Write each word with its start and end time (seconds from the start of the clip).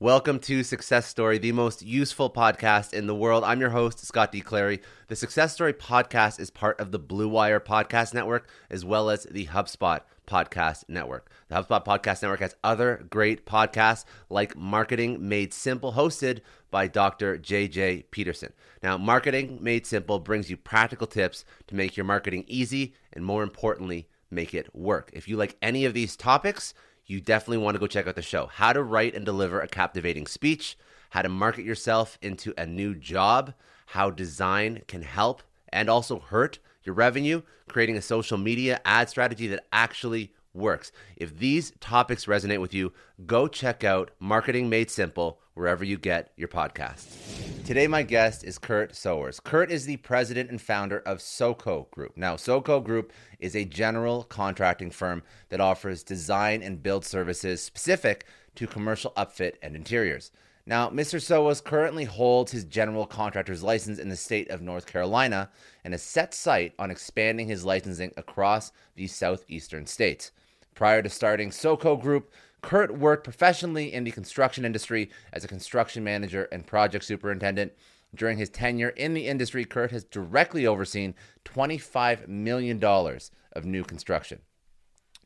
Welcome 0.00 0.38
to 0.40 0.62
Success 0.62 1.08
Story, 1.08 1.38
the 1.38 1.50
most 1.50 1.82
useful 1.82 2.30
podcast 2.30 2.92
in 2.94 3.08
the 3.08 3.16
world. 3.16 3.42
I'm 3.42 3.58
your 3.58 3.70
host, 3.70 4.06
Scott 4.06 4.30
D. 4.30 4.40
Clary. 4.40 4.80
The 5.08 5.16
Success 5.16 5.54
Story 5.54 5.72
podcast 5.72 6.38
is 6.38 6.50
part 6.50 6.78
of 6.78 6.92
the 6.92 7.00
Blue 7.00 7.28
Wire 7.28 7.58
Podcast 7.58 8.14
Network 8.14 8.48
as 8.70 8.84
well 8.84 9.10
as 9.10 9.24
the 9.24 9.46
HubSpot 9.46 10.02
Podcast 10.24 10.84
Network. 10.86 11.32
The 11.48 11.56
HubSpot 11.56 11.84
Podcast 11.84 12.22
Network 12.22 12.38
has 12.38 12.54
other 12.62 13.04
great 13.10 13.44
podcasts 13.44 14.04
like 14.30 14.56
Marketing 14.56 15.28
Made 15.28 15.52
Simple, 15.52 15.94
hosted 15.94 16.42
by 16.70 16.86
Dr. 16.86 17.36
JJ 17.36 18.04
Peterson. 18.12 18.52
Now, 18.84 18.98
Marketing 18.98 19.58
Made 19.60 19.84
Simple 19.84 20.20
brings 20.20 20.48
you 20.48 20.56
practical 20.56 21.08
tips 21.08 21.44
to 21.66 21.74
make 21.74 21.96
your 21.96 22.06
marketing 22.06 22.44
easy 22.46 22.94
and, 23.12 23.24
more 23.24 23.42
importantly, 23.42 24.06
make 24.30 24.54
it 24.54 24.72
work. 24.72 25.10
If 25.12 25.26
you 25.26 25.36
like 25.36 25.56
any 25.60 25.84
of 25.84 25.94
these 25.94 26.14
topics, 26.14 26.72
you 27.08 27.20
definitely 27.20 27.58
want 27.58 27.74
to 27.74 27.80
go 27.80 27.86
check 27.86 28.06
out 28.06 28.14
the 28.14 28.22
show. 28.22 28.46
How 28.46 28.72
to 28.72 28.82
write 28.82 29.14
and 29.14 29.24
deliver 29.24 29.60
a 29.60 29.66
captivating 29.66 30.26
speech, 30.26 30.78
how 31.10 31.22
to 31.22 31.28
market 31.28 31.64
yourself 31.64 32.18
into 32.22 32.52
a 32.56 32.66
new 32.66 32.94
job, 32.94 33.54
how 33.86 34.10
design 34.10 34.82
can 34.86 35.02
help 35.02 35.42
and 35.70 35.88
also 35.88 36.18
hurt 36.18 36.58
your 36.84 36.94
revenue, 36.94 37.42
creating 37.68 37.96
a 37.96 38.02
social 38.02 38.38
media 38.38 38.80
ad 38.84 39.08
strategy 39.08 39.46
that 39.48 39.64
actually 39.72 40.32
works. 40.52 40.92
If 41.16 41.38
these 41.38 41.72
topics 41.80 42.26
resonate 42.26 42.60
with 42.60 42.74
you, 42.74 42.92
go 43.26 43.48
check 43.48 43.84
out 43.84 44.10
Marketing 44.20 44.68
Made 44.68 44.90
Simple 44.90 45.40
wherever 45.58 45.84
you 45.84 45.98
get 45.98 46.32
your 46.36 46.48
podcasts. 46.48 47.64
Today, 47.66 47.88
my 47.88 48.02
guest 48.02 48.44
is 48.44 48.58
Kurt 48.58 48.94
Sowers. 48.94 49.40
Kurt 49.40 49.70
is 49.70 49.84
the 49.84 49.96
president 49.98 50.50
and 50.50 50.62
founder 50.62 51.00
of 51.00 51.18
SoCo 51.18 51.90
Group. 51.90 52.16
Now, 52.16 52.36
SoCo 52.36 52.82
Group 52.82 53.12
is 53.40 53.56
a 53.56 53.64
general 53.64 54.22
contracting 54.22 54.90
firm 54.90 55.22
that 55.48 55.60
offers 55.60 56.02
design 56.04 56.62
and 56.62 56.82
build 56.82 57.04
services 57.04 57.60
specific 57.60 58.24
to 58.54 58.66
commercial 58.66 59.12
upfit 59.16 59.54
and 59.60 59.74
interiors. 59.74 60.30
Now, 60.64 60.90
Mr. 60.90 61.20
Sowers 61.20 61.60
currently 61.60 62.04
holds 62.04 62.52
his 62.52 62.64
general 62.64 63.06
contractor's 63.06 63.62
license 63.62 63.98
in 63.98 64.10
the 64.10 64.16
state 64.16 64.50
of 64.50 64.62
North 64.62 64.86
Carolina 64.86 65.50
and 65.82 65.92
has 65.92 66.02
set 66.02 66.34
sight 66.34 66.74
on 66.78 66.90
expanding 66.90 67.48
his 67.48 67.64
licensing 67.64 68.12
across 68.16 68.70
the 68.94 69.06
southeastern 69.06 69.86
states. 69.86 70.30
Prior 70.74 71.02
to 71.02 71.08
starting 71.08 71.50
SoCo 71.50 72.00
Group, 72.00 72.30
Kurt 72.62 72.96
worked 72.96 73.24
professionally 73.24 73.92
in 73.92 74.04
the 74.04 74.10
construction 74.10 74.64
industry 74.64 75.10
as 75.32 75.44
a 75.44 75.48
construction 75.48 76.02
manager 76.02 76.48
and 76.50 76.66
project 76.66 77.04
superintendent. 77.04 77.72
During 78.14 78.38
his 78.38 78.48
tenure 78.48 78.88
in 78.90 79.14
the 79.14 79.28
industry, 79.28 79.64
Kurt 79.64 79.90
has 79.90 80.04
directly 80.04 80.66
overseen 80.66 81.14
$25 81.44 82.26
million 82.26 82.82
of 82.82 83.64
new 83.64 83.84
construction. 83.84 84.40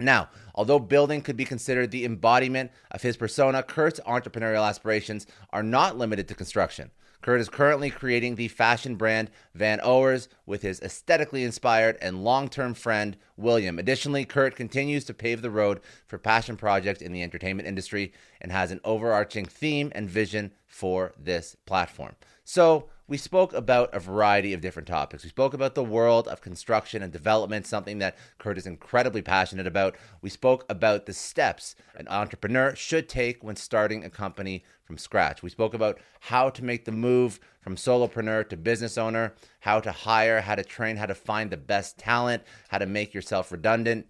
Now, 0.00 0.30
although 0.54 0.78
building 0.78 1.22
could 1.22 1.36
be 1.36 1.44
considered 1.44 1.90
the 1.90 2.04
embodiment 2.04 2.72
of 2.90 3.02
his 3.02 3.16
persona, 3.16 3.62
Kurt's 3.62 4.00
entrepreneurial 4.00 4.68
aspirations 4.68 5.26
are 5.50 5.62
not 5.62 5.96
limited 5.96 6.28
to 6.28 6.34
construction. 6.34 6.90
Kurt 7.22 7.40
is 7.40 7.48
currently 7.48 7.88
creating 7.88 8.34
the 8.34 8.48
fashion 8.48 8.96
brand 8.96 9.30
Van 9.54 9.78
Owers 9.80 10.28
with 10.44 10.62
his 10.62 10.80
aesthetically 10.80 11.44
inspired 11.44 11.96
and 12.02 12.24
long 12.24 12.48
term 12.48 12.74
friend, 12.74 13.16
William. 13.36 13.78
Additionally, 13.78 14.24
Kurt 14.24 14.56
continues 14.56 15.04
to 15.04 15.14
pave 15.14 15.40
the 15.40 15.50
road 15.50 15.80
for 16.06 16.18
passion 16.18 16.56
projects 16.56 17.00
in 17.00 17.12
the 17.12 17.22
entertainment 17.22 17.68
industry 17.68 18.12
and 18.40 18.50
has 18.50 18.72
an 18.72 18.80
overarching 18.84 19.46
theme 19.46 19.92
and 19.94 20.10
vision 20.10 20.52
for 20.66 21.12
this 21.16 21.56
platform. 21.64 22.16
So, 22.44 22.88
we 23.12 23.18
spoke 23.18 23.52
about 23.52 23.94
a 23.94 24.00
variety 24.00 24.54
of 24.54 24.62
different 24.62 24.88
topics. 24.88 25.22
We 25.22 25.28
spoke 25.28 25.52
about 25.52 25.74
the 25.74 25.84
world 25.84 26.26
of 26.28 26.40
construction 26.40 27.02
and 27.02 27.12
development, 27.12 27.66
something 27.66 27.98
that 27.98 28.16
Kurt 28.38 28.56
is 28.56 28.66
incredibly 28.66 29.20
passionate 29.20 29.66
about. 29.66 29.96
We 30.22 30.30
spoke 30.30 30.64
about 30.70 31.04
the 31.04 31.12
steps 31.12 31.76
an 31.94 32.08
entrepreneur 32.08 32.74
should 32.74 33.10
take 33.10 33.44
when 33.44 33.56
starting 33.56 34.02
a 34.02 34.08
company 34.08 34.64
from 34.82 34.96
scratch. 34.96 35.42
We 35.42 35.50
spoke 35.50 35.74
about 35.74 36.00
how 36.20 36.48
to 36.48 36.64
make 36.64 36.86
the 36.86 36.92
move 36.92 37.38
from 37.60 37.76
solopreneur 37.76 38.48
to 38.48 38.56
business 38.56 38.96
owner, 38.96 39.34
how 39.60 39.80
to 39.80 39.92
hire, 39.92 40.40
how 40.40 40.54
to 40.54 40.64
train, 40.64 40.96
how 40.96 41.04
to 41.04 41.14
find 41.14 41.50
the 41.50 41.58
best 41.58 41.98
talent, 41.98 42.42
how 42.70 42.78
to 42.78 42.86
make 42.86 43.12
yourself 43.12 43.52
redundant. 43.52 44.06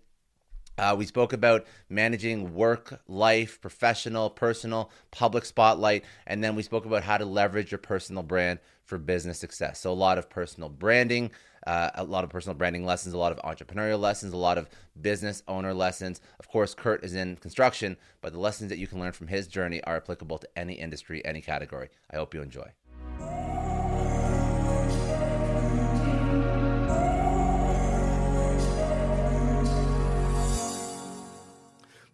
Uh, 0.78 0.94
we 0.97 1.05
spoke 1.05 1.33
about 1.33 1.66
managing 1.88 2.55
work, 2.55 3.00
life, 3.06 3.60
professional, 3.60 4.31
personal, 4.31 4.91
public 5.10 5.44
spotlight, 5.44 6.05
and 6.27 6.43
then 6.43 6.55
we 6.56 6.62
spoke 6.62 6.87
about 6.87 7.03
how 7.03 7.19
to 7.19 7.25
leverage 7.25 7.71
your 7.71 7.78
personal 7.78 8.22
brand 8.22 8.59
for 8.84 8.99
business 8.99 9.38
success. 9.38 9.81
So, 9.81 9.93
a 9.93 9.94
lot 9.94 10.19
of 10.19 10.31
personal 10.31 10.69
branding, 10.69 11.31
uh, 11.66 11.91
a 11.94 12.05
lot 12.05 12.25
of 12.25 12.31
personal 12.31 12.56
branding 12.56 12.84
lessons, 12.84 13.15
a 13.15 13.19
lot 13.19 13.32
of 13.32 13.38
entrepreneurial 13.38 14.00
lessons, 14.00 14.32
a 14.32 14.37
lot 14.37 14.59
of 14.59 14.69
business 15.00 15.43
owner 15.47 15.75
lessons. 15.75 16.21
Of 16.41 16.49
course, 16.49 16.75
Kurt 16.75 17.05
is 17.05 17.15
in 17.15 17.37
construction, 17.37 17.97
but 18.21 18.32
the 18.32 18.41
lessons 18.41 18.71
that 18.71 18.78
you 18.78 18.87
can 18.87 18.99
learn 18.99 19.12
from 19.12 19.28
his 19.28 19.47
journey 19.47 19.82
are 19.84 19.97
applicable 19.97 20.38
to 20.38 20.49
any 20.59 20.75
industry, 20.75 21.25
any 21.25 21.43
category. 21.43 21.91
I 22.11 22.16
hope 22.16 22.34
you 22.34 22.43
enjoy. 22.43 22.72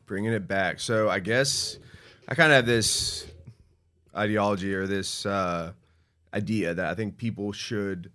Bringing 0.08 0.32
it 0.32 0.48
back. 0.48 0.80
So 0.80 1.08
I 1.08 1.20
guess 1.20 1.78
I 2.26 2.34
kind 2.34 2.50
of 2.50 2.56
have 2.56 2.66
this 2.66 3.26
ideology 4.16 4.74
or 4.74 4.86
this 4.86 5.24
uh, 5.24 5.72
idea 6.34 6.74
that 6.74 6.86
I 6.86 6.94
think 6.94 7.16
people 7.16 7.52
should 7.52 8.10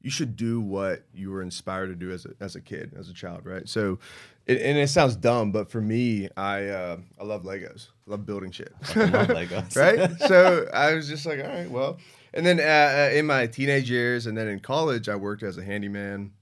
you 0.00 0.10
should 0.10 0.36
do 0.36 0.60
what 0.60 1.02
you 1.12 1.30
were 1.30 1.42
inspired 1.42 1.88
to 1.88 1.94
do 1.94 2.12
as 2.12 2.24
a, 2.24 2.30
as 2.40 2.54
a 2.54 2.60
kid, 2.60 2.94
as 2.96 3.10
a 3.10 3.12
child, 3.12 3.44
right? 3.44 3.68
So, 3.68 3.98
it, 4.46 4.62
and 4.62 4.78
it 4.78 4.88
sounds 4.88 5.16
dumb, 5.16 5.50
but 5.50 5.68
for 5.68 5.80
me, 5.80 6.28
I 6.36 6.66
uh, 6.66 6.98
I 7.20 7.24
love 7.24 7.42
Legos. 7.42 7.88
I 8.06 8.12
love 8.12 8.24
building 8.24 8.50
shit. 8.50 8.72
I 8.94 9.04
love 9.04 9.28
Legos. 9.28 9.76
right? 9.76 10.10
So 10.28 10.68
I 10.74 10.94
was 10.94 11.08
just 11.08 11.26
like, 11.26 11.40
all 11.40 11.48
right, 11.48 11.70
well. 11.70 11.98
And 12.34 12.44
then 12.44 12.60
uh, 12.60 13.10
in 13.12 13.26
my 13.26 13.46
teenage 13.46 13.90
years, 13.90 14.26
and 14.26 14.36
then 14.36 14.48
in 14.48 14.60
college, 14.60 15.08
I 15.08 15.16
worked 15.16 15.42
as 15.42 15.58
a 15.58 15.64
handyman. 15.64 16.32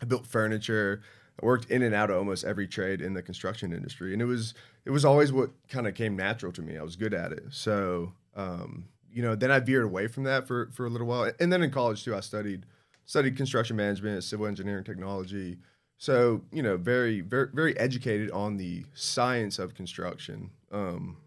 I 0.00 0.06
built 0.06 0.26
furniture. 0.26 1.02
I 1.40 1.46
worked 1.46 1.70
in 1.70 1.82
and 1.82 1.94
out 1.94 2.10
of 2.10 2.16
almost 2.16 2.44
every 2.44 2.66
trade 2.66 3.00
in 3.00 3.14
the 3.14 3.22
construction 3.22 3.72
industry, 3.72 4.12
and 4.12 4.20
it 4.20 4.24
was 4.24 4.54
it 4.84 4.90
was 4.90 5.04
always 5.04 5.32
what 5.32 5.50
kind 5.68 5.86
of 5.86 5.94
came 5.94 6.16
natural 6.16 6.52
to 6.52 6.62
me. 6.62 6.76
I 6.76 6.82
was 6.82 6.96
good 6.96 7.14
at 7.14 7.32
it, 7.32 7.44
so 7.50 8.12
um, 8.34 8.86
you 9.12 9.22
know. 9.22 9.34
Then 9.34 9.50
I 9.50 9.60
veered 9.60 9.84
away 9.84 10.08
from 10.08 10.24
that 10.24 10.48
for 10.48 10.70
for 10.72 10.86
a 10.86 10.90
little 10.90 11.06
while, 11.06 11.30
and 11.38 11.52
then 11.52 11.62
in 11.62 11.70
college 11.70 12.04
too, 12.04 12.14
I 12.14 12.20
studied 12.20 12.66
studied 13.04 13.36
construction 13.36 13.76
management, 13.76 14.24
civil 14.24 14.46
engineering 14.46 14.84
technology. 14.84 15.58
So 15.96 16.42
you 16.52 16.62
know, 16.62 16.76
very 16.76 17.20
very 17.20 17.48
very 17.52 17.78
educated 17.78 18.30
on 18.32 18.56
the 18.56 18.84
science 18.94 19.58
of 19.58 19.74
construction. 19.74 20.50
Um, 20.72 21.18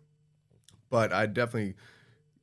but 0.90 1.14
I 1.14 1.26
definitely, 1.26 1.76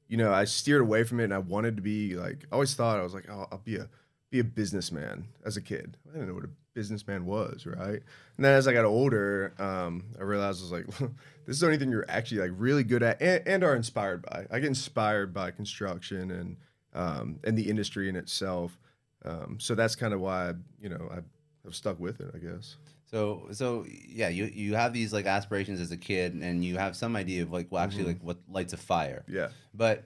you 0.09 0.17
know, 0.17 0.33
I 0.33 0.45
steered 0.45 0.81
away 0.81 1.05
from 1.05 1.21
it, 1.21 1.25
and 1.25 1.35
I 1.35 1.39
wanted 1.39 1.77
to 1.77 1.83
be 1.83 2.15
like. 2.15 2.47
I 2.51 2.55
always 2.55 2.75
thought 2.75 2.99
I 2.99 3.03
was 3.03 3.13
like, 3.13 3.29
oh, 3.31 3.47
I'll 3.53 3.59
be 3.59 3.77
a 3.77 3.91
be 4.31 4.41
a 4.41 4.45
businessman 4.45 5.29
as 5.45 5.57
a 5.57 5.63
kid. 5.63 5.97
I 6.09 6.13
didn't 6.13 6.29
know 6.29 6.35
what 6.35 6.45
a 6.45 6.51
businessman 6.79 7.27
was, 7.27 7.67
right? 7.67 8.01
And 8.37 8.45
then 8.45 8.55
as 8.55 8.69
I 8.69 8.73
got 8.73 8.85
older, 8.85 9.53
um, 9.59 10.05
I 10.17 10.23
realized 10.23 10.61
I 10.61 10.63
was 10.63 10.71
like, 10.71 10.87
this 11.45 11.57
is 11.57 11.59
the 11.59 11.67
only 11.67 11.77
thing 11.77 11.91
you're 11.91 12.09
actually 12.09 12.43
like 12.43 12.53
really 12.55 12.85
good 12.85 13.03
at 13.03 13.21
and, 13.21 13.43
and 13.49 13.65
are 13.65 13.75
inspired 13.75 14.23
by. 14.23 14.47
I 14.49 14.61
get 14.61 14.69
inspired 14.69 15.35
by 15.35 15.51
construction 15.51 16.31
and 16.31 16.57
um, 16.95 17.41
and 17.43 17.59
the 17.59 17.69
industry 17.69 18.09
in 18.09 18.15
itself. 18.15 18.79
Um, 19.25 19.59
so 19.59 19.75
that's 19.75 19.97
kind 19.97 20.15
of 20.15 20.21
why 20.21 20.55
you 20.81 20.89
know 20.89 21.09
I 21.11 21.17
have 21.65 21.75
stuck 21.75 21.99
with 21.99 22.21
it, 22.21 22.31
I 22.33 22.39
guess. 22.39 22.77
So 23.07 23.49
so 23.51 23.85
yeah, 23.89 24.29
you 24.29 24.45
you 24.45 24.77
have 24.77 24.93
these 24.93 25.13
like 25.13 25.27
aspirations 25.27 25.81
as 25.81 25.91
a 25.91 25.97
kid, 25.97 26.35
and 26.35 26.65
you 26.65 26.79
have 26.79 26.95
some 26.95 27.17
idea 27.17 27.43
of 27.43 27.51
like 27.51 27.67
well, 27.71 27.83
actually 27.83 28.03
mm-hmm. 28.03 28.09
like 28.11 28.23
what 28.23 28.39
lights 28.49 28.73
a 28.73 28.77
fire. 28.77 29.25
Yeah. 29.27 29.49
But 29.75 30.05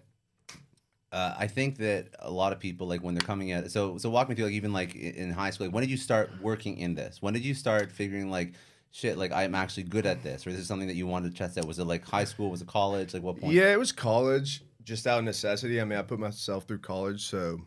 uh, 1.12 1.34
I 1.38 1.46
think 1.46 1.76
that 1.76 2.08
a 2.20 2.30
lot 2.30 2.52
of 2.52 2.58
people 2.58 2.86
like 2.86 3.02
when 3.02 3.14
they're 3.14 3.26
coming 3.26 3.52
at 3.52 3.70
so 3.70 3.98
so 3.98 4.08
walk 4.08 4.30
me 4.30 4.34
through 4.34 4.46
like 4.46 4.54
even 4.54 4.72
like 4.72 4.94
in 4.94 5.30
high 5.30 5.50
school. 5.50 5.66
Like, 5.66 5.74
when 5.74 5.82
did 5.82 5.90
you 5.90 5.98
start 5.98 6.30
working 6.40 6.78
in 6.78 6.94
this? 6.94 7.20
When 7.20 7.34
did 7.34 7.44
you 7.44 7.54
start 7.54 7.92
figuring 7.92 8.30
like 8.30 8.54
shit 8.92 9.18
like 9.18 9.30
I'm 9.30 9.54
actually 9.54 9.82
good 9.84 10.06
at 10.06 10.22
this, 10.22 10.46
or 10.46 10.50
is 10.50 10.56
this 10.56 10.66
something 10.66 10.88
that 10.88 10.96
you 10.96 11.06
wanted 11.06 11.32
to 11.32 11.38
test 11.38 11.58
out? 11.58 11.66
Was 11.66 11.78
it 11.78 11.84
like 11.84 12.06
high 12.06 12.24
school? 12.24 12.50
Was 12.50 12.62
it 12.62 12.68
college? 12.68 13.12
Like 13.12 13.22
what 13.22 13.38
point? 13.38 13.52
Yeah, 13.52 13.72
it 13.72 13.78
was 13.78 13.92
college, 13.92 14.62
just 14.84 15.06
out 15.06 15.18
of 15.18 15.24
necessity. 15.24 15.80
I 15.82 15.84
mean, 15.84 15.98
I 15.98 16.02
put 16.02 16.18
myself 16.18 16.64
through 16.64 16.78
college, 16.78 17.26
so 17.26 17.58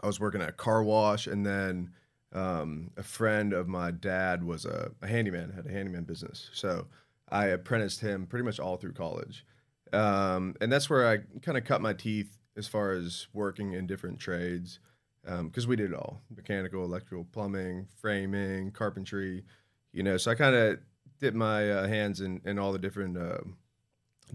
I 0.00 0.08
was 0.08 0.18
working 0.18 0.42
at 0.42 0.48
a 0.48 0.52
car 0.52 0.82
wash, 0.82 1.28
and 1.28 1.46
then 1.46 1.92
um, 2.32 2.90
a 2.96 3.02
friend 3.04 3.52
of 3.52 3.68
my 3.68 3.92
dad 3.92 4.42
was 4.42 4.64
a, 4.64 4.90
a 5.02 5.06
handyman, 5.06 5.52
had 5.52 5.66
a 5.66 5.70
handyman 5.70 6.02
business. 6.02 6.50
So 6.52 6.88
I 7.28 7.46
apprenticed 7.46 8.00
him 8.00 8.26
pretty 8.26 8.44
much 8.44 8.58
all 8.58 8.76
through 8.76 8.94
college, 8.94 9.46
um, 9.92 10.56
and 10.60 10.72
that's 10.72 10.90
where 10.90 11.06
I 11.06 11.18
kind 11.42 11.56
of 11.56 11.64
cut 11.64 11.80
my 11.80 11.92
teeth 11.92 12.36
as 12.56 12.66
far 12.66 12.92
as 12.92 13.26
working 13.32 13.72
in 13.72 13.86
different 13.86 14.18
trades, 14.18 14.78
because 15.24 15.66
we 15.66 15.76
did 15.76 15.92
it 15.92 15.96
all: 15.96 16.20
mechanical, 16.34 16.84
electrical, 16.84 17.26
plumbing, 17.32 17.86
framing, 18.00 18.70
carpentry. 18.70 19.44
You 19.92 20.02
know, 20.02 20.16
so 20.16 20.30
I 20.30 20.34
kind 20.34 20.54
of 20.54 20.78
dipped 21.20 21.36
my 21.36 21.70
uh, 21.70 21.86
hands 21.86 22.20
in, 22.20 22.40
in 22.44 22.58
all 22.58 22.72
the 22.72 22.78
different. 22.78 23.16
Uh, 23.16 23.38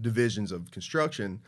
divisions 0.00 0.52
of 0.52 0.70
construction. 0.70 1.40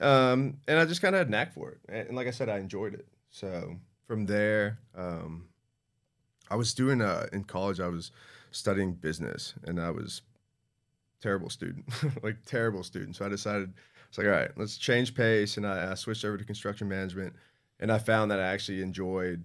Um, 0.00 0.58
and 0.66 0.78
I 0.78 0.84
just 0.84 1.00
kind 1.00 1.14
of 1.14 1.20
had 1.20 1.28
a 1.28 1.30
knack 1.30 1.54
for 1.54 1.70
it. 1.70 1.78
And, 1.88 2.08
and 2.08 2.16
like 2.16 2.26
I 2.26 2.30
said, 2.30 2.48
I 2.48 2.58
enjoyed 2.58 2.94
it. 2.94 3.06
So 3.30 3.76
from 4.06 4.26
there, 4.26 4.78
um, 4.96 5.46
I 6.50 6.56
was 6.56 6.74
doing, 6.74 7.00
uh, 7.00 7.26
in 7.32 7.44
college, 7.44 7.80
I 7.80 7.88
was 7.88 8.10
studying 8.50 8.92
business 8.92 9.54
and 9.64 9.80
I 9.80 9.90
was 9.90 10.22
terrible 11.20 11.48
student, 11.48 11.86
like 12.22 12.44
terrible 12.44 12.82
student. 12.82 13.16
So 13.16 13.24
I 13.24 13.28
decided, 13.28 13.72
it's 14.14 14.18
like, 14.18 14.28
all 14.28 14.32
right, 14.32 14.50
let's 14.56 14.78
change 14.78 15.12
pace. 15.12 15.56
And 15.56 15.66
I, 15.66 15.90
I 15.90 15.94
switched 15.94 16.24
over 16.24 16.38
to 16.38 16.44
construction 16.44 16.88
management 16.88 17.34
and 17.80 17.90
I 17.90 17.98
found 17.98 18.30
that 18.30 18.38
I 18.38 18.44
actually 18.44 18.80
enjoyed 18.80 19.42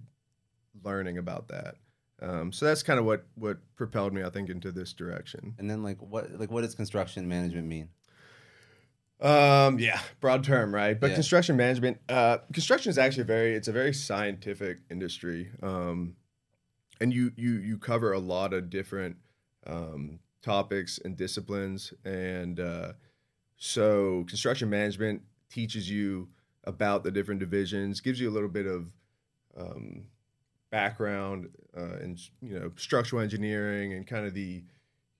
learning 0.84 1.18
about 1.18 1.48
that. 1.48 1.74
Um, 2.22 2.52
so 2.52 2.66
that's 2.66 2.84
kind 2.84 3.00
of 3.00 3.04
what, 3.04 3.26
what 3.34 3.58
propelled 3.74 4.12
me, 4.12 4.22
I 4.22 4.30
think, 4.30 4.48
into 4.48 4.70
this 4.70 4.92
direction. 4.92 5.56
And 5.58 5.68
then 5.68 5.82
like 5.82 6.00
what 6.00 6.38
like 6.38 6.52
what 6.52 6.60
does 6.60 6.76
construction 6.76 7.28
management 7.28 7.66
mean? 7.66 7.88
Um, 9.20 9.80
yeah, 9.80 9.98
broad 10.20 10.44
term, 10.44 10.72
right? 10.72 10.98
But 10.98 11.08
Yeah. 11.08 11.14
construction 11.16 11.56
management, 11.56 11.98
uh, 12.08 12.38
construction 12.52 12.90
is 12.90 12.96
actually 12.96 13.24
very, 13.24 13.56
it's 13.56 13.66
a 13.66 13.72
very 13.72 13.92
scientific 13.92 14.78
industry. 14.88 15.50
Um, 15.64 16.14
and 17.00 17.12
you, 17.12 17.32
you, 17.34 17.54
you 17.54 17.76
cover 17.76 18.12
a 18.12 18.20
lot 18.20 18.52
of 18.52 18.70
different, 18.70 19.16
um, 19.66 20.20
topics 20.42 21.00
and 21.04 21.16
disciplines. 21.16 21.92
And, 22.04 22.60
uh, 22.60 22.92
so 23.60 24.24
construction 24.26 24.68
management 24.70 25.22
teaches 25.50 25.88
you 25.88 26.28
about 26.64 27.04
the 27.04 27.10
different 27.10 27.38
divisions, 27.40 28.00
gives 28.00 28.18
you 28.18 28.28
a 28.28 28.32
little 28.32 28.48
bit 28.48 28.66
of, 28.66 28.90
um, 29.56 30.04
background, 30.70 31.48
uh, 31.76 31.98
in, 31.98 32.16
you 32.40 32.58
know, 32.58 32.72
structural 32.76 33.20
engineering 33.22 33.92
and 33.92 34.06
kind 34.06 34.26
of 34.26 34.34
the, 34.34 34.62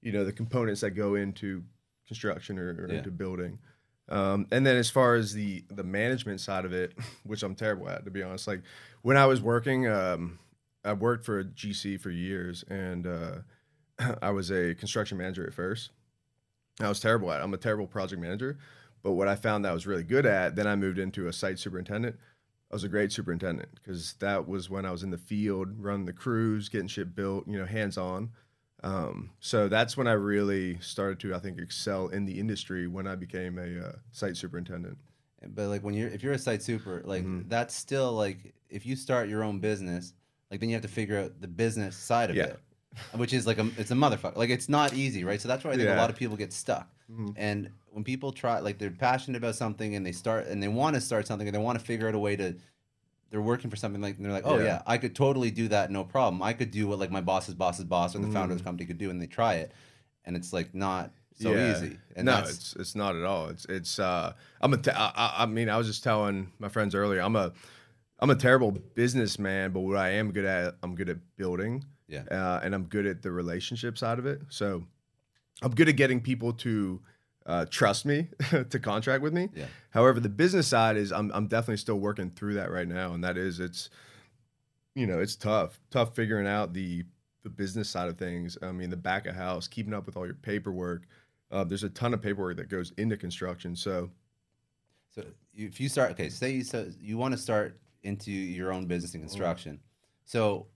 you 0.03 0.11
know, 0.13 0.25
the 0.25 0.33
components 0.33 0.81
that 0.81 0.93
go 0.93 1.15
into 1.17 1.63
construction 2.07 2.59
or, 2.59 2.71
or 2.71 2.87
Yeah. 2.89 2.99
into 2.99 3.11
building. 3.11 3.59
Um, 4.09 4.47
and 4.51 4.67
then 4.67 4.77
as 4.77 4.91
far 4.91 5.15
as 5.15 5.33
the 5.35 5.65
the 5.71 5.85
management 5.85 6.41
side 6.41 6.65
of 6.65 6.73
it, 6.73 6.95
which 7.25 7.43
I'm 7.43 7.55
terrible 7.55 7.89
at, 7.89 8.05
to 8.07 8.11
be 8.11 8.23
honest. 8.23 8.49
Like 8.49 8.63
when 9.03 9.17
I 9.17 9.27
was 9.27 9.41
working, 9.41 9.87
um, 9.87 10.39
I 10.85 10.95
worked 10.95 11.25
for 11.25 11.39
a 11.41 11.45
GC 11.45 12.01
for 12.01 12.11
years, 12.11 12.65
and 12.69 13.07
uh, 13.07 13.35
I 14.23 14.31
was 14.31 14.51
a 14.51 14.75
construction 14.75 15.19
manager 15.19 15.47
at 15.47 15.53
first. 15.55 15.91
I 16.81 16.89
was 16.89 17.01
terrible 17.01 17.31
at. 17.33 17.41
it. 17.41 17.45
I'm 17.45 17.55
a 17.55 17.59
terrible 17.59 17.87
project 17.87 18.21
manager, 18.21 18.59
but 19.03 19.13
what 19.13 19.29
I 19.29 19.37
found 19.37 19.65
that 19.65 19.71
I 19.71 19.75
was 19.75 19.87
really 19.87 20.05
good 20.05 20.27
at, 20.27 20.57
then 20.57 20.67
I 20.67 20.77
moved 20.77 20.99
into 20.99 21.27
a 21.29 21.33
site 21.33 21.59
superintendent. 21.59 22.17
I 22.71 22.75
was 22.75 22.85
a 22.85 22.89
great 22.89 23.11
superintendent 23.13 23.69
because 23.75 24.15
that 24.21 24.47
was 24.49 24.71
when 24.71 24.87
I 24.87 24.91
was 24.93 25.03
in 25.03 25.11
the 25.11 25.19
field, 25.19 25.69
running 25.79 26.07
the 26.07 26.13
crews, 26.13 26.69
getting 26.69 26.87
shit 26.89 27.15
built, 27.15 27.47
you 27.49 27.59
know, 27.59 27.67
hands 27.67 27.99
on. 27.99 28.31
Um, 28.83 29.31
so 29.41 29.69
that's 29.69 29.97
when 29.97 30.07
I 30.07 30.13
really 30.13 30.79
started 30.81 31.21
to, 31.21 31.35
I 31.35 31.39
think, 31.39 31.59
excel 31.61 32.09
in 32.09 32.25
the 32.25 32.39
industry 32.39 32.87
when 32.87 33.07
I 33.07 33.15
became 33.17 33.59
a 33.59 33.89
uh, 33.89 33.93
site 34.13 34.37
superintendent. 34.37 34.99
But 35.47 35.69
like 35.69 35.83
when 35.83 35.95
you're 35.95 36.09
if 36.09 36.23
you're 36.23 36.35
a 36.35 36.39
site 36.39 36.63
super, 36.63 37.03
like 37.05 37.25
Mhm. 37.25 37.49
that's 37.49 37.75
still 37.75 38.13
like 38.13 38.55
if 38.69 38.87
you 38.87 38.95
start 38.95 39.29
your 39.29 39.43
own 39.43 39.59
business, 39.59 40.13
like 40.51 40.61
then 40.61 40.69
you 40.69 40.75
have 40.77 40.83
to 40.83 40.89
figure 40.89 41.19
out 41.19 41.41
the 41.41 41.49
business 41.49 41.97
side 41.97 42.31
of 42.31 42.37
Yeah. 42.37 42.45
it, 42.45 42.61
which 43.15 43.33
is 43.33 43.47
like 43.47 43.59
a 43.59 43.69
it's 43.79 43.91
a 43.91 43.95
motherfucker. 43.95 44.37
Like 44.37 44.51
it's 44.51 44.69
not 44.69 44.93
easy, 44.95 45.25
right? 45.25 45.41
So 45.41 45.49
that's 45.49 45.65
why 45.65 45.73
I 45.73 45.77
think 45.77 45.89
a 45.89 45.95
lot 45.97 46.11
of 46.11 46.17
people 46.17 46.37
get 46.37 46.53
stuck. 46.53 46.89
Mhm. 47.11 47.35
And 47.37 47.71
when 47.91 48.05
people 48.05 48.33
try, 48.33 48.61
like 48.61 48.79
they're 48.79 48.91
passionate 48.91 49.37
about 49.39 49.57
something 49.57 49.95
and 49.97 50.05
they 50.07 50.13
start 50.13 50.47
and 50.47 50.63
they 50.63 50.69
want 50.69 50.95
to 50.95 51.01
start 51.01 51.27
something 51.27 51.47
and 51.49 51.55
they 51.55 51.61
want 51.61 51.79
to 51.79 51.85
figure 51.85 52.09
out 52.09 52.15
a 52.15 52.19
way 52.19 52.37
to. 52.37 52.55
They're 53.31 53.41
working 53.41 53.71
for 53.71 53.77
something 53.77 54.01
like 54.03 54.17
and 54.17 54.25
they're 54.25 54.33
like, 54.33 54.45
oh 54.47 54.59
yeah. 54.59 54.65
Yeah. 54.65 54.83
I 54.89 54.99
could 54.99 55.15
totally 55.15 55.53
do 55.53 55.69
that, 55.69 55.93
no 55.93 56.03
problem. 56.03 56.43
I 56.43 56.53
could 56.53 56.73
do 56.73 56.89
what 56.89 56.99
like 56.99 57.13
my 57.13 57.21
boss's 57.21 57.55
boss's 57.55 57.85
boss 57.85 58.17
or 58.17 58.19
the 58.19 58.27
founder 58.33 58.53
of 58.55 58.59
the 58.59 58.63
Mm. 58.63 58.67
company 58.67 58.87
could 58.87 58.99
do, 58.99 59.09
and 59.11 59.23
they 59.23 59.29
try 59.29 59.55
it, 59.55 59.71
and 60.25 60.35
it's 60.37 60.53
like 60.53 60.75
not 60.75 61.13
so 61.41 61.53
Yeah. 61.55 61.71
easy. 61.77 61.97
And 62.17 62.27
no, 62.27 62.33
that's, 62.37 62.51
it's 62.51 62.77
it's 62.77 62.95
not 62.97 63.15
at 63.15 63.23
all. 63.23 63.47
It's 63.49 63.67
it's. 63.67 64.01
Uh, 64.01 64.33
I'm 64.61 64.75
a. 64.75 64.79
I, 64.93 65.13
I- 65.15 65.35
I 65.45 65.47
mean, 65.47 65.69
I 65.69 65.77
was 65.77 65.87
just 65.87 66.03
telling 66.03 66.51
my 66.59 66.69
friends 66.69 66.93
earlier. 66.95 67.21
I'm 67.21 67.37
a. 67.37 67.53
I'm 68.19 68.31
a 68.31 68.35
terrible 68.35 68.73
businessman, 68.73 69.71
but 69.71 69.81
what 69.81 69.97
I 69.97 70.11
am 70.11 70.33
good 70.33 70.45
at, 70.45 70.75
I'm 70.83 70.95
good 70.97 71.09
at 71.09 71.19
building. 71.37 71.85
Yeah. 72.11 72.25
Uh, 72.31 72.61
and 72.63 72.75
I'm 72.75 72.85
good 72.85 73.07
at 73.07 73.23
the 73.23 73.31
relationship 73.31 73.97
side 73.97 74.19
of 74.19 74.27
it. 74.27 74.43
So, 74.49 74.85
I'm 75.63 75.75
good 75.75 75.89
at 75.89 75.97
getting 75.97 76.21
people 76.21 76.53
to 76.55 77.01
uh, 77.47 77.67
trust 77.71 78.05
me 78.05 78.29
to 78.71 78.79
contract 78.79 79.23
with 79.23 79.33
me. 79.33 79.49
Yeah. 79.55 79.67
However, 79.91 80.21
the 80.21 80.29
business 80.29 80.67
side 80.67 80.97
is 80.97 81.13
I'm 81.13 81.31
I'm 81.33 81.47
definitely 81.47 81.79
still 81.79 81.99
working 81.99 82.31
through 82.31 82.55
that 82.55 82.71
right 82.71 82.89
now, 82.89 83.13
and 83.13 83.25
that 83.25 83.37
is 83.37 83.61
it's, 83.61 83.91
you 84.95 85.07
know, 85.07 85.19
it's 85.19 85.37
tough, 85.37 85.81
tough 85.91 86.15
figuring 86.15 86.47
out 86.47 86.73
the 86.73 87.05
the 87.43 87.51
business 87.51 87.89
side 87.89 88.09
of 88.09 88.19
things. 88.19 88.59
I 88.63 88.73
mean, 88.73 88.91
the 88.91 88.97
back 88.97 89.27
of 89.27 89.35
house, 89.35 89.67
keeping 89.69 89.95
up 89.95 90.07
with 90.07 90.17
all 90.17 90.27
your 90.27 90.35
paperwork. 90.35 91.07
Uh, 91.51 91.65
there's 91.65 91.83
a 91.83 91.89
ton 91.89 92.15
of 92.15 92.23
paperwork 92.23 92.57
that 92.59 92.69
goes 92.69 92.93
into 92.97 93.17
construction. 93.17 93.75
So 93.75 94.11
So 95.11 95.25
if 95.55 95.81
you 95.81 95.89
start, 95.89 96.13
okay, 96.13 96.29
say 96.29 96.53
you 96.53 96.65
so 96.65 96.87
you 97.01 97.19
want 97.19 97.33
to 97.33 97.39
start 97.39 97.81
into 98.03 98.31
your 98.31 98.73
own 98.73 98.87
business 98.87 99.15
in 99.15 99.21
construction. 99.21 99.81
So, 100.25 100.69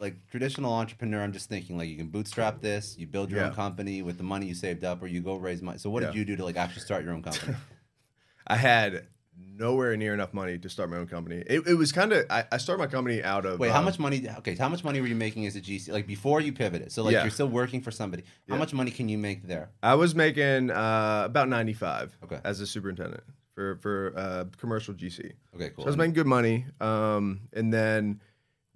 like 0.00 0.26
traditional 0.30 0.72
entrepreneur, 0.72 1.22
I'm 1.22 1.32
just 1.32 1.48
thinking 1.48 1.76
like 1.76 1.88
you 1.88 1.96
can 1.96 2.08
bootstrap 2.08 2.60
this, 2.60 2.96
you 2.98 3.06
build 3.06 3.30
your 3.30 3.44
own 3.44 3.52
company 3.52 4.02
with 4.02 4.16
the 4.16 4.24
money 4.24 4.46
you 4.46 4.54
saved 4.54 4.82
up, 4.82 5.02
or 5.02 5.06
you 5.06 5.20
go 5.20 5.36
raise 5.36 5.60
money. 5.62 5.78
So 5.78 5.90
what 5.90 6.02
did 6.02 6.14
you 6.14 6.24
do 6.24 6.36
to 6.36 6.44
like 6.44 6.56
actually 6.56 6.82
start 6.82 7.04
your 7.04 7.12
own 7.12 7.22
company? 7.22 7.54
I 8.46 8.56
had 8.56 9.06
nowhere 9.38 9.96
near 9.96 10.14
enough 10.14 10.32
money 10.34 10.58
to 10.58 10.68
start 10.68 10.90
my 10.90 10.96
own 10.96 11.06
company. 11.06 11.42
It, 11.46 11.66
it 11.66 11.74
was 11.74 11.92
kind 11.92 12.12
of 12.12 12.24
I, 12.30 12.44
I 12.50 12.56
started 12.56 12.80
my 12.82 12.86
company 12.88 13.22
out 13.22 13.44
of 13.44 13.60
Wait, 13.60 13.70
how 13.70 13.78
um, 13.80 13.84
much 13.84 13.98
money? 13.98 14.26
Okay, 14.38 14.54
how 14.56 14.68
much 14.68 14.82
money 14.82 15.00
were 15.00 15.06
you 15.06 15.14
making 15.14 15.46
as 15.46 15.54
a 15.54 15.60
GC? 15.60 15.90
Like 15.90 16.06
before 16.06 16.40
you 16.40 16.52
pivoted, 16.52 16.90
so 16.92 17.02
like 17.02 17.12
Yeah. 17.12 17.22
you're 17.22 17.30
still 17.30 17.48
working 17.48 17.80
for 17.82 17.90
somebody. 17.90 18.24
How 18.48 18.54
Yeah. 18.54 18.58
much 18.58 18.72
money 18.72 18.90
can 18.90 19.08
you 19.08 19.18
make 19.18 19.46
there? 19.46 19.70
I 19.82 19.94
was 19.94 20.14
making 20.14 20.70
uh, 20.70 21.22
about 21.26 21.48
95 21.48 22.16
Okay. 22.24 22.40
as 22.42 22.60
a 22.60 22.66
superintendent 22.66 23.22
for 23.54 23.76
for 23.76 24.14
uh, 24.16 24.44
commercial 24.56 24.94
GC. 24.94 25.32
Okay, 25.54 25.70
cool. 25.70 25.84
So 25.84 25.84
I 25.84 25.86
was 25.88 25.96
making 25.96 26.14
good 26.14 26.26
money. 26.26 26.64
Um, 26.80 27.40
and 27.52 27.72
then 27.72 28.20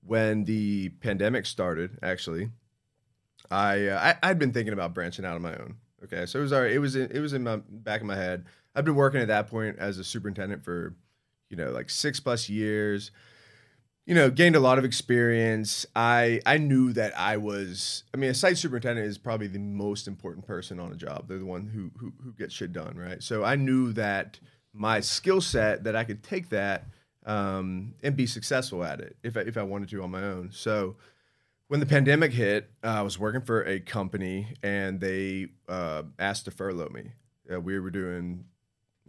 when 0.06 0.44
the 0.44 0.90
pandemic 1.00 1.46
started, 1.46 1.98
actually, 2.02 2.50
I, 3.50 3.86
uh, 3.86 4.14
I 4.22 4.30
I'd 4.30 4.38
been 4.38 4.52
thinking 4.52 4.72
about 4.72 4.94
branching 4.94 5.24
out 5.24 5.34
on 5.34 5.42
my 5.42 5.54
own. 5.54 5.76
Okay, 6.04 6.26
so 6.26 6.38
it 6.38 6.42
was 6.42 6.52
already, 6.52 6.74
it 6.74 6.78
was 6.78 6.96
in, 6.96 7.10
it 7.10 7.20
was 7.20 7.32
in 7.32 7.42
my 7.42 7.56
back 7.56 8.00
of 8.00 8.06
my 8.06 8.16
head. 8.16 8.44
I've 8.74 8.84
been 8.84 8.94
working 8.94 9.20
at 9.20 9.28
that 9.28 9.48
point 9.48 9.78
as 9.78 9.98
a 9.98 10.04
superintendent 10.04 10.64
for, 10.64 10.94
you 11.48 11.56
know, 11.56 11.70
like 11.70 11.88
six 11.88 12.20
plus 12.20 12.48
years. 12.48 13.10
You 14.04 14.14
know, 14.14 14.28
gained 14.30 14.54
a 14.54 14.60
lot 14.60 14.78
of 14.78 14.84
experience. 14.84 15.86
I 15.96 16.42
I 16.44 16.58
knew 16.58 16.92
that 16.92 17.18
I 17.18 17.38
was. 17.38 18.04
I 18.12 18.18
mean, 18.18 18.28
a 18.28 18.34
site 18.34 18.58
superintendent 18.58 19.06
is 19.06 19.16
probably 19.16 19.46
the 19.46 19.58
most 19.58 20.06
important 20.06 20.46
person 20.46 20.78
on 20.78 20.92
a 20.92 20.94
job. 20.94 21.26
They're 21.26 21.38
the 21.38 21.46
one 21.46 21.66
who 21.66 21.90
who, 21.98 22.12
who 22.22 22.34
gets 22.34 22.52
shit 22.52 22.74
done, 22.74 22.98
right? 22.98 23.22
So 23.22 23.44
I 23.44 23.56
knew 23.56 23.94
that 23.94 24.38
my 24.74 25.00
skill 25.00 25.40
set 25.40 25.84
that 25.84 25.96
I 25.96 26.04
could 26.04 26.22
take 26.22 26.50
that 26.50 26.84
um, 27.24 27.94
and 28.02 28.16
be 28.16 28.26
successful 28.26 28.84
at 28.84 29.00
it 29.00 29.16
if 29.22 29.36
I, 29.36 29.40
if 29.40 29.56
I 29.56 29.62
wanted 29.62 29.88
to 29.90 30.02
on 30.02 30.10
my 30.10 30.22
own. 30.22 30.50
So 30.52 30.96
when 31.68 31.80
the 31.80 31.86
pandemic 31.86 32.32
hit, 32.32 32.70
uh, 32.82 32.88
I 32.88 33.02
was 33.02 33.18
working 33.18 33.40
for 33.40 33.64
a 33.64 33.80
company 33.80 34.54
and 34.62 35.00
they 35.00 35.48
uh, 35.68 36.02
asked 36.18 36.44
to 36.44 36.50
furlough 36.50 36.90
me. 36.90 37.12
Uh, 37.52 37.60
we 37.60 37.78
were 37.78 37.90
doing 37.90 38.44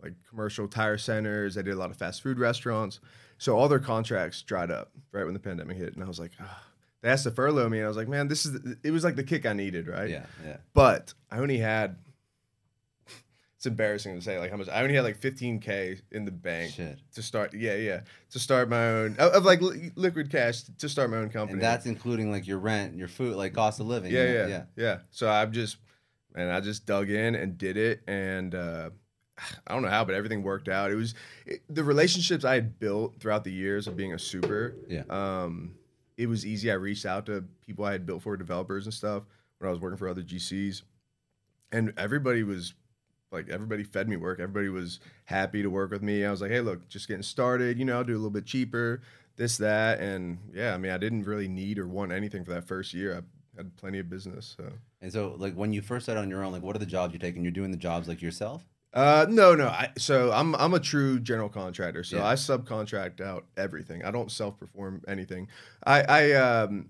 like 0.02 0.14
commercial 0.30 0.68
tire 0.68 0.98
centers. 0.98 1.58
I 1.58 1.62
did 1.62 1.74
a 1.74 1.78
lot 1.78 1.92
of 1.92 1.98
fast 1.98 2.22
food 2.22 2.40
restaurants. 2.40 3.00
So 3.38 3.58
all 3.58 3.68
their 3.68 3.80
contracts 3.80 4.42
dried 4.42 4.72
up 4.72 4.92
right 5.12 5.26
when 5.26 5.34
the 5.34 5.40
pandemic 5.40 5.78
hit, 5.78 5.94
and 5.96 6.04
I 6.04 6.08
was 6.08 6.20
like, 6.20 6.32
"Ah." 6.40 6.64
they 7.06 7.12
asked 7.12 7.24
to 7.24 7.32
furlough 7.32 7.70
me, 7.70 7.78
and 7.78 7.86
I 7.86 7.88
was 7.88 7.98
like, 7.98 8.08
man, 8.08 8.28
this 8.28 8.48
is 8.48 8.76
it 8.84 8.90
was 8.90 9.04
like 9.04 9.16
the 9.16 9.24
kick 9.24 9.46
I 9.46 9.54
needed, 9.54 9.88
right? 9.88 10.10
Yeah, 10.10 10.26
yeah. 10.44 10.58
But 10.74 11.14
I 11.30 11.38
only 11.38 11.60
had. 11.60 11.98
It's 13.58 13.66
embarrassing 13.66 14.16
to 14.16 14.22
say 14.22 14.38
like 14.38 14.52
how 14.52 14.58
much 14.58 14.68
I 14.68 14.82
only 14.84 14.96
had 14.96 15.06
like 15.06 15.20
15k 15.20 16.02
in 16.12 16.26
the 16.26 16.32
bank 16.32 16.74
Shit. 16.74 17.00
to 17.14 17.22
start. 17.22 17.54
Yeah, 17.54 17.76
yeah, 17.76 18.02
to 18.32 18.40
start 18.40 18.68
my 18.70 18.86
own 18.86 19.16
of, 19.18 19.32
of 19.32 19.46
like 19.46 19.62
li- 19.62 19.92
liquid 19.96 20.30
cash 20.30 20.64
to 20.78 20.90
start 20.90 21.10
my 21.10 21.18
own 21.18 21.30
company. 21.30 21.54
And 21.54 21.62
that's 21.62 21.86
including 21.86 22.32
like 22.32 22.46
your 22.48 22.60
rent, 22.60 22.96
your 22.96 23.08
food, 23.08 23.36
like 23.38 23.54
cost 23.54 23.80
of 23.80 23.88
living. 23.88 24.12
yeah, 24.12 24.24
you 24.24 24.34
know? 24.34 24.48
yeah, 24.48 24.64
yeah, 24.76 24.98
So 25.12 25.30
I've 25.30 25.52
just 25.52 25.78
and 26.36 26.52
I 26.52 26.60
just 26.60 26.86
dug 26.86 27.10
in 27.10 27.34
and 27.36 27.58
did 27.58 27.78
it, 27.78 28.02
and 28.08 28.54
uh, 28.54 28.90
I 29.66 29.74
don't 29.74 29.84
know 29.84 29.90
how, 29.90 30.04
but 30.04 30.16
everything 30.16 30.44
worked 30.44 30.68
out. 30.68 30.92
It 30.92 30.96
was 30.96 31.16
it, 31.46 31.62
the 31.70 31.84
relationships 31.84 32.44
I 32.44 32.56
had 32.56 32.78
built 32.78 33.16
throughout 33.22 33.46
the 33.46 33.54
years 33.54 33.88
of 33.88 33.96
being 33.96 34.14
a 34.14 34.20
super. 34.20 34.76
Yeah. 34.90 35.04
Um, 35.10 35.76
it 36.18 36.28
was 36.28 36.46
easy. 36.46 36.70
I 36.72 36.76
reached 36.76 37.06
out 37.06 37.26
to 37.28 37.46
people 37.66 37.86
I 37.86 37.94
had 37.94 38.06
built 38.06 38.22
for 38.24 38.36
developers 38.36 38.86
and 38.86 38.94
stuff 38.94 39.24
when 39.60 39.70
I 39.70 39.72
was 39.72 39.80
working 39.80 39.98
for 39.98 40.10
other 40.10 40.24
GCs, 40.24 40.82
and 41.72 41.94
everybody 41.98 42.44
was 42.44 42.74
like, 43.32 43.50
everybody 43.50 43.84
fed 43.84 44.08
me 44.08 44.16
work. 44.18 44.40
Everybody 44.40 44.70
was 44.70 45.00
happy 45.26 45.62
to 45.62 45.70
work 45.70 45.92
with 45.92 46.02
me. 46.02 46.26
I 46.26 46.32
was 46.32 46.42
like, 46.42 46.52
hey, 46.52 46.62
look, 46.62 46.88
just 46.88 47.08
getting 47.08 47.24
started. 47.24 47.78
You 47.80 47.86
know, 47.86 47.98
I'll 47.98 48.04
do 48.04 48.14
a 48.14 48.18
little 48.18 48.30
bit 48.30 48.46
cheaper, 48.46 49.02
this, 49.36 49.58
that, 49.58 50.00
and 50.00 50.38
yeah. 50.54 50.74
I 50.74 50.78
mean, 50.78 50.92
I 50.92 50.98
didn't 50.98 51.24
really 51.24 51.48
need 51.48 51.80
or 51.80 51.88
want 51.88 52.12
anything 52.12 52.46
for 52.46 52.52
that 52.54 52.68
first 52.68 52.94
year. 52.94 53.14
I 53.14 53.22
had 53.58 53.76
plenty 53.78 54.00
of 54.00 54.10
business. 54.10 54.56
So. 54.58 54.72
And 55.02 55.12
so, 55.12 55.36
like 55.38 55.54
when 55.54 55.72
you 55.74 55.82
first 55.82 56.06
started 56.06 56.22
on 56.22 56.30
your 56.30 56.44
own, 56.44 56.52
like 56.52 56.64
what 56.64 56.76
are 56.76 56.80
the 56.80 56.86
jobs 56.86 57.14
you're 57.14 57.20
taking? 57.20 57.44
You're 57.44 57.52
doing 57.52 57.72
the 57.72 57.78
jobs 57.78 58.08
like 58.08 58.22
yourself. 58.22 58.64
Uh, 58.94 59.26
no, 59.30 59.54
no. 59.56 59.68
I, 59.68 59.90
so 59.98 60.32
I'm 60.32 60.56
I'm 60.56 60.74
a 60.74 60.80
true 60.80 61.20
general 61.20 61.50
contractor. 61.50 62.04
So 62.04 62.18
Yeah. 62.18 62.28
I 62.28 62.36
subcontract 62.36 63.20
out 63.20 63.46
everything. 63.58 64.06
I 64.06 64.12
don't 64.12 64.32
self 64.32 64.58
perform 64.58 65.02
anything. 65.08 65.50
I 65.86 66.02
I 66.04 66.32
um 66.32 66.90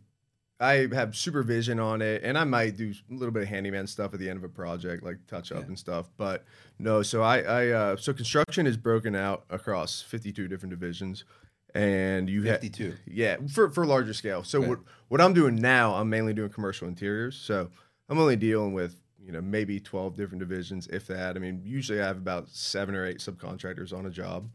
I 0.60 0.88
have 0.94 1.16
supervision 1.16 1.80
on 1.80 2.02
it, 2.02 2.24
and 2.24 2.38
I 2.38 2.46
might 2.46 2.78
do 2.78 2.94
a 3.12 3.14
little 3.14 3.32
bit 3.34 3.44
of 3.44 3.50
handyman 3.50 3.88
stuff 3.88 4.14
at 4.14 4.20
the 4.20 4.30
end 4.30 4.38
of 4.38 4.44
a 4.44 4.50
project, 4.50 5.04
like 5.04 5.18
touch 5.28 5.52
up 5.52 5.60
Yeah. 5.64 5.66
and 5.68 5.80
stuff. 5.80 6.10
But 6.16 6.46
no, 6.80 7.02
so 7.02 7.22
I 7.22 7.40
I 7.42 7.68
uh, 7.70 7.98
so 7.98 8.14
construction 8.14 8.66
is 8.66 8.78
broken 8.78 9.16
out 9.16 9.44
across 9.50 10.02
52 10.02 10.48
different 10.48 10.72
divisions, 10.72 11.26
and 11.74 12.30
you 12.30 12.44
have 12.44 12.62
52. 12.62 12.94
yeah, 13.06 13.38
for 13.54 13.70
for 13.70 13.86
larger 13.86 14.14
scale. 14.14 14.44
So 14.44 14.60
Okay. 14.60 14.70
what 14.70 14.80
what 15.10 15.22
I'm 15.22 15.34
doing 15.34 15.56
now, 15.58 15.96
I'm 15.96 16.10
mainly 16.10 16.34
doing 16.34 16.50
commercial 16.50 16.88
interiors. 16.88 17.36
So 17.36 17.70
I'm 18.08 18.18
only 18.18 18.38
dealing 18.38 18.74
with 18.74 19.02
you 19.20 19.34
know 19.34 19.42
maybe 19.42 19.80
12 19.82 20.16
different 20.16 20.40
divisions, 20.40 20.88
if 20.88 21.08
that. 21.08 21.36
I 21.36 21.40
mean, 21.40 21.64
usually 21.66 22.00
I 22.02 22.06
have 22.08 22.18
about 22.18 22.50
seven 22.50 22.96
or 22.96 23.06
eight 23.06 23.18
subcontractors 23.18 23.92
on 23.92 24.06
a 24.06 24.10
job. 24.10 24.50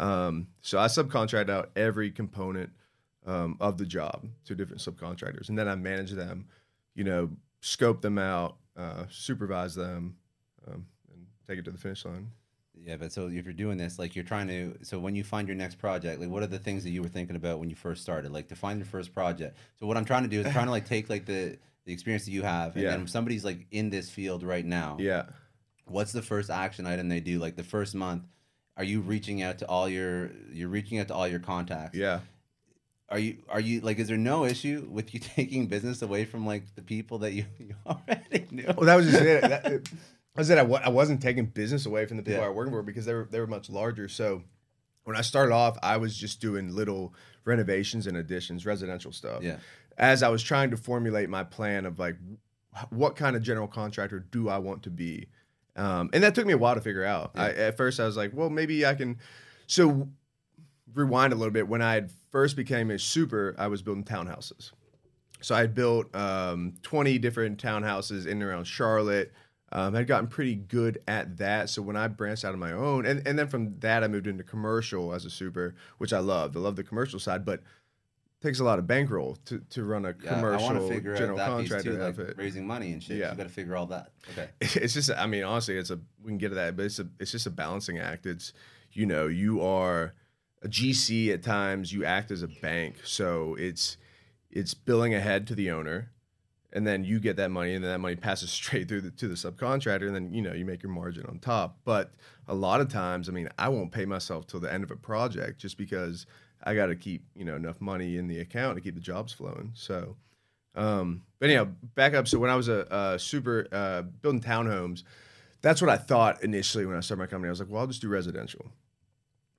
Um, 0.00 0.48
so 0.62 0.78
I 0.78 0.86
subcontract 0.86 1.50
out 1.50 1.70
every 1.76 2.10
component 2.10 2.70
um, 3.26 3.56
of 3.60 3.78
the 3.78 3.86
job 3.86 4.26
to 4.44 4.54
different 4.54 4.80
subcontractors, 4.82 5.48
and 5.48 5.58
then 5.58 5.68
I 5.68 5.74
manage 5.74 6.10
them. 6.12 6.46
You 6.94 7.04
know, 7.04 7.30
scope 7.60 8.00
them 8.02 8.18
out, 8.18 8.56
uh, 8.76 9.04
supervise 9.10 9.74
them, 9.74 10.16
um, 10.68 10.86
and 11.12 11.26
take 11.46 11.58
it 11.58 11.64
to 11.64 11.70
the 11.70 11.78
finish 11.78 12.04
line. 12.04 12.28
Yeah, 12.76 12.96
but 12.96 13.12
so 13.12 13.28
if 13.28 13.44
you're 13.44 13.52
doing 13.54 13.78
this, 13.78 13.98
like 13.98 14.14
you're 14.14 14.24
trying 14.24 14.48
to, 14.48 14.76
so 14.82 14.98
when 14.98 15.14
you 15.14 15.24
find 15.24 15.48
your 15.48 15.56
next 15.56 15.76
project, 15.76 16.20
like 16.20 16.28
what 16.28 16.42
are 16.42 16.46
the 16.48 16.58
things 16.58 16.82
that 16.84 16.90
you 16.90 17.02
were 17.02 17.08
thinking 17.08 17.36
about 17.36 17.58
when 17.60 17.70
you 17.70 17.76
first 17.76 18.02
started, 18.02 18.30
like 18.32 18.48
to 18.48 18.56
find 18.56 18.78
your 18.78 18.86
first 18.86 19.14
project? 19.14 19.56
So 19.78 19.86
what 19.86 19.96
I'm 19.96 20.04
trying 20.04 20.24
to 20.24 20.28
do 20.28 20.40
is 20.40 20.52
trying 20.52 20.66
to 20.66 20.70
like 20.72 20.84
take 20.86 21.08
like 21.08 21.24
the 21.24 21.56
the 21.86 21.92
experience 21.92 22.24
that 22.24 22.30
you 22.32 22.42
have, 22.42 22.74
and 22.74 22.82
Yeah. 22.84 22.90
then 22.90 23.02
if 23.02 23.10
somebody's 23.10 23.44
like 23.44 23.66
in 23.70 23.90
this 23.90 24.08
field 24.10 24.42
right 24.42 24.64
now, 24.64 24.96
Yeah. 25.00 25.26
what's 25.84 26.12
the 26.12 26.22
first 26.22 26.50
action 26.50 26.86
item 26.86 27.08
they 27.08 27.20
do? 27.20 27.38
Like 27.38 27.56
the 27.56 27.62
first 27.62 27.94
month, 27.94 28.24
are 28.76 28.84
you 28.84 29.00
reaching 29.00 29.42
out 29.42 29.58
to 29.58 29.68
all 29.68 29.88
your 29.88 30.30
you're 30.52 30.68
reaching 30.68 30.98
out 30.98 31.08
to 31.08 31.14
all 31.14 31.28
your 31.28 31.40
contacts? 31.40 31.96
Yeah. 31.96 32.20
Are 33.08 33.18
you 33.18 33.38
are 33.48 33.60
you 33.60 33.80
like 33.80 33.98
is 33.98 34.08
there 34.08 34.16
no 34.16 34.44
issue 34.44 34.86
with 34.90 35.12
you 35.14 35.20
taking 35.36 35.66
business 35.66 36.02
away 36.02 36.24
from 36.24 36.46
like 36.46 36.74
the 36.74 36.82
people 36.82 37.18
that 37.18 37.32
you, 37.32 37.44
you 37.58 37.74
already 37.86 38.46
knew? 38.50 38.64
Well, 38.66 38.86
that 38.86 38.96
was 38.96 39.10
just 39.10 39.22
it. 39.22 39.42
That, 39.42 39.66
it 39.66 39.88
I 40.36 40.42
said 40.42 40.58
I, 40.58 40.88
wasn't 40.88 41.22
taking 41.22 41.46
business 41.46 41.86
away 41.86 42.06
from 42.06 42.16
the 42.16 42.24
people 42.24 42.40
Yeah. 42.40 42.46
I 42.46 42.48
was 42.48 42.56
working 42.56 42.72
for 42.72 42.82
because 42.82 43.06
they 43.06 43.14
were 43.14 43.28
they 43.30 43.38
were 43.38 43.46
much 43.46 43.70
larger. 43.70 44.08
So 44.08 44.42
when 45.04 45.16
I 45.16 45.20
started 45.20 45.54
off, 45.54 45.78
I 45.82 45.98
was 45.98 46.16
just 46.16 46.40
doing 46.40 46.74
little 46.74 47.14
renovations 47.44 48.06
and 48.06 48.16
additions, 48.16 48.66
residential 48.66 49.12
stuff. 49.12 49.42
Yeah. 49.42 49.58
As 49.96 50.22
I 50.22 50.28
was 50.30 50.42
trying 50.42 50.70
to 50.70 50.76
formulate 50.76 51.28
my 51.28 51.44
plan 51.44 51.86
of 51.86 51.98
like, 52.00 52.16
what 52.90 53.14
kind 53.14 53.36
of 53.36 53.42
general 53.42 53.68
contractor 53.68 54.18
do 54.18 54.48
I 54.48 54.58
want 54.58 54.82
to 54.84 54.90
be, 54.90 55.28
um, 55.76 56.10
and 56.12 56.24
that 56.24 56.34
took 56.34 56.46
me 56.46 56.52
a 56.52 56.58
while 56.58 56.74
to 56.74 56.80
figure 56.80 57.04
out. 57.04 57.32
I, 57.36 57.50
at 57.50 57.76
first, 57.76 58.00
I 58.00 58.04
was 58.06 58.16
like, 58.16 58.32
well, 58.34 58.50
maybe 58.50 58.84
I 58.84 58.94
can. 58.94 59.18
So 59.66 60.08
rewind 60.94 61.32
a 61.32 61.36
little 61.36 61.52
bit. 61.52 61.68
When 61.68 61.82
I 61.82 61.94
had 61.94 62.10
first 62.34 62.56
became 62.56 62.90
a 62.90 62.98
super, 62.98 63.54
I 63.56 63.68
was 63.68 63.80
building 63.80 64.02
townhouses. 64.02 64.72
So 65.40 65.54
I 65.54 65.60
had 65.60 65.72
built 65.72 66.12
um, 66.16 66.72
20 66.82 67.16
different 67.18 67.62
townhouses 67.62 68.26
in 68.26 68.32
and 68.32 68.42
around 68.42 68.64
Charlotte. 68.64 69.32
Um, 69.70 69.94
had 69.94 70.08
gotten 70.08 70.26
pretty 70.26 70.56
good 70.56 71.00
at 71.06 71.36
that. 71.36 71.70
So 71.70 71.80
when 71.80 71.96
I 71.96 72.08
branched 72.08 72.44
out 72.44 72.52
on 72.52 72.58
my 72.58 72.72
own, 72.72 73.06
and, 73.06 73.24
and 73.24 73.38
then 73.38 73.46
from 73.46 73.78
that 73.80 74.02
I 74.02 74.08
moved 74.08 74.26
into 74.26 74.42
commercial 74.42 75.14
as 75.14 75.24
a 75.24 75.30
super, 75.30 75.76
which 75.98 76.12
I 76.12 76.18
loved. 76.18 76.56
I 76.56 76.60
love 76.60 76.74
the 76.74 76.82
commercial 76.82 77.20
side, 77.20 77.44
but 77.44 77.62
takes 78.42 78.58
a 78.58 78.64
lot 78.64 78.80
of 78.80 78.86
bankroll 78.88 79.36
to, 79.44 79.60
to 79.70 79.84
run 79.84 80.04
a 80.04 80.08
Yeah, 80.08 80.34
commercial 80.34 80.68
I 80.68 80.72
want 80.72 80.88
to 80.88 80.96
out 80.96 81.16
general 81.16 81.38
contractor 81.38 81.92
like 81.92 82.36
raising 82.36 82.66
money 82.66 82.92
and 82.92 83.00
shit. 83.02 83.18
Yeah. 83.18 83.30
You 83.30 83.36
got 83.36 83.44
to 83.44 83.48
figure 83.48 83.76
all 83.76 83.86
that. 83.86 84.10
Okay. 84.32 84.48
it's 84.60 84.94
just 84.94 85.10
I 85.10 85.26
mean 85.26 85.44
honestly 85.44 85.76
it's 85.76 85.90
a 85.90 86.00
we 86.22 86.32
can 86.32 86.38
get 86.38 86.48
to 86.48 86.56
that 86.56 86.76
but 86.76 86.86
it's 86.86 86.98
a 86.98 87.06
it's 87.20 87.30
just 87.30 87.46
a 87.46 87.50
balancing 87.50 87.98
act 87.98 88.26
it's 88.26 88.52
you 88.92 89.06
know 89.06 89.28
you 89.28 89.62
are 89.62 90.14
a 90.64 90.68
GC 90.68 91.32
at 91.32 91.42
times 91.42 91.92
you 91.92 92.04
act 92.04 92.30
as 92.30 92.42
a 92.42 92.48
bank 92.48 92.96
so 93.04 93.54
it's 93.58 93.96
it's 94.50 94.74
billing 94.74 95.14
ahead 95.14 95.46
to 95.46 95.54
the 95.54 95.70
owner 95.70 96.10
and 96.72 96.86
then 96.86 97.04
you 97.04 97.20
get 97.20 97.36
that 97.36 97.50
money 97.50 97.74
and 97.74 97.84
then 97.84 97.90
that 97.92 98.00
money 98.00 98.16
passes 98.28 98.50
straight 98.50 98.88
through 98.88 99.02
the, 99.02 99.10
to 99.10 99.28
the 99.28 99.34
subcontractor 99.34 100.06
and 100.06 100.14
then 100.14 100.32
you 100.32 100.42
know 100.42 100.52
you 100.52 100.64
make 100.64 100.82
your 100.82 100.92
margin 100.92 101.26
on 101.26 101.38
top 101.38 101.78
but 101.84 102.12
a 102.48 102.54
lot 102.54 102.80
of 102.80 102.88
times 102.88 103.28
I 103.28 103.32
mean 103.32 103.48
I 103.58 103.68
won't 103.68 103.92
pay 103.92 104.06
myself 104.06 104.46
till 104.46 104.60
the 104.60 104.72
end 104.72 104.82
of 104.82 104.90
a 104.90 104.96
project 104.96 105.60
just 105.60 105.78
because 105.78 106.26
I 106.62 106.74
got 106.74 106.86
to 106.86 106.96
keep 106.96 107.24
you 107.34 107.44
know 107.44 107.56
enough 107.56 107.80
money 107.80 108.16
in 108.16 108.26
the 108.26 108.40
account 108.40 108.76
to 108.76 108.80
keep 108.80 108.94
the 108.94 109.00
jobs 109.00 109.32
flowing 109.32 109.72
so 109.74 110.16
um, 110.74 111.22
but 111.38 111.50
anyhow, 111.50 111.68
back 111.94 112.14
up. 112.14 112.26
So 112.28 112.38
when 112.38 112.50
I 112.50 112.56
was 112.56 112.68
a, 112.68 112.86
a 112.90 113.18
super 113.18 113.68
uh, 113.70 114.02
building 114.02 114.40
townhomes, 114.40 115.04
that's 115.62 115.80
what 115.80 115.90
I 115.90 115.96
thought 115.96 116.42
initially 116.42 116.84
when 116.84 116.96
I 116.96 117.00
started 117.00 117.20
my 117.20 117.26
company. 117.26 117.48
I 117.48 117.50
was 117.52 117.60
like, 117.60 117.70
well, 117.70 117.82
I'll 117.82 117.86
just 117.86 118.02
do 118.02 118.08
residential. 118.08 118.66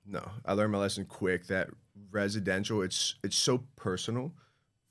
No, 0.08 0.28
I 0.44 0.52
learned 0.52 0.72
my 0.72 0.78
lesson 0.78 1.04
quick 1.04 1.46
that 1.48 1.68
residential 2.10 2.82
it's 2.82 3.16
it's 3.24 3.36
so 3.36 3.64
personal 3.76 4.32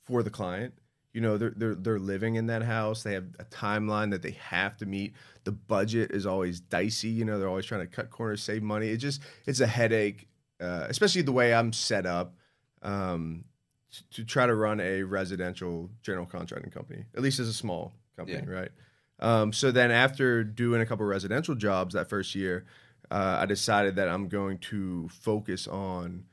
for 0.04 0.22
the 0.22 0.30
client. 0.30 0.74
You 1.12 1.22
know, 1.22 1.38
they're 1.38 1.54
they're 1.56 1.74
they're 1.74 1.98
living 1.98 2.34
in 2.34 2.46
that 2.48 2.62
house. 2.62 3.02
They 3.02 3.14
have 3.14 3.24
a 3.38 3.44
timeline 3.44 4.10
that 4.10 4.20
they 4.22 4.32
have 4.32 4.76
to 4.78 4.86
meet. 4.86 5.14
The 5.44 5.52
budget 5.52 6.10
is 6.10 6.26
always 6.26 6.60
dicey. 6.60 7.08
You 7.08 7.24
know, 7.24 7.38
they're 7.38 7.48
always 7.48 7.64
trying 7.64 7.80
to 7.80 7.86
cut 7.86 8.10
corners, 8.10 8.42
save 8.42 8.62
money. 8.62 8.88
It 8.88 8.98
just 8.98 9.22
it's 9.46 9.60
a 9.60 9.66
headache, 9.66 10.28
uh, 10.60 10.86
especially 10.88 11.22
the 11.22 11.32
way 11.32 11.54
I'm 11.54 11.72
set 11.72 12.04
up. 12.06 12.34
Um, 12.82 13.44
to 14.10 14.24
try 14.24 14.46
to 14.46 14.54
run 14.54 14.78
a 14.80 15.02
residential 15.04 15.90
general 16.02 16.26
contracting 16.26 16.70
company, 16.70 17.04
at 17.16 17.22
least 17.22 17.40
as 17.40 17.48
a 17.48 17.52
small 17.54 17.94
company, 18.16 18.42
Yeah. 18.46 18.52
right? 18.52 18.70
Um, 19.20 19.52
so 19.54 19.70
then 19.70 19.90
after 19.90 20.44
doing 20.44 20.82
a 20.82 20.86
couple 20.86 21.06
residential 21.06 21.54
jobs 21.54 21.94
that 21.94 22.10
first 22.10 22.34
year, 22.34 22.66
uh, 23.10 23.38
I 23.40 23.46
decided 23.46 23.96
that 23.96 24.08
I'm 24.08 24.28
going 24.28 24.58
to 24.58 25.08
focus 25.08 25.66
on 25.66 26.24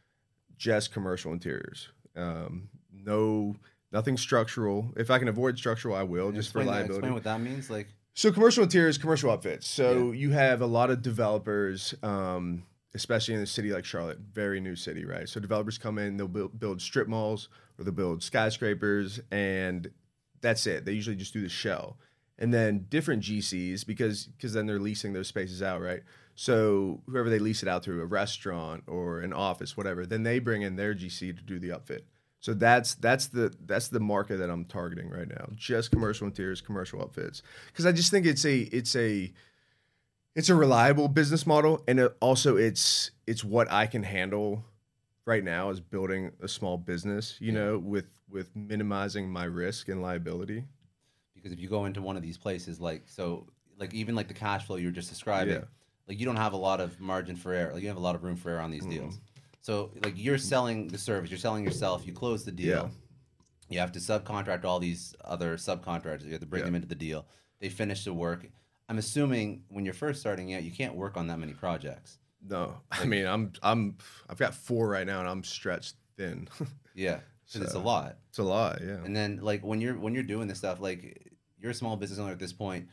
just 0.58 0.94
commercial 0.94 1.32
interiors. 1.34 1.89
Um, 2.15 2.70
no, 2.94 3.56
nothing 3.92 4.18
structural. 4.18 4.94
If 4.96 5.10
I 5.12 5.20
can 5.20 5.27
avoid 5.27 5.58
structural, 5.58 5.96
I 5.96 6.03
will, 6.03 6.32
just 6.32 6.51
for 6.51 6.60
that- 6.60 6.68
liability. 6.68 6.94
Explain 6.96 7.13
what 7.13 7.24
that 7.24 7.42
means. 7.42 7.70
Like, 7.70 7.88
So 8.13 8.32
commercial 8.32 8.63
interiors, 8.63 8.98
commercial 8.98 9.36
upfits. 9.36 9.63
So 9.63 10.12
you 10.12 10.32
have 10.32 10.62
a 10.62 10.65
lot 10.68 10.89
of 10.89 11.01
developers, 11.01 11.96
um, 12.03 12.63
especially 12.94 13.34
in 13.34 13.42
a 13.42 13.48
city 13.48 13.72
like 13.72 13.86
Charlotte, 13.86 14.20
very 14.20 14.60
new 14.60 14.75
city, 14.75 15.03
right? 15.06 15.27
So 15.27 15.39
developers 15.39 15.77
come 15.77 15.98
in, 15.98 16.18
they'll 16.18 16.27
build, 16.27 16.60
build 16.60 16.82
strip 16.82 17.08
malls 17.08 17.50
or 17.77 17.84
they'll 17.84 17.94
build 17.94 18.22
skyscrapers, 18.22 19.20
and 19.32 19.89
that's 20.42 20.68
it. 20.68 20.86
They 20.86 20.92
usually 20.94 21.15
just 21.15 21.34
do 21.34 21.42
the 21.42 21.50
shell, 21.50 21.98
and 22.38 22.53
then 22.53 22.86
different 22.89 23.24
GCs 23.24 23.86
because 23.86 24.25
because 24.25 24.53
then 24.53 24.65
they're 24.68 24.80
leasing 24.80 25.13
those 25.13 25.27
spaces 25.27 25.63
out, 25.63 25.82
right? 25.82 26.03
So 26.36 27.02
whoever 27.08 27.30
they 27.30 27.40
lease 27.40 27.62
it 27.62 27.70
out 27.70 27.84
to, 27.84 28.02
a 28.02 28.06
restaurant 28.06 28.84
or 28.88 29.20
an 29.20 29.34
office, 29.34 29.78
whatever, 29.78 30.06
then 30.06 30.24
they 30.24 30.40
bring 30.40 30.62
in 30.63 30.75
their 30.75 30.94
GC 30.96 31.36
to 31.38 31.44
do 31.44 31.60
the 31.60 31.70
upfit. 31.70 32.02
So 32.40 32.54
that's 32.54 32.96
that's 32.96 33.28
the 33.28 33.54
that's 33.66 33.88
the 33.88 34.00
market 34.02 34.38
that 34.38 34.50
I'm 34.50 34.66
targeting 34.66 35.10
right 35.10 35.28
now. 35.30 35.48
Just 35.56 35.92
commercial 35.92 36.28
interiors, 36.28 36.60
commercial 36.60 37.00
upfits, 37.00 37.42
because 37.68 37.86
I 37.86 37.92
just 37.94 38.12
think 38.12 38.25
it's 38.25 38.46
a 38.46 38.60
it's 38.62 38.96
a 38.96 39.32
it's 40.36 40.50
a 40.50 40.56
reliable 40.56 41.08
business 41.08 41.46
model, 41.48 41.84
and 41.88 42.00
it 42.00 42.18
also 42.20 42.58
it's 42.58 43.12
it's 43.28 43.44
what 43.46 43.72
I 43.72 43.86
can 43.88 44.04
handle 44.04 44.66
right 45.25 45.44
now 45.44 45.70
is 45.70 45.80
building 45.80 46.32
a 46.42 46.48
small 46.50 46.78
business. 46.78 47.38
You 47.40 47.54
Yeah. 47.54 47.60
know, 47.60 47.78
with 47.78 48.06
with 48.30 48.54
minimizing 48.56 49.30
my 49.30 49.46
risk 49.46 49.88
and 49.90 50.02
liability. 50.02 50.66
because 51.36 51.52
if 51.52 51.60
you 51.60 51.68
go 51.70 51.86
into 51.86 52.02
one 52.02 52.16
of 52.18 52.24
these 52.24 52.38
places, 52.38 52.80
like, 52.80 53.04
so, 53.06 53.46
like, 53.78 53.94
even 53.94 54.16
like 54.16 54.28
the 54.30 54.34
cash 54.34 54.66
flow 54.66 54.78
you 54.78 54.88
were 54.88 54.92
just 54.94 55.10
describing, 55.10 55.56
Yeah. 55.56 55.63
Like, 56.07 56.19
you 56.19 56.25
don't 56.25 56.36
have 56.36 56.53
a 56.53 56.57
lot 56.57 56.79
of 56.81 57.00
margin 57.00 57.36
for 57.36 57.53
error. 57.53 57.74
Like, 57.74 57.81
you 57.81 57.88
have 57.88 57.98
a 57.98 58.01
lot 58.01 58.15
of 58.15 58.24
room 58.24 58.36
for 58.36 58.50
error 58.50 58.60
on 58.62 58.72
these 58.72 58.86
Mm. 58.86 58.89
deals. 58.91 59.19
So, 59.62 59.91
like, 60.03 60.13
you're 60.17 60.38
selling 60.38 60.88
the 60.89 60.98
service, 60.98 61.29
you're 61.29 61.38
selling 61.39 61.63
yourself, 61.63 62.05
you 62.05 62.13
close 62.13 62.43
the 62.43 62.51
deal. 62.51 62.67
Yeah. 62.67 62.89
You 63.69 63.79
have 63.79 63.91
to 63.93 64.00
subcontract 64.00 64.65
all 64.65 64.79
these 64.79 65.15
other 65.24 65.55
subcontractors. 65.57 66.25
You 66.25 66.31
have 66.31 66.41
to 66.41 66.45
bring 66.45 66.62
Yeah. 66.62 66.65
them 66.65 66.75
into 66.75 66.88
the 66.88 66.95
deal. 66.95 67.25
They 67.60 67.69
finish 67.69 68.03
the 68.03 68.13
work. 68.13 68.45
I'm 68.89 68.98
assuming 68.98 69.63
when 69.69 69.86
you're 69.86 69.93
first 69.93 70.19
starting 70.19 70.53
out, 70.53 70.63
you 70.63 70.72
can't 70.72 70.95
work 70.95 71.15
on 71.15 71.27
that 71.27 71.39
many 71.39 71.53
projects. 71.53 72.19
No, 72.45 72.75
I 72.91 73.05
mean 73.05 73.25
I'm 73.25 73.53
I'm 73.63 73.98
I've 74.29 74.38
got 74.38 74.53
four 74.53 74.89
right 74.89 75.07
now, 75.07 75.22
and 75.22 75.29
I'm 75.29 75.43
stretched 75.45 75.95
thin. 76.17 76.50
Yeah, 76.93 77.22
because 77.45 77.62
it's 77.62 77.74
a 77.74 77.79
lot. 77.79 78.17
it's 78.29 78.38
a 78.39 78.43
lot, 78.43 78.81
yeah. 78.81 79.01
And 79.03 79.15
then 79.15 79.39
like 79.41 79.63
when 79.63 79.79
you're 79.79 79.98
when 79.98 80.13
you're 80.13 80.24
doing 80.24 80.48
this 80.50 80.57
stuff, 80.57 80.81
like 80.81 81.31
you're 81.57 81.72
a 81.72 81.74
small 81.74 81.95
business 81.95 82.19
owner 82.19 82.33
at 82.33 82.39
this 82.39 82.51
point. 82.53 82.89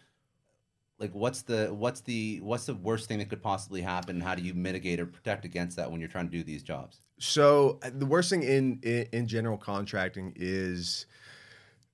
Like 1.00 1.14
what's 1.14 1.42
the 1.42 1.68
what's 1.68 2.00
the 2.02 2.40
what's 2.40 2.66
the 2.66 2.74
worst 2.74 3.08
thing 3.08 3.18
that 3.18 3.30
could 3.30 3.42
possibly 3.42 3.80
happen? 3.80 4.20
How 4.20 4.34
do 4.34 4.42
you 4.42 4.54
mitigate 4.54 5.00
or 5.00 5.06
protect 5.06 5.44
against 5.44 5.76
that 5.78 5.90
when 5.90 5.98
you're 6.00 6.10
trying 6.10 6.28
to 6.28 6.36
do 6.36 6.44
these 6.44 6.62
jobs? 6.62 7.00
So 7.18 7.78
uh, 7.82 7.90
the 7.92 8.06
worst 8.06 8.30
thing 8.30 8.42
in, 8.42 8.78
in 8.82 9.06
in 9.12 9.26
general 9.26 9.56
contracting 9.56 10.34
is 10.36 11.06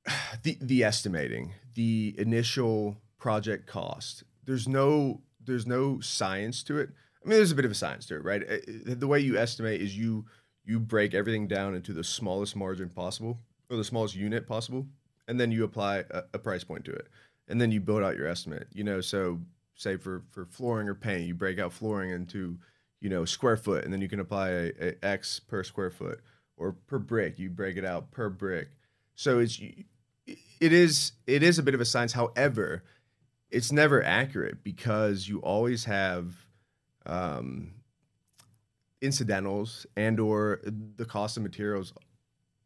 the 0.43 0.59
the 0.61 0.85
estimating, 0.85 1.55
the 1.75 2.15
initial 2.19 2.97
project 3.19 3.67
cost. 3.67 4.25
There's 4.45 4.69
no 4.69 5.23
there's 5.45 5.67
no 5.67 6.01
science 6.01 6.63
to 6.65 6.79
it. 6.79 6.91
I 7.25 7.29
mean, 7.29 7.39
there's 7.39 7.53
a 7.53 7.57
bit 7.57 7.65
of 7.65 7.71
a 7.71 7.75
science 7.77 8.07
to 8.07 8.17
it, 8.17 8.25
right? 8.25 8.43
Uh, 8.49 8.95
The 8.95 9.07
way 9.07 9.21
you 9.21 9.37
estimate 9.37 9.81
is 9.81 9.97
you 9.97 10.27
you 10.65 10.81
break 10.81 11.15
everything 11.15 11.47
down 11.47 11.75
into 11.75 11.93
the 11.93 12.05
smallest 12.05 12.57
margin 12.57 12.89
possible 12.89 13.39
or 13.71 13.77
the 13.77 13.85
smallest 13.85 14.17
unit 14.17 14.47
possible, 14.47 14.87
and 15.29 15.41
then 15.41 15.53
you 15.53 15.65
apply 15.65 15.99
a, 16.11 16.23
a 16.35 16.39
price 16.39 16.65
point 16.65 16.85
to 16.85 16.93
it, 16.93 17.09
and 17.49 17.61
then 17.61 17.71
you 17.73 17.81
build 17.81 18.03
out 18.03 18.17
your 18.17 18.27
estimate. 18.29 18.69
You 18.73 18.85
know, 18.85 19.01
so 19.01 19.41
say 19.75 19.97
for 19.97 20.23
for 20.31 20.45
flooring 20.47 20.89
or 20.89 20.95
paint, 20.95 21.27
you 21.27 21.35
break 21.35 21.59
out 21.59 21.73
flooring 21.73 22.11
into 22.11 22.59
you 23.01 23.09
know 23.11 23.25
square 23.25 23.57
foot, 23.57 23.85
and 23.85 23.93
then 23.93 24.01
you 24.01 24.09
can 24.09 24.21
apply 24.21 24.51
a, 24.51 24.73
a 24.81 25.05
X 25.05 25.39
per 25.41 25.63
square 25.63 25.91
foot, 25.91 26.21
or 26.57 26.73
per 26.73 26.99
brick, 26.99 27.39
you 27.39 27.51
break 27.51 27.77
it 27.77 27.85
out 27.85 28.11
per 28.11 28.29
brick. 28.29 28.69
So 29.15 29.39
it's 29.39 29.61
it 30.27 30.73
is 30.73 31.13
it 31.27 31.43
is 31.43 31.59
a 31.59 31.63
bit 31.63 31.75
of 31.75 31.81
a 31.81 31.85
science. 31.85 32.13
However, 32.13 32.83
it's 33.51 33.71
never 33.71 34.03
accurate 34.03 34.65
because 34.65 35.29
you 35.29 35.39
always 35.41 35.85
have 35.85 36.35
um, 37.07 37.73
incidentals 39.01 39.87
and 39.97 40.19
or 40.19 40.61
the 40.97 41.05
cost 41.05 41.37
of 41.37 41.43
materials, 41.43 41.93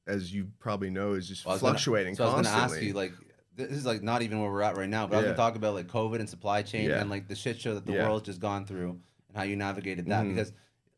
as 0.07 0.33
you 0.33 0.49
probably 0.59 0.91
know, 0.91 1.13
is 1.13 1.29
just 1.29 1.45
Well, 1.45 1.57
I 1.57 1.59
gonna- 1.61 1.73
fluctuating 1.73 2.15
so 2.15 2.25
I 2.25 2.27
was 2.39 2.47
constantly. 2.47 2.93
going 2.93 3.09
to 3.09 3.13
ask 3.13 3.13
you, 3.13 3.25
like, 3.25 3.30
this 3.69 3.79
is 3.79 3.87
like 3.87 4.03
not 4.03 4.23
even 4.23 4.41
where 4.41 4.51
we're 4.51 4.63
at 4.63 4.77
right 4.77 4.89
now, 4.89 5.07
but 5.07 5.15
I 5.15 5.19
was 5.19 5.25
Yeah. 5.27 5.33
to 5.33 5.37
talk 5.37 5.57
about 5.57 5.75
like 5.75 5.87
COVID 5.87 6.21
and 6.21 6.29
supply 6.29 6.63
chain 6.63 6.89
Yeah. 6.89 7.01
and 7.01 7.11
like 7.11 7.29
the 7.29 7.35
shit 7.37 7.61
show 7.61 7.75
that 7.75 7.87
the 7.87 7.93
Yeah. 7.93 8.07
world's 8.07 8.27
just 8.27 8.41
gone 8.41 8.65
through 8.67 8.91
and 9.29 9.37
how 9.37 9.43
you 9.43 9.57
navigated 9.57 10.07
that. 10.07 10.25
Mhm. 10.25 10.31
Because, 10.31 10.53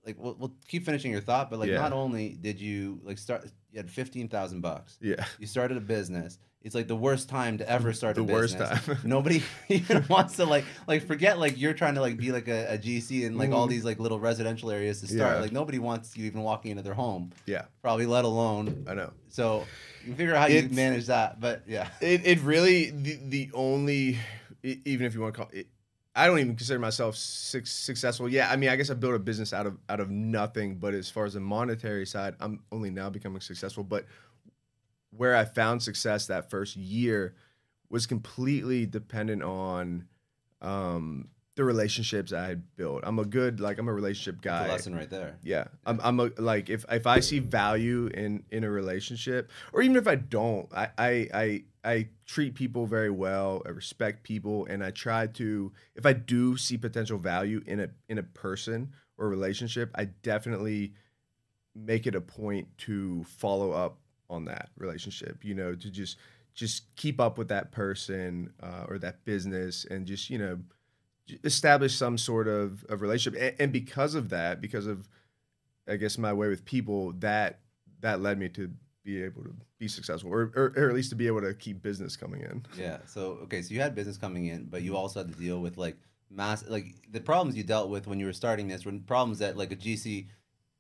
like, 0.07 0.17
we'll, 0.19 0.35
we'll 0.39 0.55
keep 0.69 0.85
finishing 0.85 1.11
your 1.13 1.21
thought, 1.21 1.51
but 1.51 1.59
like, 1.59 1.69
Yeah. 1.71 1.79
not 1.81 1.93
only 1.93 2.31
did 2.41 2.61
you 2.61 3.01
like 3.05 3.19
start, 3.19 3.45
you 3.71 3.79
had 3.79 3.91
fifteen 3.91 4.29
thousand 4.29 4.61
bucks. 4.61 4.99
yeah, 5.01 5.25
You 5.39 5.47
started 5.47 5.77
a 5.77 5.81
business. 5.81 6.39
It's 6.65 6.75
like 6.75 6.87
the 6.87 6.97
worst 6.97 7.29
time 7.29 7.59
to 7.59 7.69
ever 7.69 7.93
start 7.93 8.15
The 8.15 8.21
a 8.21 8.25
worst 8.25 8.57
business. 8.59 8.85
time. 8.87 8.99
Nobody 9.05 9.43
even 9.69 10.05
wants 10.09 10.37
to 10.37 10.45
like 10.45 10.65
like 10.87 11.07
forget 11.07 11.39
like 11.39 11.59
you're 11.59 11.75
trying 11.75 11.95
to 11.97 12.01
like 12.01 12.17
be 12.17 12.31
like 12.33 12.47
a, 12.49 12.75
a 12.75 12.79
GC 12.79 13.23
in 13.25 13.37
like 13.37 13.51
all 13.51 13.67
Mhm. 13.67 13.71
these 13.71 13.85
like 13.85 13.99
little 13.99 14.21
residential 14.21 14.71
areas 14.71 15.01
to 15.01 15.07
start. 15.07 15.37
Yeah. 15.37 15.41
Like 15.43 15.53
nobody 15.53 15.79
wants 15.79 16.17
you 16.17 16.25
even 16.27 16.43
walking 16.43 16.71
into 16.71 16.83
their 16.83 16.95
home, 16.95 17.33
yeah, 17.47 17.65
probably 17.83 18.07
let 18.07 18.25
alone. 18.25 18.85
I 18.89 18.95
know. 18.95 19.13
So 19.29 19.65
you 20.07 20.15
figure 20.15 20.35
out 20.35 20.43
how 20.43 20.47
you 20.49 20.59
It's- 20.59 20.73
manage 20.73 21.07
that. 21.07 21.41
But 21.41 21.63
yeah. 21.67 21.89
It 22.01 22.25
it 22.27 22.41
really 22.43 22.91
the 22.91 23.19
the 23.29 23.51
only 23.55 24.19
even 24.63 25.07
if 25.07 25.15
you 25.15 25.21
want 25.21 25.35
to 25.35 25.41
call 25.41 25.51
it. 25.53 25.67
I 26.15 26.27
don't 26.27 26.39
even 26.41 26.55
consider 26.57 26.79
myself 26.79 27.17
suc 27.17 27.67
successful. 27.67 28.29
Yeah, 28.29 28.51
I 28.51 28.57
mean, 28.57 28.69
I 28.69 28.77
guess 28.77 28.91
I 28.91 28.95
built 28.95 29.15
a 29.15 29.19
business 29.19 29.53
out 29.55 29.67
of 29.67 29.79
out 29.89 29.99
of 29.99 30.11
nothing. 30.11 30.77
But 30.77 30.93
as 30.95 31.09
far 31.11 31.25
as 31.25 31.33
the 31.33 31.41
monetary 31.41 32.05
side, 32.07 32.35
I'm 32.39 32.61
only 32.71 32.91
now 32.91 33.09
becoming 33.09 33.41
successful. 33.41 33.83
But 33.83 34.05
where 35.17 35.37
I 35.37 35.45
found 35.45 35.83
success 35.83 36.27
that 36.27 36.51
first 36.51 36.77
year 36.77 37.35
was 37.89 38.07
completely 38.07 38.87
dependent 38.87 39.43
on 39.43 40.07
um, 40.63 41.29
the 41.55 41.65
relationships 41.65 42.33
I 42.33 42.47
had 42.47 42.77
built. 42.77 43.03
I'm 43.05 43.19
a 43.19 43.25
good 43.25 43.61
like 43.61 43.79
I'm 43.79 43.89
a 43.89 43.93
relationship 43.93 44.37
That's 44.43 44.61
guy. 44.63 44.67
a 44.67 44.73
lesson 44.73 44.95
right 44.95 45.11
there. 45.11 45.37
Yeah, 45.43 45.65
I'm, 45.85 46.01
I'm 46.03 46.19
a, 46.21 46.31
like 46.39 46.71
if 46.71 46.85
if 46.91 47.07
I 47.07 47.21
see 47.21 47.41
value 47.41 48.07
in 48.07 48.45
in 48.51 48.65
a 48.65 48.71
relationship, 48.71 49.51
or 49.73 49.83
even 49.83 49.97
if 49.97 50.09
I 50.09 50.15
don't, 50.15 50.73
I 50.75 50.89
I 50.97 51.29
I, 51.35 51.63
I 51.85 52.09
treat 52.25 52.55
people 52.55 52.87
very 52.87 53.11
well. 53.11 53.63
I 53.67 53.71
respect 53.71 54.23
people, 54.23 54.67
and 54.67 54.83
I 54.83 54.91
try 54.91 55.27
to. 55.27 55.73
If 55.95 56.07
I 56.07 56.15
do 56.15 56.57
see 56.57 56.79
potential 56.79 57.19
value 57.19 57.63
in 57.67 57.81
a 57.81 57.89
in 58.09 58.17
a 58.17 58.23
person 58.23 58.93
or 59.19 59.29
relationship, 59.29 59.91
I 59.95 60.07
definitely 60.07 60.95
make 61.75 62.07
it 62.07 62.15
a 62.15 62.21
point 62.21 62.69
to 62.79 63.25
follow 63.25 63.73
up 63.73 63.99
on 64.33 64.45
that 64.47 64.71
relationship. 64.77 65.45
You 65.45 65.55
know, 65.55 65.75
to 65.75 65.91
just 65.91 66.19
just 66.55 66.95
keep 66.97 67.21
up 67.21 67.39
with 67.39 67.49
that 67.49 67.73
person 67.73 68.53
uh, 68.63 68.85
or 68.89 68.99
that 68.99 69.25
business, 69.25 69.85
and 69.85 70.07
just 70.07 70.31
you 70.31 70.39
know 70.39 70.59
establish 71.45 71.95
some 71.95 72.19
sort 72.19 72.49
of, 72.49 72.85
of 72.89 73.01
relationship. 73.01 73.41
And, 73.41 73.61
and 73.61 73.73
because 73.73 74.15
of 74.15 74.31
that, 74.31 74.61
because 74.61 74.87
of 74.87 75.09
I 75.89 75.97
guess 75.97 76.19
my 76.19 76.33
way 76.33 76.49
with 76.49 76.65
people, 76.65 77.13
that 77.19 77.61
that 78.01 78.21
led 78.21 78.39
me 78.39 78.49
to 78.51 78.71
be 79.05 79.23
able 79.23 79.43
to 79.43 79.55
be 79.79 79.89
successful, 79.89 80.33
or, 80.33 80.53
or, 80.55 80.73
or 80.77 80.89
at 80.89 80.95
least 80.95 81.11
to 81.11 81.17
be 81.17 81.27
able 81.27 81.41
to 81.41 81.55
keep 81.55 81.83
business 81.83 82.17
coming 82.17 82.43
in. 82.43 82.65
Yeah. 82.79 82.99
So 83.07 83.39
okay, 83.45 83.63
so 83.63 83.75
you 83.75 83.81
had 83.81 83.95
business 83.95 84.17
coming 84.17 84.47
in, 84.47 84.65
but 84.65 84.83
you 84.83 84.97
also 84.97 85.21
had 85.21 85.33
to 85.33 85.39
deal 85.39 85.61
with 85.61 85.77
like 85.77 85.97
mass 86.31 86.65
like 86.69 86.95
the 87.11 87.21
problems 87.21 87.57
you 87.57 87.63
dealt 87.63 87.91
with 87.91 88.07
when 88.07 88.19
you 88.19 88.27
were 88.27 88.33
starting 88.33 88.69
this 88.69 88.87
were 88.87 88.93
problems 89.07 89.39
that 89.41 89.57
like 89.57 89.73
a 89.73 89.77
GC 89.77 90.27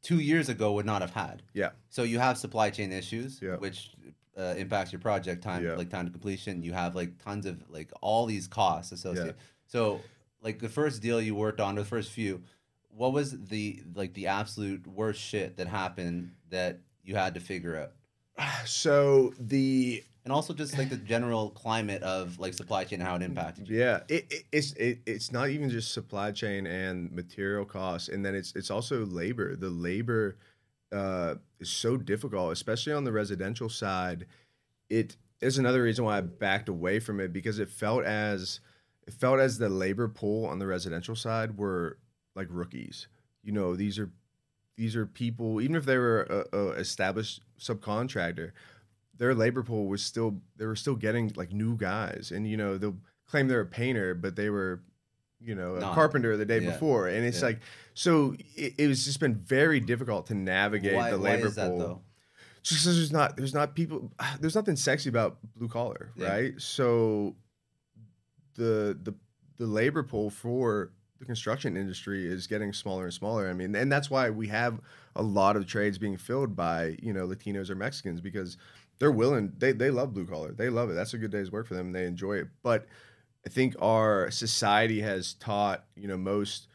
two 0.02 0.18
years 0.18 0.48
ago 0.48 0.72
would 0.72 0.86
not 0.86 1.00
have 1.00 1.12
had. 1.12 1.42
Yeah. 1.54 1.70
So 1.88 2.02
you 2.02 2.18
have 2.18 2.36
supply 2.38 2.70
chain 2.70 2.92
issues, 2.92 3.40
Yeah. 3.40 3.56
which 3.56 3.92
uh, 4.36 4.54
impacts 4.56 4.92
your 4.92 5.00
project 5.00 5.42
time, 5.42 5.64
Yeah. 5.64 5.74
like 5.74 5.90
time 5.90 6.06
to 6.06 6.10
completion. 6.10 6.62
You 6.62 6.72
have 6.72 6.94
like 6.96 7.22
tons 7.22 7.46
of 7.46 7.62
like 7.70 7.90
all 8.00 8.26
these 8.26 8.46
costs 8.48 8.90
associated. 8.92 9.36
So 9.66 10.00
like 10.42 10.58
the 10.58 10.68
first 10.68 11.02
deal 11.02 11.20
you 11.20 11.34
worked 11.34 11.60
on, 11.60 11.76
or 11.78 11.82
the 11.82 11.86
first 11.88 12.10
few, 12.10 12.42
what 12.88 13.12
was 13.12 13.38
the 13.48 13.82
like 13.94 14.14
the 14.14 14.26
absolute 14.28 14.86
worst 14.86 15.20
shit 15.20 15.56
that 15.58 15.66
happened 15.68 16.32
that 16.50 16.80
you 17.04 17.14
had 17.14 17.34
to 17.34 17.40
figure 17.40 17.76
out? 17.76 17.92
So 18.66 19.34
the 19.38 20.02
And 20.24 20.32
also 20.32 20.54
just 20.54 20.78
like 20.78 20.88
the 20.88 20.96
general 20.96 21.50
climate 21.50 22.02
of 22.02 22.38
like 22.38 22.54
supply 22.54 22.84
chain 22.84 23.00
and 23.00 23.08
how 23.08 23.16
it 23.16 23.22
impacted 23.22 23.68
you. 23.68 23.78
Yeah, 23.78 24.00
it, 24.08 24.26
it, 24.30 24.44
it's 24.52 24.72
it, 24.74 25.00
it's 25.04 25.32
not 25.32 25.50
even 25.50 25.68
just 25.68 25.92
supply 25.92 26.30
chain 26.30 26.66
and 26.66 27.10
material 27.10 27.64
costs, 27.64 28.08
and 28.08 28.24
then 28.24 28.34
it's 28.34 28.54
it's 28.54 28.70
also 28.70 29.04
labor. 29.04 29.56
The 29.56 29.68
labor 29.68 30.36
uh, 30.92 31.36
is 31.58 31.70
so 31.70 31.96
difficult, 31.96 32.52
especially 32.52 32.92
on 32.92 33.02
the 33.02 33.10
residential 33.10 33.68
side. 33.68 34.26
It 34.88 35.16
is 35.40 35.58
another 35.58 35.82
reason 35.82 36.04
why 36.04 36.18
I 36.18 36.20
backed 36.20 36.68
away 36.68 37.00
from 37.00 37.18
it 37.18 37.32
because 37.32 37.58
it 37.58 37.68
felt 37.68 38.04
as 38.04 38.60
it 39.06 39.14
felt 39.14 39.40
as 39.40 39.58
the 39.58 39.68
labor 39.68 40.08
pool 40.08 40.46
on 40.46 40.58
the 40.58 40.66
residential 40.66 41.16
side 41.16 41.58
were 41.58 41.98
like 42.36 42.46
rookies. 42.50 43.08
You 43.42 43.52
know, 43.52 43.74
these 43.74 43.98
are 43.98 44.10
these 44.76 44.96
are 44.96 45.06
people, 45.06 45.60
even 45.60 45.76
if 45.76 45.84
they 45.84 45.98
were 45.98 46.46
a, 46.52 46.56
a 46.56 46.68
established 46.72 47.40
subcontractor, 47.58 48.52
their 49.18 49.34
labor 49.34 49.62
pool 49.62 49.86
was 49.86 50.02
still 50.02 50.40
they 50.56 50.66
were 50.66 50.76
still 50.76 50.96
getting 50.96 51.32
like 51.36 51.52
new 51.52 51.76
guys, 51.76 52.30
and 52.34 52.46
you 52.46 52.56
know 52.56 52.78
they'll 52.78 52.96
claim 53.26 53.48
they're 53.48 53.60
a 53.60 53.66
painter, 53.66 54.14
but 54.14 54.36
they 54.36 54.50
were, 54.50 54.82
you 55.40 55.54
know, 55.54 55.76
a 55.76 55.80
Not. 55.80 55.94
carpenter 55.94 56.36
the 56.36 56.44
day 56.44 56.60
Yeah. 56.60 56.70
before, 56.72 57.08
and 57.08 57.24
it's 57.24 57.40
Yeah. 57.40 57.46
like 57.46 57.60
so 57.94 58.34
it, 58.56 58.74
it 58.78 58.86
was 58.88 59.04
just 59.04 59.20
been 59.20 59.34
very 59.36 59.80
difficult 59.80 60.26
to 60.26 60.34
navigate 60.34 60.94
Why, 60.94 61.10
the 61.10 61.18
why 61.18 61.34
labor 61.36 61.46
is 61.48 61.54
that 61.56 61.68
pool. 61.68 61.78
though? 61.78 62.02
Just 62.62 62.82
because 62.84 62.96
there's 62.96 63.12
not 63.12 63.36
there's 63.36 63.54
not 63.54 63.74
people 63.74 64.12
there's 64.40 64.54
nothing 64.54 64.76
sexy 64.76 65.08
about 65.08 65.38
blue 65.56 65.68
collar, 65.68 66.12
Yeah. 66.16 66.28
right? 66.28 66.60
So 66.60 67.36
the 68.54 68.98
the 69.02 69.14
the 69.58 69.66
labor 69.66 70.02
pool 70.02 70.30
for 70.30 70.92
the 71.18 71.24
construction 71.26 71.76
industry 71.76 72.26
is 72.26 72.46
getting 72.48 72.72
smaller 72.72 73.04
and 73.04 73.14
smaller. 73.14 73.48
I 73.48 73.52
mean, 73.52 73.74
and 73.76 73.90
that's 73.92 74.10
why 74.10 74.30
we 74.30 74.48
have 74.48 74.80
a 75.14 75.22
lot 75.22 75.56
of 75.56 75.66
trades 75.66 75.96
being 75.98 76.16
filled 76.16 76.56
by 76.56 76.96
you 77.00 77.12
know 77.12 77.26
Latinos 77.26 77.70
or 77.70 77.74
Mexicans 77.74 78.20
because 78.20 78.56
they're 79.02 79.10
willing. 79.10 79.52
They 79.58 79.72
they 79.72 79.90
love 79.90 80.14
blue 80.14 80.24
collar. 80.24 80.52
They 80.52 80.70
love 80.70 80.88
it. 80.88 80.92
That's 80.92 81.12
a 81.12 81.18
good 81.18 81.32
day's 81.32 81.50
work 81.50 81.66
for 81.66 81.74
them. 81.74 81.90
They 81.90 82.06
enjoy 82.06 82.34
it. 82.34 82.46
But 82.62 82.86
I 83.44 83.48
think 83.48 83.74
our 83.80 84.30
society 84.30 85.00
has 85.00 85.34
taught 85.34 85.84
you 85.96 86.06
know 86.06 86.16
most 86.16 86.68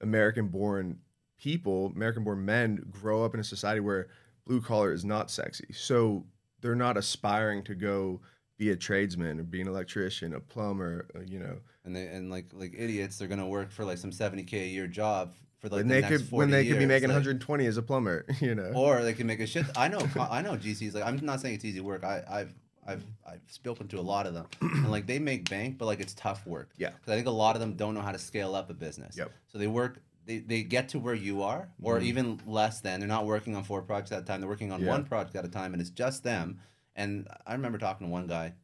American 0.00 0.46
born 0.46 1.00
people, 1.36 1.86
American 1.86 2.22
born 2.22 2.44
men, 2.44 2.86
grow 2.92 3.24
up 3.24 3.34
in 3.34 3.40
a 3.40 3.44
society 3.44 3.80
where 3.80 4.06
blue 4.46 4.60
collar 4.60 4.92
is 4.92 5.04
not 5.04 5.32
sexy. 5.32 5.66
So 5.72 6.26
they're 6.60 6.76
not 6.76 6.96
aspiring 6.96 7.64
to 7.64 7.74
go 7.74 8.20
be 8.56 8.70
a 8.70 8.76
tradesman 8.76 9.40
or 9.40 9.42
be 9.42 9.60
an 9.60 9.66
electrician, 9.66 10.32
a 10.32 10.38
plumber, 10.38 11.08
uh, 11.16 11.22
you 11.26 11.40
know. 11.40 11.56
And 11.84 11.96
they 11.96 12.06
and 12.06 12.30
like 12.30 12.46
like 12.52 12.72
idiots, 12.78 13.18
they're 13.18 13.26
gonna 13.26 13.48
work 13.48 13.72
for 13.72 13.84
like 13.84 13.98
some 13.98 14.12
seventy 14.12 14.44
k 14.44 14.62
a 14.62 14.68
year 14.68 14.86
job 14.86 15.34
for 15.68 15.74
like 15.76 15.78
when 15.80 15.88
the 15.88 15.94
they 16.00 16.08
could 16.08 16.20
40 16.22 16.36
when 16.36 16.50
they 16.50 16.66
could 16.66 16.78
be 16.78 16.86
making 16.86 17.08
like- 17.08 17.16
120 17.16 17.66
as 17.66 17.76
a 17.76 17.82
plumber, 17.82 18.26
you 18.40 18.54
know. 18.54 18.70
or 18.74 19.02
they 19.02 19.12
can 19.14 19.26
make 19.26 19.40
a 19.40 19.46
shit. 19.46 19.66
I 19.76 19.88
know 19.88 19.98
I 20.20 20.42
know 20.42 20.52
GCs 20.56 20.94
like 20.94 21.04
I'm 21.04 21.16
not 21.24 21.40
saying 21.40 21.54
it's 21.56 21.64
easy 21.64 21.80
work. 21.80 22.04
I 22.04 22.22
I've 22.28 22.54
I've 22.86 23.02
I've 23.26 23.40
spoken 23.48 23.88
to 23.88 23.98
a 23.98 24.02
lot 24.02 24.26
of 24.26 24.34
them, 24.34 24.46
and 24.60 24.90
like 24.90 25.06
they 25.06 25.18
make 25.18 25.48
bank, 25.48 25.78
but 25.78 25.86
like 25.86 26.00
it's 26.00 26.14
tough 26.14 26.46
work. 26.46 26.70
Yeah. 26.76 26.90
because 26.90 27.12
I 27.12 27.16
think 27.16 27.26
a 27.26 27.30
lot 27.30 27.56
of 27.56 27.60
them 27.60 27.74
don't 27.74 27.94
know 27.94 28.02
how 28.02 28.12
to 28.12 28.18
scale 28.18 28.54
up 28.54 28.68
a 28.70 28.74
business. 28.74 29.16
Yep. 29.16 29.32
So 29.48 29.58
they 29.58 29.66
work. 29.66 29.98
They, 30.26 30.38
they 30.38 30.62
get 30.62 30.88
to 30.90 30.98
where 30.98 31.14
you 31.14 31.42
are, 31.42 31.68
or 31.82 31.98
Mhm. 31.98 32.02
even 32.04 32.40
less 32.46 32.80
than. 32.80 32.98
They're 32.98 33.06
not 33.08 33.26
working 33.26 33.54
on 33.56 33.62
four 33.62 33.82
projects 33.82 34.10
at 34.12 34.22
a 34.22 34.24
time. 34.24 34.40
They're 34.40 34.48
working 34.48 34.72
on 34.72 34.80
Yeah. 34.82 34.88
one 34.88 35.04
project 35.04 35.36
at 35.36 35.44
a 35.44 35.48
time, 35.48 35.74
and 35.74 35.82
it's 35.82 35.90
just 35.90 36.22
them. 36.24 36.60
And 36.96 37.28
I 37.46 37.52
remember 37.52 37.76
talking 37.76 38.06
to 38.06 38.10
one 38.10 38.26
guy. 38.26 38.54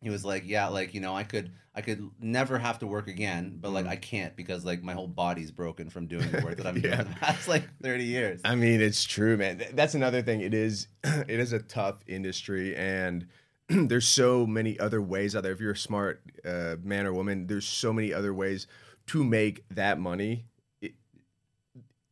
He 0.00 0.10
was 0.10 0.24
like, 0.24 0.42
"Yeah, 0.46 0.66
like 0.66 0.92
you 0.94 1.00
know, 1.00 1.14
I 1.14 1.22
could, 1.22 1.52
I 1.74 1.82
could 1.82 2.10
never 2.20 2.58
have 2.58 2.80
to 2.80 2.86
work 2.86 3.06
again, 3.06 3.58
but 3.60 3.70
like 3.70 3.84
Mhm. 3.86 3.90
I 3.90 3.96
can't 3.96 4.36
because 4.36 4.64
like 4.64 4.82
my 4.82 4.92
whole 4.92 5.06
body's 5.06 5.52
broken 5.52 5.88
from 5.88 6.06
doing 6.06 6.28
the 6.30 6.40
work 6.42 6.56
that 6.56 6.66
I'm 6.66 6.76
Yeah. 6.76 6.96
doing 6.96 7.08
the 7.08 7.14
past 7.20 7.46
like 7.46 7.62
30 7.82 8.04
years." 8.04 8.40
I 8.44 8.56
mean, 8.56 8.80
it's 8.80 9.04
true, 9.04 9.36
man. 9.36 9.62
That's 9.74 9.94
another 9.94 10.20
thing. 10.22 10.40
It 10.40 10.52
is 10.54 10.88
it 11.04 11.38
is 11.40 11.52
a 11.52 11.60
tough 11.60 11.96
industry 12.08 12.74
and 12.76 13.26
there's 13.68 14.08
so 14.08 14.46
many 14.46 14.78
other 14.80 15.00
ways 15.00 15.36
out 15.36 15.44
there. 15.44 15.52
If 15.52 15.60
you're 15.60 15.70
a 15.72 15.76
smart 15.76 16.20
uh, 16.44 16.76
man 16.82 17.06
or 17.06 17.12
woman, 17.12 17.46
there's 17.46 17.66
so 17.66 17.92
many 17.92 18.12
other 18.12 18.34
ways 18.34 18.66
to 19.06 19.22
make 19.22 19.64
that 19.70 19.98
money 20.00 20.46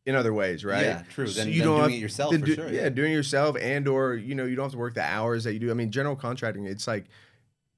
in 0.05 0.15
other 0.15 0.33
ways, 0.33 0.65
right? 0.65 0.83
Yeah, 0.85 1.03
true. 1.09 1.27
So 1.27 1.41
Then- 1.43 1.53
you 1.53 1.61
don't 1.61 1.77
doing 1.77 1.81
have- 1.81 1.91
it 1.91 2.01
yourself 2.01 2.33
for 2.33 2.45
do- 2.45 2.55
sure, 2.55 2.67
Yeah, 2.71 2.83
yeah. 2.83 2.89
doing 2.89 3.11
it 3.11 3.15
yourself, 3.15 3.57
and 3.59 3.87
or 3.87 4.15
you 4.15 4.33
know 4.35 4.45
you 4.45 4.55
don't 4.55 4.65
have 4.65 4.71
to 4.71 4.77
work 4.77 4.95
the 4.95 5.03
hours 5.03 5.43
that 5.43 5.53
you 5.53 5.59
do. 5.59 5.69
I 5.69 5.73
mean, 5.73 5.91
general 5.91 6.15
contracting, 6.15 6.65
it's 6.65 6.87
like 6.87 7.05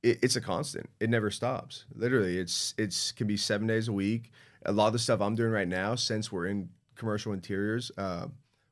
it, 0.04 0.20
it's 0.22 0.36
a 0.36 0.42
constant. 0.42 0.90
It 1.00 1.10
never 1.10 1.32
stops. 1.32 1.86
Literally, 1.96 2.38
it's 2.38 2.74
it's 2.78 3.12
can 3.12 3.28
be 3.28 3.38
seven 3.38 3.68
days 3.68 3.88
a 3.88 3.94
week. 3.94 4.32
A 4.66 4.72
lot 4.72 4.88
of 4.88 4.94
the 4.94 5.00
stuff 5.00 5.22
I'm 5.22 5.36
doing 5.36 5.52
right 5.52 5.68
now, 5.68 5.96
since 5.96 6.32
we're 6.32 6.46
in 6.48 6.70
commercial 6.96 7.34
interiors, 7.34 7.92
uh, 7.98 8.28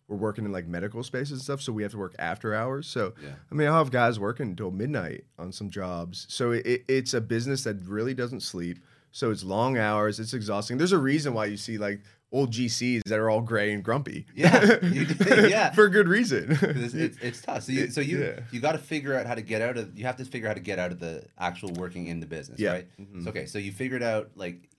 we're 0.07 0.17
working 0.17 0.45
in 0.45 0.51
like 0.51 0.67
medical 0.67 1.01
spaces 1.03 1.31
and 1.31 1.41
stuff, 1.41 1.61
so 1.61 1.73
we 1.73 1.83
have 1.83 1.91
to 1.91 1.97
work 1.97 2.15
after 2.19 2.53
hours. 2.53 2.87
So 2.87 3.13
Yeah. 3.23 3.29
I 3.51 3.55
mean, 3.55 3.67
I'll 3.67 3.77
have 3.77 3.91
guys 3.91 4.19
working 4.19 4.49
until 4.49 4.71
midnight 4.71 5.25
on 5.37 5.51
some 5.51 5.69
jobs. 5.69 6.25
So 6.29 6.51
it, 6.51 6.65
it, 6.65 6.85
it's 6.87 7.13
a 7.13 7.21
business 7.21 7.63
that 7.63 7.77
really 7.85 8.13
doesn't 8.13 8.41
sleep. 8.41 8.79
So 9.11 9.31
it's 9.31 9.43
long 9.43 9.77
hours. 9.77 10.19
It's 10.19 10.33
exhausting. 10.35 10.77
There's 10.77 10.91
a 10.91 10.99
reason 10.99 11.33
why 11.33 11.45
you 11.45 11.57
see 11.57 11.77
like 11.79 12.01
old 12.31 12.51
GCs 12.51 13.03
that 13.05 13.17
are 13.19 13.29
all 13.29 13.41
gray 13.41 13.71
and 13.73 13.83
grumpy. 13.83 14.25
Yeah, 14.35 14.77
you 14.83 15.05
do- 15.05 15.49
yeah. 15.49 15.71
for 15.71 15.89
good 15.89 16.07
reason. 16.07 16.45
it's, 16.61 16.93
it's, 16.93 17.17
it's 17.19 17.41
tough. 17.41 17.63
So 17.63 17.71
you 17.71 17.89
so 17.89 18.01
you 18.01 18.21
Yeah. 18.23 18.39
you 18.51 18.59
got 18.59 18.73
to 18.73 18.77
figure 18.77 19.15
out 19.17 19.25
how 19.25 19.35
to 19.35 19.41
get 19.41 19.61
out 19.61 19.77
of 19.77 19.97
you 19.97 20.05
have 20.05 20.17
to 20.17 20.25
figure 20.25 20.47
out 20.47 20.51
how 20.51 20.53
to 20.55 20.59
get 20.59 20.77
out 20.79 20.91
of 20.91 20.99
the 20.99 21.23
actual 21.39 21.71
working 21.73 22.07
in 22.07 22.19
the 22.19 22.25
business, 22.27 22.59
Yeah. 22.59 22.71
right? 22.73 22.87
Mm-hmm. 22.99 23.23
So 23.23 23.29
okay, 23.29 23.45
so 23.45 23.57
you 23.57 23.71
figured 23.71 24.03
out 24.03 24.29
like 24.35 24.53
you- 24.55 24.69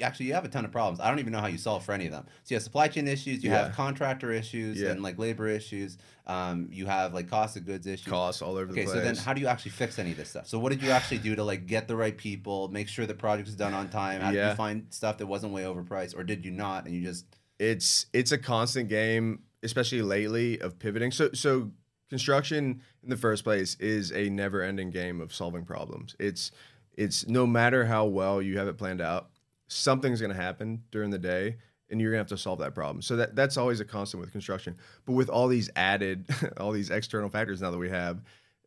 actually 0.00 0.26
you 0.26 0.34
have 0.34 0.44
a 0.44 0.48
ton 0.48 0.64
of 0.64 0.72
problems. 0.72 1.00
I 1.00 1.08
don't 1.08 1.18
even 1.18 1.32
know 1.32 1.40
how 1.40 1.46
you 1.46 1.58
solve 1.58 1.84
for 1.84 1.92
any 1.92 2.06
of 2.06 2.12
them. 2.12 2.24
So 2.44 2.54
you 2.54 2.56
have 2.56 2.62
supply 2.62 2.88
chain 2.88 3.08
issues, 3.08 3.42
you 3.42 3.50
Yeah. 3.50 3.64
have 3.64 3.74
contractor 3.74 4.30
issues, 4.32 4.80
Yeah. 4.80 4.90
and 4.90 5.02
like 5.02 5.18
labor 5.18 5.48
issues. 5.48 5.98
Um, 6.26 6.68
you 6.72 6.86
have 6.86 7.14
like 7.14 7.28
cost 7.28 7.56
of 7.56 7.64
goods 7.64 7.86
issues. 7.86 8.06
Costs 8.06 8.42
all 8.42 8.56
over 8.56 8.72
Okay, 8.72 8.84
the 8.84 8.90
so 8.90 9.00
then 9.00 9.16
how 9.16 9.32
do 9.32 9.40
you 9.40 9.46
actually 9.46 9.70
fix 9.72 9.98
any 9.98 10.10
of 10.10 10.16
this 10.16 10.30
stuff? 10.30 10.46
So 10.46 10.58
what 10.58 10.72
did 10.72 10.82
you 10.82 10.90
actually 10.90 11.18
do 11.18 11.36
to 11.36 11.44
like 11.44 11.66
get 11.66 11.88
the 11.88 11.96
right 11.96 12.16
people, 12.16 12.68
make 12.68 12.88
sure 12.88 13.06
the 13.06 13.14
project 13.14 13.48
is 13.48 13.54
done 13.56 13.74
on 13.74 13.88
time? 13.88 14.20
How 14.20 14.32
did 14.32 14.48
you 14.50 14.54
find 14.56 14.86
stuff 14.90 15.18
that 15.18 15.26
wasn't 15.26 15.52
way 15.52 15.62
overpriced, 15.62 16.16
or 16.16 16.24
did 16.24 16.44
you 16.44 16.50
not? 16.50 16.86
And 16.86 16.94
you 16.94 17.02
just 17.02 17.24
it's 17.58 18.06
it's 18.12 18.32
a 18.32 18.38
constant 18.38 18.88
game, 18.88 19.40
especially 19.62 20.02
lately, 20.02 20.60
of 20.60 20.78
pivoting. 20.78 21.10
So 21.12 21.30
so 21.32 21.70
construction 22.10 22.82
in 23.02 23.08
the 23.10 23.16
first 23.16 23.44
place 23.44 23.74
is 23.80 24.12
a 24.12 24.28
never 24.30 24.62
ending 24.62 24.90
game 24.90 25.20
of 25.20 25.32
solving 25.34 25.64
problems. 25.64 26.16
It's 26.18 26.50
it's 26.96 27.26
no 27.28 27.46
matter 27.46 27.86
how 27.86 28.06
well 28.06 28.40
you 28.42 28.58
have 28.58 28.68
it 28.68 28.78
planned 28.78 29.00
out, 29.00 29.30
something's 29.68 30.20
gonna 30.20 30.34
happen 30.34 30.82
during 30.90 31.10
the 31.10 31.18
day 31.18 31.56
and 31.90 32.00
you're 32.00 32.10
gonna 32.10 32.20
have 32.20 32.28
to 32.28 32.38
solve 32.38 32.58
that 32.60 32.74
problem. 32.74 33.02
So 33.02 33.16
that 33.16 33.36
that's 33.36 33.56
always 33.56 33.80
a 33.80 33.84
constant 33.84 34.20
with 34.20 34.32
construction. 34.32 34.76
But 35.04 35.12
with 35.12 35.28
all 35.28 35.48
these 35.48 35.70
added, 35.76 36.26
all 36.58 36.72
these 36.72 36.90
external 36.90 37.28
factors 37.28 37.60
now 37.60 37.70
that 37.70 37.78
we 37.78 37.90
have, 37.90 38.22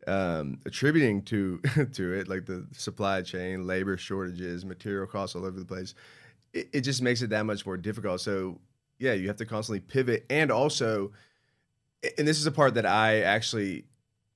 um, 0.07 0.59
attributing 0.65 1.23
to 1.23 1.59
to 1.93 2.13
it, 2.13 2.27
like 2.27 2.45
the 2.45 2.65
supply 2.71 3.21
chain, 3.21 3.67
labor 3.67 3.97
shortages, 3.97 4.65
material 4.65 5.07
costs 5.07 5.35
all 5.35 5.45
over 5.45 5.59
the 5.59 5.65
place, 5.65 5.93
it, 6.53 6.69
it 6.73 6.81
just 6.81 7.01
makes 7.01 7.21
it 7.21 7.29
that 7.29 7.45
much 7.45 7.65
more 7.65 7.77
difficult. 7.77 8.21
So 8.21 8.59
yeah, 8.97 9.13
you 9.13 9.27
have 9.27 9.37
to 9.37 9.45
constantly 9.45 9.79
pivot, 9.79 10.25
and 10.29 10.51
also, 10.51 11.11
and 12.17 12.27
this 12.27 12.37
is 12.39 12.45
a 12.45 12.51
part 12.51 12.73
that 12.75 12.85
I 12.85 13.21
actually 13.21 13.85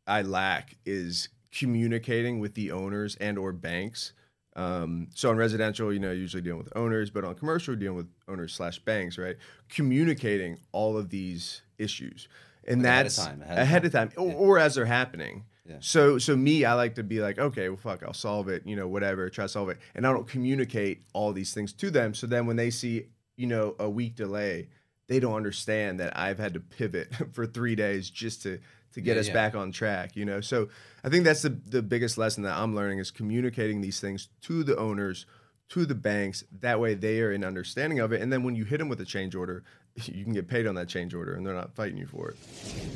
I 0.08 0.22
lack 0.22 0.76
is 0.86 1.30
communicating 1.52 2.40
with 2.40 2.56
the 2.56 2.72
owners 2.72 3.16
and 3.18 3.38
or 3.38 3.52
banks. 3.52 4.14
Um, 4.56 5.08
so 5.16 5.30
on 5.30 5.38
residential, 5.38 5.92
you 5.92 6.00
know, 6.00 6.12
usually 6.12 6.42
dealing 6.44 6.64
with 6.64 6.72
owners, 6.76 7.10
but 7.10 7.24
on 7.26 7.34
commercial, 7.36 7.76
dealing 7.76 7.98
with 7.98 8.08
owners 8.28 8.54
slash 8.54 8.78
banks, 8.80 9.18
right? 9.18 9.36
Communicating 9.70 10.58
all 10.72 10.98
of 10.98 11.10
these 11.10 11.62
issues, 11.78 12.28
and 12.68 12.84
Like 12.84 12.88
ahead 12.92 13.06
of 13.08 13.16
that's 13.16 13.26
time, 13.28 13.42
ahead 13.48 13.86
of 13.86 13.92
time, 13.92 14.12
or, 14.16 14.28
Yeah. 14.28 14.34
or 14.36 14.60
as 14.60 14.76
they're 14.76 14.86
happening. 14.86 15.44
Yeah. 15.68 15.78
So, 15.80 16.18
so 16.20 16.36
me, 16.36 16.66
I 16.66 16.74
like 16.74 16.96
to 16.96 17.04
be 17.04 17.20
like, 17.22 17.40
okay, 17.40 17.70
well, 17.70 17.78
fuck, 17.78 18.04
I'll 18.04 18.14
solve 18.14 18.48
it, 18.50 18.64
you 18.66 18.76
know, 18.76 18.88
whatever, 18.88 19.30
try 19.30 19.46
to 19.46 19.50
solve 19.50 19.70
it, 19.70 19.80
and 19.96 20.06
I 20.06 20.12
don't 20.14 20.28
communicate 20.28 21.02
all 21.14 21.34
these 21.34 21.54
things 21.54 21.74
to 21.74 21.90
them. 21.90 22.14
So 22.14 22.28
then, 22.28 22.46
when 22.46 22.56
they 22.56 22.70
see, 22.70 23.08
you 23.38 23.48
know, 23.48 23.76
a 23.80 23.90
week 23.90 24.16
delay, 24.16 24.70
they 25.08 25.20
don't 25.20 25.34
understand 25.36 26.00
that 26.00 26.18
I've 26.18 26.38
had 26.38 26.54
to 26.54 26.60
pivot 26.60 27.10
for 27.34 27.46
three 27.48 27.76
days 27.76 28.10
just 28.10 28.44
to 28.44 28.60
to 28.94 29.02
get 29.02 29.16
Yeah, 29.16 29.22
us 29.22 29.28
yeah. 29.28 29.34
back 29.34 29.56
on 29.56 29.72
track, 29.72 30.16
you 30.16 30.26
know. 30.26 30.42
So 30.42 30.70
I 31.04 31.10
think 31.10 31.24
that's 31.26 31.42
the 31.42 31.50
the 31.50 31.82
biggest 31.82 32.18
lesson 32.18 32.44
that 32.44 32.56
I'm 32.58 32.76
learning 32.76 33.00
is 33.00 33.12
communicating 33.12 33.82
these 33.82 34.00
things 34.00 34.30
to 34.44 34.64
the 34.64 34.78
owners, 34.78 35.26
to 35.70 35.86
the 35.86 35.96
banks. 35.96 36.44
That 36.62 36.80
way, 36.80 36.94
they 36.94 37.22
are 37.22 37.32
in 37.32 37.44
understanding 37.44 38.00
of 38.00 38.12
it, 38.14 38.22
and 38.22 38.32
then 38.32 38.44
when 38.44 38.56
you 38.56 38.66
hit 38.66 38.78
them 38.80 38.90
with 38.90 39.02
a 39.02 39.06
change 39.06 39.36
order, 39.36 39.64
you 40.06 40.24
can 40.24 40.34
get 40.34 40.48
paid 40.48 40.68
on 40.68 40.76
that 40.76 40.88
change 40.88 41.14
order, 41.14 41.34
and 41.36 41.46
they're 41.46 41.54
not 41.54 41.76
fighting 41.76 41.98
you 41.98 42.08
for 42.08 42.30
it. 42.30 42.38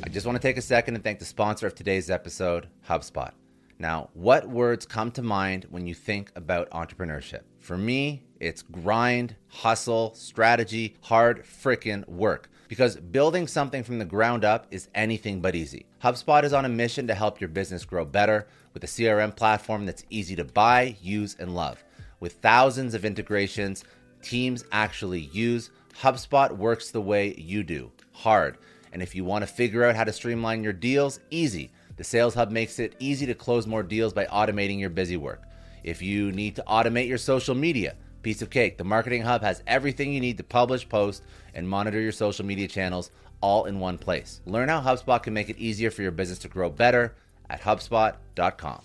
I 0.04 0.08
just 0.08 0.26
want 0.26 0.36
to 0.36 0.42
take 0.42 0.56
a 0.56 0.62
second 0.62 0.94
and 0.94 1.04
thank 1.04 1.18
the 1.18 1.24
sponsor 1.24 1.66
of 1.66 1.74
today's 1.74 2.10
episode, 2.10 2.68
HubSpot. 2.88 3.32
Now, 3.80 4.10
what 4.14 4.48
words 4.48 4.86
come 4.86 5.12
to 5.12 5.22
mind 5.22 5.66
when 5.70 5.86
you 5.86 5.94
think 5.94 6.32
about 6.34 6.68
entrepreneurship? 6.70 7.42
For 7.60 7.78
me, 7.78 8.24
it's 8.40 8.62
grind, 8.62 9.36
hustle, 9.48 10.14
strategy, 10.14 10.96
hard 11.02 11.44
frickin' 11.44 12.08
work. 12.08 12.50
Because 12.68 12.96
building 12.96 13.46
something 13.46 13.82
from 13.82 13.98
the 13.98 14.04
ground 14.04 14.44
up 14.44 14.66
is 14.70 14.88
anything 14.94 15.40
but 15.40 15.54
easy. 15.54 15.86
HubSpot 16.04 16.44
is 16.44 16.52
on 16.52 16.66
a 16.66 16.68
mission 16.68 17.06
to 17.06 17.14
help 17.14 17.40
your 17.40 17.48
business 17.48 17.84
grow 17.84 18.04
better 18.04 18.46
with 18.74 18.84
a 18.84 18.86
CRM 18.86 19.34
platform 19.34 19.86
that's 19.86 20.04
easy 20.10 20.36
to 20.36 20.44
buy, 20.44 20.94
use, 21.00 21.34
and 21.38 21.54
love. 21.54 21.82
With 22.20 22.34
thousands 22.34 22.94
of 22.94 23.06
integrations 23.06 23.84
teams 24.22 24.64
actually 24.70 25.20
use, 25.20 25.70
HubSpot 26.00 26.56
works 26.56 26.90
the 26.90 27.00
way 27.00 27.34
you 27.38 27.62
do 27.62 27.90
hard. 28.12 28.58
And 28.92 29.02
if 29.02 29.14
you 29.14 29.24
want 29.24 29.42
to 29.42 29.52
figure 29.52 29.84
out 29.84 29.96
how 29.96 30.04
to 30.04 30.12
streamline 30.12 30.62
your 30.62 30.72
deals, 30.72 31.20
easy. 31.30 31.70
The 31.96 32.04
Sales 32.04 32.34
Hub 32.34 32.50
makes 32.50 32.78
it 32.78 32.94
easy 32.98 33.26
to 33.26 33.34
close 33.34 33.66
more 33.66 33.82
deals 33.82 34.12
by 34.12 34.26
automating 34.26 34.78
your 34.78 34.90
busy 34.90 35.16
work. 35.16 35.42
If 35.84 36.02
you 36.02 36.32
need 36.32 36.56
to 36.56 36.64
automate 36.66 37.08
your 37.08 37.18
social 37.18 37.54
media, 37.54 37.96
piece 38.28 38.42
of 38.42 38.50
cake. 38.50 38.76
The 38.76 38.84
Marketing 38.84 39.22
Hub 39.22 39.40
has 39.40 39.62
everything 39.66 40.12
you 40.12 40.20
need 40.20 40.36
to 40.36 40.44
publish, 40.44 40.86
post, 40.86 41.22
and 41.54 41.66
monitor 41.66 41.98
your 41.98 42.12
social 42.12 42.44
media 42.44 42.68
channels 42.68 43.10
all 43.40 43.64
in 43.64 43.80
one 43.80 43.96
place. 43.96 44.42
Learn 44.44 44.68
how 44.68 44.82
HubSpot 44.82 45.22
can 45.22 45.32
make 45.32 45.48
it 45.48 45.56
easier 45.56 45.90
for 45.90 46.02
your 46.02 46.10
business 46.10 46.38
to 46.40 46.48
grow 46.48 46.68
better 46.68 47.14
at 47.48 47.62
HubSpot.com. 47.62 48.82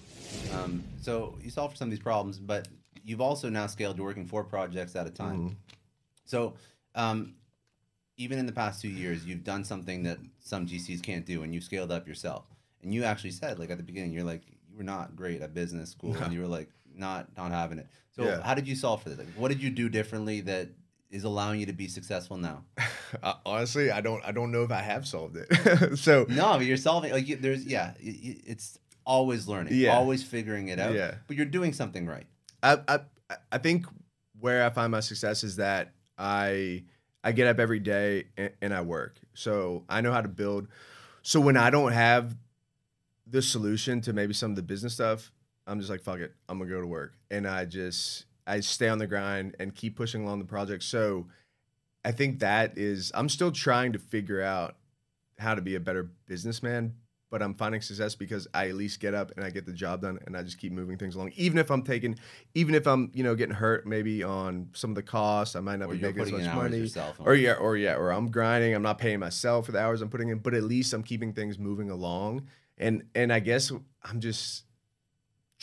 Um, 0.53 0.81
so 1.01 1.37
you 1.41 1.49
solve 1.49 1.71
for 1.71 1.77
some 1.77 1.89
of 1.89 1.91
these 1.91 1.99
problems, 1.99 2.39
but 2.39 2.69
you've 3.03 3.19
also 3.19 3.49
now 3.49 3.67
scaled. 3.67 3.97
You're 3.97 4.05
working 4.05 4.25
four 4.25 4.45
projects 4.45 4.95
at 4.95 5.07
a 5.07 5.09
time. 5.09 5.35
Mm-hmm. 5.35 5.53
So 6.23 6.53
um, 6.95 7.33
even 8.15 8.39
in 8.39 8.45
the 8.45 8.53
past 8.53 8.81
two 8.81 8.87
years, 8.87 9.25
you've 9.25 9.43
done 9.43 9.65
something 9.65 10.03
that 10.03 10.19
some 10.39 10.65
GCs 10.65 11.03
can't 11.03 11.25
do, 11.25 11.43
and 11.43 11.53
you've 11.53 11.65
scaled 11.65 11.91
up 11.91 12.07
yourself. 12.07 12.45
And 12.81 12.93
you 12.93 13.03
actually 13.03 13.31
said, 13.31 13.59
like 13.59 13.71
at 13.71 13.77
the 13.77 13.83
beginning, 13.83 14.13
you're 14.13 14.23
like 14.23 14.43
you 14.71 14.77
were 14.77 14.85
not 14.85 15.17
great 15.17 15.41
at 15.41 15.53
business 15.53 15.89
school, 15.89 16.15
and 16.15 16.31
you 16.33 16.39
were 16.39 16.47
like 16.47 16.69
not 16.95 17.35
not 17.37 17.51
having 17.51 17.79
it. 17.79 17.87
So 18.15 18.23
Yeah. 18.23 18.41
how 18.41 18.53
did 18.53 18.67
you 18.67 18.75
solve 18.75 19.01
for 19.03 19.09
this? 19.09 19.17
Like, 19.17 19.27
what 19.35 19.49
did 19.49 19.61
you 19.61 19.69
do 19.69 19.89
differently 19.89 20.41
that 20.41 20.69
is 21.09 21.23
allowing 21.23 21.59
you 21.59 21.65
to 21.67 21.73
be 21.73 21.87
successful 21.87 22.37
now? 22.37 22.63
Uh, 23.21 23.35
honestly, 23.45 23.91
I 23.91 24.01
don't 24.01 24.25
I 24.25 24.31
don't 24.31 24.51
know 24.51 24.63
if 24.63 24.71
I 24.71 24.81
have 24.81 25.05
solved 25.05 25.37
it. 25.37 25.97
so 25.99 26.25
No, 26.29 26.53
but 26.57 26.65
you're 26.65 26.77
solving 26.77 27.11
like 27.11 27.27
you, 27.27 27.35
there's 27.35 27.63
yeah, 27.63 27.93
it- 27.99 28.07
it- 28.09 28.41
it's 28.47 28.79
always 29.05 29.47
learning, 29.47 29.73
Yeah. 29.75 29.95
always 29.95 30.23
figuring 30.23 30.69
it 30.69 30.79
out. 30.79 30.95
Yeah. 30.95 31.15
but 31.27 31.35
you're 31.37 31.45
doing 31.45 31.73
something 31.73 32.07
right. 32.07 32.25
I, 32.63 32.79
I 32.87 32.99
I 33.51 33.57
think 33.59 33.85
where 34.39 34.65
I 34.65 34.71
find 34.71 34.91
my 34.91 34.99
success 35.01 35.43
is 35.43 35.57
that 35.57 35.93
I 36.17 36.85
I 37.23 37.33
get 37.33 37.45
up 37.47 37.59
every 37.59 37.79
day 37.79 38.25
and, 38.35 38.49
and 38.63 38.73
I 38.73 38.81
work. 38.81 39.19
So 39.35 39.85
I 39.87 40.01
know 40.01 40.11
how 40.11 40.21
to 40.21 40.27
build. 40.27 40.67
So 41.21 41.39
when 41.39 41.55
I 41.55 41.69
don't 41.69 41.91
have 41.91 42.35
the 43.27 43.43
solution 43.43 44.01
to 44.01 44.13
maybe 44.13 44.33
some 44.33 44.49
of 44.49 44.55
the 44.55 44.63
business 44.63 44.93
stuff, 44.95 45.31
I'm 45.67 45.79
just 45.79 45.89
like 45.89 46.01
fuck 46.01 46.19
it, 46.19 46.33
I'm 46.49 46.57
gonna 46.59 46.69
go 46.69 46.81
to 46.81 46.87
work, 46.87 47.13
and 47.31 47.47
I 47.47 47.65
just 47.65 48.25
I 48.45 48.59
stay 48.59 48.89
on 48.89 48.97
the 48.97 49.07
grind 49.07 49.55
and 49.59 49.73
keep 49.73 49.95
pushing 49.95 50.23
along 50.23 50.39
the 50.39 50.45
project. 50.45 50.83
So 50.83 51.27
I 52.03 52.11
think 52.11 52.39
that 52.39 52.77
is 52.77 53.11
I'm 53.15 53.29
still 53.29 53.51
trying 53.51 53.93
to 53.93 53.99
figure 53.99 54.41
out 54.41 54.75
how 55.39 55.55
to 55.55 55.61
be 55.61 55.75
a 55.75 55.79
better 55.79 56.09
businessman, 56.27 56.93
but 57.31 57.41
I'm 57.41 57.55
finding 57.55 57.81
success 57.81 58.13
because 58.13 58.47
I 58.53 58.69
at 58.69 58.75
least 58.75 58.99
get 58.99 59.13
up 59.13 59.31
and 59.35 59.45
I 59.45 59.49
get 59.49 59.65
the 59.65 59.73
job 59.73 60.01
done 60.01 60.19
and 60.25 60.37
I 60.37 60.43
just 60.43 60.59
keep 60.59 60.71
moving 60.71 60.97
things 60.97 61.15
along. 61.15 61.31
Even 61.35 61.57
if 61.57 61.71
I'm 61.71 61.81
taking, 61.81 62.19
even 62.53 62.75
if 62.75 62.85
I'm 62.85 63.09
you 63.13 63.23
know 63.23 63.35
getting 63.35 63.55
hurt 63.55 63.87
maybe 63.87 64.21
on 64.21 64.69
some 64.73 64.91
of 64.91 64.95
the 64.95 65.03
costs, 65.03 65.55
I 65.55 65.61
might 65.61 65.79
not 65.79 65.89
Or 65.89 65.95
be 65.95 66.01
making 66.01 66.21
as 66.21 66.31
much 66.31 66.41
money. 66.55 66.77
Or 67.25 67.35
yeah, 67.35 67.53
or 67.53 67.77
yeah, 67.77 67.95
or 67.95 68.11
I'm 68.11 68.29
grinding. 68.29 68.75
I'm 68.75 68.83
not 68.83 68.97
paying 68.97 69.19
myself 69.19 69.65
for 69.67 69.71
the 69.71 69.79
hours 69.79 70.01
I'm 70.01 70.09
putting 70.09 70.29
in, 70.29 70.39
but 70.39 70.53
at 70.53 70.63
least 70.63 70.93
I'm 70.93 71.03
keeping 71.03 71.33
things 71.33 71.57
moving 71.57 71.89
along. 71.89 72.47
And 72.77 73.03
and 73.15 73.31
I 73.31 73.39
guess 73.39 73.71
I'm 74.03 74.19
just 74.19 74.65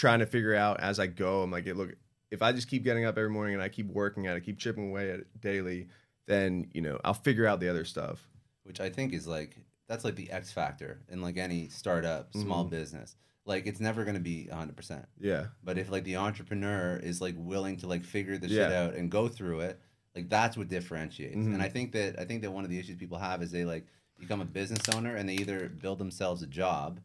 trying 0.00 0.20
to 0.20 0.26
figure 0.26 0.54
out 0.54 0.80
as 0.80 0.98
I 0.98 1.06
go. 1.06 1.42
I'm 1.42 1.50
like, 1.50 1.66
look, 1.66 1.94
if 2.30 2.40
I 2.40 2.52
just 2.52 2.68
keep 2.68 2.82
getting 2.84 3.04
up 3.04 3.18
every 3.18 3.28
morning 3.30 3.52
and 3.54 3.62
I 3.62 3.68
keep 3.68 3.86
working 3.88 4.26
at 4.26 4.36
it, 4.36 4.40
keep 4.44 4.58
chipping 4.58 4.88
away 4.88 5.10
at 5.10 5.20
it 5.20 5.40
daily, 5.40 5.88
then 6.26 6.68
you 6.72 6.80
know 6.80 6.98
I'll 7.04 7.14
figure 7.14 7.46
out 7.46 7.60
the 7.60 7.68
other 7.68 7.84
stuff. 7.84 8.26
which 8.64 8.80
I 8.80 8.88
think 8.88 9.12
is 9.12 9.26
like 9.26 9.56
that's 9.88 10.04
like 10.04 10.14
the 10.16 10.30
X 10.30 10.52
factor 10.52 11.00
in 11.08 11.20
like 11.20 11.36
any 11.36 11.68
startup, 11.68 12.32
small 12.34 12.64
Mhm. 12.64 12.70
business. 12.70 13.16
Like 13.44 13.66
it's 13.66 13.80
never 13.80 14.04
going 14.04 14.14
to 14.14 14.20
be 14.22 14.48
100%. 14.50 15.06
Yeah, 15.18 15.46
But 15.64 15.76
if 15.76 15.90
like 15.90 16.04
the 16.04 16.16
entrepreneur 16.16 16.96
is 17.02 17.20
like 17.20 17.34
willing 17.36 17.76
to 17.78 17.86
like 17.88 18.04
figure 18.04 18.38
the 18.38 18.48
shit 18.48 18.70
out 18.72 18.94
and 18.94 19.10
go 19.10 19.26
through 19.28 19.60
it, 19.60 19.80
like 20.14 20.28
that's 20.28 20.56
what 20.56 20.68
differentiates. 20.68 21.36
Mhm. 21.36 21.54
And 21.54 21.62
I 21.62 21.68
think 21.68 21.90
that 21.92 22.18
I 22.20 22.24
think 22.24 22.42
that 22.42 22.52
one 22.52 22.62
of 22.64 22.70
the 22.70 22.78
issues 22.78 22.96
people 22.96 23.18
have 23.18 23.42
is 23.42 23.50
they 23.50 23.64
like 23.64 23.86
become 24.18 24.40
a 24.40 24.44
business 24.44 24.88
owner 24.94 25.16
and 25.16 25.28
they 25.28 25.34
either 25.34 25.68
build 25.68 25.98
themselves 25.98 26.42
a 26.42 26.46
job 26.46 27.00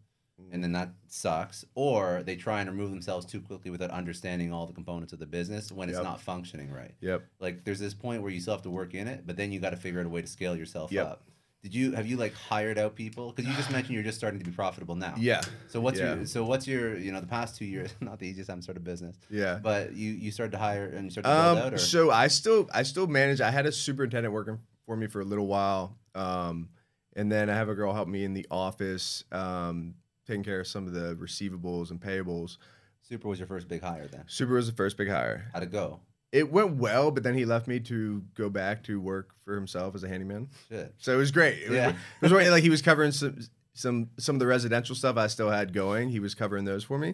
and 0.52 0.64
then 0.64 0.72
that 0.74 0.90
sucks. 1.08 1.66
Or 1.76 2.22
they 2.26 2.36
try 2.36 2.62
and 2.62 2.70
remove 2.70 2.90
themselves 2.92 3.26
too 3.26 3.42
quickly 3.42 3.72
without 3.72 3.92
understanding 3.92 4.52
all 4.54 4.66
the 4.66 4.74
components 4.74 5.14
of 5.14 5.20
the 5.20 5.26
business 5.26 5.72
when 5.72 5.90
it's 5.90 5.98
Yep. 5.98 6.04
not 6.04 6.22
functioning 6.22 6.72
right. 6.72 6.94
Yep. 7.02 7.24
Like 7.40 7.64
there's 7.64 7.80
this 7.80 7.94
point 7.94 8.22
where 8.22 8.32
you 8.32 8.40
still 8.42 8.54
have 8.54 8.64
to 8.64 8.70
work 8.70 8.94
in 8.94 9.08
it, 9.08 9.24
but 9.26 9.38
then 9.38 9.52
you 9.52 9.60
got 9.60 9.72
to 9.72 9.78
figure 9.78 10.00
out 10.00 10.06
a 10.06 10.10
way 10.10 10.22
to 10.22 10.28
scale 10.28 10.56
yourself 10.56 10.92
Yep. 10.92 11.06
up. 11.08 11.24
Did 11.64 11.74
you 11.74 11.94
have 11.94 12.06
you 12.06 12.18
like 12.18 12.34
hired 12.36 12.78
out 12.78 12.94
people? 12.96 13.32
Because 13.32 13.50
you 13.50 13.58
just 13.58 13.72
mentioned 13.72 13.96
you're 13.96 14.04
just 14.04 14.20
starting 14.20 14.40
to 14.40 14.46
be 14.46 14.52
profitable 14.52 14.96
now. 14.96 15.16
Yeah. 15.18 15.42
So 15.68 15.82
what's 15.82 15.98
Yeah. 16.00 16.16
your 16.18 16.26
so 16.28 16.46
what's 16.46 16.68
your 16.68 16.96
you 16.96 17.12
know 17.12 17.20
the 17.22 17.26
past 17.26 17.58
two 17.58 17.66
years 17.66 17.90
not 18.02 18.20
the 18.20 18.28
easiest 18.28 18.50
time 18.50 18.58
to 18.60 18.64
start 18.64 18.78
a 18.78 18.82
business, 18.82 19.18
Yeah. 19.32 19.60
but 19.64 19.94
you 19.94 20.12
you 20.12 20.30
started 20.30 20.52
to 20.52 20.60
hire 20.60 20.86
and 20.86 21.06
you 21.06 21.10
started 21.10 21.28
to 21.30 21.34
build 21.36 21.58
out 21.58 21.68
Um, 21.70 21.74
or 21.74 21.78
so 21.80 22.12
I 22.12 22.28
still 22.28 22.70
I 22.72 22.84
still 22.84 23.08
manage. 23.08 23.42
I 23.42 23.50
had 23.50 23.66
a 23.66 23.72
superintendent 23.72 24.32
working 24.32 24.60
for 24.86 24.96
me 24.96 25.08
for 25.08 25.22
a 25.22 25.26
little 25.26 25.48
while, 25.48 25.98
um, 26.14 26.70
and 27.16 27.32
then 27.32 27.50
I 27.50 27.56
have 27.56 27.70
a 27.70 27.74
girl 27.74 27.94
help 27.94 28.08
me 28.10 28.24
in 28.26 28.36
the 28.36 28.46
office, 28.52 29.24
um, 29.32 29.96
taking 30.26 30.44
care 30.44 30.60
of 30.62 30.68
some 30.68 30.88
of 30.88 30.94
the 30.94 31.16
receivables 31.16 31.92
and 31.92 32.00
payables. 32.00 32.58
Super 33.02 33.28
was 33.30 33.40
your 33.40 33.48
first 33.48 33.68
big 33.68 33.82
hire 33.82 34.08
then. 34.08 34.24
Super 34.28 34.54
was 34.56 34.68
the 34.68 34.76
first 34.76 34.98
big 34.98 35.10
hire. 35.10 35.50
How'd 35.54 35.64
it 35.64 35.72
go? 35.72 36.00
It 36.32 36.52
went 36.52 36.76
well, 36.78 37.12
but 37.12 37.24
then 37.24 37.36
he 37.36 37.46
left 37.46 37.68
me 37.68 37.80
to 37.82 38.24
go 38.34 38.50
back 38.50 38.84
to 38.86 39.00
work 39.00 39.36
for 39.46 39.54
himself 39.56 39.96
as 39.96 40.04
a 40.04 40.08
handyman. 40.08 40.50
Shit. 40.70 40.94
So 40.98 41.14
it 41.14 41.18
was 41.18 41.32
great. 41.32 41.60
It 41.60 41.70
was, 41.70 41.78
Yeah. 41.78 41.90
it 42.22 42.32
was 42.32 42.32
like 42.32 42.64
he 42.64 42.70
was 42.70 42.82
covering 42.82 43.12
some 43.12 43.40
some 43.74 44.10
some 44.18 44.36
of 44.36 44.40
the 44.40 44.48
residential 44.48 44.96
stuff 44.96 45.18
I 45.18 45.28
still 45.28 45.50
had 45.50 45.72
going. 45.74 46.10
He 46.10 46.20
was 46.20 46.34
covering 46.36 46.66
those 46.66 46.84
for 46.84 46.98
me, 46.98 47.14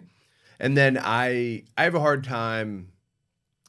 and 0.58 0.76
then 0.76 0.98
I 1.00 1.64
I 1.76 1.84
have 1.84 1.94
a 1.94 2.00
hard 2.00 2.24
time. 2.24 2.88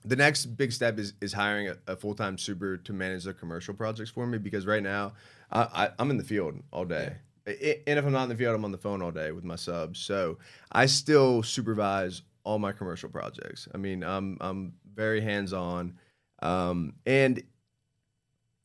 The 0.06 0.16
next 0.16 0.46
big 0.58 0.72
step 0.72 0.98
is 1.00 1.14
is 1.22 1.34
hiring 1.34 1.68
a, 1.70 1.76
a 1.88 1.96
full 1.96 2.14
time 2.16 2.38
super 2.38 2.78
to 2.78 2.94
manage 2.94 3.24
the 3.26 3.34
commercial 3.34 3.74
projects 3.74 4.10
for 4.12 4.26
me 4.28 4.38
because 4.38 4.66
right 4.66 4.84
now 4.84 5.14
I, 5.52 5.62
I 5.62 5.90
I'm 6.00 6.10
in 6.10 6.18
the 6.18 6.24
field 6.24 6.56
all 6.72 6.86
day. 6.86 7.14
I- 7.16 7.18
and 7.46 8.00
if 8.00 8.06
I'm 8.06 8.12
not 8.12 8.24
in 8.24 8.30
the 8.30 8.36
field, 8.36 8.56
I'm 8.56 8.66
on 8.66 8.72
the 8.72 8.78
phone 8.78 9.02
all 9.02 9.12
day 9.12 9.32
with 9.32 9.44
my 9.44 9.56
subs. 9.56 10.00
So 10.00 10.38
I 10.72 10.86
still 10.86 11.44
supervise 11.44 12.22
all 12.44 12.60
my 12.60 12.72
commercial 12.72 13.10
projects. 13.10 13.68
I 13.74 13.78
mean, 13.78 14.04
I'm 14.04 14.38
I'm 14.42 14.74
very 14.94 15.22
hands 15.22 15.54
on, 15.54 15.98
um, 16.42 16.94
and 17.06 17.44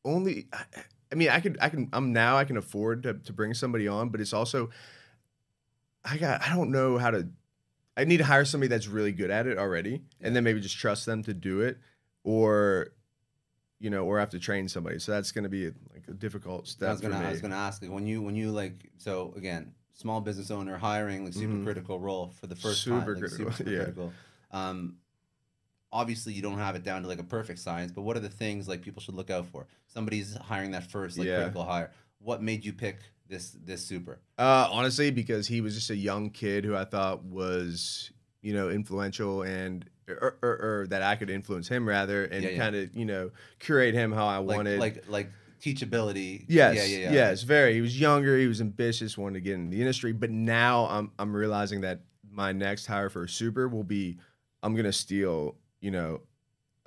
only. 0.05 0.47
I, 0.53 0.65
I 1.11 1.15
mean, 1.15 1.31
I 1.31 1.41
could 1.41 1.57
I 1.61 1.71
can 1.71 1.89
I'm 1.93 2.13
now 2.13 2.37
I 2.37 2.45
can 2.45 2.57
afford 2.57 3.03
to 3.05 3.15
to 3.15 3.33
bring 3.33 3.55
somebody 3.55 3.89
on, 3.89 4.11
but 4.11 4.21
it's 4.21 4.33
also 4.33 4.71
I 6.05 6.19
got 6.19 6.43
I 6.43 6.55
don't 6.55 6.71
know 6.71 6.99
how 6.99 7.11
to. 7.11 7.29
I 7.97 8.05
need 8.05 8.19
to 8.19 8.25
hire 8.25 8.45
somebody 8.45 8.69
that's 8.69 8.87
really 8.87 9.11
good 9.11 9.31
at 9.31 9.47
it 9.47 9.59
already, 9.59 10.03
and 10.21 10.37
then 10.37 10.45
maybe 10.45 10.61
just 10.61 10.77
trust 10.77 11.05
them 11.05 11.23
to 11.25 11.35
do 11.35 11.63
it, 11.63 11.79
or 12.23 12.93
you 13.81 13.91
know, 13.91 14.05
or 14.05 14.19
have 14.19 14.31
to 14.31 14.39
train 14.39 14.69
somebody. 14.69 14.99
So 14.99 15.13
that's 15.13 15.31
going 15.33 15.45
to 15.45 15.49
be 15.49 15.67
a, 15.67 15.73
like 15.93 16.05
a 16.09 16.13
difficult 16.13 16.67
step 16.69 16.89
I 16.89 16.93
was 16.93 17.01
gonna 17.01 17.17
for 17.17 17.23
me. 17.23 17.27
I 17.27 17.31
was 17.31 17.41
gonna 17.41 17.55
ask 17.57 17.83
like 17.83 17.91
when 17.91 18.07
you 18.07 18.23
when 18.23 18.35
you 18.35 18.51
like 18.51 18.91
so 18.97 19.33
again 19.37 19.73
small 19.93 20.21
business 20.21 20.51
owner 20.51 20.77
hiring 20.77 21.25
like 21.25 21.35
super 21.35 21.55
Mhm. 21.55 21.65
critical 21.65 21.99
role 21.99 22.29
for 22.41 22.47
the 22.47 22.55
first 22.55 22.83
Super 22.83 22.99
time 22.99 23.09
like, 23.15 23.19
critical, 23.19 23.37
super, 23.53 23.53
super 23.53 23.71
yeah. 23.73 23.77
critical. 23.79 24.13
Um, 24.53 24.97
obviously 25.93 26.33
you 26.33 26.43
don't 26.43 26.59
have 26.59 26.77
it 26.77 26.83
down 26.85 27.03
to 27.03 27.09
like 27.09 27.19
a 27.19 27.25
perfect 27.25 27.59
science, 27.59 27.93
but 27.93 28.03
what 28.03 28.17
are 28.17 28.21
the 28.21 28.29
things 28.29 28.69
like 28.69 28.83
people 28.83 29.01
should 29.01 29.15
look 29.15 29.31
out 29.31 29.47
for? 29.47 29.67
Somebody's 29.87 30.37
hiring 30.37 30.71
that 30.73 30.91
first 30.91 31.19
like 31.19 31.29
Yeah. 31.29 31.37
critical 31.37 31.65
hire. 31.65 31.91
What 32.21 32.43
made 32.43 32.65
you 32.65 32.73
pick 32.73 33.01
this 33.29 33.57
this 33.65 33.85
super? 33.85 34.21
Uh, 34.39 34.69
honestly, 34.71 35.11
because 35.11 35.47
he 35.47 35.61
was 35.61 35.75
just 35.75 35.91
a 35.91 35.97
young 35.97 36.31
kid 36.31 36.65
who 36.65 36.75
I 36.77 36.85
thought 36.85 37.25
was, 37.25 38.11
you 38.43 38.53
know, 38.55 38.69
influential 38.71 39.43
and 39.43 39.89
or, 40.09 40.37
or, 40.43 40.81
or 40.81 40.87
that 40.89 41.03
I 41.03 41.17
could 41.17 41.31
influence 41.31 41.69
him 41.69 41.89
rather 41.89 42.25
and 42.25 42.43
Yeah, 42.45 42.51
yeah. 42.51 42.59
kind 42.59 42.77
of, 42.77 42.95
you 42.95 43.05
know, 43.05 43.31
curate 43.59 43.95
him 43.95 44.13
how 44.13 44.27
I 44.27 44.39
Like 44.39 44.57
wanted. 44.57 44.79
like 44.81 45.05
like 45.09 45.31
teachability. 45.61 46.45
Yes, 46.49 46.77
Yeah, 46.77 46.85
yeah, 46.85 47.05
yeah. 47.05 47.13
yes, 47.13 47.43
very. 47.43 47.75
He 47.75 47.81
was 47.81 47.99
younger. 48.01 48.39
He 48.39 48.47
was 48.47 48.61
ambitious, 48.61 49.19
wanted 49.19 49.35
to 49.35 49.41
get 49.41 49.55
in 49.55 49.71
the 49.71 49.81
industry. 49.81 50.13
But 50.13 50.31
now 50.31 50.87
I'm 50.89 51.11
I'm 51.19 51.35
realizing 51.35 51.81
that 51.83 52.01
my 52.31 52.53
next 52.53 52.87
hire 52.87 53.09
for 53.11 53.25
a 53.25 53.29
super 53.29 53.69
will 53.69 53.85
be 53.85 54.19
I'm 54.63 54.75
gonna 54.75 54.93
steal, 54.93 55.57
you 55.81 55.91
know, 55.91 56.21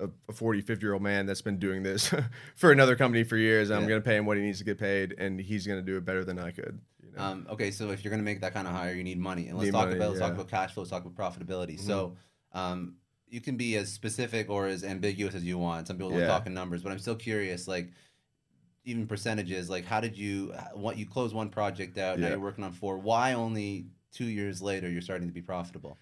a, 0.00 0.08
a 0.28 0.32
40, 0.32 0.62
50 0.62 0.84
year 0.84 0.94
old 0.94 1.02
man 1.02 1.26
that's 1.26 1.42
been 1.42 1.58
doing 1.58 1.82
this 1.82 2.12
for 2.56 2.72
another 2.72 2.96
company 2.96 3.24
for 3.24 3.36
years. 3.36 3.70
I'm 3.70 3.82
gonna 3.86 4.00
pay 4.00 4.16
him 4.16 4.26
what 4.26 4.36
he 4.36 4.42
needs 4.42 4.58
to 4.58 4.64
get 4.64 4.78
paid, 4.78 5.14
and 5.18 5.40
he's 5.40 5.66
gonna 5.66 5.82
do 5.82 5.96
it 5.96 6.04
better 6.04 6.24
than 6.24 6.38
I 6.38 6.50
could. 6.50 6.80
You 7.04 7.12
know? 7.16 7.22
Um, 7.22 7.46
okay, 7.50 7.70
so 7.70 7.90
if 7.90 8.02
you're 8.04 8.10
gonna 8.10 8.22
make 8.22 8.40
that 8.40 8.54
kind 8.54 8.66
of 8.66 8.74
hire, 8.74 8.94
you 8.94 9.04
need 9.04 9.18
money, 9.18 9.48
and 9.48 9.56
let's 9.58 9.66
Need 9.66 9.72
talk 9.72 9.86
money, 9.86 9.96
about 9.96 10.08
let's 10.10 10.20
talk 10.20 10.32
about 10.32 10.48
cash 10.48 10.72
flow. 10.72 10.82
Let's 10.82 10.90
talk 10.90 11.04
about 11.04 11.14
profitability. 11.16 11.76
Mhm. 11.78 11.86
So, 11.86 12.16
um, 12.52 12.96
you 13.32 13.40
can 13.40 13.56
be 13.56 13.76
as 13.76 13.90
specific 13.90 14.50
or 14.50 14.66
as 14.66 14.84
ambiguous 14.84 15.34
as 15.34 15.42
you 15.42 15.56
want. 15.56 15.86
Some 15.88 15.96
people 15.96 16.12
Yeah. 16.18 16.26
talk 16.26 16.46
in 16.46 16.52
numbers, 16.52 16.82
but 16.82 16.92
I'm 16.92 16.98
still 16.98 17.16
curious. 17.16 17.66
Like, 17.66 17.88
even 18.84 19.06
percentages. 19.06 19.70
Like, 19.70 19.86
how 19.86 20.00
did 20.00 20.18
you 20.18 20.52
what 20.74 20.98
you 20.98 21.06
close 21.06 21.32
one 21.32 21.48
project 21.48 21.96
out? 21.96 22.18
Yeah. 22.18 22.24
Now 22.24 22.30
you're 22.32 22.40
working 22.44 22.62
on 22.62 22.72
four. 22.72 22.98
Why 22.98 23.32
only 23.32 23.86
two 24.12 24.26
years 24.26 24.60
later 24.60 24.88
you're 24.90 25.00
starting 25.00 25.28
to 25.28 25.32
be 25.32 25.40
profitable? 25.40 25.96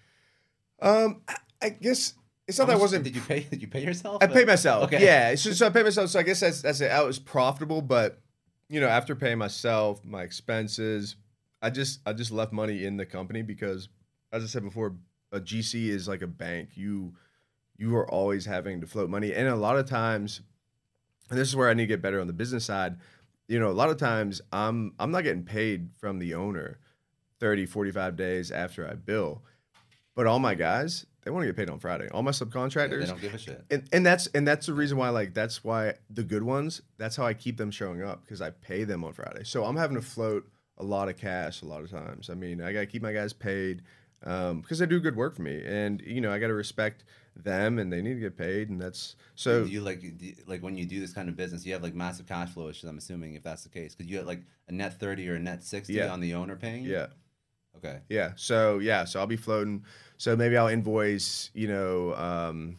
Um, 0.81 1.21
I- 1.27 1.37
I 1.63 1.69
guess 1.69 2.15
it's 2.47 2.57
not 2.57 2.65
How 2.65 2.73
that 2.73 2.79
I 2.79 2.81
wasn't. 2.81 3.03
Did 3.05 3.15
you 3.15 3.21
pay? 3.21 3.39
Did 3.51 3.61
you 3.61 3.67
pay 3.69 3.83
yourself? 3.85 4.21
I 4.21 4.27
paid 4.27 4.47
myself. 4.47 4.83
Okay. 4.85 5.01
Yeah, 5.05 5.33
so, 5.35 5.51
so 5.53 5.67
I 5.67 5.69
paid 5.69 5.83
myself. 5.83 6.09
So 6.09 6.19
I 6.19 6.23
guess 6.23 6.41
that's 6.41 6.61
that's 6.61 6.81
it. 6.81 6.91
I 6.91 7.01
was 7.03 7.17
profitable, 7.17 7.81
but 7.81 8.19
you 8.67 8.81
know, 8.81 8.87
after 8.89 9.15
paying 9.15 9.37
myself, 9.37 10.03
my 10.03 10.23
expenses, 10.23 11.15
I 11.61 11.69
just 11.69 12.01
I 12.05 12.11
just 12.13 12.31
left 12.31 12.51
money 12.51 12.83
in 12.83 12.97
the 12.97 13.05
company 13.05 13.41
because, 13.41 13.87
as 14.33 14.43
I 14.43 14.47
said 14.47 14.63
before, 14.63 14.95
a 15.31 15.39
GC 15.39 15.87
is 15.89 16.07
like 16.07 16.21
a 16.21 16.27
bank. 16.27 16.69
You 16.75 17.13
you 17.77 17.95
are 17.95 18.09
always 18.09 18.45
having 18.45 18.81
to 18.81 18.87
float 18.87 19.09
money, 19.09 19.33
and 19.33 19.47
a 19.47 19.55
lot 19.55 19.77
of 19.77 19.87
times, 19.89 20.41
and 21.29 21.39
this 21.39 21.47
is 21.47 21.55
where 21.55 21.69
I 21.69 21.73
need 21.73 21.83
to 21.83 21.87
get 21.87 22.01
better 22.01 22.19
on 22.21 22.27
the 22.27 22.33
business 22.33 22.65
side. 22.65 22.97
You 23.47 23.59
know, 23.59 23.69
a 23.69 23.73
lot 23.73 23.89
of 23.89 23.97
times 23.97 24.41
I'm 24.51 24.93
I'm 24.99 25.11
not 25.11 25.23
getting 25.23 25.43
paid 25.43 25.89
from 25.97 26.19
the 26.19 26.33
owner 26.35 26.79
30, 27.39 27.65
45 27.65 28.15
days 28.15 28.51
after 28.51 28.87
I 28.87 28.93
bill. 28.95 29.43
But 30.13 30.27
all 30.27 30.39
my 30.39 30.55
guys, 30.55 31.05
they 31.23 31.31
want 31.31 31.43
to 31.43 31.47
get 31.47 31.55
paid 31.55 31.69
on 31.69 31.79
Friday. 31.79 32.09
All 32.09 32.21
my 32.21 32.29
Yeah, 32.29 32.33
subcontractors, 32.33 32.99
they 32.99 33.05
don't 33.05 33.21
give 33.21 33.33
a 33.33 33.37
shit. 33.37 33.63
and 33.71 33.87
and 33.91 34.05
that's 34.05 34.27
and 34.27 34.47
that's 34.47 34.65
the 34.67 34.73
reason 34.73 34.97
why 34.97 35.09
like 35.09 35.33
that's 35.33 35.63
why 35.63 35.95
the 36.09 36.23
good 36.23 36.43
ones 36.43 36.81
that's 36.97 37.15
how 37.15 37.25
I 37.25 37.33
keep 37.33 37.57
them 37.57 37.71
showing 37.71 38.03
up 38.03 38.21
because 38.21 38.41
I 38.41 38.49
pay 38.51 38.83
them 38.83 39.03
on 39.03 39.13
Friday. 39.13 39.43
So 39.43 39.63
I'm 39.63 39.77
having 39.77 39.95
to 39.95 40.01
float 40.01 40.47
a 40.77 40.83
lot 40.83 41.09
of 41.09 41.17
cash 41.17 41.61
a 41.61 41.65
lot 41.65 41.81
of 41.83 41.89
times. 41.91 42.29
I 42.29 42.33
mean, 42.33 42.61
I 42.61 42.73
got 42.73 42.81
to 42.81 42.85
keep 42.85 43.01
my 43.01 43.13
guys 43.13 43.33
paid 43.33 43.83
um, 44.25 44.61
because 44.61 44.79
they 44.79 44.85
do 44.85 44.99
good 44.99 45.15
work 45.15 45.35
for 45.35 45.41
me, 45.41 45.61
and 45.65 46.01
you 46.01 46.21
know 46.21 46.31
I 46.31 46.39
got 46.39 46.47
to 46.47 46.53
respect 46.53 47.03
them, 47.35 47.79
and 47.79 47.91
they 47.91 48.01
need 48.01 48.15
to 48.15 48.19
get 48.19 48.37
paid, 48.37 48.69
and 48.69 48.79
that's 48.79 49.15
so. 49.35 49.63
do 49.65 49.69
you 49.71 49.81
like 49.81 50.03
you- 50.03 50.35
like 50.47 50.61
when 50.61 50.77
you 50.77 50.85
do 50.85 50.99
this 50.99 51.13
kind 51.13 51.29
of 51.29 51.35
business, 51.35 51.65
you 51.65 51.73
have 51.73 51.81
like 51.83 51.93
massive 51.95 52.27
cash 52.27 52.49
flow 52.49 52.69
issues. 52.69 52.83
I'm 52.89 52.97
assuming 52.97 53.35
if 53.35 53.43
that's 53.43 53.63
the 53.63 53.69
case, 53.69 53.95
because 53.95 54.09
you 54.11 54.17
have 54.17 54.27
like 54.27 54.41
a 54.67 54.71
net 54.71 54.99
thirty 54.99 55.27
or 55.29 55.35
a 55.35 55.39
net 55.39 55.63
sixty 55.63 55.93
Yeah. 55.93 56.11
on 56.11 56.19
the 56.19 56.33
owner 56.33 56.55
paying. 56.55 56.83
yeah, 56.85 57.07
Okay. 57.77 57.99
yeah. 58.09 58.33
So 58.35 58.79
yeah, 58.79 59.05
so 59.05 59.19
I'll 59.19 59.27
be 59.27 59.37
floating. 59.37 59.85
So 60.17 60.35
maybe 60.35 60.57
I'll 60.57 60.67
invoice. 60.67 61.49
You 61.53 61.67
know, 61.69 62.13
um, 62.15 62.77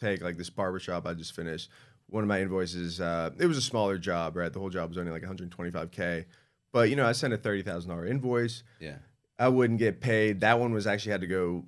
take 0.00 0.20
like 0.20 0.36
this 0.36 0.50
barbershop 0.50 1.06
I 1.06 1.14
just 1.14 1.34
finished. 1.34 1.70
One 2.08 2.22
of 2.24 2.28
my 2.28 2.42
invoices, 2.42 3.00
uh, 3.00 3.30
it 3.38 3.46
was 3.46 3.56
a 3.56 3.62
smaller 3.62 3.96
job, 3.96 4.36
right? 4.36 4.52
The 4.52 4.58
whole 4.58 4.68
job 4.68 4.90
was 4.90 4.98
only 4.98 5.10
like 5.12 5.22
125k, 5.22 6.26
but 6.70 6.90
you 6.90 6.96
know 6.96 7.06
I 7.06 7.12
sent 7.12 7.32
a 7.32 7.38
thirty 7.38 7.62
thousand 7.62 7.88
dollar 7.90 8.06
invoice. 8.06 8.62
Yeah. 8.80 8.96
I 9.42 9.48
wouldn't 9.48 9.78
get 9.78 10.00
paid. 10.00 10.40
That 10.40 10.58
one 10.60 10.72
was 10.72 10.86
actually 10.86 11.12
had 11.12 11.20
to 11.22 11.26
go 11.26 11.64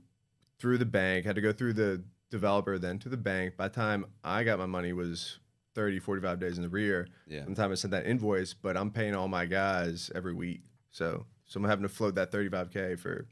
through 0.59 0.79
the 0.79 0.85
bank, 0.87 1.25
had 1.27 1.35
to 1.35 1.41
go 1.43 1.53
through 1.53 1.73
the 1.75 2.03
developer, 2.31 2.79
then 2.79 2.99
to 3.01 3.09
the 3.09 3.17
bank. 3.17 3.57
By 3.57 3.69
the 3.69 3.75
time 3.75 4.07
I 4.23 4.45
got 4.45 4.59
my 4.59 4.67
money 4.67 4.93
was 4.93 5.39
30, 5.75 5.99
45 5.99 6.39
days 6.39 6.57
in 6.57 6.63
the 6.63 6.69
rear. 6.69 7.09
Yeah. 7.27 7.45
Time 7.47 7.73
I 7.73 7.75
sent 7.75 7.91
that 7.91 8.07
invoice, 8.07 8.55
but 8.55 8.77
I'm 8.77 8.91
paying 8.91 9.15
all 9.15 9.29
my 9.29 9.45
guys 9.47 10.11
every 10.15 10.33
week. 10.35 10.63
So 10.93 11.27
so 11.47 11.59
I'm 11.61 11.65
having 11.69 11.83
to 11.83 11.89
float 11.89 12.15
that 12.15 12.31
35K 12.33 12.99
for 12.99 13.27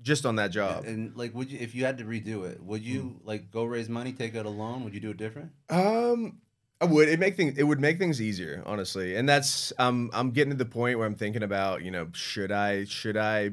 just 0.00 0.24
on 0.26 0.36
that 0.36 0.50
job. 0.52 0.84
And 0.84 1.14
like, 1.16 1.34
would 1.34 1.50
you 1.50 1.58
if 1.60 1.74
you 1.74 1.84
had 1.84 1.98
to 1.98 2.04
redo 2.04 2.48
it, 2.48 2.62
would 2.62 2.82
you 2.82 3.00
Hmm. 3.00 3.26
like 3.26 3.50
go 3.50 3.64
raise 3.64 3.88
money, 3.88 4.12
take 4.12 4.36
out 4.36 4.46
a 4.46 4.50
loan? 4.50 4.84
Would 4.84 4.94
you 4.94 5.00
do 5.00 5.10
it 5.10 5.16
different? 5.16 5.50
Um, 5.68 6.38
I 6.80 6.86
would. 6.86 7.08
It 7.08 7.18
make 7.20 7.36
things. 7.36 7.56
It 7.56 7.62
would 7.62 7.80
make 7.80 7.98
things 7.98 8.20
easier, 8.20 8.62
honestly. 8.66 9.14
And 9.16 9.28
that's. 9.28 9.72
Um, 9.78 10.10
I'm 10.12 10.30
getting 10.32 10.50
to 10.50 10.56
the 10.56 10.64
point 10.64 10.98
where 10.98 11.06
I'm 11.06 11.14
thinking 11.14 11.42
about. 11.42 11.82
You 11.82 11.90
know, 11.90 12.08
should 12.12 12.50
I? 12.52 12.84
Should 12.84 13.16
I? 13.16 13.52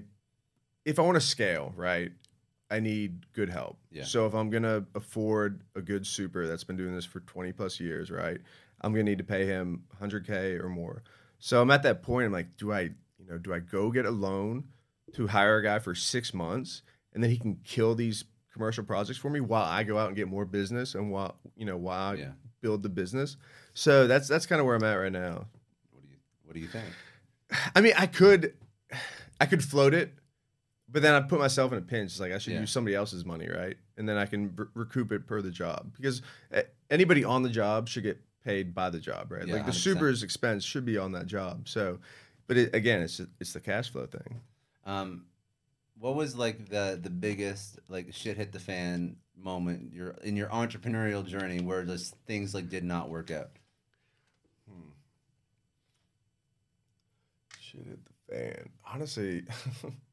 If 0.85 0.99
I 0.99 1.01
want 1.03 1.15
to 1.15 1.21
scale, 1.21 1.73
right? 1.75 2.11
I 2.69 2.79
need 2.79 3.25
good 3.33 3.49
help. 3.49 3.77
Yeah. 3.91 4.03
So 4.05 4.25
if 4.25 4.33
I'm 4.33 4.49
gonna 4.49 4.85
afford 4.95 5.61
a 5.75 5.81
good 5.81 6.07
super 6.07 6.47
that's 6.47 6.63
been 6.63 6.77
doing 6.77 6.95
this 6.95 7.03
for 7.05 7.19
20 7.19 7.51
plus 7.51 7.79
years, 7.79 8.09
right? 8.09 8.39
I'm 8.81 8.93
gonna 8.93 9.03
need 9.03 9.17
to 9.17 9.23
pay 9.25 9.45
him 9.45 9.83
100k 10.01 10.59
or 10.63 10.69
more. 10.69 11.03
So 11.39 11.61
I'm 11.61 11.69
at 11.71 11.83
that 11.83 12.01
point. 12.01 12.27
I'm 12.27 12.31
like, 12.31 12.55
do 12.57 12.71
I? 12.71 12.81
You 13.19 13.27
know, 13.29 13.37
do 13.37 13.53
I 13.53 13.59
go 13.59 13.91
get 13.91 14.05
a 14.05 14.11
loan 14.11 14.63
to 15.13 15.27
hire 15.27 15.57
a 15.57 15.63
guy 15.63 15.79
for 15.79 15.93
six 15.93 16.33
months 16.33 16.81
and 17.13 17.21
then 17.21 17.29
he 17.29 17.37
can 17.37 17.57
kill 17.65 17.93
these 17.93 18.23
commercial 18.53 18.83
projects 18.83 19.19
for 19.19 19.29
me 19.29 19.41
while 19.41 19.65
I 19.65 19.83
go 19.83 19.97
out 19.97 20.07
and 20.07 20.15
get 20.15 20.27
more 20.29 20.45
business 20.45 20.95
and 20.95 21.11
while 21.11 21.35
you 21.55 21.65
know 21.65 21.77
while 21.77 22.13
I 22.13 22.15
Yeah. 22.15 22.31
build 22.61 22.81
the 22.83 22.89
business. 22.89 23.35
So 23.73 24.07
that's 24.07 24.27
that's 24.29 24.45
kind 24.45 24.59
of 24.61 24.65
where 24.65 24.75
I'm 24.75 24.83
at 24.83 24.95
right 24.95 25.11
now. 25.11 25.45
What 25.91 26.03
do 26.03 26.09
you 26.09 26.17
What 26.45 26.53
do 26.53 26.59
you 26.61 26.67
think? 26.67 26.87
I 27.75 27.81
mean, 27.81 27.93
I 27.97 28.07
could 28.07 28.53
I 29.41 29.45
could 29.45 29.63
float 29.63 29.93
it, 29.93 30.13
but 30.91 31.01
then 31.01 31.13
I'd 31.15 31.29
put 31.29 31.39
myself 31.39 31.71
in 31.71 31.77
a 31.77 31.81
pinch. 31.81 32.11
It's 32.11 32.19
like 32.19 32.31
I 32.31 32.37
should 32.37 32.53
Yeah. 32.53 32.59
use 32.61 32.71
somebody 32.71 32.95
else's 32.95 33.23
money, 33.25 33.47
right? 33.47 33.77
And 33.97 34.07
then 34.09 34.17
I 34.17 34.25
can 34.25 34.53
re- 34.55 34.65
recoup 34.73 35.11
it 35.11 35.25
per 35.27 35.41
the 35.41 35.51
job 35.51 35.93
because 35.95 36.21
uh, 36.53 36.61
anybody 36.89 37.23
on 37.23 37.43
the 37.43 37.49
job 37.49 37.87
should 37.87 38.03
get 38.03 38.19
paid 38.43 38.73
by 38.73 38.89
the 38.89 38.99
job, 38.99 39.31
right? 39.31 39.47
Yeah, 39.47 39.53
like 39.55 39.65
the 39.65 39.71
100%. 39.71 39.75
super's 39.75 40.23
expense 40.23 40.63
should 40.63 40.85
be 40.85 40.97
on 40.97 41.11
that 41.13 41.27
job. 41.27 41.67
So, 41.67 41.99
but 42.47 42.57
it, 42.57 42.75
again, 42.75 43.01
it's 43.01 43.21
it's 43.39 43.53
the 43.53 43.59
cash 43.59 43.89
flow 43.91 44.05
thing. 44.07 44.41
Um, 44.85 45.25
What 45.99 46.15
was 46.15 46.35
like 46.35 46.67
the 46.69 46.99
the 47.01 47.09
biggest 47.11 47.79
like 47.87 48.13
shit 48.13 48.37
hit 48.37 48.51
the 48.51 48.59
fan 48.59 49.17
moment 49.37 49.93
your 49.93 50.11
in 50.23 50.35
your 50.35 50.47
entrepreneurial 50.49 51.25
journey 51.25 51.61
where 51.61 51.83
just 51.85 52.15
things 52.25 52.53
like 52.55 52.67
did 52.69 52.83
not 52.83 53.09
work 53.09 53.29
out? 53.31 53.51
Shit 57.59 57.85
hit 57.85 57.99
the 58.05 58.33
fan. 58.35 58.69
Honestly, 58.91 59.43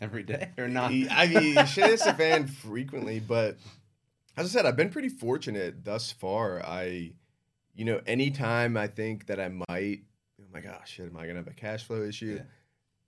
Every 0.00 0.22
day 0.22 0.50
or 0.58 0.68
not? 0.68 0.90
I 0.92 1.26
mean, 1.26 1.66
shit 1.66 1.86
hits 1.86 2.04
the 2.04 2.12
fan 2.14 2.46
frequently, 2.46 3.20
but 3.20 3.56
as 4.36 4.46
I 4.46 4.48
said, 4.48 4.66
I've 4.66 4.76
been 4.76 4.90
pretty 4.90 5.08
fortunate 5.08 5.84
thus 5.84 6.12
far. 6.12 6.64
I, 6.64 7.12
you 7.74 7.84
know, 7.84 8.00
anytime 8.06 8.76
I 8.76 8.86
think 8.86 9.26
that 9.26 9.40
I 9.40 9.48
might, 9.48 10.02
I'm 10.38 10.52
like, 10.52 10.66
oh 10.66 10.80
shit, 10.84 11.06
am 11.06 11.16
I 11.16 11.26
gonna 11.26 11.38
have 11.40 11.48
a 11.48 11.52
cash 11.52 11.84
flow 11.84 12.02
issue? 12.02 12.40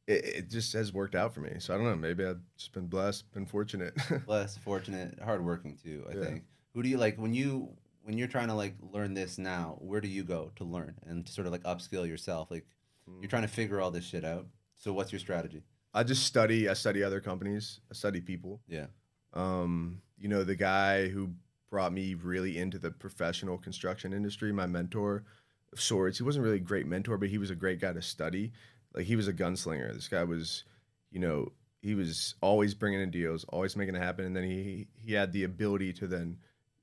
It, 0.07 0.25
it 0.25 0.51
just 0.51 0.73
has 0.73 0.93
worked 0.93 1.15
out 1.15 1.33
for 1.33 1.41
me. 1.41 1.57
So 1.61 1.73
I 1.73 1.77
don't 1.77 1.87
know. 1.87 1.95
Maybe 1.97 2.25
I've 2.25 2.41
just 2.57 2.73
been 2.73 2.89
blessed, 2.89 3.31
been 3.33 3.47
fortunate. 3.47 3.95
Blessed, 4.27 4.59
fortunate, 4.59 5.19
hardworking 5.23 5.77
too. 5.83 6.05
I 6.11 6.15
Yeah. 6.17 6.25
think. 6.25 6.45
Who 6.75 6.83
do 6.83 6.89
you 6.89 6.99
like 6.99 7.17
when 7.19 7.33
you 7.35 7.69
when 8.03 8.17
you're 8.19 8.27
trying 8.29 8.49
to 8.49 8.55
like 8.55 8.75
learn 8.93 9.15
this 9.15 9.39
now? 9.39 9.77
Where 9.81 10.01
do 10.01 10.09
you 10.09 10.25
go 10.25 10.51
to 10.57 10.65
learn 10.65 10.95
and 11.07 11.25
to 11.27 11.33
sort 11.33 11.47
of 11.47 11.53
like 11.53 11.63
upskill 11.63 12.07
yourself? 12.09 12.51
Like 12.51 12.67
Mm. 13.09 13.23
you're 13.23 13.31
trying 13.31 13.43
to 13.43 13.49
figure 13.49 13.81
all 13.81 13.91
this 13.91 14.05
shit 14.05 14.25
out. 14.25 14.47
So 14.77 14.93
what's 14.93 15.11
your 15.13 15.21
strategy? 15.21 15.63
I 15.93 16.03
just 16.03 16.25
study. 16.25 16.69
I 16.69 16.75
study 16.75 17.03
other 17.03 17.21
companies. 17.21 17.81
I 17.91 17.95
study 17.95 18.21
people. 18.21 18.61
Yeah. 18.69 18.87
Um, 19.33 20.03
you 20.19 20.29
know, 20.29 20.45
the 20.45 20.57
guy 20.57 21.09
who 21.09 21.31
brought 21.71 21.93
me 21.93 22.15
really 22.15 22.59
into 22.59 22.79
the 22.79 22.91
professional 22.91 23.57
construction 23.57 24.13
industry, 24.13 24.53
my 24.53 24.67
mentor 24.67 25.25
of 25.73 25.81
sorts. 25.81 26.19
He 26.19 26.25
wasn't 26.25 26.45
really 26.45 26.57
a 26.57 26.61
great 26.61 26.87
mentor, 26.87 27.17
but 27.17 27.29
he 27.29 27.39
was 27.39 27.51
a 27.51 27.55
great 27.55 27.81
guy 27.81 27.93
to 27.93 28.03
study. 28.03 28.53
Like 28.95 29.07
he 29.07 29.17
was 29.17 29.29
a 29.29 29.33
gunslinger. 29.33 29.95
This 29.95 30.09
guy 30.09 30.25
was, 30.25 30.65
you 31.11 31.21
know, 31.21 31.53
he 31.81 31.95
was 31.95 32.35
always 32.43 32.75
bringing 32.75 33.01
in 33.01 33.11
deals, 33.11 33.45
always 33.45 33.77
making 33.77 33.95
it 33.95 34.03
happen, 34.03 34.27
and 34.27 34.37
then 34.37 34.45
he 34.45 34.89
he 34.97 35.15
had 35.15 35.33
the 35.33 35.45
ability 35.45 35.93
to 35.95 36.07
then, 36.07 36.37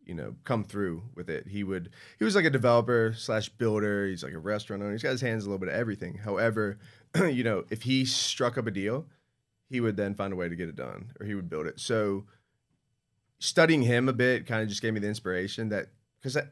you 0.06 0.16
know, 0.16 0.36
come 0.44 0.64
through 0.64 1.04
with 1.16 1.30
it. 1.30 1.48
He 1.48 1.64
would 1.64 1.92
he 2.18 2.26
was 2.26 2.36
like 2.36 2.46
a 2.46 2.50
developer 2.50 3.14
slash 3.16 3.50
builder. 3.50 4.08
He's 4.08 4.24
like 4.24 4.34
a 4.34 4.40
restaurant 4.40 4.82
owner. 4.82 4.94
He's 4.94 5.04
got 5.04 5.12
his 5.12 5.22
hands 5.22 5.46
a 5.46 5.50
little 5.50 5.60
bit 5.60 5.70
of 5.70 5.76
everything. 5.76 6.16
However, 6.16 6.80
you 7.16 7.44
know, 7.44 7.66
if 7.70 7.84
he 7.84 8.06
struck 8.06 8.58
up 8.58 8.68
a 8.68 8.72
deal, 8.72 9.06
he 9.70 9.82
would 9.82 9.98
then 9.98 10.16
find 10.16 10.34
a 10.34 10.36
way 10.36 10.50
to 10.50 10.56
get 10.56 10.70
it 10.70 10.76
done, 10.76 11.12
or 11.20 11.26
he 11.26 11.36
would 11.36 11.50
build 11.50 11.68
it. 11.68 11.80
So 11.80 12.26
studying 13.40 13.84
him 13.84 14.10
a 14.10 14.14
bit 14.14 14.46
kind 14.46 14.62
of 14.62 14.70
just 14.70 14.82
gave 14.82 14.94
me 14.94 15.00
the 15.00 15.08
inspiration 15.08 15.70
that 15.70 15.88
because 16.20 16.38
I, 16.38 16.44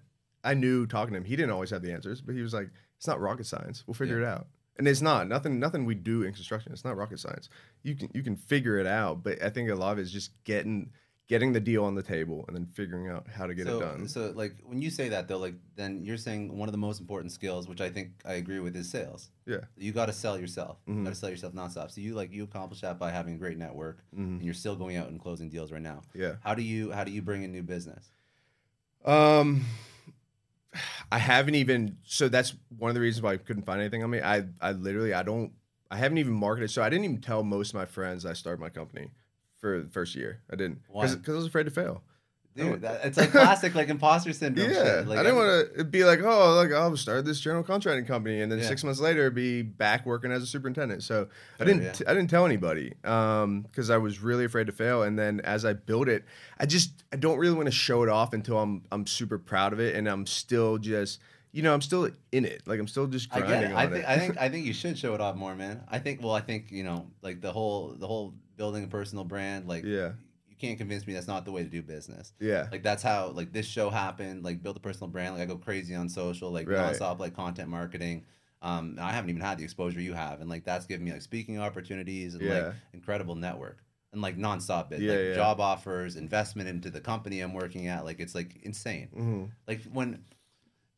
I 0.44 0.54
knew 0.54 0.86
talking 0.86 1.14
to 1.14 1.18
him, 1.18 1.26
he 1.26 1.36
didn't 1.36 1.52
always 1.52 1.72
have 1.72 1.82
the 1.82 1.92
answers, 1.92 2.22
but 2.22 2.36
he 2.36 2.42
was 2.42 2.54
like, 2.54 2.70
"It's 2.98 3.08
not 3.08 3.20
rocket 3.20 3.46
science. 3.46 3.84
We'll 3.88 3.96
figure 3.96 4.20
it 4.22 4.26
out." 4.26 4.48
And 4.78 4.88
it's 4.88 5.02
not 5.02 5.28
nothing. 5.28 5.60
Nothing 5.60 5.86
we 5.86 5.96
do 5.96 6.24
in 6.24 6.34
construction. 6.34 6.72
It's 6.72 6.84
not 6.84 6.98
rocket 6.98 7.20
science. 7.20 7.50
You 7.84 7.96
can 7.96 8.10
you 8.14 8.24
can 8.24 8.36
figure 8.36 8.78
it 8.78 8.88
out, 8.88 9.24
but 9.24 9.42
I 9.42 9.50
think 9.50 9.70
a 9.70 9.76
lot 9.76 9.94
of 9.94 10.00
it 10.00 10.04
is 10.04 10.12
just 10.12 10.32
getting 10.44 10.92
getting 11.28 11.54
the 11.54 11.60
deal 11.60 11.84
on 11.84 11.96
the 11.96 12.04
table 12.04 12.46
and 12.48 12.56
then 12.56 12.66
figuring 12.68 13.10
out 13.10 13.28
how 13.28 13.48
to 13.48 13.56
get 13.56 13.66
so, 13.66 13.78
it 13.78 13.80
done. 13.80 14.08
So 14.08 14.32
like 14.36 14.56
when 14.64 14.82
you 14.82 14.90
say 14.92 15.10
that 15.10 15.28
though, 15.28 15.40
like 15.40 15.56
then 15.76 16.04
you're 16.04 16.18
saying 16.18 16.56
one 16.56 16.68
of 16.68 16.72
the 16.72 16.78
most 16.78 17.00
important 17.00 17.32
skills, 17.32 17.68
which 17.68 17.82
I 17.82 17.90
think 17.90 18.12
I 18.24 18.34
agree 18.34 18.60
with, 18.60 18.76
is 18.76 18.90
sales. 18.90 19.30
Yeah. 19.46 19.62
You 19.76 19.92
got 19.92 20.06
to 20.06 20.14
sell 20.14 20.40
yourself. 20.40 20.78
You 20.86 20.94
Mhm. 20.94 21.04
got 21.06 21.10
to 21.12 21.16
sell 21.16 21.30
yourself 21.30 21.54
nonstop. 21.54 21.90
So 21.92 22.02
you 22.02 22.14
like 22.14 22.32
you 22.32 22.44
accomplish 22.44 22.82
that 22.82 23.00
by 23.00 23.12
having 23.12 23.34
a 23.34 23.38
great 23.38 23.58
network, 23.58 24.04
Mhm. 24.16 24.20
and 24.20 24.44
you're 24.44 24.54
still 24.54 24.76
going 24.76 24.98
out 24.98 25.10
and 25.10 25.20
closing 25.20 25.50
deals 25.50 25.72
right 25.72 25.82
now. 25.82 26.02
Yeah. 26.14 26.36
How 26.42 26.54
do 26.54 26.62
you 26.62 26.92
how 26.92 27.04
do 27.04 27.12
you 27.12 27.22
bring 27.24 27.44
in 27.44 27.52
new 27.52 27.64
business? 27.64 28.12
Um, 29.04 29.66
I 31.12 31.18
haven't 31.18 31.56
even. 31.56 31.98
So 32.04 32.30
that's 32.30 32.54
one 32.78 32.90
of 32.90 32.96
the 32.96 33.02
reasons 33.02 33.24
why 33.24 33.34
I 33.34 33.38
couldn't 33.38 33.64
find 33.64 33.80
anything 33.82 34.04
on 34.04 34.12
me. 34.12 34.22
I 34.22 34.46
I 34.62 34.74
literally 34.74 35.14
I 35.14 35.24
don't. 35.24 35.54
I 35.90 35.98
haven't 35.98 36.18
even 36.20 36.34
marketed. 36.34 36.70
So 36.70 36.84
I 36.84 36.90
didn't 36.90 37.06
even 37.06 37.22
tell 37.22 37.44
most 37.44 37.70
of 37.70 37.76
my 37.76 37.86
friends 37.86 38.26
I 38.26 38.34
started 38.34 38.60
my 38.60 38.70
company 38.70 39.10
for 39.66 39.82
the 39.82 39.90
first 39.90 40.14
year. 40.16 40.42
I 40.52 40.56
didn't 40.56 40.80
because 40.94 41.18
I 41.28 41.32
was 41.32 41.48
afraid 41.48 41.64
to 41.64 41.72
fail. 41.72 42.04
Dude, 42.56 42.84
that, 42.84 43.04
it's 43.04 43.18
like 43.18 43.32
classic 43.32 43.76
like 43.76 43.90
imposter 43.90 44.32
syndrome. 44.32 44.72
Yeah. 44.72 45.04
Like, 45.06 45.20
I 45.20 45.24
didn't 45.24 45.36
want 45.38 45.76
to 45.78 45.84
be 45.84 46.06
like, 46.06 46.22
oh, 46.24 46.54
like 46.54 46.72
I'll 46.72 46.96
start 46.96 47.26
this 47.26 47.40
general 47.42 47.64
contracting 47.64 48.06
company, 48.06 48.42
and 48.42 48.50
then 48.50 48.60
Yeah. 48.60 48.68
six 48.68 48.84
months 48.84 49.02
later 49.02 49.30
be 49.30 49.62
back 49.62 50.06
working 50.06 50.32
as 50.32 50.42
a 50.42 50.46
superintendent. 50.46 51.04
So 51.04 51.28
I 51.60 51.66
didn't, 51.66 51.84
yeah. 51.84 51.92
t- 51.92 52.06
I 52.08 52.14
didn't 52.14 52.30
tell 52.30 52.46
anybody, 52.46 52.94
um, 53.04 53.64
because 53.64 53.90
I 53.90 53.98
was 53.98 54.22
really 54.22 54.46
afraid 54.46 54.68
to 54.68 54.74
fail. 54.74 55.04
And 55.04 55.20
then 55.20 55.42
as 55.42 55.66
I 55.66 55.74
built 55.74 56.08
it, 56.08 56.24
I 56.58 56.66
just, 56.66 57.04
I 57.12 57.18
don't 57.18 57.40
really 57.40 57.56
want 57.56 57.66
to 57.66 57.72
show 57.74 58.04
it 58.04 58.10
off 58.10 58.32
until 58.34 58.58
I'm, 58.60 58.84
I'm 58.90 59.06
super 59.06 59.38
proud 59.38 59.74
of 59.74 59.82
it, 59.82 59.96
and 59.96 60.08
I'm 60.08 60.26
still 60.26 60.78
just, 60.78 61.20
you 61.52 61.62
know, 61.62 61.74
I'm 61.74 61.82
still 61.82 62.10
in 62.32 62.46
it. 62.46 62.62
Like 62.66 62.80
I'm 62.80 62.88
still 62.88 63.08
just 63.08 63.34
I 63.34 63.40
grinding 63.40 63.62
get 63.62 63.72
it. 63.72 63.74
on 63.74 63.78
I 63.94 63.98
it. 63.98 64.06
I 64.08 64.18
think 64.20 64.38
I 64.38 64.48
think 64.50 64.66
you 64.66 64.74
should 64.74 64.98
show 64.98 65.14
it 65.14 65.20
off 65.20 65.36
more, 65.36 65.56
man. 65.56 65.84
I 65.90 66.00
think 66.00 66.22
well, 66.22 66.34
I 66.34 66.42
think 66.42 66.72
you 66.72 66.84
know, 66.84 67.08
like 67.22 67.42
the 67.42 67.52
whole 67.52 67.96
the 67.98 68.08
whole 68.08 68.34
building 68.58 68.84
a 68.84 68.88
personal 68.88 69.24
brand, 69.24 69.68
like 69.68 69.84
yeah, 69.84 70.12
you 70.48 70.56
can't 70.58 70.78
convince 70.78 71.06
me 71.06 71.14
that's 71.14 71.28
not 71.28 71.46
the 71.46 71.52
way 71.52 71.64
to 71.64 71.70
do 71.70 71.82
business. 71.82 72.34
yeah, 72.40 72.68
Like 72.72 72.84
that's 72.84 73.04
how 73.04 73.30
like 73.30 73.52
this 73.52 73.66
show 73.66 73.90
happened. 73.90 74.44
Like 74.44 74.64
build 74.64 74.78
a 74.78 74.80
personal 74.80 75.08
brand. 75.10 75.34
Like 75.36 75.44
I 75.44 75.46
go 75.46 75.58
crazy 75.58 75.96
on 75.96 76.10
social, 76.10 76.52
like 76.52 76.68
Right. 76.68 76.96
nonstop, 76.96 77.20
like 77.20 77.36
content 77.36 77.70
marketing. 77.70 78.26
Um, 78.62 78.98
I 79.00 79.12
haven't 79.12 79.30
even 79.30 79.42
had 79.42 79.58
the 79.60 79.64
exposure 79.64 80.02
you 80.02 80.14
have, 80.14 80.42
and 80.42 80.50
like 80.50 80.64
that's 80.64 80.86
given 80.86 81.06
me 81.06 81.12
like 81.12 81.22
speaking 81.22 81.60
opportunities 81.60 82.34
and 82.36 82.44
Yeah. 82.44 82.68
like 82.68 82.74
incredible 82.94 83.36
network 83.36 83.84
and 84.12 84.22
like 84.22 84.38
nonstop 84.38 84.90
bit, 84.90 85.02
Yeah, 85.02 85.12
like 85.12 85.28
yeah. 85.28 85.36
job 85.36 85.60
offers, 85.60 86.16
investment 86.16 86.70
into 86.70 86.90
the 86.90 87.02
company 87.02 87.42
I'm 87.42 87.54
working 87.54 87.88
at. 87.88 88.06
Like 88.06 88.20
it's 88.20 88.34
like 88.34 88.56
insane. 88.64 89.10
hmm 89.14 89.46
Like 89.68 89.84
when 89.94 90.24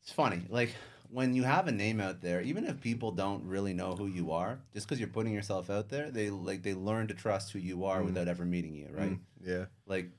it's 0.02 0.12
funny, 0.12 0.42
like 0.48 0.74
when 1.10 1.34
you 1.34 1.42
have 1.44 1.66
a 1.68 1.72
name 1.72 2.00
out 2.00 2.20
there, 2.20 2.40
even 2.42 2.64
if 2.66 2.80
people 2.80 3.10
don't 3.12 3.44
really 3.44 3.72
know 3.72 3.94
who 3.94 4.06
you 4.06 4.30
are, 4.32 4.58
just 4.74 4.86
because 4.86 4.98
you're 5.00 5.08
putting 5.08 5.32
yourself 5.32 5.70
out 5.70 5.88
there, 5.88 6.10
they 6.10 6.30
like 6.30 6.62
they 6.62 6.74
learn 6.74 7.06
to 7.08 7.14
trust 7.14 7.52
who 7.52 7.58
you 7.58 7.84
are 7.84 8.00
Mhm. 8.00 8.04
without 8.06 8.28
ever 8.28 8.44
meeting 8.44 8.74
you, 8.74 8.88
right? 8.92 9.12
Mm, 9.12 9.20
yeah, 9.42 9.64
Like, 9.86 10.10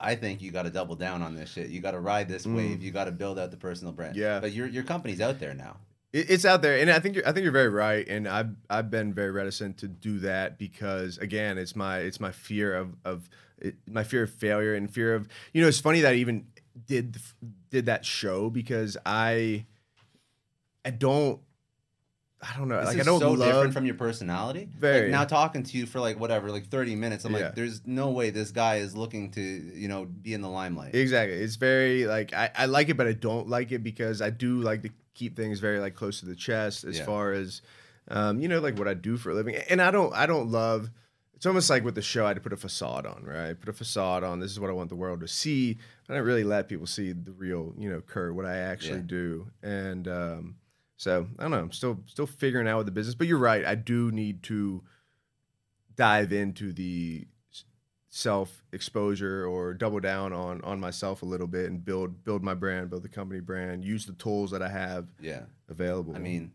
I 0.00 0.14
think 0.14 0.40
you 0.40 0.50
got 0.50 0.62
to 0.62 0.70
double 0.70 0.96
down 0.96 1.20
on 1.22 1.34
this 1.34 1.50
shit. 1.50 1.68
You 1.68 1.80
got 1.80 1.90
to 1.90 2.00
ride 2.00 2.28
this 2.28 2.46
Mm. 2.46 2.56
wave. 2.56 2.82
You 2.82 2.90
got 2.90 3.04
to 3.04 3.12
build 3.12 3.38
out 3.38 3.50
the 3.50 3.56
personal 3.58 3.92
brand. 3.92 4.16
Yeah. 4.16 4.40
But 4.40 4.52
your 4.52 4.66
your 4.66 4.82
company's 4.82 5.20
out 5.20 5.38
there 5.38 5.54
now. 5.54 5.76
It, 6.12 6.28
it's 6.30 6.44
out 6.44 6.60
there, 6.62 6.78
and 6.80 6.90
I 6.90 6.98
think 6.98 7.14
you're, 7.14 7.28
I 7.28 7.32
think 7.32 7.44
you're 7.44 7.52
very 7.52 7.68
right, 7.68 8.08
and 8.08 8.26
I've 8.26 8.50
I've 8.68 8.90
been 8.90 9.12
very 9.14 9.30
reticent 9.30 9.78
to 9.78 9.88
do 9.88 10.18
that 10.20 10.58
because 10.58 11.18
again, 11.18 11.56
it's 11.58 11.76
my 11.76 11.98
it's 11.98 12.18
my 12.18 12.32
fear 12.32 12.74
of 12.74 12.96
of 13.04 13.28
it, 13.58 13.76
my 13.88 14.02
fear 14.02 14.22
of 14.24 14.30
failure 14.30 14.74
and 14.74 14.90
fear 14.92 15.14
of 15.14 15.28
you 15.52 15.60
know 15.62 15.68
it's 15.68 15.78
funny 15.78 16.00
that 16.00 16.12
I 16.14 16.16
even 16.16 16.46
did 16.86 17.16
did 17.68 17.86
that 17.86 18.04
show 18.04 18.48
because 18.50 18.96
I 19.06 19.66
I 20.84 20.90
don't 20.90 21.40
I 22.42 22.56
don't 22.56 22.68
know 22.68 22.78
This 22.78 22.86
like 22.86 22.96
is 22.96 23.02
I 23.02 23.04
don't 23.04 23.20
so 23.20 23.32
love 23.32 23.52
different 23.52 23.74
from 23.74 23.84
your 23.84 23.96
personality. 23.96 24.66
Very. 24.78 25.02
Like 25.02 25.10
now 25.10 25.24
talking 25.24 25.62
to 25.62 25.76
you 25.76 25.84
for 25.84 26.00
like 26.00 26.18
whatever, 26.18 26.50
like 26.50 26.68
thirty 26.68 26.96
minutes. 26.96 27.24
I'm 27.26 27.32
Yeah. 27.32 27.38
like, 27.46 27.54
there's 27.54 27.86
no 27.86 28.10
way 28.12 28.30
this 28.30 28.50
guy 28.50 28.76
is 28.76 28.96
looking 28.96 29.30
to 29.32 29.40
you 29.42 29.88
know 29.88 30.06
be 30.06 30.32
in 30.32 30.40
the 30.40 30.48
limelight. 30.48 30.94
Exactly. 30.94 31.36
It's 31.36 31.56
very 31.56 32.06
like 32.06 32.32
I, 32.32 32.50
I 32.56 32.64
like 32.66 32.88
it, 32.88 32.96
but 32.96 33.06
I 33.06 33.12
don't 33.12 33.48
like 33.48 33.72
it 33.72 33.82
because 33.82 34.22
I 34.22 34.30
do 34.30 34.60
like 34.62 34.82
to 34.82 34.90
keep 35.12 35.36
things 35.36 35.60
very 35.60 35.80
like 35.80 35.94
close 35.94 36.20
to 36.20 36.26
the 36.26 36.34
chest 36.36 36.84
as 36.84 36.98
Yeah. 36.98 37.04
far 37.04 37.32
as 37.32 37.60
um, 38.08 38.40
you 38.40 38.48
know, 38.48 38.58
like 38.58 38.78
what 38.78 38.88
I 38.88 38.94
do 38.94 39.18
for 39.18 39.30
a 39.30 39.34
living. 39.34 39.56
And 39.68 39.82
I 39.82 39.90
don't 39.90 40.14
I 40.14 40.24
don't 40.24 40.50
love 40.50 40.90
it's 41.34 41.44
almost 41.46 41.68
like 41.68 41.84
with 41.84 41.94
the 41.94 42.02
show 42.02 42.24
I 42.24 42.28
had 42.28 42.36
to 42.36 42.42
put 42.42 42.52
a 42.54 42.56
facade 42.56 43.04
on, 43.06 43.22
right? 43.24 43.58
Put 43.58 43.68
a 43.68 43.72
facade 43.74 44.24
on. 44.24 44.40
This 44.40 44.50
is 44.50 44.58
what 44.60 44.70
I 44.70 44.72
want 44.74 44.88
the 44.88 44.96
world 44.96 45.20
to 45.20 45.28
see. 45.28 45.76
I 46.08 46.14
don't 46.14 46.24
really 46.24 46.44
let 46.44 46.68
people 46.70 46.86
see 46.86 47.12
the 47.12 47.32
real, 47.32 47.74
you 47.78 47.90
know, 47.90 48.00
Kurt, 48.00 48.34
what 48.34 48.46
I 48.46 48.56
actually 48.56 49.00
Yeah. 49.00 49.06
do. 49.06 49.50
And 49.62 50.08
um 50.08 50.54
so 51.00 51.26
I 51.38 51.42
don't 51.44 51.50
know. 51.50 51.60
I'm 51.60 51.72
still 51.72 51.98
still 52.04 52.26
figuring 52.26 52.68
out 52.68 52.76
with 52.76 52.84
the 52.84 52.92
business, 52.92 53.14
but 53.14 53.26
you're 53.26 53.38
right. 53.38 53.64
I 53.64 53.74
do 53.74 54.10
need 54.12 54.42
to 54.44 54.82
dive 55.96 56.30
into 56.30 56.74
the 56.74 57.26
self 58.10 58.62
exposure 58.70 59.46
or 59.46 59.72
double 59.72 60.00
down 60.00 60.34
on 60.34 60.60
on 60.60 60.78
myself 60.78 61.22
a 61.22 61.24
little 61.24 61.46
bit 61.46 61.70
and 61.70 61.82
build 61.82 62.22
build 62.22 62.42
my 62.42 62.52
brand, 62.52 62.90
build 62.90 63.02
the 63.02 63.08
company 63.08 63.40
brand, 63.40 63.82
use 63.82 64.04
the 64.04 64.12
tools 64.12 64.50
that 64.50 64.60
I 64.60 64.68
have 64.68 65.08
Yeah. 65.18 65.44
available. 65.70 66.14
I 66.14 66.18
mean, 66.18 66.52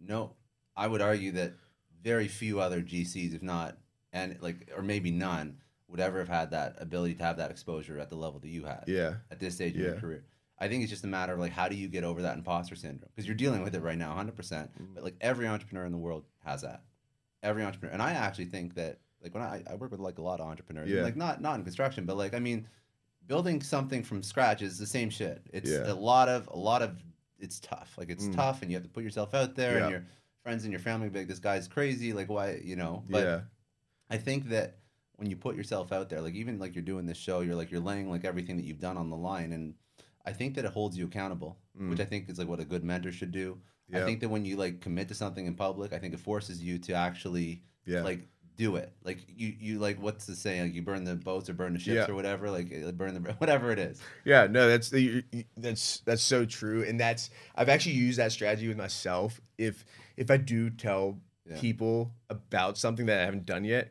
no, 0.00 0.34
I 0.76 0.86
would 0.86 1.00
argue 1.02 1.32
that 1.32 1.54
very 2.00 2.28
few 2.28 2.60
other 2.60 2.82
GCs, 2.82 3.34
if 3.34 3.42
not, 3.42 3.76
and 4.12 4.36
like, 4.40 4.70
or 4.76 4.84
maybe 4.84 5.10
none, 5.10 5.56
would 5.88 5.98
ever 5.98 6.20
have 6.20 6.28
had 6.28 6.52
that 6.52 6.76
ability 6.78 7.14
to 7.14 7.24
have 7.24 7.38
that 7.38 7.50
exposure 7.50 7.98
at 7.98 8.08
the 8.08 8.16
level 8.16 8.38
that 8.38 8.50
you 8.50 8.66
had 8.66 8.84
yeah, 8.86 9.14
at 9.32 9.40
this 9.40 9.56
stage 9.56 9.74
of 9.74 9.80
your 9.80 9.96
career. 9.96 10.22
I 10.60 10.68
think 10.68 10.82
it's 10.82 10.90
just 10.90 11.04
a 11.04 11.08
matter 11.08 11.32
of 11.32 11.38
like, 11.40 11.52
how 11.52 11.68
do 11.68 11.74
you 11.74 11.88
get 11.88 12.04
over 12.04 12.22
that 12.22 12.36
imposter 12.36 12.74
syndrome? 12.76 13.10
Because 13.14 13.26
you're 13.26 13.34
dealing 13.36 13.62
with 13.62 13.74
it 13.74 13.82
right 13.82 13.96
now, 13.98 14.14
100%. 14.14 14.34
Mm-hmm. 14.34 14.84
But 14.94 15.04
like, 15.04 15.16
every 15.20 15.46
entrepreneur 15.46 15.86
in 15.86 15.92
the 15.92 15.98
world 15.98 16.24
has 16.44 16.62
that. 16.62 16.82
Every 17.42 17.64
entrepreneur. 17.64 17.92
And 17.94 18.02
I 18.02 18.12
actually 18.12 18.44
think 18.46 18.74
that, 18.74 18.98
like, 19.22 19.32
when 19.34 19.42
I, 19.42 19.62
I 19.70 19.74
work 19.76 19.90
with 19.90 20.00
like 20.00 20.18
a 20.18 20.22
lot 20.22 20.40
of 20.40 20.46
entrepreneurs, 20.46 20.90
Yeah. 20.90 21.02
like, 21.02 21.16
not, 21.16 21.40
not 21.40 21.56
in 21.56 21.64
construction, 21.64 22.04
but 22.04 22.16
like, 22.18 22.34
I 22.34 22.38
mean, 22.38 22.66
building 23.26 23.62
something 23.62 24.02
from 24.02 24.22
scratch 24.22 24.60
is 24.60 24.78
the 24.78 24.86
same 24.86 25.08
shit. 25.08 25.40
It's 25.52 25.70
Yeah. 25.70 25.90
a 25.90 25.94
lot 25.94 26.28
of, 26.28 26.46
a 26.48 26.56
lot 26.58 26.82
of, 26.82 27.02
it's 27.38 27.58
tough. 27.60 27.94
Like, 27.96 28.10
it's 28.10 28.26
Mm. 28.26 28.34
tough 28.36 28.60
and 28.62 28.70
you 28.70 28.76
have 28.76 28.84
to 28.84 28.90
put 28.90 29.02
yourself 29.02 29.32
out 29.34 29.54
there 29.54 29.78
Yeah. 29.78 29.82
and 29.84 29.90
your 29.92 30.04
friends 30.42 30.64
and 30.64 30.72
your 30.72 30.80
family 30.80 31.08
be 31.08 31.20
like, 31.20 31.28
this 31.28 31.38
guy's 31.38 31.68
crazy. 31.68 32.12
Like, 32.12 32.28
why, 32.28 32.60
you 32.62 32.76
know? 32.76 33.02
But 33.08 33.24
yeah, 33.24 33.40
I 34.10 34.18
think 34.18 34.48
that 34.50 34.76
when 35.16 35.30
you 35.30 35.36
put 35.36 35.54
yourself 35.56 35.92
out 35.92 36.08
there, 36.08 36.20
like 36.20 36.34
even 36.34 36.58
like 36.58 36.74
you're 36.74 36.82
doing 36.84 37.06
this 37.06 37.18
show, 37.18 37.40
you're 37.40 37.54
like 37.54 37.70
you're 37.70 37.80
laying 37.80 38.10
like 38.10 38.24
everything 38.24 38.56
that 38.56 38.64
you've 38.64 38.78
done 38.80 38.96
on 38.96 39.10
the 39.10 39.16
line, 39.16 39.52
and 39.52 39.74
I 40.26 40.32
think 40.32 40.54
that 40.56 40.64
it 40.64 40.72
holds 40.72 40.96
you 40.98 41.06
accountable, 41.06 41.56
Mm. 41.80 41.90
which 41.90 42.00
I 42.00 42.04
think 42.04 42.28
is 42.28 42.38
like 42.38 42.48
what 42.48 42.60
a 42.60 42.64
good 42.64 42.84
mentor 42.84 43.12
should 43.12 43.32
do. 43.32 43.58
Yeah. 43.88 44.02
I 44.02 44.04
think 44.04 44.20
that 44.20 44.28
when 44.28 44.44
you 44.44 44.56
like 44.56 44.80
commit 44.80 45.08
to 45.08 45.14
something 45.14 45.46
in 45.46 45.54
public, 45.54 45.92
I 45.92 45.98
think 45.98 46.14
it 46.14 46.20
forces 46.20 46.62
you 46.62 46.78
to 46.78 46.92
actually 46.94 47.62
yeah, 47.86 48.02
like 48.02 48.28
do 48.56 48.76
it. 48.76 48.92
Like 49.02 49.18
you, 49.28 49.54
you 49.58 49.78
like 49.78 50.00
what's 50.02 50.26
the 50.26 50.36
saying? 50.36 50.62
Like 50.62 50.74
you 50.74 50.82
burn 50.82 51.04
the 51.04 51.16
boats 51.16 51.48
or 51.48 51.54
burn 51.54 51.72
the 51.72 51.78
ships 51.78 51.94
Yeah. 51.94 52.10
or 52.10 52.14
whatever. 52.14 52.50
Like 52.50 52.72
uh, 52.72 52.92
burn 52.92 53.14
the 53.14 53.32
whatever 53.38 53.72
it 53.72 53.78
is. 53.78 54.00
Yeah, 54.24 54.46
no, 54.46 54.68
that's 54.68 54.90
that's 55.56 56.00
that's 56.00 56.22
so 56.22 56.44
true, 56.44 56.84
and 56.84 56.98
that's 57.00 57.30
I've 57.54 57.68
actually 57.68 57.94
used 57.96 58.18
that 58.18 58.32
strategy 58.32 58.68
with 58.68 58.76
myself. 58.76 59.40
If 59.58 59.84
if 60.16 60.30
I 60.30 60.36
do 60.36 60.70
tell 60.70 61.18
Yeah. 61.48 61.58
people 61.60 62.12
about 62.28 62.76
something 62.78 63.06
that 63.06 63.20
I 63.20 63.24
haven't 63.24 63.46
done 63.46 63.64
yet, 63.64 63.90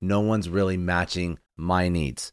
No 0.00 0.20
one's 0.20 0.48
really 0.48 0.76
matching 0.76 1.38
my 1.56 1.88
needs. 1.88 2.32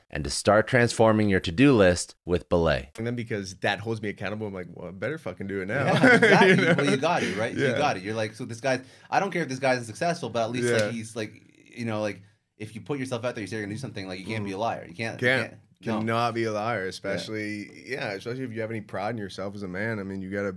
and 0.13 0.23
to 0.25 0.29
start 0.29 0.67
transforming 0.67 1.29
your 1.29 1.39
to-do 1.39 1.73
list 1.73 2.15
with 2.25 2.49
Belay. 2.49 2.91
And 2.97 3.07
then 3.07 3.15
because 3.15 3.55
that 3.61 3.79
holds 3.79 4.01
me 4.01 4.09
accountable, 4.09 4.45
I'm 4.45 4.53
like, 4.53 4.67
well, 4.73 4.89
I 4.89 4.91
better 4.91 5.17
fucking 5.17 5.47
do 5.47 5.61
it 5.61 5.67
now. 5.67 5.85
Yeah, 5.85 6.15
exactly. 6.15 6.49
You 6.49 6.55
know? 6.65 6.73
Well, 6.77 6.89
you 6.91 6.97
got 6.97 7.23
it, 7.23 7.37
right? 7.37 7.53
You 7.53 7.67
got 7.73 7.97
it. 7.97 8.03
You're 8.03 8.13
like, 8.13 8.35
so 8.35 8.45
this 8.45 8.59
guy. 8.61 8.81
I 9.09 9.19
don't 9.19 9.31
care 9.31 9.41
if 9.41 9.49
this 9.49 9.59
guy's 9.59 9.85
successful, 9.87 10.29
but 10.29 10.43
at 10.43 10.51
least 10.51 10.67
Yeah. 10.67 10.77
like 10.85 10.91
he's 10.91 11.15
like, 11.15 11.33
you 11.75 11.85
know, 11.85 12.01
like 12.01 12.21
if 12.57 12.75
you 12.75 12.81
put 12.81 12.99
yourself 12.99 13.23
out 13.25 13.33
there, 13.35 13.41
you 13.41 13.47
say 13.47 13.55
you're 13.55 13.65
gonna 13.65 13.73
do 13.75 13.79
something. 13.79 14.07
Like 14.07 14.19
you 14.19 14.25
can't 14.25 14.43
be 14.45 14.51
a 14.51 14.57
liar. 14.57 14.85
You 14.87 14.93
can't. 14.93 15.19
you 15.21 15.27
Mm. 15.27 15.31
Can't 15.41 15.57
no. 15.85 15.97
cannot 15.99 16.33
be 16.35 16.43
a 16.43 16.51
liar, 16.51 16.85
especially 16.85 17.69
yeah. 17.87 18.11
especially 18.11 18.43
if 18.43 18.53
you 18.53 18.61
have 18.61 18.69
any 18.69 18.81
pride 18.81 19.11
in 19.11 19.17
yourself 19.17 19.55
as 19.55 19.63
a 19.63 19.67
man. 19.67 19.97
I 19.99 20.03
mean, 20.03 20.21
you 20.21 20.29
got 20.29 20.43
to 20.43 20.55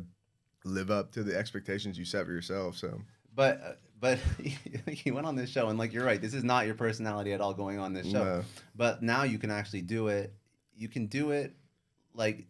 live 0.66 0.90
up 0.90 1.12
to 1.12 1.22
the 1.22 1.34
expectations 1.36 1.98
you 1.98 2.04
set 2.04 2.26
for 2.26 2.32
yourself. 2.32 2.76
So 2.76 3.00
But 3.34 3.60
uh, 3.62 3.72
but 4.04 4.18
he 5.02 5.10
went 5.10 5.26
on 5.26 5.34
this 5.34 5.48
show 5.50 5.68
and 5.70 5.78
like 5.78 5.92
you're 5.94 6.04
right. 6.04 6.20
This 6.20 6.34
is 6.34 6.44
not 6.44 6.66
your 6.66 6.74
personality 6.74 7.32
at 7.32 7.40
all 7.40 7.54
going 7.54 7.78
on 7.78 7.94
this 7.94 8.06
show. 8.06 8.24
No. 8.24 8.44
But 8.76 9.02
now 9.02 9.22
you 9.22 9.38
can 9.38 9.50
actually 9.50 9.80
do 9.80 10.08
it. 10.08 10.34
You 10.76 10.88
can 10.88 11.06
do 11.06 11.30
it 11.30 11.54
like 12.14 12.46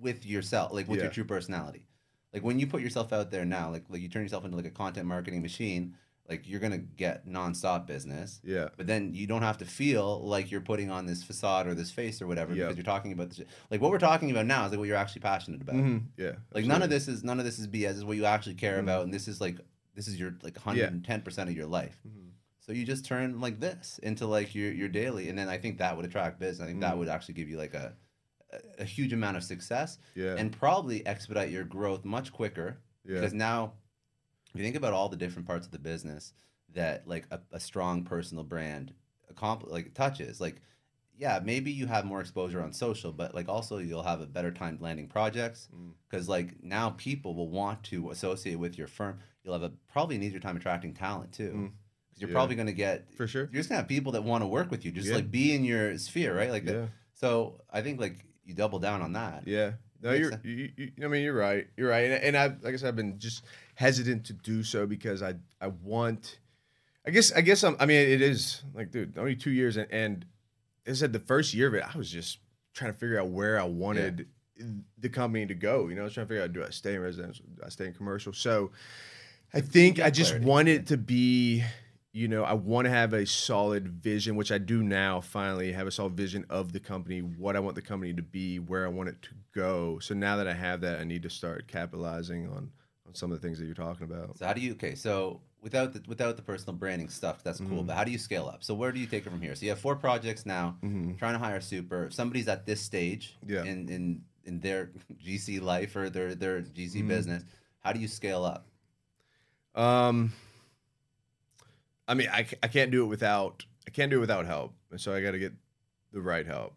with 0.00 0.24
yourself, 0.24 0.72
like 0.72 0.86
with 0.88 1.00
your 1.00 1.10
true 1.10 1.24
personality. 1.24 1.86
Like 2.32 2.44
when 2.44 2.58
you 2.60 2.66
put 2.68 2.80
yourself 2.80 3.12
out 3.12 3.30
there 3.32 3.44
now, 3.44 3.70
like 3.70 3.84
like 3.88 4.00
you 4.02 4.08
turn 4.08 4.22
yourself 4.22 4.44
into 4.44 4.56
like 4.56 4.66
a 4.66 4.70
content 4.70 5.06
marketing 5.06 5.42
machine. 5.42 5.96
Like 6.28 6.48
you're 6.48 6.60
gonna 6.60 6.78
get 6.78 7.28
nonstop 7.28 7.86
business. 7.86 8.40
yeah, 8.42 8.68
But 8.78 8.86
then 8.86 9.12
you 9.12 9.26
don't 9.26 9.42
have 9.42 9.58
to 9.58 9.66
feel 9.66 10.20
like 10.26 10.50
you're 10.50 10.62
putting 10.62 10.90
on 10.90 11.04
this 11.04 11.22
facade 11.22 11.66
or 11.66 11.74
this 11.74 11.90
face 11.90 12.22
or 12.22 12.26
whatever 12.26 12.54
Yeah. 12.54 12.64
because 12.64 12.76
you're 12.78 12.84
talking 12.94 13.12
about 13.12 13.28
this. 13.28 13.40
Like 13.70 13.82
what 13.82 13.90
we're 13.90 13.98
talking 13.98 14.30
about 14.30 14.46
now 14.46 14.64
is 14.64 14.70
like 14.70 14.78
what 14.78 14.88
you're 14.88 14.96
actually 15.04 15.20
passionate 15.20 15.60
about. 15.60 15.74
Mhm. 15.76 16.04
yeah. 16.16 16.32
Like 16.54 16.64
none 16.64 16.82
of 16.82 16.88
this 16.88 17.08
is 17.08 17.24
none 17.24 17.38
of 17.40 17.44
this 17.44 17.58
is 17.58 17.66
BS. 17.66 17.88
This 17.88 17.96
is 17.98 18.04
what 18.06 18.16
you 18.16 18.24
actually 18.24 18.54
care 18.54 18.76
Mhm. 18.78 18.84
about, 18.84 19.04
and 19.04 19.12
this 19.12 19.28
is 19.28 19.38
like 19.40 19.58
this 19.94 20.08
is 20.08 20.18
your 20.18 20.34
like 20.42 20.56
110 20.56 21.22
percent 21.22 21.48
of 21.50 21.56
your 21.56 21.66
life. 21.66 22.00
Mhm. 22.06 22.30
So 22.60 22.72
you 22.72 22.84
just 22.84 23.04
turn 23.04 23.40
like 23.40 23.60
this 23.60 23.98
into 24.02 24.26
like 24.26 24.54
your 24.54 24.72
your 24.72 24.88
daily, 24.88 25.28
and 25.28 25.38
then 25.38 25.48
I 25.48 25.58
think 25.58 25.78
that 25.78 25.96
would 25.96 26.06
attract 26.06 26.38
business. 26.40 26.64
I 26.64 26.68
think 26.68 26.80
that 26.80 26.94
Mhm. 26.94 26.98
would 26.98 27.08
actually 27.08 27.34
give 27.34 27.48
you 27.48 27.58
like 27.58 27.74
a 27.74 27.96
a- 28.78 28.84
huge 28.84 29.12
amount 29.12 29.36
of 29.36 29.42
success 29.42 29.98
Yeah, 30.14 30.36
and 30.36 30.52
probably 30.52 31.04
expedite 31.06 31.50
your 31.50 31.64
growth 31.64 32.04
much 32.04 32.32
quicker 32.32 32.78
yeah, 33.04 33.14
because 33.14 33.32
now 33.34 33.72
if 34.52 34.54
you 34.60 34.62
think 34.62 34.76
about 34.76 34.92
all 34.92 35.08
the 35.08 35.16
different 35.16 35.48
parts 35.48 35.66
of 35.66 35.72
the 35.72 35.78
business 35.80 36.32
that 36.72 37.08
like 37.08 37.26
a, 37.32 37.40
a 37.50 37.58
strong 37.58 38.04
personal 38.04 38.44
brand 38.44 38.94
accompli- 39.28 39.72
like 39.72 39.92
touches 39.94 40.40
like 40.40 40.60
yeah 41.16 41.40
maybe 41.42 41.72
you 41.72 41.86
have 41.86 42.04
more 42.04 42.20
exposure 42.20 42.62
on 42.62 42.72
social 42.72 43.10
but 43.10 43.34
like 43.34 43.48
also 43.48 43.78
you'll 43.78 44.02
have 44.04 44.20
a 44.20 44.26
better 44.26 44.52
time 44.52 44.78
landing 44.80 45.08
projects 45.08 45.68
Mm. 45.74 45.94
because 46.08 46.28
like 46.28 46.62
now 46.62 46.90
people 46.90 47.34
will 47.34 47.48
want 47.50 47.82
to 47.84 48.10
associate 48.10 48.56
with 48.60 48.78
your 48.78 48.86
firm 48.86 49.18
you'll 49.44 49.52
have 49.54 49.62
a 49.62 49.72
probably 49.92 50.16
an 50.16 50.22
easier 50.22 50.40
time 50.40 50.56
attracting 50.56 50.94
talent 50.94 51.32
too 51.32 51.50
Mm. 51.52 51.70
because 52.08 52.20
you're 52.20 52.30
Yeah. 52.30 52.34
probably 52.34 52.56
going 52.56 52.66
to 52.66 52.72
get 52.72 53.12
for 53.14 53.26
sure. 53.26 53.44
you're 53.52 53.60
just 53.60 53.68
gonna 53.68 53.80
have 53.80 53.88
people 53.88 54.12
that 54.12 54.24
want 54.24 54.42
to 54.42 54.46
work 54.48 54.70
with 54.70 54.84
you 54.84 54.90
just 54.90 55.08
Yeah. 55.08 55.16
like 55.16 55.30
be 55.30 55.54
in 55.54 55.64
your 55.64 55.96
sphere 55.98 56.34
right 56.36 56.50
like. 56.50 56.64
Yeah, 56.66 56.86
so 57.14 57.60
i 57.70 57.80
think 57.82 58.00
like 58.00 58.24
you 58.44 58.54
double 58.54 58.78
down 58.78 59.00
on 59.02 59.12
that 59.12 59.46
yeah. 59.46 59.72
No, 60.02 60.12
you're. 60.12 60.32
You, 60.44 60.70
you, 60.76 60.90
I 61.02 61.06
mean, 61.08 61.22
you're 61.22 61.32
right. 61.32 61.66
You're 61.78 61.88
right. 61.88 62.10
And, 62.10 62.22
and 62.22 62.36
I, 62.36 62.48
like 62.60 62.74
I 62.74 62.76
said, 62.76 62.88
I've 62.88 62.96
been 62.96 63.18
just 63.18 63.42
hesitant 63.74 64.26
to 64.26 64.34
do 64.34 64.62
so 64.62 64.86
because 64.86 65.22
I, 65.22 65.36
I 65.62 65.68
want. 65.68 66.40
I 67.06 67.10
guess. 67.10 67.32
I 67.32 67.40
guess. 67.40 67.64
I'm. 67.64 67.74
I 67.80 67.86
mean, 67.86 67.96
it 68.10 68.20
is 68.20 68.62
like, 68.74 68.90
dude, 68.90 69.16
only 69.16 69.34
two 69.34 69.50
years, 69.50 69.78
and, 69.78 69.90
and 69.90 70.26
as 70.84 70.98
I 70.98 71.06
said, 71.06 71.14
the 71.14 71.20
first 71.20 71.54
year 71.54 71.68
of 71.68 71.74
it, 71.74 71.84
I 71.90 71.96
was 71.96 72.10
just 72.10 72.36
trying 72.74 72.92
to 72.92 72.98
figure 72.98 73.18
out 73.18 73.28
where 73.30 73.58
I 73.58 73.62
wanted 73.64 74.26
the 74.98 75.08
company 75.08 75.46
to 75.46 75.54
go. 75.54 75.88
You 75.88 75.94
know, 75.94 76.02
I 76.02 76.04
was 76.04 76.12
trying 76.12 76.26
to 76.26 76.28
figure 76.34 76.44
out, 76.44 76.52
do 76.52 76.62
I 76.62 76.68
stay 76.68 76.96
in 76.96 77.00
residential? 77.00 77.46
Do 77.56 77.62
I 77.64 77.70
stay 77.70 77.86
in 77.86 77.94
commercial? 77.94 78.34
So, 78.34 78.72
I 79.54 79.60
think 79.60 80.00
I 80.00 80.10
just 80.10 80.30
clarity. 80.32 80.46
want 80.46 80.68
it 80.68 80.86
to 80.88 80.96
be. 80.96 81.62
You 82.16 82.28
know, 82.28 82.44
I 82.44 82.52
want 82.52 82.84
to 82.84 82.90
have 82.90 83.12
a 83.12 83.26
solid 83.26 83.88
vision, 83.88 84.36
which 84.36 84.52
I 84.52 84.58
do 84.58 84.84
now. 84.84 85.20
Finally, 85.20 85.72
have 85.72 85.88
a 85.88 85.90
solid 85.90 86.12
vision 86.16 86.44
of 86.48 86.72
the 86.72 86.78
company, 86.78 87.18
what 87.22 87.56
I 87.56 87.58
want 87.58 87.74
the 87.74 87.82
company 87.82 88.12
to 88.14 88.22
be, 88.22 88.60
where 88.60 88.84
I 88.84 88.88
want 88.88 89.08
it 89.08 89.20
to 89.22 89.30
go. 89.52 89.98
So 89.98 90.14
now 90.14 90.36
that 90.36 90.46
I 90.46 90.54
have 90.54 90.80
that, 90.82 91.00
I 91.00 91.04
need 91.04 91.24
to 91.24 91.30
start 91.30 91.66
capitalizing 91.66 92.46
on 92.48 92.70
on 93.06 93.14
some 93.14 93.32
of 93.32 93.40
the 93.40 93.46
things 93.46 93.58
that 93.58 93.66
you're 93.66 93.74
talking 93.74 94.04
about. 94.04 94.38
So 94.38 94.46
how 94.46 94.52
do 94.52 94.60
you 94.60 94.72
okay? 94.74 94.94
So 94.94 95.40
without 95.60 95.92
the 95.92 96.02
without 96.06 96.36
the 96.36 96.42
personal 96.42 96.74
branding 96.76 97.08
stuff, 97.08 97.42
that's 97.42 97.58
cool. 97.58 97.82
Mhm. 97.82 97.86
But 97.88 97.96
how 97.96 98.04
do 98.04 98.12
you 98.12 98.18
scale 98.18 98.46
up? 98.46 98.62
So 98.62 98.74
where 98.74 98.92
do 98.92 99.00
you 99.00 99.06
take 99.06 99.26
it 99.26 99.30
from 99.30 99.40
here? 99.42 99.56
So 99.56 99.64
you 99.64 99.70
have 99.70 99.80
four 99.80 99.96
projects 99.96 100.46
now. 100.46 100.76
Mm-hmm. 100.84 101.16
Trying 101.16 101.32
to 101.34 101.38
hire 101.40 101.60
super. 101.60 102.04
If 102.06 102.12
somebody's 102.14 102.46
at 102.46 102.64
this 102.64 102.80
stage 102.80 103.36
Yeah. 103.44 103.64
in 103.64 103.88
in 103.88 104.22
in 104.44 104.60
their 104.60 104.90
GC 105.24 105.60
life 105.60 105.96
or 105.96 106.08
their 106.10 106.36
their 106.36 106.62
GC 106.62 107.02
Mhm. 107.02 107.08
business, 107.08 107.44
how 107.80 107.92
do 107.92 107.98
you 107.98 108.06
scale 108.08 108.44
up? 108.44 108.68
Um, 109.74 110.32
I 112.06 112.14
mean, 112.14 112.28
I, 112.30 112.46
I 112.62 112.68
can't 112.68 112.90
do 112.90 113.04
it 113.04 113.08
without 113.08 113.64
I 113.86 113.90
can't 113.90 114.10
do 114.10 114.18
it 114.18 114.20
without 114.20 114.46
help, 114.46 114.74
and 114.90 115.00
so 115.00 115.12
I 115.12 115.20
got 115.20 115.32
to 115.32 115.38
get 115.38 115.52
the 116.12 116.20
right 116.20 116.46
help, 116.46 116.74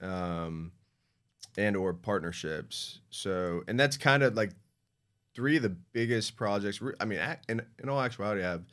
um, 0.00 0.72
and 1.56 1.76
or 1.76 1.92
partnerships. 1.94 3.00
So, 3.10 3.62
and 3.66 3.78
that's 3.78 3.96
kind 3.96 4.22
of 4.22 4.34
like 4.34 4.50
three 5.34 5.56
of 5.56 5.62
the 5.62 5.70
biggest 5.70 6.36
projects. 6.36 6.80
I 7.00 7.04
mean, 7.04 7.20
in 7.48 7.62
in 7.82 7.88
all 7.88 8.00
actuality, 8.00 8.42
I 8.42 8.50
have 8.50 8.64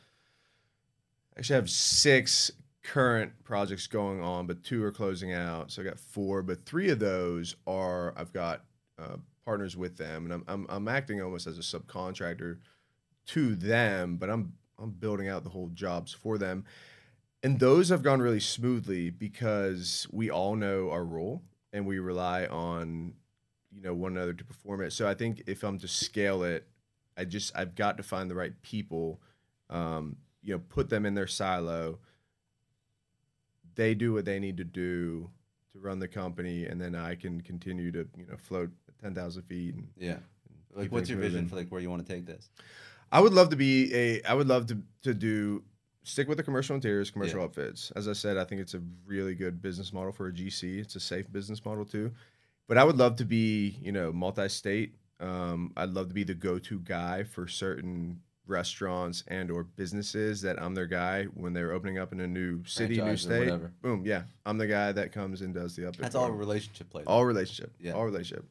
actually 1.38 1.56
have 1.56 1.70
six 1.70 2.52
current 2.84 3.32
projects 3.44 3.88
going 3.88 4.22
on, 4.22 4.48
but 4.48 4.64
two 4.64 4.84
are 4.84 4.92
closing 4.92 5.34
out. 5.34 5.72
So 5.72 5.82
I 5.82 5.86
got 5.86 6.00
four, 6.00 6.42
but 6.42 6.66
three 6.66 6.90
of 6.90 7.00
those 7.00 7.56
are 7.68 8.14
I've 8.18 8.34
got 8.34 8.64
uh, 8.98 9.18
partners 9.46 9.78
with 9.78 9.98
them, 9.98 10.26
and 10.26 10.34
I'm, 10.34 10.44
I'm 10.48 10.66
I'm 10.70 10.88
acting 10.88 11.22
almost 11.22 11.48
as 11.48 11.58
a 11.58 11.62
subcontractor 11.62 12.58
to 13.28 13.56
them, 13.56 14.18
but 14.18 14.30
I'm 14.30 14.54
I'm 14.80 14.92
building 14.92 15.28
out 15.28 15.44
the 15.44 15.50
whole 15.50 15.70
jobs 15.70 16.14
for 16.14 16.38
them. 16.38 16.66
And 17.44 17.60
those 17.60 17.90
have 17.90 18.04
gone 18.04 18.20
really 18.20 18.40
smoothly 18.40 19.10
because 19.10 20.08
we 20.12 20.30
all 20.30 20.56
know 20.56 20.90
our 20.90 21.04
role 21.04 21.44
and 21.72 21.86
we 21.86 22.00
rely 22.00 22.46
on 22.46 23.14
you 23.72 23.82
know 23.82 23.94
one 23.94 24.14
another 24.18 24.34
to 24.34 24.44
perform 24.44 24.82
it. 24.82 24.92
So 24.92 25.08
I 25.08 25.14
think 25.14 25.44
if 25.48 25.64
I'm 25.64 25.80
to 25.80 25.88
scale 25.88 26.44
it, 26.44 26.68
I 27.18 27.26
just 27.26 27.56
I've 27.56 27.76
got 27.76 27.98
to 27.98 28.04
find 28.04 28.30
the 28.30 28.36
right 28.36 28.60
people, 28.62 29.22
um, 29.70 30.18
you 30.42 30.54
know, 30.54 30.62
put 30.70 30.90
them 30.90 31.06
in 31.06 31.14
their 31.14 31.28
silo. 31.28 32.00
They 33.76 33.94
do 33.94 34.14
what 34.14 34.26
they 34.26 34.40
need 34.40 34.58
to 34.58 34.64
do 34.64 35.30
to 35.74 35.80
run 35.80 36.00
the 36.00 36.08
company, 36.08 36.66
and 36.66 36.82
then 36.82 36.96
I 36.96 37.16
can 37.16 37.42
continue 37.42 37.92
to 37.92 38.08
you 38.18 38.26
know 38.28 38.38
float 38.38 38.72
ten 39.02 39.14
thousand 39.14 39.44
feet. 39.44 39.76
And 39.76 39.88
Yeah. 39.98 40.18
Like, 40.74 40.92
what's 40.92 41.10
your 41.10 41.18
vision 41.18 41.42
moving. 41.42 41.50
for 41.50 41.56
like 41.56 41.70
where 41.70 41.82
you 41.82 41.90
want 41.90 42.06
to 42.06 42.14
take 42.14 42.26
this? 42.26 42.50
I 43.12 43.22
would 43.22 43.34
love 43.34 43.50
to 43.50 43.56
be 43.56 43.94
a. 43.94 44.22
I 44.24 44.34
would 44.34 44.48
love 44.48 44.68
to 44.68 44.78
to 45.04 45.14
do 45.14 45.64
stick 46.04 46.28
with 46.28 46.38
the 46.38 46.44
commercial 46.44 46.76
interiors, 46.76 47.12
commercial 47.12 47.42
Yeah. 47.42 47.48
upfits. 47.48 47.92
As 47.96 48.08
I 48.08 48.14
said, 48.14 48.38
I 48.38 48.46
think 48.46 48.62
it's 48.62 48.74
a 48.74 48.82
really 49.06 49.36
good 49.36 49.62
business 49.62 49.92
model 49.92 50.12
for 50.14 50.28
a 50.28 50.32
GC. 50.32 50.80
It's 50.80 50.96
a 50.96 51.00
safe 51.02 51.30
business 51.32 51.64
model 51.66 51.84
too. 51.86 52.12
But 52.68 52.78
I 52.78 52.84
would 52.84 52.98
love 52.98 53.16
to 53.18 53.26
be, 53.26 53.78
you 53.82 53.92
know, 53.92 54.12
multi-state. 54.14 54.96
Um, 55.20 55.74
I'd 55.76 55.90
love 55.90 56.08
to 56.10 56.14
be 56.14 56.24
the 56.24 56.34
go-to 56.34 56.80
guy 56.80 57.24
for 57.24 57.48
certain 57.48 58.22
restaurants 58.46 59.24
and 59.28 59.52
or 59.52 59.64
businesses 59.64 60.42
that 60.42 60.62
I'm 60.62 60.74
their 60.76 60.86
guy 60.86 61.26
when 61.26 61.52
they're 61.54 61.74
opening 61.74 61.98
up 61.98 62.14
in 62.14 62.20
a 62.22 62.28
new 62.28 62.64
city, 62.66 62.96
new 62.96 63.02
Franchise 63.02 63.26
or 63.26 63.48
state. 63.60 63.82
Boom, 63.82 64.04
yeah, 64.06 64.24
I'm 64.46 64.58
the 64.58 64.68
guy 64.68 64.92
that 64.94 65.12
comes 65.12 65.42
and 65.42 65.54
does 65.54 65.76
the 65.76 65.84
update. 65.84 65.98
That's 65.98 66.16
all 66.16 66.32
relationship 66.32 66.90
play. 66.90 67.04
all 67.06 67.26
relationship. 67.26 67.74
Yeah. 67.80 67.94
all 67.94 68.06
relationship. 68.06 68.46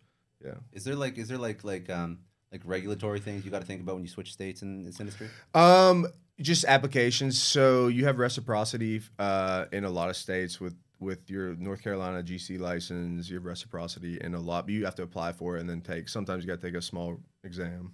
Yeah. 0.45 0.55
Is 0.73 0.85
there 0.85 0.95
like 0.97 1.17
is 1.17 1.29
there 1.29 1.39
like 1.39 1.65
like 1.65 1.89
um 1.89 2.19
like 2.53 2.63
regulatory 2.65 3.21
things 3.21 3.45
you 3.45 3.51
got 3.51 3.61
to 3.61 3.67
think 3.67 3.81
about 3.83 3.95
when 3.97 4.03
you 4.05 4.09
switch 4.09 4.33
states 4.33 4.63
in 4.63 4.85
this 4.85 5.01
industry? 5.01 5.29
Um, 5.55 6.07
just 6.41 6.65
applications. 6.65 7.41
So 7.41 7.89
you 7.89 8.05
have 8.05 8.19
reciprocity 8.19 9.01
uh, 9.19 9.67
in 9.73 9.85
a 9.85 9.91
lot 9.91 10.09
of 10.11 10.17
states 10.17 10.61
with 10.61 10.75
with 10.99 11.29
your 11.29 11.55
North 11.57 11.83
Carolina 11.83 12.23
GC 12.23 12.59
license. 12.59 13.29
You 13.29 13.37
have 13.37 13.45
reciprocity 13.45 14.19
in 14.21 14.35
a 14.35 14.41
lot. 14.41 14.67
But 14.67 14.73
you 14.75 14.85
have 14.87 14.95
to 14.97 15.03
apply 15.03 15.33
for 15.33 15.57
it 15.57 15.61
and 15.61 15.69
then 15.69 15.81
take. 15.83 16.09
Sometimes 16.09 16.43
you 16.45 16.49
got 16.49 16.61
to 16.61 16.67
take 16.67 16.77
a 16.77 16.83
small 16.83 17.19
exam. 17.45 17.93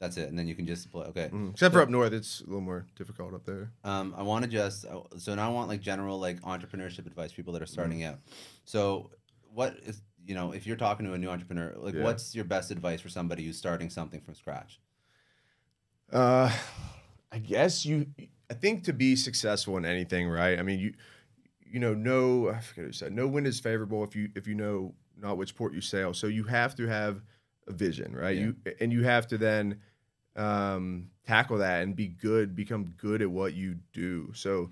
That's 0.00 0.16
it, 0.16 0.28
and 0.28 0.38
then 0.38 0.46
you 0.46 0.54
can 0.54 0.64
just 0.64 0.92
play. 0.92 1.06
Okay. 1.06 1.28
Mhm. 1.32 1.50
Except 1.50 1.74
for 1.74 1.82
up 1.82 1.88
north, 1.88 2.12
it's 2.12 2.40
a 2.40 2.44
little 2.44 2.60
more 2.60 2.86
difficult 2.94 3.34
up 3.34 3.44
there. 3.44 3.72
Um, 3.82 4.14
I 4.16 4.22
want 4.22 4.44
to 4.44 4.50
just 4.50 4.84
uh, 4.86 5.00
so 5.18 5.34
now 5.34 5.50
I 5.50 5.52
want 5.52 5.68
like 5.68 5.80
general 5.80 6.20
like 6.20 6.40
entrepreneurship 6.42 7.04
advice 7.06 7.32
people 7.32 7.52
that 7.54 7.62
are 7.62 7.66
starting 7.66 7.98
Mm-hmm. 8.00 8.12
out. 8.12 8.18
So 8.64 9.10
what 9.52 9.74
is 9.84 10.00
you 10.28 10.34
know 10.34 10.52
if 10.52 10.66
you're 10.66 10.76
talking 10.76 11.06
to 11.06 11.14
a 11.14 11.18
new 11.18 11.28
entrepreneur, 11.30 11.74
like 11.76 11.94
Yeah. 11.94 12.04
what's 12.04 12.34
your 12.34 12.44
best 12.44 12.70
advice 12.70 13.00
for 13.00 13.08
somebody 13.08 13.44
who's 13.44 13.56
starting 13.56 13.88
something 13.88 14.20
from 14.20 14.34
scratch? 14.34 14.78
Uh, 16.12 16.54
I 17.32 17.38
guess 17.38 17.84
you. 17.84 18.06
I 18.50 18.54
think 18.54 18.84
to 18.84 18.92
be 18.92 19.16
successful 19.16 19.76
in 19.76 19.84
anything, 19.84 20.28
right? 20.28 20.58
I 20.58 20.62
mean, 20.62 20.78
you, 20.78 20.94
you 21.60 21.80
know, 21.80 21.94
no, 21.94 22.48
I 22.50 22.60
forget 22.60 22.94
said. 22.94 23.12
No 23.12 23.26
wind 23.26 23.46
is 23.46 23.58
favorable 23.58 24.04
if 24.04 24.14
you 24.14 24.28
if 24.36 24.46
you 24.46 24.54
know 24.54 24.94
not 25.16 25.38
which 25.38 25.54
port 25.54 25.72
you 25.74 25.80
sail. 25.80 26.14
So 26.14 26.26
you 26.26 26.44
have 26.44 26.74
to 26.76 26.86
have 26.86 27.22
a 27.66 27.72
vision, 27.72 28.14
right? 28.14 28.36
Yeah. 28.36 28.42
You 28.42 28.56
and 28.80 28.92
you 28.92 29.02
have 29.04 29.26
to 29.28 29.38
then 29.38 29.80
um, 30.36 31.10
tackle 31.26 31.58
that 31.58 31.82
and 31.82 31.96
be 31.96 32.08
good, 32.08 32.54
become 32.54 32.84
good 32.96 33.22
at 33.22 33.30
what 33.30 33.54
you 33.54 33.76
do. 33.92 34.30
So 34.34 34.70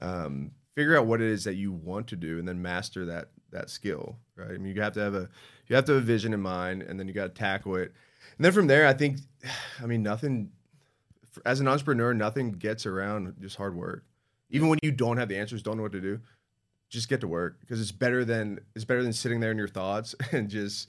um, 0.00 0.52
figure 0.74 0.96
out 0.96 1.06
what 1.06 1.20
it 1.20 1.28
is 1.28 1.44
that 1.44 1.54
you 1.54 1.72
want 1.72 2.08
to 2.08 2.16
do, 2.16 2.38
and 2.38 2.46
then 2.46 2.62
master 2.62 3.06
that 3.06 3.30
that 3.58 3.70
skill, 3.70 4.16
right? 4.36 4.50
I 4.52 4.58
mean, 4.58 4.74
you 4.74 4.82
have 4.82 4.94
to 4.94 5.00
have 5.00 5.14
a 5.14 5.28
you 5.66 5.76
have 5.76 5.84
to 5.86 5.94
have 5.94 6.02
a 6.02 6.06
vision 6.06 6.32
in 6.32 6.40
mind, 6.40 6.82
and 6.82 6.98
then 6.98 7.08
you 7.08 7.14
got 7.14 7.34
to 7.34 7.40
tackle 7.40 7.76
it. 7.76 7.92
And 8.36 8.44
then 8.44 8.52
from 8.52 8.66
there, 8.66 8.86
I 8.86 8.92
think, 8.94 9.18
I 9.82 9.86
mean, 9.86 10.02
nothing 10.02 10.50
as 11.44 11.60
an 11.60 11.68
entrepreneur, 11.68 12.14
nothing 12.14 12.52
gets 12.52 12.86
around 12.86 13.34
just 13.40 13.56
hard 13.56 13.76
work. 13.76 14.04
Even 14.50 14.68
when 14.68 14.78
you 14.82 14.90
don't 14.90 15.18
have 15.18 15.28
the 15.28 15.36
answers, 15.36 15.62
don't 15.62 15.76
know 15.76 15.82
what 15.82 15.92
to 15.92 16.00
do, 16.00 16.20
just 16.88 17.08
get 17.08 17.20
to 17.20 17.28
work 17.28 17.60
because 17.60 17.80
it's 17.80 17.92
better 17.92 18.24
than 18.24 18.60
it's 18.74 18.84
better 18.84 19.02
than 19.02 19.12
sitting 19.12 19.40
there 19.40 19.50
in 19.50 19.58
your 19.58 19.68
thoughts 19.68 20.14
and 20.32 20.48
just 20.48 20.88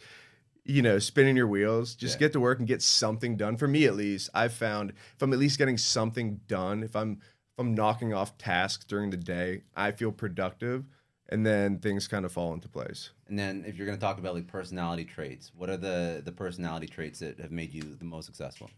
you 0.63 0.81
know 0.81 0.99
spinning 0.99 1.35
your 1.35 1.47
wheels. 1.47 1.95
Just 1.95 2.15
Yeah. 2.15 2.27
get 2.27 2.33
to 2.33 2.39
work 2.39 2.59
and 2.59 2.67
get 2.67 2.81
something 2.81 3.35
done. 3.35 3.57
For 3.57 3.67
me, 3.67 3.85
at 3.85 3.95
least, 3.95 4.29
I've 4.33 4.53
found 4.53 4.91
if 4.91 5.21
I'm 5.21 5.33
at 5.33 5.39
least 5.39 5.57
getting 5.57 5.77
something 5.77 6.39
done, 6.47 6.83
if 6.83 6.95
I'm 6.95 7.13
if 7.21 7.59
I'm 7.59 7.73
knocking 7.75 8.13
off 8.13 8.37
tasks 8.37 8.85
during 8.85 9.09
the 9.09 9.17
day, 9.17 9.63
I 9.75 9.91
feel 9.91 10.13
productive, 10.13 10.85
and 11.29 11.45
then 11.45 11.77
things 11.77 12.07
kind 12.07 12.25
of 12.25 12.31
fall 12.31 12.53
into 12.53 12.67
place. 12.67 13.11
And 13.27 13.37
then 13.37 13.63
if 13.65 13.77
you're 13.77 13.85
going 13.85 13.97
to 13.97 14.01
talk 14.01 14.17
about 14.17 14.33
like 14.33 14.47
personality 14.47 15.05
traits, 15.05 15.51
what 15.55 15.69
are 15.69 15.77
the 15.77 16.21
the 16.25 16.31
personality 16.31 16.87
traits 16.87 17.19
that 17.19 17.39
have 17.39 17.51
made 17.51 17.73
you 17.73 17.83
the 17.83 18.05
most 18.05 18.25
successful? 18.25 18.69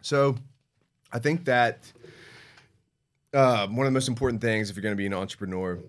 So 0.00 0.36
I 1.12 1.18
think 1.18 1.44
that 1.44 1.92
uh, 3.34 3.66
one 3.66 3.86
of 3.86 3.92
the 3.92 3.96
most 3.96 4.08
important 4.08 4.40
things 4.40 4.70
if 4.70 4.76
you're 4.76 4.82
going 4.82 4.94
to 4.94 4.96
be 4.96 5.06
an 5.06 5.14
entrepreneur, 5.14 5.80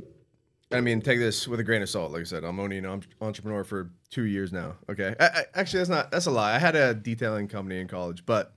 I 0.72 0.82
mean, 0.82 1.02
take 1.02 1.20
this 1.20 1.48
with 1.48 1.60
a 1.60 1.64
grain 1.64 1.82
of 1.82 1.90
salt. 1.90 2.12
Like 2.12 2.22
I 2.22 2.26
said, 2.26 2.44
I'm 2.44 2.60
only 2.60 2.80
an 2.80 2.86
en- 2.86 3.04
entrepreneur 3.22 3.64
for 3.64 3.92
two 4.10 4.24
years 4.24 4.52
now. 4.52 4.76
Okay, 4.90 5.16
I, 5.20 5.26
I, 5.26 5.44
actually, 5.54 5.80
that's 5.80 5.90
not 5.90 6.12
that's 6.12 6.26
a 6.26 6.32
lie. 6.32 6.56
I 6.56 6.60
had 6.60 6.76
a 6.76 6.96
detailing 6.96 7.48
company 7.48 7.80
in 7.80 7.88
college, 7.88 8.26
but 8.26 8.54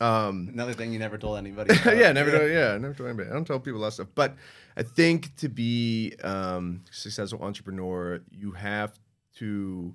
um, 0.00 0.50
Another 0.52 0.74
thing 0.74 0.92
you 0.92 0.98
never 0.98 1.18
told 1.18 1.38
anybody. 1.38 1.74
yeah, 1.86 2.12
never 2.12 2.30
do, 2.38 2.48
yeah, 2.48 2.76
never 2.78 2.94
told 2.94 3.08
anybody. 3.08 3.30
I 3.30 3.32
don't 3.32 3.44
tell 3.44 3.58
people 3.58 3.80
that 3.80 3.92
stuff. 3.92 4.08
But 4.14 4.36
I 4.78 4.84
think 4.84 5.34
to 5.38 5.48
be 5.48 6.14
um, 6.22 6.84
successful 6.92 7.42
entrepreneur, 7.42 8.20
you 8.30 8.52
have 8.52 8.96
to 9.38 9.92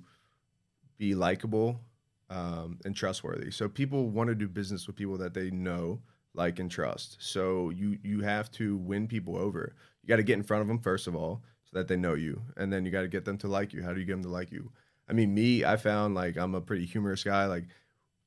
be 0.98 1.14
likable 1.14 1.80
um, 2.28 2.78
and 2.84 2.94
trustworthy. 2.94 3.50
So 3.50 3.66
people 3.66 4.10
want 4.10 4.28
to 4.28 4.34
do 4.34 4.46
business 4.46 4.86
with 4.86 4.94
people 4.94 5.16
that 5.18 5.32
they 5.32 5.50
know, 5.50 6.02
like, 6.34 6.58
and 6.58 6.70
trust. 6.70 7.16
So 7.18 7.70
you 7.70 7.98
you 8.02 8.20
have 8.20 8.50
to 8.52 8.76
win 8.76 9.08
people 9.08 9.38
over. 9.38 9.74
You 10.02 10.08
got 10.08 10.16
to 10.16 10.22
get 10.22 10.36
in 10.36 10.42
front 10.42 10.60
of 10.60 10.68
them 10.68 10.78
first 10.78 11.06
of 11.06 11.16
all, 11.16 11.42
so 11.64 11.78
that 11.78 11.88
they 11.88 11.96
know 11.96 12.12
you, 12.12 12.42
and 12.58 12.70
then 12.70 12.84
you 12.84 12.92
got 12.92 13.02
to 13.02 13.08
get 13.08 13.24
them 13.24 13.38
to 13.38 13.48
like 13.48 13.72
you. 13.72 13.82
How 13.82 13.94
do 13.94 14.00
you 14.00 14.06
get 14.06 14.12
them 14.12 14.24
to 14.24 14.28
like 14.28 14.52
you? 14.52 14.70
I 15.08 15.14
mean, 15.14 15.32
me, 15.32 15.64
I 15.64 15.78
found 15.78 16.14
like 16.14 16.36
I'm 16.36 16.54
a 16.54 16.60
pretty 16.60 16.84
humorous 16.84 17.24
guy. 17.24 17.46
Like 17.46 17.64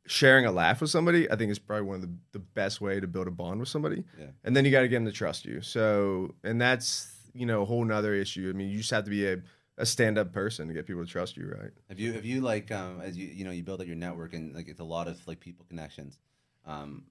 sharing 0.07 0.45
a 0.45 0.51
laugh 0.51 0.81
with 0.81 0.89
somebody, 0.89 1.29
I 1.29 1.35
think 1.35 1.51
is 1.51 1.59
probably 1.59 1.85
one 1.85 1.95
of 1.95 2.01
the, 2.01 2.11
the 2.31 2.39
best 2.39 2.81
way 2.81 2.99
to 2.99 3.07
build 3.07 3.27
a 3.27 3.31
bond 3.31 3.59
with 3.59 3.69
somebody. 3.69 4.03
Yeah. 4.19 4.27
And 4.43 4.55
then 4.55 4.65
you 4.65 4.71
got 4.71 4.81
to 4.81 4.87
get 4.87 4.95
them 4.95 5.05
to 5.05 5.11
trust 5.11 5.45
you. 5.45 5.61
So, 5.61 6.35
and 6.43 6.59
that's, 6.59 7.13
you 7.33 7.45
know, 7.45 7.61
a 7.61 7.65
whole 7.65 7.83
nother 7.85 8.13
issue. 8.13 8.51
I 8.53 8.57
mean, 8.57 8.69
you 8.69 8.77
just 8.77 8.91
have 8.91 9.03
to 9.03 9.09
be 9.09 9.27
a, 9.27 9.37
a 9.77 9.85
stand 9.85 10.17
up 10.17 10.33
person 10.33 10.67
to 10.67 10.73
get 10.73 10.87
people 10.87 11.05
to 11.05 11.11
trust 11.11 11.37
you, 11.37 11.53
right? 11.59 11.71
Have 11.89 11.99
you 11.99 12.13
have 12.13 12.25
you 12.25 12.41
like 12.41 12.71
um 12.71 12.99
as 13.01 13.15
you 13.15 13.27
you 13.27 13.45
know 13.45 13.51
you 13.51 13.61
build 13.61 13.79
up 13.79 13.85
your 13.85 13.95
network 13.95 14.33
and 14.33 14.55
like 14.55 14.67
it's 14.67 14.79
a 14.79 14.83
lot 14.83 15.07
of 15.07 15.25
like 15.27 15.39
people 15.39 15.65
connections. 15.69 16.17
Um, 16.65 17.03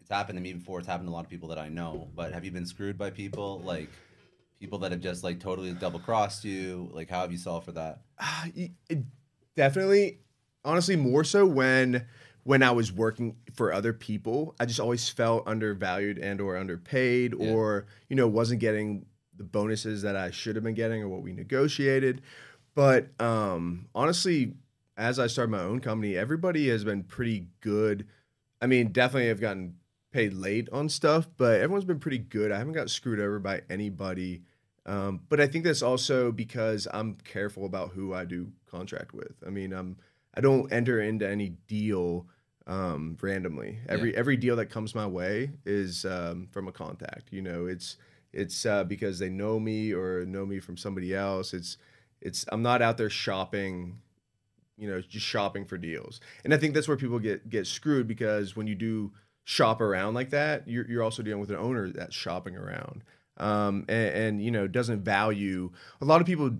it's 0.00 0.10
happened 0.10 0.36
to 0.36 0.42
me 0.42 0.52
before. 0.54 0.78
It's 0.78 0.88
happened 0.88 1.08
to 1.08 1.12
a 1.12 1.14
lot 1.14 1.24
of 1.24 1.30
people 1.30 1.48
that 1.50 1.58
I 1.58 1.68
know. 1.68 2.08
But 2.14 2.32
have 2.32 2.44
you 2.44 2.50
been 2.50 2.66
screwed 2.66 2.98
by 2.98 3.10
people 3.10 3.60
like 3.64 3.90
people 4.58 4.78
that 4.80 4.90
have 4.90 5.00
just 5.00 5.22
like 5.22 5.38
totally 5.38 5.72
double 5.74 6.00
crossed 6.00 6.44
you? 6.44 6.90
Like 6.92 7.08
how 7.08 7.20
have 7.20 7.30
you 7.30 7.38
solved 7.38 7.66
for 7.66 7.72
that? 7.72 8.00
It- 8.54 9.04
definitely, 9.54 10.20
honestly, 10.64 10.96
more 10.96 11.24
so 11.24 11.44
when 11.44 12.06
when 12.48 12.62
I 12.62 12.70
was 12.70 12.90
working 12.90 13.36
for 13.52 13.74
other 13.74 13.92
people, 13.92 14.54
I 14.58 14.64
just 14.64 14.80
always 14.80 15.06
felt 15.06 15.46
undervalued 15.46 16.16
and 16.16 16.40
or 16.40 16.56
underpaid, 16.56 17.34
Yeah. 17.38 17.52
or 17.52 17.84
you 18.08 18.16
know, 18.16 18.26
wasn't 18.26 18.60
getting 18.60 19.04
the 19.36 19.44
bonuses 19.44 20.00
that 20.00 20.16
I 20.16 20.30
should 20.30 20.56
have 20.56 20.64
been 20.64 20.72
getting 20.72 21.02
or 21.02 21.08
what 21.10 21.20
we 21.20 21.34
negotiated. 21.34 22.22
But 22.74 23.08
um, 23.20 23.88
honestly, 23.94 24.54
as 24.96 25.18
I 25.18 25.26
started 25.26 25.50
my 25.50 25.60
own 25.60 25.80
company, 25.80 26.16
everybody 26.16 26.70
has 26.70 26.84
been 26.84 27.02
pretty 27.02 27.48
good. 27.60 28.06
I 28.62 28.66
mean, 28.66 28.92
definitely 28.92 29.28
I've 29.28 29.42
gotten 29.42 29.74
paid 30.10 30.32
late 30.32 30.70
on 30.72 30.88
stuff, 30.88 31.28
but 31.36 31.60
everyone's 31.60 31.84
been 31.84 32.00
pretty 32.00 32.16
good. 32.16 32.50
I 32.50 32.56
haven't 32.56 32.72
got 32.72 32.88
screwed 32.88 33.20
over 33.20 33.38
by 33.38 33.60
anybody. 33.68 34.40
Um, 34.86 35.20
but 35.28 35.38
I 35.38 35.48
think 35.48 35.64
that's 35.64 35.82
also 35.82 36.32
because 36.32 36.88
I'm 36.94 37.16
careful 37.24 37.66
about 37.66 37.90
who 37.90 38.14
I 38.14 38.24
do 38.24 38.50
contract 38.70 39.12
with. 39.12 39.34
I 39.46 39.50
mean, 39.50 39.74
I'm 39.74 39.98
I 40.34 40.40
don't 40.40 40.72
enter 40.72 40.98
into 41.02 41.28
any 41.28 41.50
deal 41.66 42.26
um, 42.68 43.16
randomly. 43.20 43.78
Every 43.88 44.14
every 44.14 44.36
deal 44.36 44.54
that 44.56 44.66
comes 44.66 44.94
my 44.94 45.06
way 45.06 45.50
is 45.64 46.04
um, 46.04 46.46
from 46.52 46.68
a 46.68 46.72
contact. 46.72 47.32
You 47.32 47.42
know, 47.42 47.66
it's 47.66 47.96
it's 48.32 48.66
uh, 48.66 48.84
because 48.84 49.18
they 49.18 49.30
know 49.30 49.58
me 49.58 49.92
or 49.92 50.24
know 50.26 50.46
me 50.46 50.60
from 50.60 50.76
somebody 50.76 51.14
else. 51.14 51.54
It's 51.54 51.78
it's 52.20 52.44
I'm 52.52 52.62
not 52.62 52.82
out 52.82 52.98
there 52.98 53.10
shopping, 53.10 53.98
you 54.76 54.88
know, 54.88 55.00
just 55.00 55.26
shopping 55.26 55.64
for 55.64 55.78
deals. 55.78 56.20
And 56.44 56.52
I 56.52 56.58
think 56.58 56.74
that's 56.74 56.86
where 56.86 56.96
people 56.96 57.18
get 57.18 57.48
get 57.48 57.66
screwed 57.66 58.06
because 58.06 58.54
when 58.54 58.66
you 58.66 58.74
do 58.74 59.12
shop 59.44 59.80
around 59.80 60.12
like 60.14 60.30
that, 60.30 60.68
you're 60.68 60.86
you're 60.88 61.02
also 61.02 61.22
dealing 61.22 61.40
with 61.40 61.50
an 61.50 61.56
owner 61.56 61.88
that's 61.88 62.14
shopping 62.14 62.54
around. 62.54 63.02
Um, 63.38 63.84
and, 63.88 64.14
and 64.14 64.42
you 64.42 64.50
know 64.50 64.66
doesn't 64.66 65.04
value 65.04 65.70
a 66.00 66.04
lot 66.04 66.20
of 66.20 66.26
people 66.26 66.50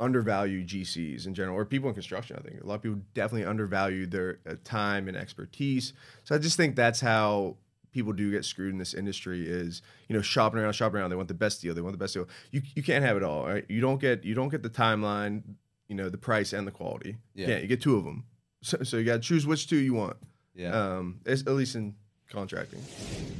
undervalue 0.00 0.64
GCs 0.64 1.26
in 1.26 1.34
general, 1.34 1.56
or 1.56 1.64
people 1.64 1.88
in 1.88 1.94
construction. 1.94 2.36
I 2.38 2.42
think 2.48 2.62
a 2.62 2.66
lot 2.66 2.74
of 2.76 2.82
people 2.82 2.98
definitely 3.14 3.46
undervalue 3.46 4.06
their 4.06 4.38
uh, 4.48 4.54
time 4.64 5.08
and 5.08 5.16
expertise. 5.16 5.92
So 6.24 6.34
I 6.34 6.38
just 6.38 6.56
think 6.56 6.76
that's 6.76 7.00
how 7.00 7.56
people 7.92 8.12
do 8.12 8.30
get 8.30 8.44
screwed 8.44 8.72
in 8.72 8.78
this 8.78 8.94
industry 8.94 9.46
is 9.46 9.82
you 10.08 10.16
know 10.16 10.22
shopping 10.22 10.60
around, 10.60 10.72
shopping 10.72 10.98
around. 11.00 11.10
They 11.10 11.16
want 11.16 11.28
the 11.28 11.34
best 11.34 11.60
deal. 11.62 11.74
They 11.74 11.80
want 11.82 11.92
the 11.94 11.98
best 12.02 12.14
deal. 12.14 12.28
You 12.50 12.62
you 12.74 12.82
can't 12.82 13.04
have 13.04 13.16
it 13.16 13.22
all. 13.22 13.46
Right? 13.46 13.64
You 13.68 13.80
don't 13.80 14.00
get 14.00 14.24
you 14.24 14.34
don't 14.34 14.48
get 14.48 14.62
the 14.62 14.70
timeline, 14.70 15.42
you 15.88 15.94
know, 15.94 16.08
the 16.08 16.18
price 16.18 16.52
and 16.52 16.66
the 16.66 16.72
quality. 16.72 17.16
Yeah. 17.34 17.48
Yeah, 17.48 17.58
you 17.58 17.66
get 17.66 17.80
two 17.80 17.96
of 17.96 18.04
them. 18.04 18.24
So, 18.62 18.82
so 18.82 18.96
you 18.96 19.04
got 19.04 19.14
to 19.14 19.18
choose 19.20 19.46
which 19.46 19.68
two 19.68 19.76
you 19.76 19.94
want. 19.94 20.16
Yeah. 20.54 20.70
Um, 20.70 21.20
it's- 21.24 21.40
at 21.42 21.52
least 21.54 21.74
in 21.74 21.94
contracting. 22.30 22.82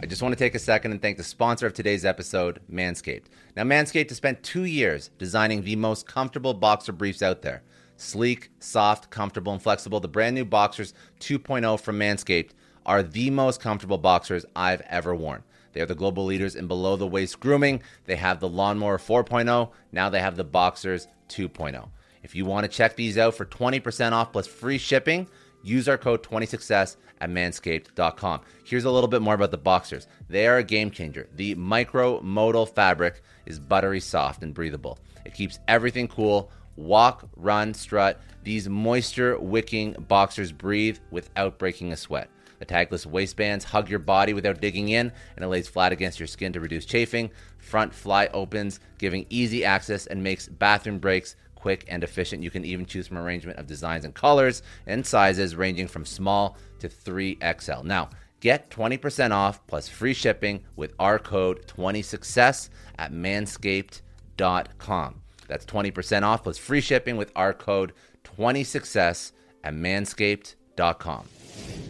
I 0.03 0.07
just 0.07 0.23
want 0.23 0.33
to 0.33 0.39
take 0.39 0.55
a 0.55 0.59
second 0.59 0.93
and 0.93 1.01
thank 1.01 1.17
the 1.17 1.25
sponsor 1.25 1.67
of 1.67 1.75
today's 1.75 2.05
episode, 2.05 2.61
Manscaped. 2.71 3.27
Now, 3.57 3.63
Manscaped 3.63 4.09
has 4.09 4.17
spent 4.17 4.43
two 4.43 4.65
years 4.65 5.11
designing 5.19 5.63
the 5.63 5.77
most 5.77 6.07
comfortable 6.07 6.55
boxer 6.55 6.93
briefs 6.93 7.23
out 7.23 7.43
there. 7.43 7.63
Sleek, 7.97 8.51
soft, 8.59 9.11
comfortable, 9.11 9.53
and 9.53 9.63
flexible. 9.63 10.01
The 10.01 10.09
brand 10.09 10.35
new 10.35 10.45
Boxers 10.45 10.93
2.0 11.21 11.81
from 11.81 11.99
Manscaped 11.99 12.51
are 12.85 13.03
the 13.03 13.31
most 13.31 13.61
comfortable 13.61 13.99
boxers 13.99 14.45
I've 14.57 14.81
ever 14.83 15.15
worn. 15.15 15.45
They 15.73 15.81
are 15.81 15.87
the 15.87 15.95
global 15.95 16.25
leaders 16.25 16.57
in 16.57 16.67
below 16.67 16.97
the 16.97 17.07
waist 17.07 17.41
grooming. 17.41 17.83
They 18.05 18.17
have 18.17 18.41
the 18.41 18.49
Lawnmower 18.49 18.99
4.0. 18.99 19.71
Now 19.91 20.09
they 20.11 20.21
have 20.21 20.37
the 20.37 20.45
Boxers 20.45 21.07
2.0. 21.29 21.89
If 22.23 22.35
you 22.35 22.45
want 22.45 22.65
to 22.65 22.69
check 22.69 22.97
these 22.97 23.19
out 23.19 23.35
for 23.35 23.45
20% 23.45 24.13
off 24.13 24.33
plus 24.33 24.47
free 24.47 24.79
shipping, 24.79 25.29
use 25.63 25.89
our 25.89 25.99
code 25.99 26.23
20success 26.23 26.97
at 27.21 27.31
manscaped.com. 27.31 28.41
Here's 28.65 28.85
a 28.85 28.91
little 28.91 29.09
bit 29.09 29.23
more 29.23 29.35
about 29.35 29.51
the 29.51 29.59
boxers. 29.59 30.07
They 30.29 30.47
are 30.47 30.59
a 30.59 30.65
game 30.65 30.91
changer. 30.91 31.29
The 31.35 31.55
micro 31.55 32.21
modal 32.21 32.67
fabric 32.67 33.23
is 33.47 33.59
buttery 33.59 34.01
soft 34.01 34.43
and 34.43 34.53
breathable. 34.53 34.99
It 35.25 35.35
keeps 35.35 35.59
everything 35.69 36.09
cool. 36.09 36.51
Walk, 36.77 37.29
run, 37.37 37.75
strut. 37.75 38.21
These 38.43 38.69
moisture 38.69 39.39
wicking 39.39 39.93
boxers 40.09 40.53
breathe 40.53 40.99
without 41.11 41.59
breaking 41.59 41.93
a 41.93 41.97
sweat. 41.97 42.29
The 42.59 42.67
tagless 42.67 43.07
waistbands 43.07 43.65
hug 43.65 43.91
your 43.91 43.99
body 43.99 44.35
without 44.35 44.61
digging 44.61 44.91
in, 44.91 45.11
and 45.37 45.45
it 45.45 45.49
lays 45.49 45.67
flat 45.69 45.91
against 45.91 46.21
your 46.21 46.29
skin 46.29 46.53
to 46.53 46.61
reduce 46.61 46.87
chafing. 46.87 47.31
Front 47.59 47.93
fly 47.93 48.29
opens, 48.33 48.79
giving 48.99 49.27
easy 49.31 49.65
access 49.65 50.07
and 50.07 50.23
makes 50.23 50.47
bathroom 50.47 51.01
breaks 51.01 51.35
quick 51.63 51.85
and 51.87 52.03
efficient. 52.03 52.43
You 52.43 52.51
can 52.51 52.65
even 52.65 52.85
choose 52.85 53.07
from 53.07 53.19
arrangement 53.19 53.61
of 53.61 53.69
designs 53.69 54.05
and 54.05 54.13
colors 54.13 54.65
and 54.87 55.07
sizes 55.07 55.55
ranging 55.55 55.87
from 55.87 56.05
small 56.05 56.57
to 56.81 56.89
3XL. 56.89 57.85
Now, 57.85 58.11
get 58.41 58.69
20% 58.71 59.31
off 59.31 59.65
plus 59.69 59.89
free 59.89 60.13
shipping 60.13 60.65
with 60.75 60.93
our 60.99 61.21
code 61.21 61.65
20success 61.69 62.69
at 62.99 63.13
manscaped.com. 63.13 65.21
That's 65.47 65.65
20% 65.65 66.23
off 66.25 66.43
plus 66.43 66.59
free 66.59 66.81
shipping 66.81 67.17
with 67.17 67.31
our 67.37 67.55
code 67.55 67.93
20success 68.25 69.31
at 69.63 69.75
manscaped.com. 69.75 71.29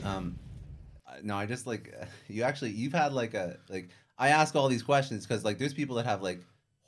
Um, 0.04 0.38
no, 1.22 1.36
I 1.36 1.46
just 1.46 1.66
like 1.66 1.94
you 2.28 2.42
actually 2.42 2.72
you've 2.72 2.92
had 2.92 3.14
like 3.14 3.32
a 3.32 3.56
like 3.70 3.88
I 4.18 4.28
ask 4.28 4.54
all 4.54 4.68
these 4.68 4.82
questions 4.82 5.26
because 5.26 5.44
like 5.44 5.56
there's 5.58 5.72
people 5.72 5.96
that 5.96 6.04
have 6.04 6.20
like 6.20 6.42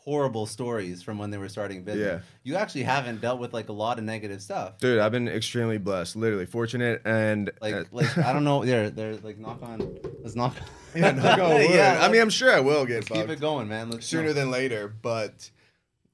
horrible 0.05 0.45
stories 0.45 1.03
from 1.03 1.17
when 1.17 1.31
they 1.31 1.39
were 1.39 1.49
starting 1.49 1.83
business. 1.83 2.21
Yeah. 2.23 2.29
You 2.43 2.57
actually 2.57 2.83
haven't 2.83 3.23
dealt 3.23 3.41
with 3.41 3.55
like 3.55 3.71
a 3.71 3.73
lot 3.73 3.99
of 3.99 4.05
negative 4.05 4.43
stuff. 4.43 4.79
Dude, 4.79 4.99
I've 4.99 5.13
been 5.13 5.29
extremely 5.29 5.79
blessed, 5.79 6.15
literally 6.15 6.45
fortunate, 6.45 7.01
and 7.07 7.51
Like 7.61 7.75
uh, 7.75 7.85
like 7.91 8.19
I 8.19 8.35
don't 8.35 8.45
know. 8.45 8.65
They're 8.65 8.91
they're 8.91 9.17
like 9.17 9.39
knock 9.39 9.63
on. 9.63 9.99
Let's 10.23 10.37
knock. 10.37 10.57
yeah, 10.95 11.13
knock 11.13 11.39
on 11.39 11.51
wood. 11.55 11.71
Yeah, 11.71 12.01
I 12.03 12.11
mean, 12.11 12.21
I'm 12.21 12.31
sure 12.31 12.53
I 12.53 12.61
will 12.61 12.85
get 12.85 12.97
let's 12.97 13.09
keep 13.09 13.31
it 13.31 13.41
going, 13.41 13.67
man. 13.67 13.91
Let's 13.91 14.07
sooner 14.07 14.35
than 14.35 14.51
later. 14.51 14.95
But 15.01 15.51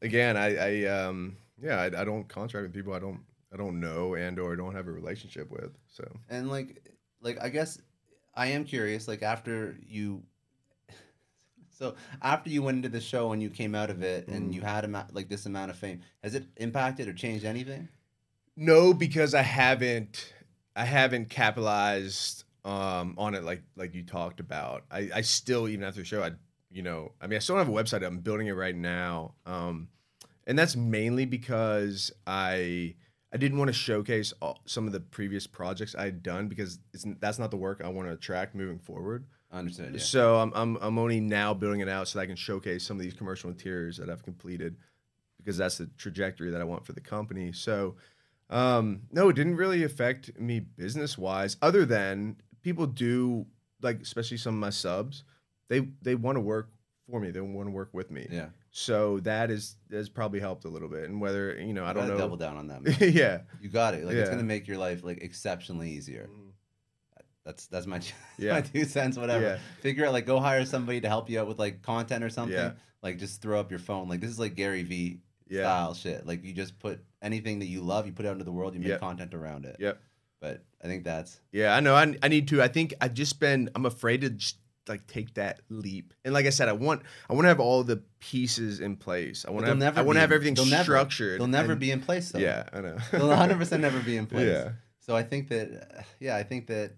again, 0.01 0.37
I, 0.37 0.85
I 0.85 0.85
um, 0.85 1.37
yeah, 1.61 1.81
I, 1.81 1.87
I 1.87 2.05
don't 2.05 2.29
contract 2.29 2.63
with 2.63 2.73
people 2.73 2.95
I 2.95 3.01
don't, 3.01 3.21
I 3.53 3.57
don't 3.57 3.81
know 3.81 4.15
and 4.15 4.39
or 4.39 4.55
don't 4.55 4.75
have 4.75 4.87
a 4.87 4.93
relationship 4.93 5.51
with. 5.51 5.73
So 5.89 6.05
and 6.29 6.49
like 6.49 6.81
like 7.21 7.43
I 7.43 7.49
guess 7.49 7.81
I 8.37 8.47
am 8.49 8.65
curious. 8.65 9.09
Like 9.09 9.23
after 9.23 9.77
you. 9.85 10.23
So 11.81 11.95
after 12.21 12.51
you 12.51 12.63
went 12.63 12.77
into 12.77 12.91
the 12.91 13.01
show 13.01 13.33
and 13.33 13.43
you 13.43 13.49
came 13.49 13.75
out 13.75 13.89
of 13.89 14.03
it 14.03 14.29
and 14.29 14.55
you 14.55 14.61
had 14.61 14.85
amount, 14.85 15.15
like 15.15 15.29
this 15.31 15.47
amount 15.47 15.71
of 15.71 15.79
fame, 15.79 16.03
has 16.23 16.35
it 16.35 16.45
impacted 16.57 17.09
or 17.09 17.15
changed 17.15 17.45
anything? 17.45 17.89
no, 18.57 18.93
because 18.93 19.35
I 19.35 19.43
haven't, 19.43 20.35
I 20.77 20.85
haven't 20.85 21.31
capitalized 21.31 22.45
um 22.63 23.15
on 23.17 23.35
it 23.35 23.43
like 23.43 23.63
like 23.77 23.95
you 23.95 24.03
talked 24.03 24.39
about. 24.41 24.85
I, 24.91 25.09
I 25.15 25.21
still 25.23 25.67
even 25.69 25.83
after 25.85 26.01
the 26.01 26.05
show, 26.07 26.23
I, 26.23 26.33
you 26.71 26.83
know, 26.83 27.13
I 27.21 27.27
mean, 27.27 27.37
I 27.37 27.39
still 27.41 27.57
don't 27.57 27.65
have 27.65 27.75
a 27.75 27.83
website. 27.83 28.07
I'm 28.07 28.19
building 28.19 28.49
it 28.49 28.53
right 28.53 28.77
now. 28.77 29.35
Um, 29.47 29.89
and 30.47 30.59
that's 30.59 30.77
mainly 30.77 31.25
because 31.25 32.13
I 32.27 32.95
I 33.33 33.39
didn't 33.39 33.59
want 33.59 33.69
to 33.69 33.73
showcase 33.73 34.35
all, 34.43 34.61
some 34.67 34.87
of 34.87 34.93
the 34.93 35.01
previous 35.01 35.47
projects 35.47 35.95
I 35.95 36.05
had 36.05 36.23
done 36.23 36.49
because 36.49 36.79
it's 36.93 37.07
that's 37.21 37.39
not 37.39 37.51
the 37.51 37.57
work 37.57 37.81
I 37.83 37.89
want 37.89 38.09
to 38.09 38.13
attract 38.13 38.55
moving 38.55 38.79
forward. 38.79 39.25
Understood. 39.53 39.95
Yeah. 39.95 40.01
So 40.01 40.37
I'm, 40.37 40.53
I'm 40.55 40.77
I'm 40.81 40.99
only 40.99 41.21
now 41.21 41.55
building 41.55 41.81
it 41.81 41.89
out 41.89 42.09
so 42.09 42.19
that 42.19 42.23
I 42.23 42.27
can 42.27 42.37
showcase 42.37 42.85
some 42.85 42.97
of 42.97 43.03
these 43.03 43.15
commercial 43.15 43.51
interiors 43.51 43.97
that 43.97 44.09
I've 44.09 44.23
completed 44.23 44.77
because 45.39 45.57
that's 45.57 45.79
the 45.79 45.87
trajectory 45.99 46.51
that 46.51 46.61
I 46.61 46.65
want 46.65 46.87
for 46.87 46.93
the 46.93 47.01
company. 47.01 47.53
So 47.53 47.97
um, 48.49 49.03
no, 49.13 49.29
it 49.29 49.37
didn't 49.37 49.57
really 49.57 49.85
affect 49.85 50.39
me 50.39 50.61
business 50.61 51.17
wise, 51.17 51.57
other 51.63 51.85
than 51.85 52.37
people 52.63 52.87
do 52.87 53.47
like 53.83 54.01
especially 54.03 54.37
some 54.37 54.55
of 54.55 54.61
my 54.61 54.71
subs, 54.71 55.25
they 55.69 55.89
they 56.03 56.15
want 56.15 56.37
to 56.37 56.41
work 56.41 56.71
for 57.09 57.21
me. 57.21 57.31
They 57.31 57.41
want 57.41 57.69
to 57.69 57.73
work 57.73 57.91
with 57.93 58.11
me. 58.11 58.27
Yeah. 58.31 58.49
So 58.73 59.19
that 59.21 59.51
is 59.51 59.77
has 59.91 60.09
probably 60.09 60.41
helped 60.41 60.65
a 60.65 60.69
little 60.69 60.89
bit. 60.89 61.09
And 61.09 61.21
whether 61.21 61.61
you 61.61 61.73
know, 61.73 61.85
I 61.85 61.93
don't 61.93 62.09
know. 62.09 62.19
Double 62.19 62.37
down 62.37 62.57
on 62.57 62.69
that. 62.69 63.01
Yeah. 63.15 63.41
You 63.61 63.69
got 63.69 63.95
it. 63.95 64.05
Like 64.05 64.17
it's 64.17 64.31
gonna 64.31 64.43
make 64.43 64.69
your 64.69 64.79
life 64.79 65.03
like 65.03 65.23
exceptionally 65.23 65.91
easier. 65.91 66.29
That's 67.45 67.67
that's 67.67 67.87
my 67.87 68.01
Yeah. 68.39 68.53
my 68.53 68.61
two 68.61 68.85
cents. 68.85 69.17
Whatever. 69.17 69.45
Yeah. 69.45 69.59
Figure 69.81 70.07
out 70.07 70.13
like 70.13 70.27
go 70.27 70.41
hire 70.41 70.65
somebody 70.65 71.01
to 71.01 71.09
help 71.09 71.31
you 71.31 71.41
out 71.41 71.49
with 71.49 71.59
like 71.59 71.83
content 71.83 72.23
or 72.25 72.31
something. 72.31 72.57
Yeah. 72.57 72.73
Like 73.03 73.19
just 73.19 73.41
throw 73.43 73.59
up 73.59 73.71
your 73.71 73.81
phone. 73.81 74.09
Like 74.09 74.21
this 74.21 74.31
is 74.31 74.39
like 74.39 74.55
Gary 74.57 74.83
V 74.83 75.21
Yeah. 75.49 75.63
style 75.63 75.95
shit. 75.95 76.27
Like 76.27 76.45
you 76.45 76.53
just 76.53 76.79
put 76.79 77.01
anything 77.23 77.59
that 77.61 77.67
you 77.67 77.81
love, 77.83 78.07
you 78.07 78.13
put 78.13 78.25
it 78.27 78.29
out 78.29 78.33
into 78.33 78.45
the 78.45 78.53
world, 78.53 78.75
you 78.75 78.81
make 78.81 78.89
Yep. 78.91 79.01
content 79.01 79.35
around 79.35 79.65
it. 79.65 79.77
Yep. 79.79 80.01
But 80.41 80.65
I 80.83 80.87
think 80.87 81.05
that's 81.05 81.41
Yeah, 81.53 81.75
I 81.75 81.81
know. 81.81 81.95
I, 81.95 82.15
I 82.23 82.29
need 82.29 82.49
to. 82.49 82.63
I 82.63 82.69
think 82.69 82.95
I've 83.01 83.15
just 83.15 83.41
been. 83.41 83.69
I'm 83.75 83.85
afraid 83.87 84.23
to 84.23 84.31
just 84.31 84.57
like 84.89 85.07
take 85.07 85.35
that 85.35 85.61
leap. 85.69 86.15
And 86.25 86.33
like 86.33 86.47
I 86.47 86.51
said, 86.51 86.69
I 86.69 86.73
want. 86.73 87.03
I 87.29 87.35
want 87.35 87.45
to 87.45 87.49
have 87.49 87.61
all 87.61 87.85
the 87.85 88.03
pieces 88.21 88.81
in 88.81 88.97
place. 88.97 89.45
I 89.47 89.51
want 89.51 89.65
to 89.67 89.69
have. 89.71 89.79
never 89.79 90.01
I 90.01 90.03
want 90.03 90.17
to 90.17 90.21
have 90.21 90.33
everything 90.33 90.55
they'll 90.55 90.65
never- 90.67 90.83
structured. 90.85 91.41
They'll 91.41 91.47
never 91.47 91.73
and- 91.73 91.81
be 91.81 91.91
in 91.91 92.01
place 92.01 92.31
though. 92.33 92.39
Yeah, 92.39 92.65
I 92.73 92.81
know. 92.81 92.97
They'll 93.13 93.29
100 93.29 93.59
percent 93.59 93.83
never 93.83 94.01
be 94.01 94.17
in 94.17 94.27
place. 94.27 94.47
Yeah. 94.47 94.73
So 95.01 95.15
I 95.17 95.23
think 95.23 95.49
that, 95.49 96.07
yeah, 96.21 96.37
I 96.37 96.43
think 96.43 96.67
that 96.69 96.93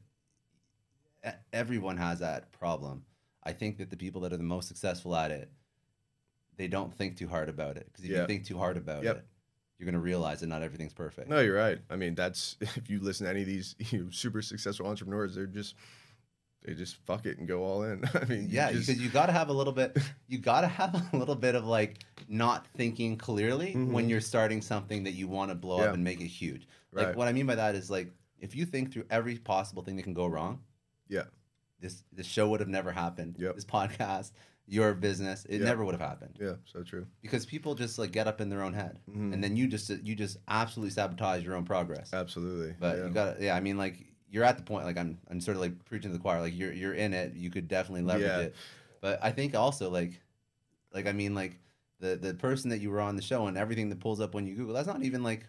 everyone 1.53 1.97
has 1.97 2.21
that 2.21 2.51
problem. 2.53 3.05
I 3.45 3.53
think 3.53 3.79
that 3.79 3.91
the 3.91 3.97
people 3.97 4.21
that 4.23 4.33
are 4.33 4.37
the 4.37 4.43
most 4.43 4.69
successful 4.69 5.15
at 5.17 5.31
it, 5.31 5.51
they 6.57 6.69
don't 6.69 6.95
think 6.95 7.17
too 7.17 7.29
hard 7.29 7.49
about 7.49 7.77
it. 7.77 7.87
Because 7.87 8.05
if 8.05 8.11
Yeah. 8.11 8.21
you 8.23 8.27
think 8.27 8.45
too 8.47 8.59
hard 8.59 8.77
about 8.77 9.03
Yep. 9.05 9.17
it, 9.19 9.27
you're 9.79 9.87
gonna 9.87 9.99
realize 9.99 10.41
that 10.41 10.47
not 10.47 10.63
everything's 10.63 10.93
perfect. 10.93 11.29
No, 11.29 11.41
you're 11.41 11.57
right. 11.57 11.81
I 11.91 11.97
mean, 11.97 12.15
that's 12.15 12.57
if 12.61 12.89
you 12.89 13.01
listen 13.01 13.25
to 13.25 13.31
any 13.31 13.41
of 13.41 13.47
these 13.47 13.75
you 13.91 14.05
know, 14.05 14.11
super 14.11 14.43
successful 14.43 14.87
entrepreneurs, 14.87 15.35
they're 15.35 15.47
just 15.47 15.75
they 16.65 16.75
just 16.75 16.95
fuck 16.95 17.27
it 17.27 17.39
and 17.39 17.49
go 17.49 17.65
all 17.65 17.83
in. 17.83 18.05
I 18.15 18.25
mean, 18.27 18.47
yeah, 18.49 18.71
because 18.71 18.89
you 19.01 19.09
got 19.09 19.27
to 19.27 19.33
have 19.33 19.49
a 19.49 19.53
little 19.53 19.73
bit. 19.73 19.99
You 20.29 20.39
got 20.39 20.61
to 20.61 20.69
have 20.69 20.95
a 21.13 21.17
little 21.17 21.35
bit 21.35 21.57
of 21.57 21.65
like 21.67 22.05
not 22.29 22.69
thinking 22.77 23.17
clearly 23.17 23.73
when 23.73 24.07
Mhm. 24.07 24.11
you're 24.11 24.21
starting 24.21 24.63
something 24.63 25.03
that 25.03 25.13
you 25.15 25.27
want 25.27 25.51
to 25.51 25.57
blow 25.57 25.79
Yeah. 25.79 25.87
up 25.89 25.95
and 25.95 26.05
make 26.05 26.21
it 26.21 26.29
huge. 26.29 26.69
Like 26.93 27.17
what 27.17 27.27
I 27.27 27.33
mean 27.33 27.47
by 27.47 27.57
that 27.57 27.75
is 27.75 27.91
like 27.91 28.13
if 28.39 28.55
you 28.55 28.65
think 28.67 28.93
through 28.93 29.07
every 29.11 29.39
possible 29.39 29.83
thing 29.83 29.97
that 29.97 30.03
can 30.05 30.15
go 30.15 30.27
wrong, 30.27 30.63
Yeah. 31.09 31.25
this 31.81 32.05
this 32.13 32.27
show 32.27 32.49
would 32.51 32.61
have 32.61 32.69
never 32.69 32.93
happened. 32.93 33.37
Yep. 33.39 33.55
This 33.57 33.65
podcast, 33.65 34.33
your 34.67 34.95
business, 34.95 35.45
it 35.49 35.59
Yeah. 35.59 35.65
never 35.67 35.85
would 35.85 35.95
have 35.95 36.01
happened 36.09 36.39
yeah, 36.41 36.55
so 36.65 36.83
true. 36.85 37.07
because 37.21 37.45
people 37.45 37.75
just 37.75 37.99
like 37.99 38.13
get 38.13 38.27
up 38.29 38.41
in 38.41 38.49
their 38.49 38.63
own 38.63 38.73
head, 38.73 39.01
Mhm. 39.11 39.33
and 39.35 39.43
then 39.43 39.57
you 39.57 39.67
just 39.67 39.91
you 39.91 40.15
just 40.15 40.37
absolutely 40.49 40.91
sabotage 40.93 41.45
your 41.45 41.57
own 41.57 41.65
progress. 41.65 42.13
Absolutely. 42.15 42.75
But 42.79 42.97
yeah. 42.99 43.05
you 43.07 43.11
got 43.11 43.41
yeah. 43.41 43.57
I 43.57 43.61
mean, 43.61 43.77
like 43.77 43.97
you're 44.31 44.45
at 44.45 44.57
the 44.57 44.63
point. 44.63 44.87
Like 44.87 44.97
I'm 44.97 45.19
I'm 45.29 45.41
sort 45.41 45.57
of 45.57 45.61
like 45.61 45.85
preaching 45.85 46.11
to 46.13 46.17
the 46.17 46.23
choir. 46.23 46.41
Like 46.41 46.57
you're 46.57 46.73
you're 46.73 46.95
in 46.95 47.13
it. 47.13 47.35
You 47.35 47.51
could 47.51 47.67
definitely 47.69 48.03
leverage 48.03 48.27
Yeah. 48.29 48.39
it. 48.41 48.55
But 49.01 49.19
I 49.23 49.33
think 49.33 49.55
also 49.57 49.91
like 49.91 50.21
like 50.95 51.07
I 51.09 51.13
mean 51.13 51.35
like 51.35 51.59
the 51.99 52.17
the 52.17 52.35
person 52.35 52.71
that 52.71 52.79
you 52.79 52.91
were 52.91 53.01
on 53.01 53.17
the 53.17 53.23
show 53.23 53.47
and 53.49 53.59
everything 53.59 53.89
that 53.91 53.99
pulls 54.01 54.21
up 54.21 54.35
when 54.35 54.47
you 54.47 54.55
Google. 54.55 54.75
That's 54.75 54.87
not 54.87 55.03
even 55.03 55.23
like 55.25 55.47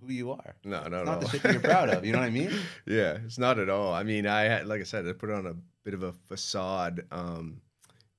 who 0.00 0.12
you 0.12 0.30
are. 0.32 0.54
no, 0.64 0.82
no, 0.84 0.88
no. 0.88 1.04
not 1.04 1.20
the 1.20 1.28
shit 1.28 1.42
that 1.42 1.52
you're 1.52 1.60
proud 1.62 1.88
of. 1.90 2.04
You 2.04 2.12
know 2.12 2.18
what 2.18 2.26
I 2.26 2.30
mean? 2.30 2.50
yeah, 2.86 3.18
it's 3.24 3.38
not 3.38 3.58
at 3.58 3.68
all. 3.68 3.92
I 3.92 4.02
mean, 4.02 4.26
I 4.26 4.42
had, 4.42 4.66
like 4.66 4.80
I 4.80 4.84
said, 4.84 5.06
I 5.08 5.12
put 5.12 5.30
on 5.30 5.46
a 5.46 5.54
bit 5.84 5.94
of 5.94 6.02
a 6.02 6.12
facade. 6.28 7.04
Um, 7.10 7.60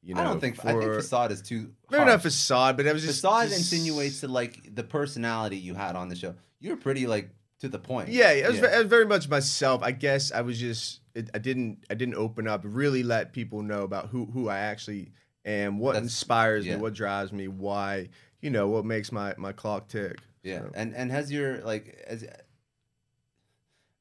you 0.04 0.14
know, 0.16 0.22
I 0.22 0.24
don't 0.24 0.40
think 0.40 0.64
I 0.66 0.72
think 0.74 0.84
facade 0.84 1.32
is 1.32 1.42
too. 1.42 1.72
maybe 1.92 2.00
not 2.06 2.08
harsh. 2.10 2.22
facade, 2.24 2.78
but 2.78 2.86
it 2.86 2.94
was 2.94 3.04
just 3.04 3.22
facade 3.22 3.50
just- 3.50 3.60
insinuates 3.60 4.22
to 4.22 4.28
like 4.28 4.74
the 4.74 4.84
personality 4.84 5.58
you 5.58 5.74
had 5.76 5.96
on 5.96 6.08
the 6.10 6.16
show. 6.16 6.36
You 6.60 6.72
were 6.72 6.78
pretty 6.78 7.08
like 7.08 7.30
to 7.60 7.68
the 7.70 7.80
point. 7.80 8.10
Yeah, 8.10 8.32
it 8.32 8.48
was, 8.48 8.60
Yeah. 8.60 8.78
was 8.80 8.88
very 8.88 9.06
much 9.06 9.28
myself. 9.30 9.82
I 9.84 9.92
guess 9.92 10.32
I 10.32 10.42
was 10.42 10.60
just 10.60 11.02
it, 11.14 11.30
I 11.34 11.40
didn't 11.40 11.84
I 11.90 11.96
didn't 11.96 12.16
open 12.16 12.48
up, 12.48 12.62
really 12.64 13.04
let 13.04 13.34
people 13.34 13.62
know 13.64 13.82
about 13.84 14.08
who 14.10 14.26
who 14.26 14.48
I 14.48 14.60
actually 14.60 15.12
am, 15.46 15.80
what 15.80 15.94
That's- 15.94 16.04
inspires 16.12 16.66
yeah. 16.66 16.76
me, 16.76 16.82
what 16.82 16.94
drives 16.94 17.32
me, 17.34 17.48
why 17.48 18.10
you 18.42 18.50
know 18.50 18.68
what 18.70 18.86
makes 18.86 19.12
my 19.12 19.34
my 19.38 19.52
clock 19.52 19.88
tick. 19.90 20.20
Yeah, 20.44 20.60
So, 20.62 20.72
and 20.76 20.96
and 20.96 21.12
has 21.12 21.32
your 21.32 21.60
like 21.60 22.04
as 22.08 22.26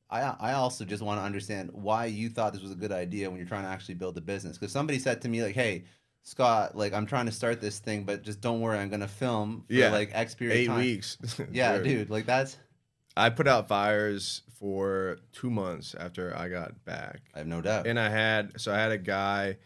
I 0.08 0.20
I 0.38 0.52
also 0.52 0.84
just 0.84 1.02
want 1.02 1.20
to 1.20 1.24
understand 1.24 1.70
why 1.72 2.06
you 2.06 2.28
thought 2.28 2.52
this 2.52 2.62
was 2.62 2.70
a 2.72 2.76
good 2.76 2.92
idea 2.92 3.28
when 3.28 3.38
you're 3.38 3.48
trying 3.48 3.64
to 3.64 3.68
actually 3.68 3.94
build 3.94 4.16
a 4.16 4.20
business. 4.20 4.56
Because 4.58 4.72
somebody 4.72 4.98
said 4.98 5.20
to 5.22 5.28
me 5.28 5.42
like, 5.42 5.54
"Hey, 5.54 5.84
Scott, 6.22 6.76
like 6.76 6.92
I'm 6.92 7.06
trying 7.06 7.26
to 7.26 7.32
start 7.32 7.60
this 7.60 7.78
thing, 7.80 8.04
but 8.04 8.22
just 8.22 8.40
don't 8.40 8.60
worry, 8.60 8.78
I'm 8.78 8.88
gonna 8.88 9.08
film 9.08 9.64
for 9.66 9.74
Yeah. 9.74 9.90
like 9.90 10.10
X 10.12 10.34
period 10.34 10.56
eight 10.56 10.66
time." 10.66 10.78
weeks. 10.78 11.18
Yeah, 11.52 11.78
Dude. 11.78 11.84
dude, 11.84 12.10
like 12.10 12.26
that's 12.26 12.56
I 13.16 13.30
put 13.30 13.48
out 13.48 13.66
fires 13.66 14.42
for 14.60 15.18
two 15.32 15.50
months 15.50 15.94
after 15.98 16.36
I 16.36 16.48
got 16.48 16.84
back. 16.84 17.22
I 17.34 17.38
have 17.38 17.46
no 17.46 17.60
doubt. 17.60 17.86
and 17.86 17.98
I 17.98 18.08
had 18.08 18.60
so 18.60 18.72
I 18.72 18.76
had 18.78 18.92
a 18.92 18.98
guy 18.98 19.56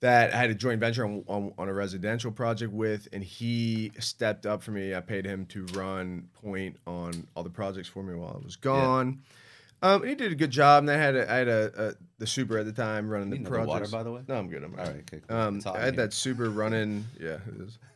that 0.00 0.32
I 0.32 0.36
had 0.36 0.50
a 0.50 0.54
joint 0.54 0.80
venture 0.80 1.04
on, 1.04 1.24
on, 1.26 1.52
on 1.58 1.68
a 1.68 1.74
residential 1.74 2.30
project 2.30 2.72
with, 2.72 3.08
and 3.12 3.22
he 3.22 3.90
stepped 3.98 4.46
up 4.46 4.62
for 4.62 4.70
me. 4.70 4.94
I 4.94 5.00
paid 5.00 5.24
him 5.24 5.46
to 5.46 5.64
run 5.74 6.28
point 6.34 6.76
on 6.86 7.26
all 7.34 7.42
the 7.42 7.50
projects 7.50 7.88
for 7.88 8.02
me 8.02 8.14
while 8.14 8.38
I 8.40 8.44
was 8.44 8.56
gone. 8.56 9.22
Um, 9.80 10.00
and 10.02 10.08
he 10.10 10.16
did 10.16 10.32
a 10.32 10.34
good 10.34 10.50
job. 10.50 10.84
And 10.84 10.90
I 10.90 10.96
had 10.96 11.14
a, 11.16 11.32
I 11.32 11.36
had 11.36 11.48
a, 11.48 11.72
a 11.76 11.94
the 12.18 12.26
super 12.26 12.58
at 12.58 12.66
the 12.66 12.72
time 12.72 13.08
running 13.08 13.32
You 13.32 13.44
the 13.44 13.50
projects. 13.50 13.68
water, 13.68 13.88
by 13.88 14.02
the 14.02 14.10
way? 14.10 14.22
No, 14.26 14.34
I'm 14.36 14.48
good. 14.48 14.64
I'm 14.64 14.72
All 14.72 14.84
right, 14.84 14.96
okay, 15.12 15.20
cool. 15.26 15.36
Um, 15.36 15.60
I 15.66 15.78
had 15.78 15.94
here. 15.94 16.04
that 16.04 16.12
super 16.12 16.50
running. 16.50 17.04
Yeah. 17.20 17.38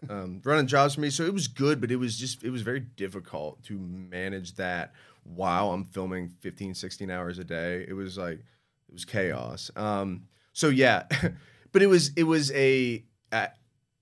Um, 0.08 0.40
running 0.44 0.66
jobs 0.68 0.94
for 0.94 1.00
me, 1.00 1.10
so 1.10 1.24
it 1.24 1.34
was 1.34 1.48
good, 1.48 1.80
but 1.80 1.90
it 1.90 1.96
was 1.96 2.16
just 2.16 2.44
it 2.44 2.50
was 2.50 2.62
very 2.62 2.80
difficult 2.80 3.62
to 3.64 3.78
manage 3.78 4.54
that 4.56 4.92
while 5.24 5.72
I'm 5.72 5.84
filming 5.84 6.28
15, 6.40 6.74
16 6.74 7.10
hours 7.10 7.38
a 7.38 7.44
day. 7.44 7.84
It 7.88 7.94
was 7.94 8.16
like 8.16 8.38
it 8.38 8.92
was 8.92 9.04
chaos. 9.04 9.70
Um, 9.74 10.24
so 10.52 10.68
yeah, 10.68 11.04
but 11.72 11.82
it 11.82 11.86
was 11.86 12.12
it 12.16 12.24
was 12.24 12.52
a, 12.52 13.04
uh, 13.32 13.48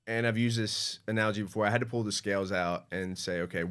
and 0.07 0.27
I've 0.27 0.39
used 0.39 0.59
this 0.59 1.01
analogy 1.07 1.43
before. 1.43 1.67
I 1.67 1.71
had 1.71 1.81
to 1.81 1.87
pull 1.87 2.03
the 2.03 2.13
scales 2.13 2.53
out 2.53 2.85
and 2.91 3.17
say, 3.17 3.41
okay, 3.43 3.65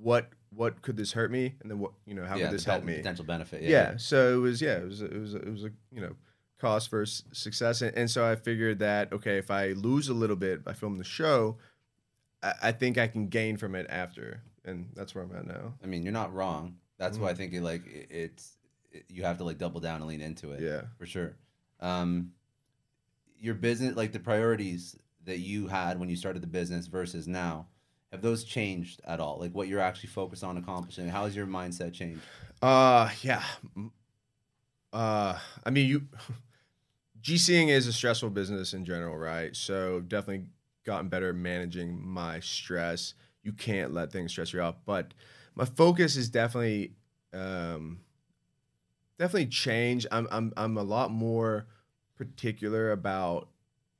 what 0.00 0.30
what 0.50 0.82
could 0.82 0.96
this 0.96 1.12
hurt 1.12 1.30
me, 1.30 1.54
and 1.60 1.70
then 1.70 1.78
what 1.78 1.92
you 2.06 2.14
know 2.14 2.24
how 2.24 2.36
yeah, 2.36 2.46
could 2.46 2.54
this 2.54 2.64
help 2.64 2.84
me? 2.84 2.96
Potential 2.96 3.24
benefit. 3.24 3.62
yeah. 3.62 3.68
Yeah. 3.68 3.96
so 3.96 4.34
it 4.34 4.40
was 4.40 4.62
yeah 4.62 4.76
it 4.78 4.86
was 4.86 5.02
it 5.02 5.18
was 5.18 5.34
it 5.34 5.50
was 5.50 5.64
a 5.64 5.70
you 5.92 6.00
know 6.00 6.14
cost 6.58 6.90
versus 6.90 7.22
success 7.32 7.82
and, 7.82 7.96
and 7.96 8.10
so 8.10 8.28
i 8.28 8.34
figured 8.34 8.80
that 8.80 9.12
okay 9.12 9.38
if 9.38 9.48
i 9.48 9.68
lose 9.68 10.08
a 10.08 10.12
little 10.12 10.34
bit 10.34 10.64
by 10.64 10.72
filming 10.72 10.98
the 10.98 11.04
show 11.04 11.56
I, 12.42 12.52
I 12.64 12.72
think 12.72 12.98
i 12.98 13.06
can 13.06 13.28
gain 13.28 13.56
from 13.56 13.76
it 13.76 13.86
after 13.88 14.42
and 14.64 14.88
that's 14.96 15.14
where 15.14 15.22
i'm 15.22 15.32
at 15.36 15.46
now 15.46 15.74
I 15.82 15.86
mean, 15.86 16.02
you're 16.02 16.12
not 16.12 16.34
wrong. 16.34 16.76
That's 16.98 17.16
why 17.16 17.30
I 17.30 17.34
think 17.34 17.54
it, 17.54 17.62
like 17.62 17.86
it, 17.86 18.08
it's 18.10 18.56
it, 18.90 19.04
you 19.08 19.22
have 19.22 19.38
to 19.38 19.44
like 19.44 19.58
double 19.58 19.80
down 19.80 20.00
and 20.00 20.06
lean 20.06 20.20
into 20.20 20.52
it. 20.52 20.60
yeah 20.60 20.82
for 20.98 21.06
sure. 21.06 21.36
Um, 21.80 22.32
your 23.40 23.54
business, 23.54 23.96
like 23.96 24.12
the 24.12 24.20
priorities 24.20 24.96
that 25.24 25.38
you 25.38 25.66
had 25.66 25.98
when 25.98 26.08
you 26.08 26.16
started 26.16 26.42
the 26.42 26.46
business 26.48 26.86
versus 26.86 27.26
now, 27.28 27.66
have 28.12 28.22
those 28.22 28.44
changed 28.44 29.00
at 29.06 29.20
all? 29.20 29.38
Like 29.38 29.54
what 29.54 29.68
you're 29.68 29.80
actually 29.80 30.08
focused 30.10 30.42
on 30.44 30.56
accomplishing? 30.56 31.08
How 31.08 31.24
has 31.24 31.36
your 31.36 31.46
mindset 31.46 31.92
changed? 31.92 32.22
uh 32.60 33.08
yeah 33.22 33.44
uh 34.92 35.38
i 35.64 35.70
mean 35.70 35.86
you 35.86 36.02
gcing 37.22 37.68
is 37.68 37.86
a 37.86 37.92
stressful 37.92 38.30
business 38.30 38.72
in 38.72 38.84
general 38.84 39.16
right 39.16 39.54
so 39.54 40.00
definitely 40.00 40.48
gotten 40.84 41.08
better 41.08 41.28
at 41.28 41.34
managing 41.34 42.04
my 42.04 42.40
stress 42.40 43.14
you 43.42 43.52
can't 43.52 43.92
let 43.92 44.10
things 44.10 44.32
stress 44.32 44.52
you 44.52 44.60
out 44.60 44.84
but 44.86 45.14
my 45.54 45.64
focus 45.64 46.16
is 46.16 46.28
definitely 46.28 46.92
um 47.32 48.00
definitely 49.18 49.46
changed 49.46 50.06
i'm 50.10 50.26
i'm 50.30 50.52
i'm 50.56 50.76
a 50.76 50.82
lot 50.82 51.10
more 51.10 51.66
particular 52.18 52.90
about 52.92 53.48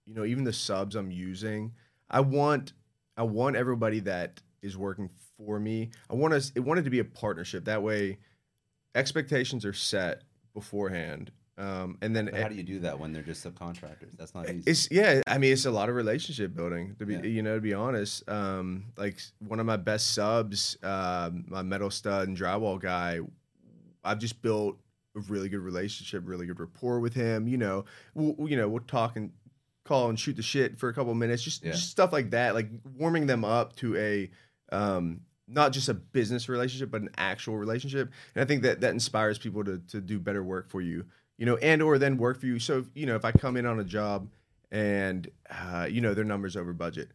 you 0.06 0.14
know 0.14 0.24
even 0.24 0.44
the 0.44 0.52
subs 0.52 0.96
i'm 0.96 1.10
using 1.10 1.72
i 2.10 2.20
want 2.20 2.72
i 3.16 3.22
want 3.22 3.56
everybody 3.56 4.00
that 4.00 4.40
is 4.62 4.76
working 4.76 5.08
for 5.36 5.58
me 5.60 5.90
i 6.10 6.14
want 6.14 6.34
us 6.34 6.50
it 6.54 6.60
wanted 6.60 6.84
to 6.84 6.90
be 6.90 6.98
a 6.98 7.04
partnership 7.04 7.64
that 7.64 7.82
way 7.82 8.18
expectations 8.94 9.64
are 9.64 9.72
set 9.72 10.22
beforehand 10.54 11.30
um 11.58 11.98
and 12.02 12.14
then 12.14 12.26
But 12.26 12.40
how 12.40 12.48
do 12.48 12.54
you 12.54 12.62
do 12.62 12.78
that 12.80 12.98
when 12.98 13.12
they're 13.12 13.22
just 13.22 13.44
subcontractors? 13.44 14.16
That's 14.16 14.32
not 14.32 14.48
easy. 14.48 14.62
it's 14.70 14.88
yeah. 14.92 15.20
I 15.26 15.38
mean, 15.38 15.52
it's 15.52 15.64
a 15.66 15.72
lot 15.72 15.88
of 15.88 15.96
relationship 15.96 16.54
building. 16.54 16.94
To 17.00 17.04
be 17.06 17.14
Yeah. 17.14 17.22
you 17.22 17.42
know, 17.42 17.56
to 17.56 17.60
be 17.60 17.74
honest, 17.74 18.22
um, 18.28 18.84
like 18.96 19.18
one 19.40 19.58
of 19.58 19.66
my 19.66 19.76
best 19.76 20.14
subs, 20.14 20.78
um, 20.84 21.44
my 21.48 21.62
metal 21.62 21.90
stud 21.90 22.28
and 22.28 22.36
drywall 22.38 22.78
guy, 22.80 23.18
I've 24.04 24.20
just 24.20 24.40
built 24.40 24.78
a 25.18 25.32
really 25.32 25.48
good 25.48 25.60
relationship, 25.60 26.22
really 26.26 26.46
good 26.46 26.60
rapport 26.60 27.00
with 27.00 27.14
him. 27.14 27.48
You 27.48 27.58
know, 27.58 27.84
we'll, 28.14 28.48
you 28.48 28.56
know, 28.56 28.68
we'll 28.68 28.82
talk 28.82 29.16
and 29.16 29.32
call 29.84 30.08
and 30.08 30.18
shoot 30.18 30.36
the 30.36 30.42
shit 30.42 30.78
for 30.78 30.88
a 30.88 30.94
couple 30.94 31.12
of 31.12 31.18
minutes, 31.18 31.42
just 31.42 31.64
Yeah. 31.64 31.72
just 31.72 31.90
stuff 31.90 32.12
like 32.12 32.30
that, 32.30 32.54
like 32.54 32.68
warming 32.96 33.26
them 33.26 33.44
up 33.44 33.76
to 33.76 33.96
a. 33.96 34.30
Um, 34.70 35.20
not 35.50 35.72
just 35.72 35.88
a 35.88 35.94
business 35.94 36.46
relationship, 36.46 36.90
but 36.90 37.00
an 37.00 37.08
actual 37.16 37.56
relationship, 37.56 38.12
and 38.34 38.42
I 38.42 38.46
think 38.46 38.62
that 38.64 38.82
that 38.82 38.90
inspires 38.92 39.38
people 39.38 39.64
to 39.64 39.78
to 39.88 40.00
do 40.02 40.18
better 40.18 40.42
work 40.42 40.68
for 40.68 40.82
you 40.82 41.06
you 41.38 41.46
know, 41.46 41.56
and 41.58 41.80
or 41.80 41.98
then 41.98 42.18
work 42.18 42.38
for 42.40 42.46
you. 42.46 42.58
So, 42.58 42.84
you 42.94 43.06
know, 43.06 43.14
if 43.14 43.24
I 43.24 43.32
come 43.32 43.56
in 43.56 43.64
on 43.64 43.78
a 43.78 43.84
job 43.84 44.28
and 44.70 45.30
uh, 45.50 45.86
you 45.88 46.00
know 46.00 46.12
their 46.12 46.24
numbers 46.24 46.56
over 46.56 46.72
budget, 46.72 47.10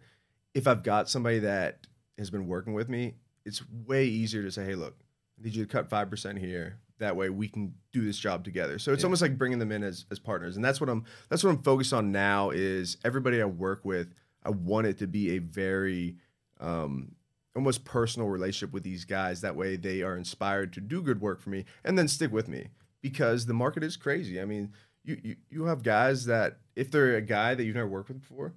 if 0.53 0.67
I've 0.67 0.81
got 0.81 1.09
somebody 1.09 1.39
that 1.39 1.85
has 2.17 2.29
been 2.29 2.47
working 2.47 2.73
with 2.73 2.89
me, 2.89 3.15
it's 3.45 3.61
way 3.85 4.05
easier 4.05 4.41
to 4.41 4.51
say, 4.51 4.65
"Hey, 4.65 4.75
look, 4.75 4.95
I 5.39 5.43
need 5.43 5.55
you 5.55 5.65
to 5.65 5.71
cut 5.71 5.89
five 5.89 6.09
percent 6.09 6.39
here." 6.39 6.77
That 6.99 7.15
way, 7.15 7.29
we 7.29 7.47
can 7.47 7.73
do 7.91 8.05
this 8.05 8.17
job 8.17 8.43
together. 8.43 8.77
So 8.79 8.93
it's 8.93 9.01
Yeah. 9.01 9.07
almost 9.07 9.21
like 9.21 9.37
bringing 9.37 9.59
them 9.59 9.71
in 9.71 9.83
as 9.83 10.05
as 10.11 10.19
partners, 10.19 10.55
and 10.55 10.63
that's 10.63 10.79
what 10.79 10.89
I'm 10.89 11.03
that's 11.29 11.43
what 11.43 11.49
I'm 11.49 11.61
focused 11.63 11.93
on 11.93 12.11
now. 12.11 12.51
Is 12.51 12.97
everybody 13.03 13.41
I 13.41 13.45
work 13.45 13.83
with, 13.83 14.13
I 14.43 14.51
want 14.51 14.87
it 14.87 14.97
to 14.99 15.07
be 15.07 15.31
a 15.31 15.39
very 15.39 16.17
um, 16.59 17.15
almost 17.55 17.83
personal 17.83 18.29
relationship 18.29 18.73
with 18.73 18.83
these 18.83 19.05
guys. 19.05 19.41
That 19.41 19.55
way, 19.55 19.75
they 19.75 20.01
are 20.01 20.15
inspired 20.15 20.71
to 20.73 20.81
do 20.81 21.01
good 21.01 21.19
work 21.19 21.41
for 21.41 21.49
me 21.49 21.65
and 21.83 21.97
then 21.97 22.07
stick 22.07 22.31
with 22.31 22.47
me 22.47 22.69
because 23.01 23.45
the 23.47 23.53
market 23.53 23.83
is 23.83 23.97
crazy. 23.97 24.39
I 24.39 24.45
mean, 24.45 24.71
you, 25.03 25.19
you 25.23 25.35
you 25.49 25.63
have 25.65 25.83
guys 25.83 26.25
that 26.25 26.59
if 26.75 26.89
they're 26.91 27.15
a 27.17 27.21
guy 27.21 27.55
that 27.55 27.63
you've 27.63 27.75
never 27.75 27.87
worked 27.89 28.09
with 28.09 28.21
before, 28.21 28.53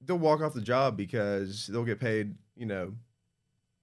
they'll 0.00 0.16
walk 0.18 0.40
off 0.40 0.54
the 0.54 0.60
job 0.62 0.96
because 0.96 1.66
they'll 1.66 1.84
get 1.84 2.00
paid, 2.00 2.36
you 2.56 2.66
know, 2.66 2.94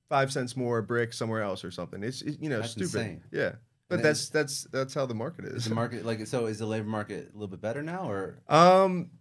five 0.10 0.32
cents 0.32 0.56
more 0.58 0.80
a 0.80 0.84
brick 0.84 1.14
somewhere 1.14 1.42
else 1.42 1.64
or 1.64 1.72
something. 1.72 2.02
It's 2.04 2.22
it, 2.22 2.38
you 2.42 2.50
know 2.50 2.62
That's 2.62 2.72
stupid. 2.72 2.96
insane. 2.96 3.24
Yeah, 3.32 3.54
but 3.92 4.04
that's 4.04 4.30
that's 4.30 4.64
that's 4.72 4.94
how 4.94 5.06
the 5.06 5.14
market 5.14 5.46
Is 5.46 5.54
is. 5.54 5.66
the 5.66 5.76
market 5.76 6.06
like 6.06 6.26
so? 6.26 6.48
Is 6.48 6.60
the 6.60 6.66
labor 6.66 6.88
market 6.88 7.30
a 7.30 7.34
little 7.34 7.48
bit 7.48 7.62
better 7.62 7.84
now, 7.84 8.10
or 8.10 8.40
Um, 8.48 9.12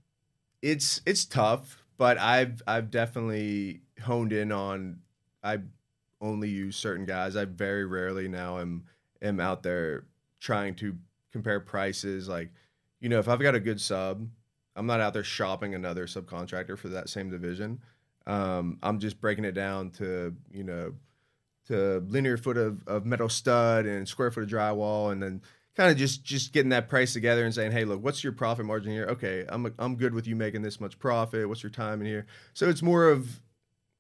it's 0.63 1.01
it's 1.05 1.25
tough, 1.25 1.83
but 1.99 2.19
I've 2.19 2.63
I've 2.67 2.91
definitely 2.91 3.83
honed 4.03 4.33
in 4.33 4.53
on 4.53 5.01
I 5.43 5.59
only 6.21 6.49
use 6.49 6.77
certain 6.77 7.05
guys. 7.07 7.37
I 7.37 7.45
very 7.45 7.85
rarely 7.85 8.29
now 8.29 8.59
am 8.59 8.85
am 9.21 9.41
out 9.41 9.63
there 9.63 10.07
trying 10.39 10.75
to 10.77 10.97
compare 11.33 11.61
prices. 11.61 12.29
Like, 12.29 12.51
you 13.01 13.09
know, 13.09 13.19
if 13.19 13.29
I've 13.29 13.41
got 13.41 13.55
a 13.55 13.61
good 13.61 13.81
sub, 13.81 14.27
I'm 14.77 14.87
not 14.87 15.01
out 15.01 15.13
there 15.13 15.25
shopping 15.25 15.75
another 15.75 16.07
subcontractor 16.07 16.79
for 16.79 16.89
that 16.89 17.09
same 17.09 17.31
division. 17.31 17.81
Um, 18.27 18.79
I'm 18.83 18.99
just 18.99 19.21
breaking 19.21 19.45
it 19.45 19.53
down 19.53 19.91
to 19.93 20.35
you 20.53 20.65
know 20.65 20.95
to 21.71 22.05
linear 22.09 22.37
foot 22.37 22.57
of, 22.57 22.87
of 22.87 23.07
metal 23.07 23.29
stud 23.29 23.87
and 23.87 24.07
square 24.07 24.31
foot 24.31 24.45
of 24.45 24.51
drywall, 24.51 25.13
and 25.13 25.23
then 25.23 25.43
kind 25.77 25.91
of 25.91 25.97
just 25.97 26.25
just 26.25 26.53
getting 26.53 26.71
that 26.71 26.89
price 26.89 27.13
together 27.13 27.45
and 27.45 27.55
saying, 27.55 27.73
hey, 27.73 27.85
look, 27.85 28.03
what's 28.03 28.23
your 28.23 28.33
profit 28.33 28.67
margin 28.67 28.93
here? 28.93 29.07
Okay, 29.07 29.45
I'm 29.49 29.73
I'm 29.79 29.97
good 29.97 30.15
with 30.15 30.27
you 30.27 30.37
making 30.37 30.63
this 30.63 30.81
much 30.81 30.99
profit. 30.99 31.49
What's 31.49 31.63
your 31.63 31.71
time 31.71 32.01
in 32.01 32.07
here? 32.07 32.27
So 32.53 32.69
it's 32.69 32.83
more 32.83 33.09
of 33.09 33.41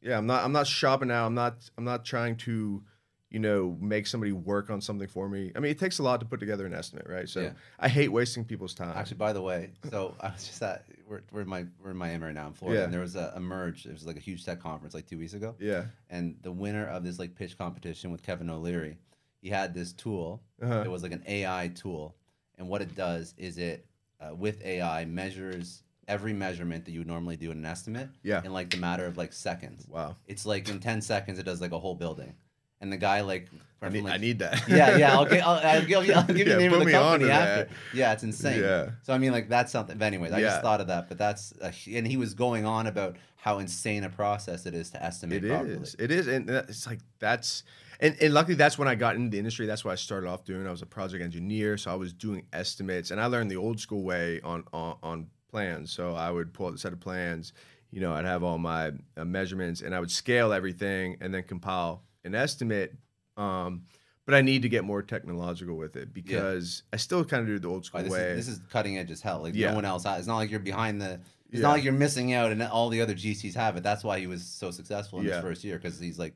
yeah, 0.02 0.18
I'm 0.18 0.26
not 0.26 0.44
I'm 0.44 0.52
not 0.52 0.66
shopping 0.66 1.10
out. 1.10 1.26
I'm 1.26 1.34
not 1.34 1.70
I'm 1.76 1.84
not 1.84 2.04
trying 2.04 2.36
to 2.38 2.82
you 3.30 3.38
know 3.38 3.76
make 3.80 4.06
somebody 4.06 4.32
work 4.32 4.70
on 4.70 4.80
something 4.80 5.06
for 5.08 5.28
me. 5.28 5.52
I 5.54 5.60
mean, 5.60 5.70
it 5.70 5.78
takes 5.78 5.98
a 6.00 6.02
lot 6.02 6.20
to 6.20 6.26
put 6.26 6.40
together 6.40 6.66
an 6.66 6.74
estimate, 6.74 7.06
right? 7.08 7.28
So 7.28 7.40
Yeah. 7.40 7.52
I 7.78 7.88
hate 7.88 8.08
wasting 8.08 8.44
people's 8.44 8.74
time. 8.74 8.92
actually? 8.96 9.18
By 9.18 9.32
the 9.32 9.40
way, 9.42 9.70
so 9.90 10.14
I 10.20 10.30
was 10.32 10.46
just 10.46 10.62
at 10.62 10.84
we're 11.08 11.22
we're 11.32 11.42
in 11.42 11.48
my 11.48 11.64
we're 11.82 11.90
in 11.92 11.96
Miami 11.96 12.24
right 12.26 12.34
now 12.34 12.48
in 12.48 12.52
Florida, 12.54 12.80
Yeah. 12.80 12.84
and 12.84 12.92
there 12.92 13.00
was 13.00 13.16
a, 13.16 13.32
a 13.36 13.40
merge. 13.40 13.86
It 13.86 13.92
was 13.92 14.06
like 14.06 14.16
a 14.16 14.20
huge 14.20 14.44
tech 14.44 14.60
conference 14.60 14.94
like 14.94 15.06
two 15.06 15.18
weeks 15.18 15.34
ago. 15.34 15.54
yeah. 15.60 15.84
and 16.08 16.36
the 16.42 16.52
winner 16.52 16.86
of 16.86 17.04
this 17.04 17.18
like 17.18 17.34
pitch 17.34 17.56
competition 17.56 18.10
with 18.10 18.22
Kevin 18.22 18.50
O'Leary, 18.50 18.98
he 19.40 19.48
had 19.48 19.74
this 19.74 19.92
tool. 19.92 20.42
Uh-huh. 20.62 20.82
It 20.84 20.90
was 20.90 21.02
like 21.02 21.12
an 21.12 21.22
AI 21.26 21.68
tool, 21.74 22.16
and 22.58 22.68
what 22.68 22.82
it 22.82 22.94
does 22.96 23.34
is 23.38 23.58
it 23.58 23.86
uh, 24.20 24.34
with 24.34 24.60
AI 24.64 25.04
measures 25.04 25.82
every 26.08 26.32
measurement 26.32 26.84
that 26.84 26.90
you 26.90 26.98
would 26.98 27.06
normally 27.06 27.36
do 27.36 27.52
in 27.52 27.58
an 27.58 27.64
estimate. 27.64 28.08
Yeah. 28.24 28.42
In 28.44 28.52
like 28.52 28.70
the 28.70 28.76
matter 28.78 29.06
of 29.06 29.16
like 29.16 29.32
seconds. 29.32 29.86
Wow. 29.88 30.16
It's 30.26 30.44
like 30.44 30.68
in 30.68 30.80
ten 30.80 31.00
seconds 31.00 31.38
it 31.38 31.44
does 31.44 31.60
like 31.60 31.70
a 31.72 31.78
whole 31.78 31.94
building, 31.94 32.34
and 32.80 32.92
the 32.92 32.96
guy 32.96 33.20
like. 33.22 33.48
I 33.82 33.88
need, 33.88 34.04
like- 34.04 34.12
I 34.12 34.16
need 34.18 34.38
that. 34.40 34.68
yeah, 34.68 34.98
yeah. 34.98 35.14
I'll, 35.14 35.24
get, 35.30 35.42
I'll, 35.46 35.54
I'll 35.66 35.80
give 35.86 36.04
you, 36.06 36.12
I'll 36.12 36.22
give 36.24 36.36
you 36.36 36.44
Yeah, 36.44 36.52
the 36.56 36.58
name 36.58 36.72
of 36.74 36.84
the 36.84 36.90
company 36.92 37.30
after. 37.30 37.64
that. 37.64 37.68
Yeah, 37.94 38.12
it's 38.12 38.22
insane. 38.22 38.60
Yeah. 38.60 38.90
So 39.04 39.14
I 39.14 39.18
mean, 39.18 39.32
like 39.32 39.48
that's 39.48 39.72
something. 39.72 39.96
But 39.96 40.04
anyways, 40.04 40.32
I 40.32 40.40
just 40.42 40.60
thought 40.60 40.82
of 40.82 40.88
that. 40.88 41.08
But 41.08 41.16
that's 41.16 41.54
a, 41.62 41.72
and 41.96 42.06
he 42.06 42.18
was 42.18 42.34
going 42.34 42.66
on 42.66 42.86
about 42.86 43.16
how 43.36 43.58
insane 43.58 44.04
a 44.04 44.10
process 44.10 44.66
it 44.66 44.74
is 44.74 44.90
to 44.90 45.02
estimate 45.02 45.42
It 45.42 45.48
properly. 45.48 45.72
is. 45.76 45.96
It 45.98 46.10
is, 46.10 46.26
and 46.28 46.50
it's 46.50 46.86
like 46.86 46.98
that's, 47.20 47.62
and, 48.00 48.14
and 48.20 48.34
luckily 48.34 48.54
that's 48.54 48.76
when 48.76 48.86
I 48.86 48.94
got 48.96 49.16
into 49.16 49.30
the 49.30 49.38
industry. 49.38 49.64
That's 49.64 49.82
what 49.82 49.92
I 49.92 49.94
started 49.94 50.28
off 50.28 50.44
doing. 50.44 50.66
I 50.66 50.70
was 50.70 50.82
a 50.82 50.86
project 50.86 51.24
engineer, 51.24 51.78
so 51.78 51.90
I 51.90 51.94
was 51.94 52.12
doing 52.12 52.44
estimates, 52.52 53.10
and 53.12 53.18
I 53.18 53.26
learned 53.26 53.50
the 53.50 53.56
old 53.56 53.80
school 53.80 54.02
way 54.02 54.42
on 54.44 54.64
on, 54.74 54.96
on 55.02 55.26
plans. 55.50 55.90
So 55.90 56.14
I 56.14 56.30
would 56.30 56.52
pull 56.52 56.66
out 56.66 56.74
a 56.74 56.78
set 56.78 56.92
of 56.92 57.00
plans. 57.00 57.54
You 57.92 58.02
know, 58.02 58.12
I'd 58.12 58.26
have 58.26 58.42
all 58.44 58.58
my 58.58 58.92
uh, 59.16 59.24
measurements, 59.24 59.80
and 59.80 59.94
I 59.94 60.00
would 60.00 60.10
scale 60.10 60.52
everything, 60.52 61.16
and 61.22 61.32
then 61.32 61.44
compile 61.44 62.02
an 62.24 62.34
estimate. 62.34 62.94
Um, 63.36 63.84
but 64.26 64.34
I 64.34 64.42
need 64.42 64.62
to 64.62 64.68
get 64.68 64.84
more 64.84 65.02
technological 65.02 65.76
with 65.76 65.96
it 65.96 66.12
because 66.14 66.82
I 66.92 66.96
still 66.98 67.24
kind 67.24 67.40
of 67.42 67.46
do 67.48 67.58
the 67.58 67.68
old 67.68 67.84
school 67.84 68.02
this, 68.02 68.12
way. 68.12 68.30
is, 68.30 68.46
this 68.46 68.56
is 68.56 68.60
cutting 68.70 68.96
edge 68.98 69.10
as 69.10 69.20
hell. 69.20 69.42
Like 69.42 69.54
Yeah. 69.54 69.70
no 69.70 69.76
one 69.76 69.84
else. 69.84 70.04
Has. 70.04 70.20
It's 70.20 70.28
not 70.28 70.36
like 70.36 70.50
you're 70.50 70.60
behind 70.60 71.00
the. 71.00 71.14
It's 71.48 71.58
Yeah. 71.58 71.62
not 71.62 71.70
like 71.72 71.84
you're 71.84 71.92
missing 71.92 72.32
out, 72.32 72.52
and 72.52 72.62
all 72.62 72.90
the 72.90 73.00
other 73.00 73.14
GCs 73.14 73.54
have 73.54 73.76
it. 73.76 73.82
That's 73.82 74.04
why 74.04 74.20
he 74.20 74.26
was 74.28 74.44
so 74.44 74.70
successful 74.70 75.18
in 75.20 75.26
Yeah. 75.26 75.34
his 75.36 75.42
first 75.42 75.64
year 75.64 75.78
because 75.78 75.98
he's 75.98 76.18
like, 76.18 76.34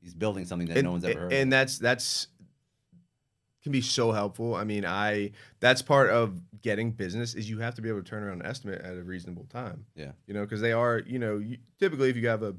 he's 0.00 0.14
building 0.14 0.46
something 0.46 0.68
that 0.68 0.78
and, 0.78 0.84
no 0.86 0.92
one's 0.92 1.04
ever 1.04 1.20
heard. 1.20 1.32
and 1.32 1.48
of. 1.48 1.50
that's 1.50 1.78
that's 1.78 2.28
can 3.62 3.72
be 3.72 3.80
so 3.82 4.12
helpful. 4.12 4.54
I 4.54 4.62
mean, 4.64 4.86
I 4.86 5.32
that's 5.60 5.82
part 5.82 6.08
of 6.10 6.40
getting 6.62 6.92
business 6.92 7.34
is 7.34 7.50
you 7.50 7.58
have 7.58 7.74
to 7.74 7.82
be 7.82 7.88
able 7.88 8.00
to 8.02 8.08
turn 8.08 8.22
around 8.22 8.40
an 8.40 8.46
estimate 8.46 8.80
at 8.80 8.96
a 8.96 9.02
reasonable 9.02 9.44
time. 9.46 9.84
Yeah. 9.96 10.12
You 10.26 10.34
know, 10.34 10.42
because 10.42 10.60
they 10.60 10.72
are, 10.72 11.02
you 11.04 11.18
know, 11.18 11.38
you, 11.38 11.58
typically 11.78 12.08
if 12.08 12.16
you 12.16 12.28
have 12.28 12.44
a 12.44 12.54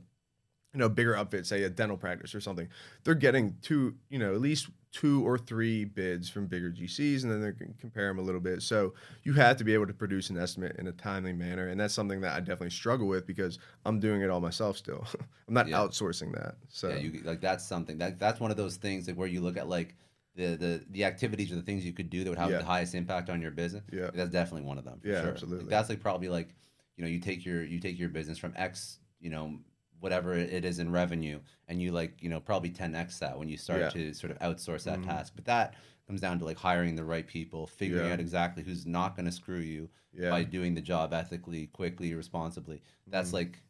you 0.77 0.83
know 0.83 0.89
bigger 0.89 1.15
outfit, 1.15 1.47
say 1.47 1.63
a 1.63 1.69
dental 1.71 1.97
practice 1.97 2.35
or 2.35 2.39
something, 2.39 2.67
they're 3.03 3.15
getting 3.15 3.55
two, 3.63 3.95
you 4.09 4.19
know, 4.19 4.35
at 4.35 4.41
least 4.41 4.69
two 4.91 5.27
or 5.27 5.35
three 5.39 5.85
bids 5.85 6.29
from 6.29 6.45
bigger 6.45 6.69
GCs, 6.71 7.23
and 7.23 7.31
then 7.31 7.41
they 7.41 7.51
can 7.51 7.73
compare 7.79 8.07
them 8.09 8.19
a 8.19 8.21
little 8.21 8.39
bit. 8.39 8.61
So 8.61 8.93
you 9.23 9.33
have 9.33 9.57
to 9.57 9.63
be 9.63 9.73
able 9.73 9.87
to 9.87 9.93
produce 9.93 10.29
an 10.29 10.37
estimate 10.37 10.75
in 10.77 10.85
a 10.85 10.91
timely 10.91 11.33
manner, 11.33 11.67
and 11.69 11.79
that's 11.79 11.95
something 11.95 12.21
that 12.21 12.35
I 12.35 12.39
definitely 12.41 12.69
struggle 12.69 13.07
with 13.07 13.25
because 13.25 13.57
I'm 13.85 13.99
doing 13.99 14.21
it 14.21 14.29
all 14.29 14.39
myself 14.39 14.77
still. 14.77 15.03
I'm 15.47 15.55
not 15.55 15.67
Yeah. 15.67 15.77
outsourcing 15.79 16.31
that. 16.35 16.57
So 16.69 16.89
Yeah, 16.89 16.97
you 16.97 17.21
like 17.23 17.41
that's 17.41 17.65
something 17.65 17.97
that 17.97 18.19
that's 18.19 18.39
one 18.39 18.51
of 18.51 18.57
those 18.57 18.75
things 18.77 19.07
like 19.07 19.17
where 19.17 19.27
you 19.27 19.41
look 19.41 19.57
at 19.57 19.67
like 19.67 19.95
the 20.35 20.55
the 20.57 20.85
the 20.91 21.05
activities 21.05 21.51
or 21.51 21.55
the 21.55 21.63
things 21.63 21.83
you 21.83 21.93
could 21.93 22.11
do 22.11 22.23
that 22.23 22.29
would 22.29 22.37
have 22.37 22.51
Yeah. 22.51 22.59
the 22.59 22.65
highest 22.65 22.93
impact 22.93 23.31
on 23.31 23.41
your 23.41 23.49
business. 23.51 23.83
Yeah. 23.91 24.11
that's 24.13 24.29
definitely 24.29 24.67
one 24.67 24.77
of 24.77 24.85
them. 24.85 24.99
For 25.01 25.07
Yeah, 25.07 25.21
sure. 25.21 25.31
absolutely. 25.31 25.63
Like, 25.65 25.71
that's 25.71 25.89
like 25.89 26.01
probably 26.01 26.29
like 26.29 26.49
you 26.97 27.03
know 27.03 27.09
you 27.09 27.19
take 27.19 27.45
your 27.45 27.63
you 27.63 27.79
take 27.79 27.97
your 27.97 28.09
business 28.09 28.37
from 28.37 28.53
X 28.55 28.99
you 29.19 29.31
know 29.31 29.59
whatever 29.99 30.33
it 30.33 30.63
is 30.65 30.79
in 30.79 30.91
revenue 30.91 31.39
and 31.67 31.81
you 31.81 31.91
like 31.91 32.21
you 32.21 32.29
know 32.29 32.39
probably 32.39 32.69
10x 32.69 33.19
that 33.19 33.37
when 33.37 33.49
you 33.49 33.57
start 33.57 33.81
Yeah. 33.81 33.89
to 33.89 34.13
sort 34.13 34.31
of 34.31 34.39
outsource 34.39 34.83
that 34.83 34.99
Mhm. 34.99 35.05
task 35.05 35.33
but 35.35 35.45
that 35.45 35.75
comes 36.05 36.21
down 36.21 36.39
to 36.39 36.45
like 36.45 36.57
hiring 36.57 36.95
the 36.95 37.03
right 37.03 37.25
people 37.27 37.67
figuring 37.67 38.05
Yeah. 38.05 38.13
out 38.13 38.19
exactly 38.19 38.63
who's 38.63 38.85
not 38.85 39.15
going 39.15 39.25
to 39.25 39.31
screw 39.31 39.59
you 39.59 39.89
yeah, 40.13 40.29
by 40.29 40.43
doing 40.43 40.73
the 40.73 40.81
job 40.81 41.13
ethically, 41.13 41.67
quickly, 41.67 42.13
responsibly. 42.15 42.81
That's 43.07 43.29
Mhm. 43.29 43.33
like, 43.33 43.61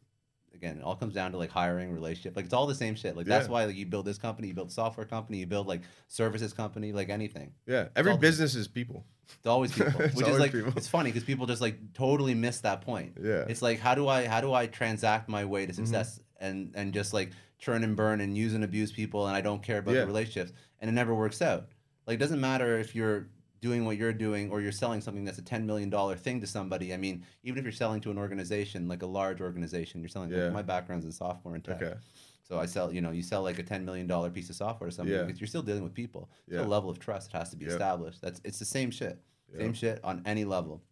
again, 0.58 0.76
it 0.78 0.82
all 0.82 0.96
comes 0.96 1.14
down 1.14 1.32
to 1.32 1.38
like 1.38 1.50
hiring, 1.50 1.92
relationship. 1.92 2.36
Like 2.36 2.44
it's 2.44 2.54
all 2.54 2.66
the 2.66 2.74
same 2.74 2.94
shit. 2.94 3.16
Like 3.16 3.26
that's 3.26 3.46
Yeah. 3.46 3.52
why 3.52 3.64
like 3.64 3.76
you 3.76 3.86
build 3.86 4.04
this 4.04 4.18
company, 4.18 4.48
you 4.48 4.54
build 4.54 4.68
a 4.68 4.72
software 4.72 5.06
company, 5.06 5.38
you 5.38 5.46
build 5.46 5.66
like 5.66 5.82
services 6.08 6.52
company, 6.52 6.92
like 6.92 7.08
anything. 7.08 7.52
yeah. 7.66 7.88
Every 7.96 8.16
business 8.16 8.54
is 8.54 8.68
people. 8.68 9.06
It's 9.38 9.46
always 9.46 9.72
people, 9.72 9.92
It's 10.00 10.14
which 10.14 10.26
is 10.26 10.34
always 10.34 10.40
like 10.40 10.52
people. 10.52 10.72
it's 10.76 10.88
funny 10.88 11.10
because 11.10 11.24
people 11.24 11.46
just 11.46 11.60
like 11.62 11.78
totally 11.94 12.34
miss 12.34 12.60
that 12.60 12.80
point. 12.82 13.12
Yeah, 13.22 13.44
It's 13.48 13.62
like 13.62 13.78
how 13.78 13.94
do 13.94 14.08
I 14.08 14.26
how 14.26 14.40
do 14.40 14.52
I 14.52 14.66
transact 14.66 15.28
my 15.28 15.44
way 15.44 15.64
to 15.66 15.72
Mm-hmm. 15.72 15.84
success 15.84 16.20
and 16.40 16.72
and 16.74 16.92
just 16.92 17.12
like 17.14 17.30
churn 17.58 17.82
and 17.84 17.96
burn 17.96 18.20
and 18.20 18.36
use 18.36 18.54
and 18.54 18.62
abuse 18.64 18.90
people 18.92 19.26
and 19.26 19.36
I 19.36 19.40
don't 19.40 19.62
care 19.62 19.78
about 19.78 19.94
Yeah. 19.94 20.00
the 20.02 20.06
relationships 20.06 20.52
and 20.80 20.88
it 20.88 20.92
never 20.94 21.14
works 21.14 21.40
out. 21.42 21.66
Like 22.06 22.14
it 22.16 22.20
doesn't 22.20 22.40
matter 22.40 22.78
if 22.78 22.94
you're 22.94 23.28
doing 23.60 23.84
what 23.84 23.96
you're 23.96 24.12
doing 24.12 24.50
or 24.50 24.60
you're 24.60 24.72
selling 24.72 25.00
something 25.00 25.24
that's 25.24 25.38
a 25.38 25.42
10 25.42 25.66
million 25.66 25.90
dollar 25.90 26.16
thing 26.16 26.40
to 26.40 26.46
somebody. 26.46 26.94
I 26.94 26.96
mean, 26.96 27.24
even 27.42 27.58
if 27.58 27.64
you're 27.64 27.72
selling 27.72 28.00
to 28.02 28.10
an 28.10 28.18
organization 28.18 28.88
like 28.88 29.02
a 29.02 29.06
large 29.06 29.40
organization, 29.40 30.00
you're 30.00 30.08
selling 30.08 30.30
like, 30.30 30.38
Yeah. 30.38 30.50
my 30.50 30.62
background's 30.62 31.04
in 31.04 31.12
software 31.12 31.54
and 31.54 31.64
tech. 31.64 31.82
okay, 31.82 31.94
So 32.42 32.58
I 32.58 32.66
sell, 32.66 32.92
you 32.92 33.00
know, 33.00 33.10
you 33.10 33.22
sell 33.22 33.42
like 33.42 33.58
a 33.58 33.62
10 33.62 33.84
million 33.84 34.06
dollar 34.06 34.30
piece 34.30 34.48
of 34.50 34.56
software 34.56 34.90
to 34.90 34.94
somebody 34.94 35.16
Yeah. 35.16 35.24
because 35.24 35.40
you're 35.40 35.48
still 35.48 35.62
dealing 35.62 35.82
with 35.82 35.94
people. 35.94 36.30
Yeah. 36.46 36.60
a 36.60 36.66
level 36.66 36.88
of 36.90 36.98
trust 36.98 37.32
has 37.32 37.50
to 37.50 37.56
be 37.56 37.64
Yep. 37.64 37.72
established. 37.74 38.20
That's 38.22 38.40
it's 38.44 38.58
the 38.58 38.64
same 38.64 38.90
shit. 38.90 39.18
Yeah. 39.52 39.60
Same 39.60 39.72
shit 39.74 40.00
on 40.04 40.22
any 40.26 40.44
level. 40.44 40.82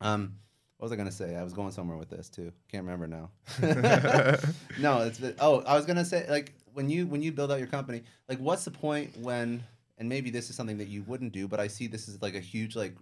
Um, 0.00 0.34
what 0.76 0.84
was 0.84 0.92
I 0.92 0.96
gonna 0.96 1.10
say? 1.10 1.34
I 1.34 1.42
was 1.42 1.54
going 1.54 1.72
somewhere 1.72 1.96
with 1.96 2.10
this 2.10 2.28
too. 2.28 2.52
Can't 2.70 2.84
remember 2.84 3.06
now. 3.06 3.30
no, 4.78 5.02
it's 5.02 5.20
oh, 5.40 5.60
I 5.62 5.74
was 5.74 5.86
gonna 5.86 6.04
say 6.04 6.26
like 6.28 6.52
when 6.74 6.90
you 6.90 7.06
when 7.06 7.22
you 7.22 7.32
build 7.32 7.50
out 7.50 7.58
your 7.58 7.68
company, 7.68 8.02
like 8.28 8.38
what's 8.38 8.64
the 8.64 8.70
point 8.70 9.16
when 9.18 9.62
and 9.98 10.08
maybe 10.08 10.30
this 10.30 10.50
is 10.50 10.56
something 10.56 10.78
that 10.78 10.88
you 10.88 11.02
wouldn't 11.04 11.32
do, 11.32 11.48
but 11.48 11.60
I 11.60 11.68
see 11.68 11.86
this 11.86 12.08
as 12.08 12.20
like 12.22 12.34
a 12.34 12.40
huge 12.40 12.76
like 12.76 12.94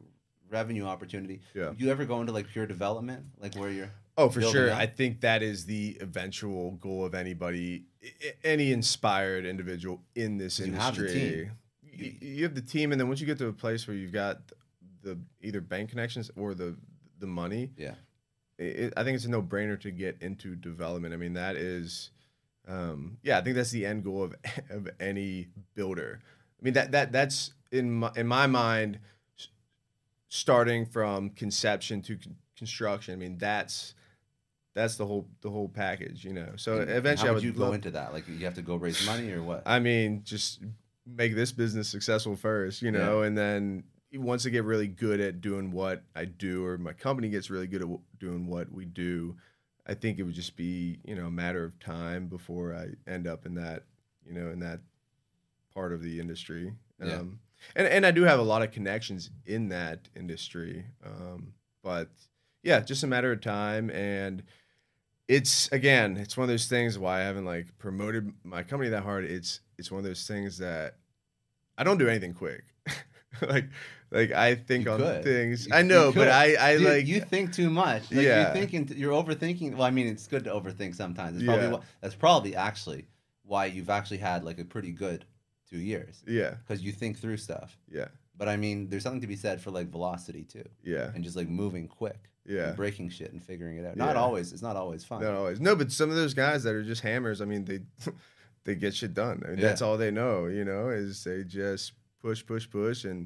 revenue 0.50 0.84
opportunity. 0.84 1.40
Yeah. 1.54 1.70
Do 1.76 1.84
you 1.84 1.90
ever 1.90 2.04
go 2.04 2.20
into 2.20 2.32
like 2.32 2.48
pure 2.48 2.66
development, 2.66 3.24
like 3.38 3.54
where 3.56 3.70
you're 3.70 3.90
Oh, 4.16 4.28
for 4.28 4.42
sure. 4.42 4.70
up. 4.70 4.78
I 4.78 4.86
think 4.86 5.22
that 5.22 5.42
is 5.42 5.66
the 5.66 5.96
eventual 6.00 6.72
goal 6.72 7.04
of 7.04 7.14
anybody, 7.16 7.86
any 8.44 8.70
inspired 8.70 9.44
individual 9.44 10.00
in 10.14 10.38
this 10.38 10.60
You 10.60 10.72
have 10.74 10.96
industry. 10.96 11.20
team. 11.20 11.50
You, 11.82 12.12
you 12.20 12.42
have 12.44 12.54
the 12.54 12.60
team, 12.60 12.92
and 12.92 13.00
then 13.00 13.08
once 13.08 13.20
you 13.20 13.26
get 13.26 13.38
to 13.38 13.48
a 13.48 13.52
place 13.52 13.88
where 13.88 13.96
you've 13.96 14.12
got 14.12 14.40
the 15.02 15.18
either 15.42 15.60
bank 15.60 15.90
connections 15.90 16.30
or 16.36 16.54
the 16.54 16.76
the 17.18 17.26
money, 17.26 17.70
yeah 17.76 17.94
it, 18.58 18.92
I 18.96 19.02
think 19.04 19.16
it's 19.16 19.24
a 19.24 19.30
no 19.30 19.42
brainer 19.42 19.80
to 19.80 19.90
get 19.90 20.16
into 20.20 20.54
development. 20.54 21.12
I 21.12 21.16
mean, 21.16 21.32
that 21.34 21.56
is, 21.56 22.10
um, 22.68 23.18
yeah, 23.22 23.38
I 23.38 23.40
think 23.42 23.56
that's 23.56 23.70
the 23.70 23.84
end 23.84 24.04
goal 24.04 24.22
of 24.24 24.34
of 24.70 24.88
any 25.00 25.48
builder. 25.74 26.20
I 26.64 26.66
mean 26.66 26.74
that 26.74 26.92
that 26.92 27.12
that's 27.12 27.52
in 27.70 27.90
my 27.92 28.10
in 28.16 28.26
my 28.26 28.46
mind, 28.46 28.98
starting 30.28 30.86
from 30.86 31.30
conception 31.30 32.00
to 32.02 32.16
con- 32.16 32.36
construction. 32.56 33.12
I 33.12 33.16
mean 33.16 33.36
that's 33.36 33.94
that's 34.74 34.96
the 34.96 35.04
whole 35.06 35.28
the 35.42 35.50
whole 35.50 35.68
package, 35.68 36.24
you 36.24 36.32
know. 36.32 36.52
So 36.56 36.80
And- 36.80 36.90
eventually, 36.90 37.28
how 37.28 37.32
I 37.32 37.34
would 37.34 37.44
would 37.44 37.44
you 37.44 37.52
go 37.52 37.64
love- 37.66 37.74
into 37.74 37.90
that? 37.92 38.12
Like 38.14 38.26
you 38.28 38.44
have 38.46 38.54
to 38.54 38.62
go 38.62 38.76
raise 38.76 39.04
money 39.06 39.30
or 39.30 39.42
what? 39.42 39.62
I 39.66 39.78
mean, 39.78 40.22
just 40.24 40.60
make 41.06 41.34
this 41.34 41.52
business 41.52 41.86
successful 41.88 42.34
first, 42.34 42.80
you 42.80 42.90
know, 42.90 43.22
and 43.22 43.36
then 43.36 43.84
once 44.14 44.46
I 44.46 44.48
get 44.50 44.64
really 44.64 44.88
good 44.88 45.20
at 45.20 45.42
doing 45.42 45.70
what 45.70 46.02
I 46.16 46.24
do, 46.24 46.64
or 46.64 46.78
my 46.78 46.92
company 46.94 47.28
gets 47.28 47.50
really 47.50 47.66
good 47.66 47.82
at 47.82 47.88
w- 47.88 48.00
doing 48.18 48.46
what 48.46 48.72
we 48.72 48.86
do, 48.86 49.36
I 49.86 49.92
think 49.94 50.18
it 50.18 50.22
would 50.22 50.34
just 50.34 50.56
be, 50.56 50.98
you 51.04 51.14
know, 51.14 51.26
a 51.26 51.30
matter 51.30 51.62
of 51.64 51.78
time 51.78 52.28
before 52.28 52.74
I 52.74 52.94
end 53.10 53.26
up 53.26 53.44
in 53.44 53.54
that, 53.56 53.82
you 54.24 54.32
know, 54.32 54.50
in 54.50 54.60
that 54.60 54.80
part 55.74 55.92
of 55.92 56.02
the 56.02 56.20
industry. 56.20 56.72
Yeah. 57.02 57.14
Um, 57.16 57.40
and 57.76 57.86
and 57.86 58.06
I 58.06 58.10
do 58.10 58.22
have 58.22 58.38
a 58.38 58.42
lot 58.42 58.62
of 58.62 58.70
connections 58.70 59.30
in 59.46 59.68
that 59.70 60.08
industry, 60.16 60.84
um, 61.04 61.54
but 61.82 62.08
yeah, 62.62 62.80
just 62.80 63.02
a 63.02 63.06
matter 63.06 63.32
of 63.32 63.40
time 63.40 63.90
and 63.90 64.42
it's 65.26 65.72
again 65.72 66.18
it's 66.18 66.36
one 66.36 66.44
of 66.44 66.50
those 66.50 66.66
things 66.66 66.98
why 66.98 67.20
i 67.20 67.22
haven't 67.22 67.46
like 67.46 67.66
promoted 67.78 68.30
my 68.44 68.62
company 68.62 68.90
that 68.90 69.02
hard 69.02 69.24
it's 69.24 69.60
it's 69.78 69.90
one 69.90 69.98
of 69.98 70.04
those 70.04 70.26
things 70.26 70.58
that 70.58 70.96
i 71.78 71.82
don't 71.82 71.96
do 71.96 72.06
anything 72.06 72.34
quick 72.34 72.62
like 73.48 73.64
like 74.10 74.32
i 74.32 74.54
think 74.54 74.84
You 74.84 74.90
on 74.92 74.98
could. 74.98 75.24
things 75.24 75.66
You- 75.66 75.74
i 75.76 75.80
know 75.80 76.12
but 76.12 76.28
i 76.28 76.54
i 76.72 76.76
Dude, 76.76 76.86
like 76.86 77.06
you 77.06 77.20
think 77.22 77.54
too 77.54 77.70
much. 77.70 78.02
Like, 78.12 78.20
Yeah. 78.26 78.42
you're 78.42 78.52
thinking, 78.52 78.92
you're 78.98 79.14
overthinking. 79.14 79.72
Well, 79.72 79.84
I 79.84 79.90
mean, 79.90 80.08
it's 80.08 80.26
good 80.26 80.44
to 80.44 80.50
overthink 80.50 80.94
sometimes. 80.94 81.36
It's 81.38 81.46
probably 81.46 81.68
Yeah. 81.68 81.80
that's 82.02 82.14
probably 82.14 82.54
actually 82.54 83.06
why 83.44 83.64
you've 83.64 83.88
actually 83.88 84.18
had 84.18 84.44
like 84.44 84.58
a 84.58 84.64
pretty 84.66 84.92
good 84.92 85.24
two 85.74 85.82
years 85.92 86.22
yeah 86.26 86.54
because 86.62 86.82
you 86.82 86.92
think 86.92 87.18
through 87.18 87.36
stuff. 87.36 87.70
yeah 87.90 88.08
But 88.36 88.48
I 88.48 88.56
mean, 88.56 88.88
there's 88.88 89.02
something 89.06 89.20
to 89.26 89.32
be 89.36 89.36
said 89.36 89.60
for 89.60 89.70
like 89.78 89.88
velocity 89.98 90.44
too, 90.44 90.68
yeah 90.82 91.10
and 91.14 91.22
just 91.24 91.36
like 91.36 91.48
moving 91.48 91.86
quick, 91.88 92.22
yeah 92.44 92.68
and 92.68 92.76
breaking 92.76 93.08
shit 93.10 93.32
and 93.32 93.42
figuring 93.42 93.76
it 93.80 93.84
out. 93.86 93.96
Not 93.96 94.14
Yeah. 94.16 94.22
always. 94.24 94.52
It's 94.52 94.62
not 94.68 94.76
always 94.82 95.02
fun. 95.04 95.22
not 95.22 95.34
always 95.34 95.60
no 95.60 95.74
but 95.80 95.90
some 95.92 96.10
of 96.10 96.16
those 96.16 96.34
guys 96.34 96.62
that 96.64 96.74
are 96.78 96.82
just 96.92 97.02
hammers 97.02 97.40
i 97.40 97.46
mean 97.52 97.64
they 97.70 97.80
they 98.64 98.74
get 98.84 98.92
shit 98.94 99.14
done 99.14 99.36
i 99.44 99.48
mean 99.50 99.58
Yeah. 99.58 99.68
that's 99.68 99.82
all 99.82 99.96
they 99.98 100.10
know 100.20 100.46
you 100.58 100.64
know 100.70 100.88
is 100.90 101.24
they 101.24 101.44
just 101.44 101.92
push 102.24 102.40
push 102.52 102.66
push 102.78 103.04
and 103.10 103.20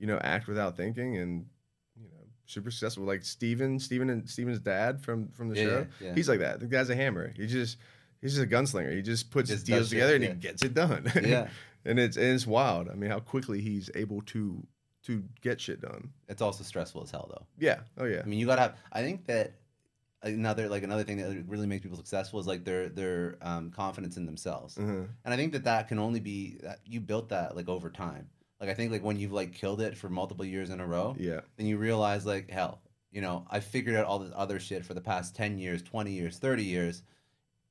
you 0.00 0.06
know 0.10 0.18
act 0.34 0.46
without 0.52 0.76
thinking 0.76 1.10
and 1.22 1.32
you 2.02 2.08
know 2.12 2.22
super 2.46 2.70
successful 2.70 3.04
like 3.12 3.24
steven 3.24 3.78
steven 3.78 4.08
and 4.10 4.28
steven's 4.28 4.60
dad 4.60 4.92
from 5.04 5.28
from 5.36 5.46
the 5.50 5.56
Yeah, 5.58 5.64
show 5.68 5.78
yeah, 6.00 6.06
yeah. 6.06 6.14
he's 6.14 6.28
like 6.32 6.40
that 6.46 6.60
the 6.60 6.66
guy's 6.66 6.90
a 6.90 6.96
hammer 7.02 7.26
he 7.36 7.46
just 7.46 7.74
he's 8.20 8.34
just 8.36 8.44
a 8.48 8.50
gunslinger 8.54 8.92
he 8.94 9.02
just 9.02 9.30
puts 9.30 9.48
Just 9.50 9.66
deals 9.66 9.88
together 9.90 10.14
and 10.16 10.24
he 10.24 10.30
gets 10.48 10.62
it 10.62 10.74
done 10.74 11.02
Yeah, 11.34 11.48
and 11.88 11.98
it's 11.98 12.16
and 12.16 12.26
it's 12.26 12.46
wild 12.46 12.88
i 12.88 12.94
mean 12.94 13.10
how 13.10 13.18
quickly 13.20 13.60
he's 13.60 13.90
able 13.94 14.20
to 14.22 14.64
to 15.02 15.24
get 15.40 15.60
shit 15.60 15.80
done 15.80 16.10
it's 16.28 16.42
also 16.42 16.62
stressful 16.62 17.02
as 17.02 17.10
hell 17.10 17.28
though. 17.30 17.46
yeah 17.58 17.80
oh 17.98 18.04
yeah 18.04 18.20
I 18.22 18.26
mean, 18.26 18.38
you 18.38 18.46
gotta 18.46 18.60
have. 18.60 18.76
I 18.92 19.02
think 19.02 19.26
that 19.26 19.54
another 20.22 20.68
like 20.68 20.82
another 20.82 21.04
thing 21.04 21.18
that 21.18 21.44
really 21.46 21.66
makes 21.66 21.82
people 21.82 21.96
successful 21.96 22.40
is 22.40 22.46
like 22.46 22.64
their 22.64 22.88
their 22.88 23.38
um, 23.40 23.70
confidence 23.70 24.16
in 24.16 24.26
themselves. 24.26 24.76
uh-huh. 24.76 25.04
And 25.24 25.34
I 25.34 25.36
think 25.36 25.52
that 25.52 25.64
that 25.64 25.88
can 25.88 25.98
only 25.98 26.20
be 26.20 26.58
that 26.62 26.80
you 26.84 27.00
built 27.00 27.28
that 27.30 27.56
like 27.56 27.68
over 27.68 27.90
time. 27.90 28.28
Like 28.60 28.70
I 28.70 28.74
think 28.74 28.90
like 28.90 29.04
when 29.04 29.18
you've 29.18 29.32
like 29.32 29.52
killed 29.52 29.80
it 29.80 29.96
for 29.96 30.08
multiple 30.08 30.44
years 30.44 30.70
in 30.70 30.80
a 30.80 30.86
row, 30.86 31.14
yeah 31.18 31.40
then 31.56 31.66
you 31.66 31.78
realize 31.78 32.26
like 32.26 32.50
hell, 32.50 32.82
you 33.12 33.20
know, 33.20 33.46
I 33.50 33.60
figured 33.60 33.94
out 33.96 34.06
all 34.06 34.18
this 34.18 34.32
other 34.34 34.58
shit 34.58 34.84
for 34.84 34.94
the 34.94 35.00
past 35.00 35.34
10 35.36 35.58
years, 35.58 35.82
20 35.82 36.10
years, 36.12 36.38
30 36.38 36.64
years. 36.64 37.02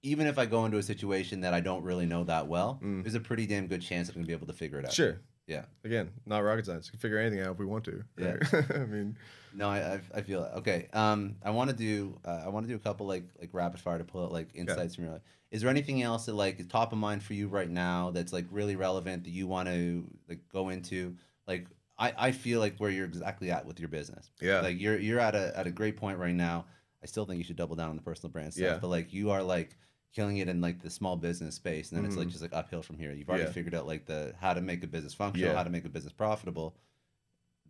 Even 0.04 0.28
if 0.28 0.38
I 0.38 0.46
go 0.46 0.66
into 0.66 0.78
a 0.78 0.84
situation 0.84 1.42
that 1.42 1.54
I 1.54 1.60
don't 1.60 1.84
really 1.84 2.06
know 2.06 2.24
that 2.26 2.48
well, 2.48 2.80
Mm. 2.84 3.04
there's 3.04 3.16
a 3.16 3.20
pretty 3.20 3.46
damn 3.48 3.68
good 3.68 3.82
chance 3.82 4.08
I'm 4.10 4.16
going 4.16 4.24
to 4.26 4.28
be 4.28 4.34
able 4.34 4.48
to 4.48 4.54
figure 4.54 4.80
it 4.80 4.86
out. 4.86 4.94
sure 4.94 5.20
Yeah. 5.48 5.66
again 5.84 6.12
not 6.26 6.40
rocket 6.40 6.66
science 6.66 6.88
we 6.88 6.92
can 6.92 7.00
figure 7.00 7.18
anything 7.18 7.40
out 7.42 7.52
if 7.54 7.60
we 7.60 7.66
want 7.66 7.84
to 7.86 8.04
Yeah. 8.18 8.38
i 8.76 8.86
mean 8.86 9.18
No, 9.54 9.70
I 9.70 10.00
I, 10.14 10.22
feel 10.22 10.44
it. 10.44 10.52
Okay. 10.58 10.88
Um 10.94 11.36
I 11.44 11.50
want 11.50 11.70
to 11.72 11.76
do 11.76 12.20
uh, 12.26 12.44
I 12.46 12.50
want 12.50 12.66
to 12.68 12.70
do 12.72 12.76
a 12.76 12.80
couple 12.80 13.08
like 13.08 13.24
like 13.40 13.50
rapid 13.54 13.80
fire 13.80 13.98
to 13.98 14.04
pull 14.04 14.24
out 14.26 14.32
like 14.32 14.50
insights 14.54 14.96
from 14.96 15.06
your 15.06 15.14
life. 15.14 15.24
Is 15.50 15.62
there 15.62 15.70
anything 15.70 16.02
else 16.04 16.26
that 16.28 16.36
like 16.36 16.60
is 16.60 16.68
top 16.68 16.92
of 16.92 16.98
mind 17.00 17.24
for 17.24 17.34
you 17.34 17.48
right 17.48 17.70
now 17.70 18.12
that's 18.12 18.34
like 18.34 18.46
really 18.52 18.76
relevant 18.76 19.24
that 19.24 19.32
you 19.32 19.48
want 19.48 19.68
to 19.70 20.06
like 20.30 20.42
go 20.54 20.70
into? 20.70 21.16
Like 21.48 21.66
I, 21.98 22.14
I 22.28 22.32
feel 22.34 22.60
like 22.60 22.78
where 22.78 22.92
you're 22.92 23.06
exactly 23.06 23.50
at 23.50 23.66
with 23.66 23.80
your 23.80 23.90
business. 23.90 24.30
Yeah. 24.42 24.60
Like 24.62 24.80
you're 24.80 25.00
you're 25.00 25.20
at 25.20 25.34
a 25.34 25.58
at 25.58 25.66
a 25.66 25.72
great 25.72 25.98
point 25.98 26.20
right 26.20 26.36
now. 26.36 26.66
I 27.02 27.06
still 27.08 27.26
think 27.26 27.38
you 27.40 27.44
should 27.46 27.56
double 27.56 27.76
down 27.78 27.90
on 27.90 27.96
the 27.96 28.02
personal 28.04 28.30
brand 28.32 28.54
stuff. 28.54 28.64
Yeah. 28.64 28.78
But 28.80 28.90
like 28.90 29.12
you 29.14 29.32
are 29.32 29.42
like 29.42 29.76
killing 30.18 30.38
it 30.38 30.48
in 30.50 30.60
like 30.62 30.82
the 30.82 30.90
small 30.90 31.16
business 31.16 31.54
space, 31.56 31.92
and 31.92 31.98
then 31.98 32.06
it's 32.06 32.16
like 32.18 32.28
Mhm. 32.28 32.32
just 32.32 32.42
like 32.42 32.54
uphill 32.54 32.82
from 32.82 32.98
here. 32.98 33.12
You've 33.14 33.30
already 33.30 33.44
Yeah. 33.44 33.52
figured 33.52 33.76
out 33.76 33.86
like 33.86 34.06
the 34.08 34.34
how 34.42 34.54
to 34.56 34.62
make 34.62 34.84
a 34.84 34.88
business 34.88 35.14
functional, 35.14 35.52
Yeah. 35.52 35.56
how 35.58 35.64
to 35.64 35.70
make 35.70 35.86
a 35.86 35.90
business 35.90 36.12
profitable. 36.14 36.76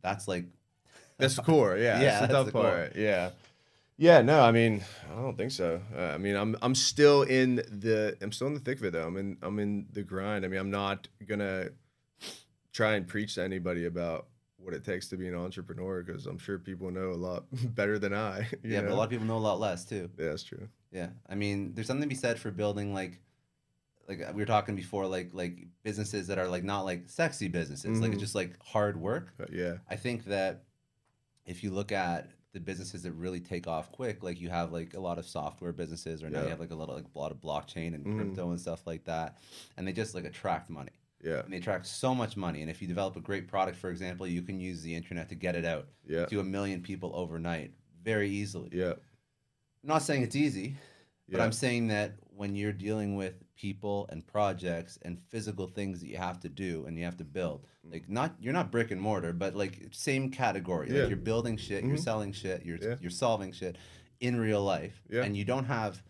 That's 0.01 0.27
like 0.29 0.45
That's 1.17 1.35
the 1.35 1.41
core. 1.41 1.75
Yeah, 1.77 1.99
Yeah, 1.99 2.03
that's 2.03 2.21
the 2.21 2.21
that's 2.27 2.33
tough 2.33 2.45
the 2.45 2.51
core. 2.53 2.89
Yeah, 2.95 3.31
yeah. 3.97 4.21
No, 4.21 4.41
I 4.41 4.51
mean, 4.51 4.83
I 5.11 5.15
don't 5.15 5.35
think 5.35 5.51
so. 5.51 5.81
Uh, 5.95 5.99
I 6.15 6.17
mean, 6.17 6.35
I'm 6.37 6.55
I'm 6.61 6.73
still 6.75 7.23
in 7.23 7.55
the 7.57 8.15
I'm 8.21 8.31
still 8.31 8.47
in 8.47 8.53
the 8.53 8.59
thick 8.61 8.77
of 8.79 8.85
it 8.85 8.93
though. 8.93 9.05
I'm 9.07 9.17
in 9.17 9.37
I'm 9.41 9.59
in 9.59 9.87
the 9.91 10.03
grind. 10.03 10.45
I 10.45 10.47
mean, 10.47 10.59
I'm 10.59 10.71
not 10.71 11.07
gonna 11.27 11.69
try 12.71 12.95
and 12.95 13.05
preach 13.07 13.35
to 13.35 13.43
anybody 13.43 13.85
about 13.85 14.27
what 14.57 14.73
it 14.73 14.83
takes 14.85 15.07
to 15.09 15.17
be 15.17 15.27
an 15.27 15.35
entrepreneur 15.35 16.01
because 16.03 16.25
I'm 16.27 16.37
sure 16.37 16.57
people 16.59 16.91
know 16.91 17.09
a 17.11 17.19
lot 17.27 17.45
better 17.75 17.99
than 17.99 18.13
I. 18.13 18.47
Yeah, 18.63 18.81
but 18.81 18.91
a 18.91 18.95
lot 18.95 19.03
of 19.05 19.09
people 19.09 19.25
know 19.25 19.37
a 19.37 19.45
lot 19.51 19.59
less 19.59 19.83
too. 19.85 20.09
Yeah, 20.17 20.29
that's 20.29 20.43
true. 20.43 20.67
Yeah, 20.91 21.09
I 21.29 21.35
mean, 21.35 21.73
there's 21.73 21.87
something 21.87 22.03
to 22.03 22.07
be 22.07 22.15
said 22.15 22.39
for 22.39 22.51
building 22.51 22.93
like, 22.93 23.19
like 24.07 24.19
we 24.33 24.41
were 24.41 24.45
talking 24.45 24.75
before, 24.75 25.05
like 25.07 25.29
like 25.33 25.67
businesses 25.83 26.27
that 26.27 26.37
are 26.39 26.47
like 26.47 26.63
not 26.63 26.81
like 26.83 27.09
sexy 27.09 27.47
businesses, 27.49 28.01
like 28.01 28.11
Mhm. 28.11 28.13
it's 28.13 28.21
just 28.21 28.35
like 28.35 28.57
hard 28.63 28.97
work. 28.99 29.33
But 29.37 29.51
yeah, 29.51 29.77
I 29.89 29.95
think 29.97 30.25
that 30.25 30.63
if 31.45 31.63
you 31.63 31.71
look 31.71 31.91
at 31.91 32.29
the 32.53 32.59
businesses 32.61 33.03
that 33.03 33.11
really 33.11 33.41
take 33.41 33.67
off 33.67 33.91
quick, 33.91 34.23
like 34.23 34.39
you 34.39 34.49
have 34.49 34.71
like 34.71 34.93
a 34.93 34.99
lot 34.99 35.19
of 35.19 35.25
software 35.25 35.73
businesses, 35.73 36.23
or 36.23 36.29
now 36.29 36.41
you 36.43 36.49
have 36.49 36.59
like 36.59 36.71
a 36.71 36.75
lot 36.75 36.89
of 36.89 36.95
like 36.95 37.05
a 37.13 37.19
lot 37.19 37.31
of 37.31 37.39
blockchain 37.41 37.93
and 37.93 38.05
Mhm. 38.05 38.15
crypto 38.15 38.49
and 38.51 38.59
stuff 38.59 38.87
like 38.87 39.03
that, 39.05 39.37
and 39.75 39.85
they 39.87 39.93
just 39.93 40.15
like 40.15 40.25
attract 40.25 40.69
money. 40.69 40.91
yeah, 41.23 41.39
And 41.41 41.51
they 41.51 41.57
attract 41.57 41.87
so 41.87 42.13
much 42.15 42.37
money. 42.37 42.61
And 42.61 42.69
if 42.69 42.79
you 42.81 42.87
develop 42.87 43.15
a 43.15 43.19
great 43.21 43.47
product, 43.47 43.75
for 43.77 43.89
example, 43.89 44.27
you 44.27 44.43
can 44.43 44.59
use 44.59 44.83
the 44.83 44.93
internet 44.95 45.27
to 45.29 45.35
get 45.35 45.55
it 45.55 45.65
out 45.65 45.87
yeah, 46.05 46.25
to 46.27 46.39
a 46.39 46.43
million 46.43 46.81
people 46.81 47.11
overnight 47.15 47.73
very 48.03 48.29
easily. 48.29 48.69
yeah, 48.71 48.93
I'm 49.87 49.93
not 49.93 50.01
saying 50.01 50.23
it's 50.23 50.35
easy, 50.35 50.75
but. 51.29 51.39
I'm 51.39 51.53
saying 51.53 51.87
that 51.87 52.11
when 52.35 52.55
you're 52.55 52.73
dealing 52.73 53.15
with 53.15 53.35
people 53.55 54.05
and 54.11 54.25
projects 54.27 54.99
and 55.03 55.17
physical 55.29 55.65
things 55.65 56.01
that 56.01 56.07
you 56.07 56.17
have 56.17 56.41
to 56.41 56.49
do 56.49 56.83
and 56.87 56.97
you 56.97 57.05
have 57.05 57.15
to 57.17 57.23
build, 57.23 57.65
Mm. 57.87 57.93
like 57.93 58.09
not 58.09 58.35
you're 58.37 58.51
not 58.53 58.69
brick 58.69 58.91
and 58.91 58.99
mortar, 58.99 59.31
but 59.31 59.55
like 59.55 59.87
same 59.91 60.29
category. 60.29 60.89
Yeah. 60.91 61.01
Like 61.03 61.09
you're 61.09 61.17
building 61.17 61.55
shit, 61.55 61.85
you're 61.85 61.95
Mhm. 61.95 62.03
selling 62.03 62.31
shit, 62.33 62.65
you're 62.65 62.77
Yeah. 62.77 62.95
you're 62.99 63.09
solving 63.09 63.53
shit 63.53 63.77
in 64.19 64.37
real 64.37 64.61
life, 64.61 65.01
Yeah. 65.09 65.23
and 65.23 65.37
you 65.37 65.45
don't 65.45 65.65
have 65.65 66.03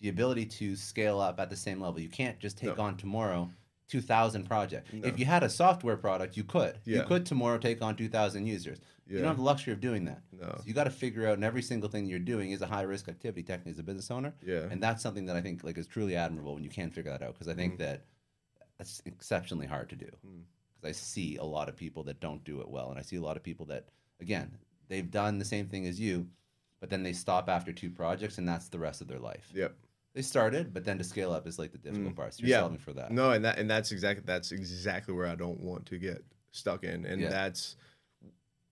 the 0.00 0.08
ability 0.08 0.46
to 0.46 0.76
scale 0.76 1.18
up 1.18 1.40
at 1.40 1.50
the 1.50 1.56
same 1.56 1.80
level. 1.80 1.98
You 1.98 2.08
can't 2.08 2.38
just 2.38 2.56
take 2.58 2.76
No. 2.76 2.84
on 2.84 2.96
tomorrow. 2.96 3.50
2000 3.88 4.44
projects. 4.44 4.92
No. 4.92 5.06
If 5.06 5.18
you 5.18 5.26
had 5.26 5.42
a 5.44 5.48
software 5.48 5.96
product, 5.96 6.36
you 6.36 6.42
could. 6.44 6.78
You 6.84 7.02
could 7.04 7.24
tomorrow 7.26 7.56
take 7.58 7.80
on 7.82 7.96
2000 7.96 8.46
users. 8.46 8.78
You 9.08 9.18
don't 9.18 9.28
have 9.28 9.36
the 9.36 9.42
luxury 9.42 9.72
of 9.72 9.80
doing 9.80 10.04
that. 10.06 10.22
no, 10.32 10.46
So 10.58 10.62
you 10.66 10.74
got 10.74 10.84
to 10.84 10.90
figure 10.90 11.26
out, 11.28 11.34
and 11.34 11.44
every 11.44 11.62
single 11.62 11.88
thing 11.88 12.06
you're 12.06 12.18
doing 12.18 12.50
is 12.50 12.60
a 12.62 12.66
high 12.66 12.82
risk 12.82 13.08
activity, 13.08 13.42
technically, 13.42 13.70
as 13.72 13.78
a 13.78 13.82
business 13.84 14.10
owner. 14.10 14.34
yeah, 14.44 14.66
And 14.70 14.82
that's 14.82 15.02
something 15.02 15.26
that 15.26 15.36
I 15.36 15.40
think 15.40 15.62
like 15.62 15.78
is 15.78 15.86
truly 15.86 16.16
admirable 16.16 16.54
when 16.54 16.64
you 16.64 16.70
can 16.70 16.90
figure 16.90 17.10
that 17.12 17.22
out, 17.22 17.34
because 17.34 17.48
I 17.48 17.54
think 17.54 17.74
Mhm. 17.74 17.78
that 17.78 18.04
that's 18.78 19.00
exceptionally 19.06 19.66
hard 19.66 19.88
to 19.90 19.96
do. 19.96 20.10
Mm. 20.26 20.42
Because 20.74 20.88
I 20.88 20.92
see 20.92 21.36
a 21.36 21.44
lot 21.44 21.68
of 21.68 21.76
people 21.76 22.02
that 22.04 22.20
don't 22.20 22.42
do 22.44 22.60
it 22.60 22.68
well, 22.68 22.90
and 22.90 22.98
I 22.98 23.02
see 23.02 23.16
a 23.16 23.22
lot 23.22 23.36
of 23.36 23.42
people 23.42 23.64
that, 23.66 23.88
again, 24.20 24.58
they've 24.88 25.10
done 25.10 25.38
the 25.38 25.44
same 25.44 25.66
thing 25.68 25.86
as 25.86 25.98
you, 26.00 26.28
but 26.80 26.90
then 26.90 27.02
they 27.02 27.12
stop 27.12 27.48
after 27.48 27.72
two 27.72 27.90
projects, 27.90 28.38
and 28.38 28.46
that's 28.46 28.68
the 28.68 28.78
rest 28.78 29.00
of 29.00 29.08
their 29.08 29.18
life. 29.20 29.50
yep. 29.54 29.76
They 30.14 30.22
started, 30.22 30.72
but 30.72 30.84
then 30.84 30.96
to 30.98 31.04
scale 31.04 31.30
up 31.30 31.46
is 31.46 31.58
like 31.58 31.72
the 31.72 31.78
difficult 31.78 32.14
Mm. 32.14 32.16
part. 32.16 32.34
So 32.34 32.40
you're 32.40 32.50
Yeah. 32.50 32.60
solving 32.60 32.78
for 32.78 32.92
that. 32.94 33.12
No, 33.12 33.32
and 33.32 33.44
that 33.44 33.58
and 33.58 33.68
that's 33.70 33.92
exactly 33.92 34.24
that's 34.26 34.50
exactly 34.50 35.12
where 35.14 35.26
I 35.26 35.34
don't 35.34 35.60
want 35.60 35.84
to 35.86 35.98
get 35.98 36.24
stuck 36.52 36.84
in, 36.84 37.04
and 37.04 37.20
Yeah. 37.20 37.28
that's 37.28 37.76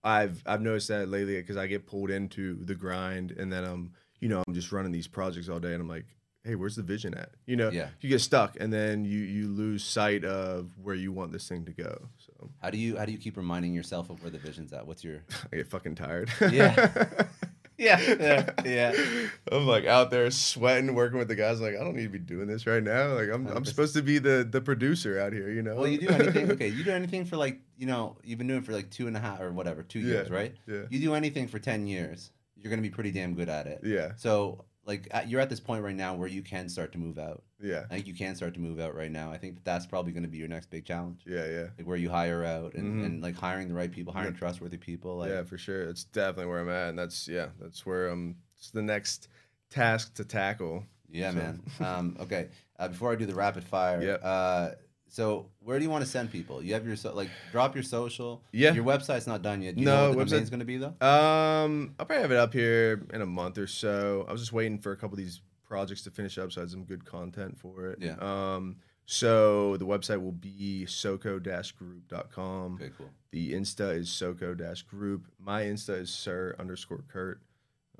I've 0.05 0.41
I've 0.45 0.61
noticed 0.61 0.87
that 0.89 1.09
lately 1.09 1.35
because 1.37 1.57
I 1.57 1.67
get 1.67 1.85
pulled 1.87 2.11
into 2.11 2.63
the 2.63 2.75
grind, 2.75 3.31
and 3.31 3.51
then 3.51 3.63
I'm 3.65 3.91
you 4.21 4.29
know 4.29 4.43
I'm 4.47 4.53
just 4.53 4.71
running 4.71 4.91
these 4.93 5.07
projects 5.07 5.49
all 5.49 5.59
day, 5.59 5.73
and 5.73 5.81
I'm 5.81 5.89
like, 5.89 6.05
hey, 6.43 6.53
where's 6.55 6.75
the 6.75 6.83
vision 6.83 7.15
at? 7.15 7.31
You 7.47 7.55
know, 7.55 7.69
Yeah. 7.71 7.89
you 8.01 8.09
get 8.09 8.21
stuck, 8.21 8.55
and 8.59 8.71
then 8.71 9.03
you 9.03 9.17
you 9.19 9.47
lose 9.47 9.83
sight 9.83 10.23
of 10.23 10.69
where 10.81 10.93
you 10.95 11.11
want 11.11 11.31
this 11.31 11.49
thing 11.49 11.65
to 11.65 11.73
go. 11.73 12.07
So 12.17 12.51
How 12.61 12.69
do 12.69 12.77
you 12.77 12.95
how 12.97 13.05
do 13.05 13.11
you 13.11 13.17
keep 13.17 13.35
reminding 13.35 13.73
yourself 13.73 14.09
of 14.11 14.21
where 14.21 14.29
the 14.31 14.37
vision's 14.37 14.71
at? 14.73 14.85
What's 14.85 15.03
your 15.03 15.23
I 15.51 15.55
get 15.57 15.67
fucking 15.67 15.95
tired. 15.95 16.29
Yeah. 16.51 17.23
Yeah, 17.77 17.99
yeah, 18.01 18.49
yeah. 18.65 19.27
I'm 19.51 19.67
like 19.67 19.85
out 19.85 20.09
there 20.11 20.29
sweating, 20.31 20.95
working 20.95 21.17
with 21.19 21.27
the 21.27 21.35
guys. 21.35 21.59
Like 21.59 21.75
I 21.75 21.83
don't 21.83 21.95
need 21.95 22.03
to 22.03 22.09
be 22.09 22.19
doing 22.19 22.47
this 22.47 22.65
right 22.65 22.81
now. 22.81 23.13
Like 23.15 23.29
I'm, 23.29 23.47
I'm 23.47 23.65
supposed 23.65 23.93
to 23.95 24.01
be 24.01 24.17
the 24.17 24.47
the 24.49 24.61
producer 24.61 25.19
out 25.19 25.33
here. 25.33 25.49
You 25.51 25.61
know. 25.61 25.75
Well, 25.75 25.87
you 25.87 25.97
do 25.99 26.07
anything. 26.09 26.51
Okay, 26.51 26.69
you 26.69 26.83
do 26.83 26.91
anything 26.91 27.25
for 27.25 27.37
like 27.37 27.59
you 27.77 27.85
know 27.87 28.17
you've 28.23 28.37
been 28.37 28.47
doing 28.47 28.59
it 28.59 28.65
for 28.65 28.71
like 28.71 28.89
two 28.89 29.07
and 29.07 29.17
a 29.17 29.19
half 29.19 29.41
or 29.41 29.51
whatever 29.51 29.83
two 29.83 29.99
Yeah. 29.99 30.13
years, 30.13 30.29
right? 30.29 30.55
Yeah. 30.67 30.83
You 30.89 30.99
do 30.99 31.13
anything 31.15 31.47
for 31.47 31.59
ten 31.59 31.85
years, 31.87 32.31
you're 32.55 32.69
gonna 32.69 32.81
be 32.81 32.89
pretty 32.89 33.11
damn 33.11 33.33
good 33.33 33.49
at 33.49 33.67
it. 33.67 33.81
Yeah. 33.83 34.13
So 34.15 34.63
like 34.85 35.07
at, 35.11 35.29
you're 35.29 35.41
at 35.41 35.49
this 35.49 35.59
point 35.59 35.83
right 35.83 35.95
now 35.95 36.13
where 36.15 36.29
you 36.29 36.43
can 36.43 36.69
start 36.69 36.91
to 36.93 36.97
move 36.97 37.17
out. 37.19 37.43
Yeah. 37.61 37.85
I 37.89 37.95
think 37.95 38.07
you 38.07 38.13
can 38.13 38.35
start 38.35 38.53
to 38.55 38.59
move 38.59 38.79
out 38.79 38.95
right 38.95 39.11
now. 39.11 39.31
I 39.31 39.37
think 39.37 39.55
that 39.55 39.63
that's 39.65 39.85
probably 39.85 40.11
going 40.11 40.23
to 40.23 40.29
be 40.29 40.37
your 40.37 40.47
next 40.47 40.69
big 40.69 40.85
challenge, 40.85 41.21
Yeah. 41.25 41.45
Yeah. 41.49 41.67
like 41.77 41.87
where 41.87 41.97
you 41.97 42.09
hire 42.09 42.43
out 42.43 42.73
and, 42.73 43.01
Mhm. 43.01 43.05
and 43.05 43.21
like 43.23 43.35
hiring 43.35 43.67
the 43.69 43.73
right 43.73 43.91
people, 43.91 44.11
hiring 44.13 44.33
Yeah. 44.33 44.39
trustworthy 44.39 44.77
people. 44.77 45.17
Like, 45.17 45.29
yeah, 45.31 45.43
for 45.43 45.57
sure. 45.57 45.83
It's 45.83 46.03
definitely 46.03 46.47
where 46.47 46.59
I'm 46.59 46.69
at, 46.69 46.89
and 46.89 46.99
that's 46.99 47.27
yeah, 47.27 47.49
that's 47.59 47.85
where 47.85 48.07
I'm. 48.09 48.35
It's 48.57 48.71
the 48.71 48.81
next 48.81 49.27
task 49.69 50.13
to 50.15 50.25
tackle. 50.25 50.85
yeah, 51.09 51.29
So- 51.31 51.37
man. 51.37 51.61
Um, 51.79 52.17
okay, 52.19 52.49
uh, 52.77 52.87
before 52.89 53.11
I 53.11 53.15
do 53.15 53.25
the 53.25 53.35
rapid 53.35 53.63
fire, 53.63 54.01
Yep. 54.01 54.19
uh, 54.23 54.69
so 55.07 55.49
where 55.59 55.79
do 55.79 55.85
you 55.85 55.89
want 55.89 56.03
to 56.03 56.09
send 56.09 56.29
people? 56.31 56.61
You 56.61 56.73
have 56.73 56.85
your 56.85 56.97
so, 56.97 57.13
like 57.15 57.29
drop 57.53 57.73
your 57.73 57.83
social. 57.83 58.43
Yeah. 58.51 58.73
Your 58.73 58.83
website's 58.83 59.27
not 59.27 59.41
done 59.41 59.61
yet. 59.61 59.75
Do 59.75 59.81
you 59.81 59.85
No, 59.85 59.95
know 59.95 60.09
what 60.09 60.17
the 60.17 60.23
website- 60.25 60.29
domain's 60.31 60.49
going 60.49 60.59
to 60.59 60.65
be 60.65 60.77
though? 60.77 60.95
Um, 61.07 61.95
I'll 61.97 62.05
probably 62.05 62.21
have 62.23 62.31
it 62.31 62.37
up 62.37 62.51
here 62.53 63.05
in 63.13 63.21
a 63.21 63.25
month 63.25 63.57
or 63.57 63.67
so. 63.67 64.25
I 64.27 64.31
was 64.33 64.41
just 64.41 64.51
waiting 64.51 64.77
for 64.79 64.91
a 64.91 64.97
couple 64.97 65.13
of 65.13 65.19
these 65.19 65.39
projects 65.65 66.03
to 66.03 66.11
finish 66.11 66.37
up, 66.37 66.51
so 66.51 66.61
I 66.61 66.63
had 66.63 66.71
some 66.71 66.83
good 66.83 67.05
content 67.05 67.57
for 67.57 67.87
it. 67.87 67.99
Yeah. 68.01 68.15
Um, 68.19 68.77
so 69.05 69.77
the 69.77 69.85
website 69.85 70.21
will 70.21 70.31
be 70.31 70.85
soco-group.com. 70.87 72.79
Okay, 72.81 72.91
cool. 72.97 73.09
The 73.31 73.53
Insta 73.53 73.95
is 73.95 74.09
soco-group. 74.09 75.27
My 75.39 75.63
Insta 75.63 76.01
is 76.01 76.09
sir 76.09 76.55
underscore 76.57 77.03
Kurt. 77.07 77.41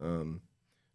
Um, 0.02 0.42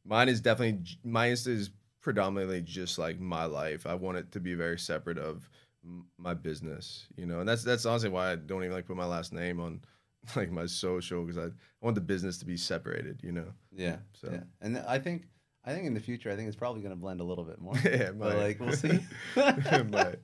mine 0.04 0.28
is 0.28 0.40
definitely 0.40 0.96
my 1.04 1.28
Insta 1.28 1.48
is 1.48 1.70
predominantly 2.00 2.60
just 2.62 2.98
like 2.98 3.20
my 3.20 3.44
life. 3.44 3.86
I 3.86 3.94
want 3.94 4.18
it 4.18 4.32
to 4.32 4.40
be 4.40 4.54
very 4.54 4.78
separate 4.78 5.18
of 5.18 5.48
m- 5.84 6.06
my 6.18 6.34
business, 6.34 7.06
you 7.16 7.26
know, 7.26 7.40
and 7.40 7.48
that's 7.48 7.62
that's 7.62 7.86
honestly 7.86 8.08
why 8.08 8.32
I 8.32 8.36
don't 8.36 8.62
even 8.62 8.74
like 8.74 8.86
put 8.86 8.96
my 8.96 9.06
last 9.06 9.32
name 9.32 9.60
on 9.60 9.80
like 10.36 10.50
my 10.50 10.66
social 10.66 11.24
because 11.24 11.38
I, 11.38 11.46
I 11.46 11.50
want 11.82 11.94
the 11.94 12.00
business 12.00 12.38
to 12.38 12.44
be 12.44 12.56
separated, 12.56 13.20
you 13.22 13.32
know. 13.32 13.52
Yeah. 13.72 13.96
So. 14.12 14.30
yeah. 14.32 14.42
And 14.60 14.78
I 14.78 14.98
think 14.98 15.26
I 15.64 15.72
think 15.72 15.86
in 15.86 15.94
the 15.94 16.00
future 16.00 16.30
I 16.30 16.36
think 16.36 16.48
it's 16.48 16.56
probably 16.56 16.80
going 16.82 16.94
to 16.94 17.00
blend 17.00 17.20
a 17.20 17.24
little 17.24 17.44
bit 17.44 17.60
more. 17.60 17.74
yeah, 17.84 18.12
But 18.12 18.36
like 18.36 18.60
we'll 18.60 18.72
see. 18.72 19.00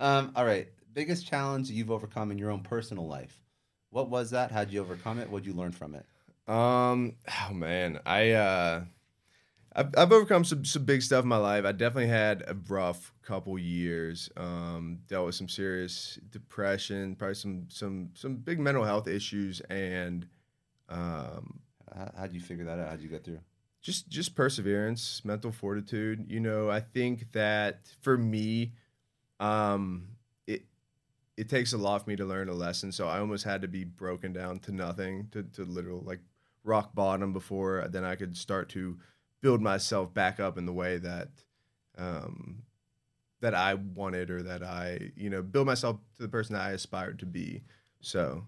Um, 0.00 0.32
all 0.34 0.44
right. 0.44 0.68
Biggest 0.92 1.26
challenge 1.26 1.70
you've 1.70 1.92
overcome 1.92 2.32
in 2.32 2.38
your 2.38 2.50
own 2.50 2.62
personal 2.62 3.06
life. 3.06 3.40
What 3.90 4.10
was 4.10 4.30
that? 4.30 4.50
How'd 4.50 4.70
you 4.70 4.80
overcome 4.80 5.20
it? 5.20 5.30
What'd 5.30 5.46
you 5.46 5.52
learn 5.52 5.70
from 5.72 5.94
it? 5.94 6.06
Um, 6.52 7.14
oh 7.28 7.52
man, 7.54 8.00
I 8.04 8.32
uh, 8.32 8.84
I've, 9.74 9.94
I've 9.96 10.12
overcome 10.12 10.44
some 10.44 10.64
some 10.64 10.84
big 10.84 11.02
stuff 11.02 11.22
in 11.22 11.28
my 11.28 11.36
life. 11.36 11.64
I 11.64 11.72
definitely 11.72 12.08
had 12.08 12.42
a 12.48 12.56
rough 12.68 13.12
couple 13.22 13.56
years. 13.58 14.28
Um, 14.36 14.98
dealt 15.06 15.26
with 15.26 15.36
some 15.36 15.48
serious 15.48 16.18
depression, 16.30 17.14
probably 17.14 17.36
some 17.36 17.66
some 17.68 18.10
some 18.14 18.36
big 18.36 18.58
mental 18.58 18.84
health 18.84 19.06
issues, 19.06 19.60
and 19.70 20.26
um, 20.88 21.60
How, 21.94 22.10
how'd 22.18 22.32
you 22.32 22.40
figure 22.40 22.64
that 22.64 22.78
out? 22.80 22.88
How'd 22.88 23.00
you 23.00 23.08
get 23.08 23.24
through? 23.24 23.38
Just 23.80 24.08
just 24.08 24.34
perseverance, 24.34 25.24
mental 25.24 25.52
fortitude. 25.52 26.26
You 26.28 26.40
know, 26.40 26.70
I 26.70 26.80
think 26.80 27.32
that 27.32 27.80
for 28.02 28.16
me, 28.18 28.72
um, 29.38 30.08
it 30.46 30.64
it 31.36 31.48
takes 31.48 31.72
a 31.72 31.78
lot 31.78 32.04
for 32.04 32.10
me 32.10 32.16
to 32.16 32.24
learn 32.24 32.48
a 32.48 32.54
lesson. 32.54 32.92
So 32.92 33.08
I 33.08 33.18
almost 33.18 33.44
had 33.44 33.62
to 33.62 33.68
be 33.68 33.84
broken 33.84 34.32
down 34.32 34.58
to 34.60 34.72
nothing, 34.72 35.28
to 35.32 35.42
to 35.42 35.64
literal 35.64 36.02
like 36.04 36.20
rock 36.62 36.94
bottom 36.94 37.32
before 37.32 37.86
then 37.90 38.04
I 38.04 38.16
could 38.16 38.36
start 38.36 38.68
to 38.70 38.98
build 39.40 39.62
myself 39.62 40.12
back 40.12 40.38
up 40.38 40.58
in 40.58 40.66
the 40.66 40.72
way 40.72 40.98
that 40.98 41.28
um 41.96 42.62
that 43.40 43.54
I 43.54 43.72
wanted 43.72 44.30
or 44.30 44.42
that 44.42 44.62
I, 44.62 45.12
you 45.16 45.30
know, 45.30 45.40
build 45.42 45.66
myself 45.66 45.96
to 46.16 46.22
the 46.22 46.28
person 46.28 46.54
that 46.54 46.62
I 46.62 46.72
aspired 46.72 47.20
to 47.20 47.26
be. 47.26 47.62
So, 48.02 48.44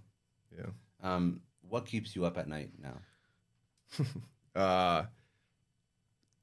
yeah. 0.55 0.67
Um, 1.03 1.41
what 1.67 1.87
keeps 1.87 2.15
you 2.15 2.27
up 2.27 2.37
at 2.37 2.47
night 2.47 2.73
now? 2.79 2.99
uh 4.61 5.05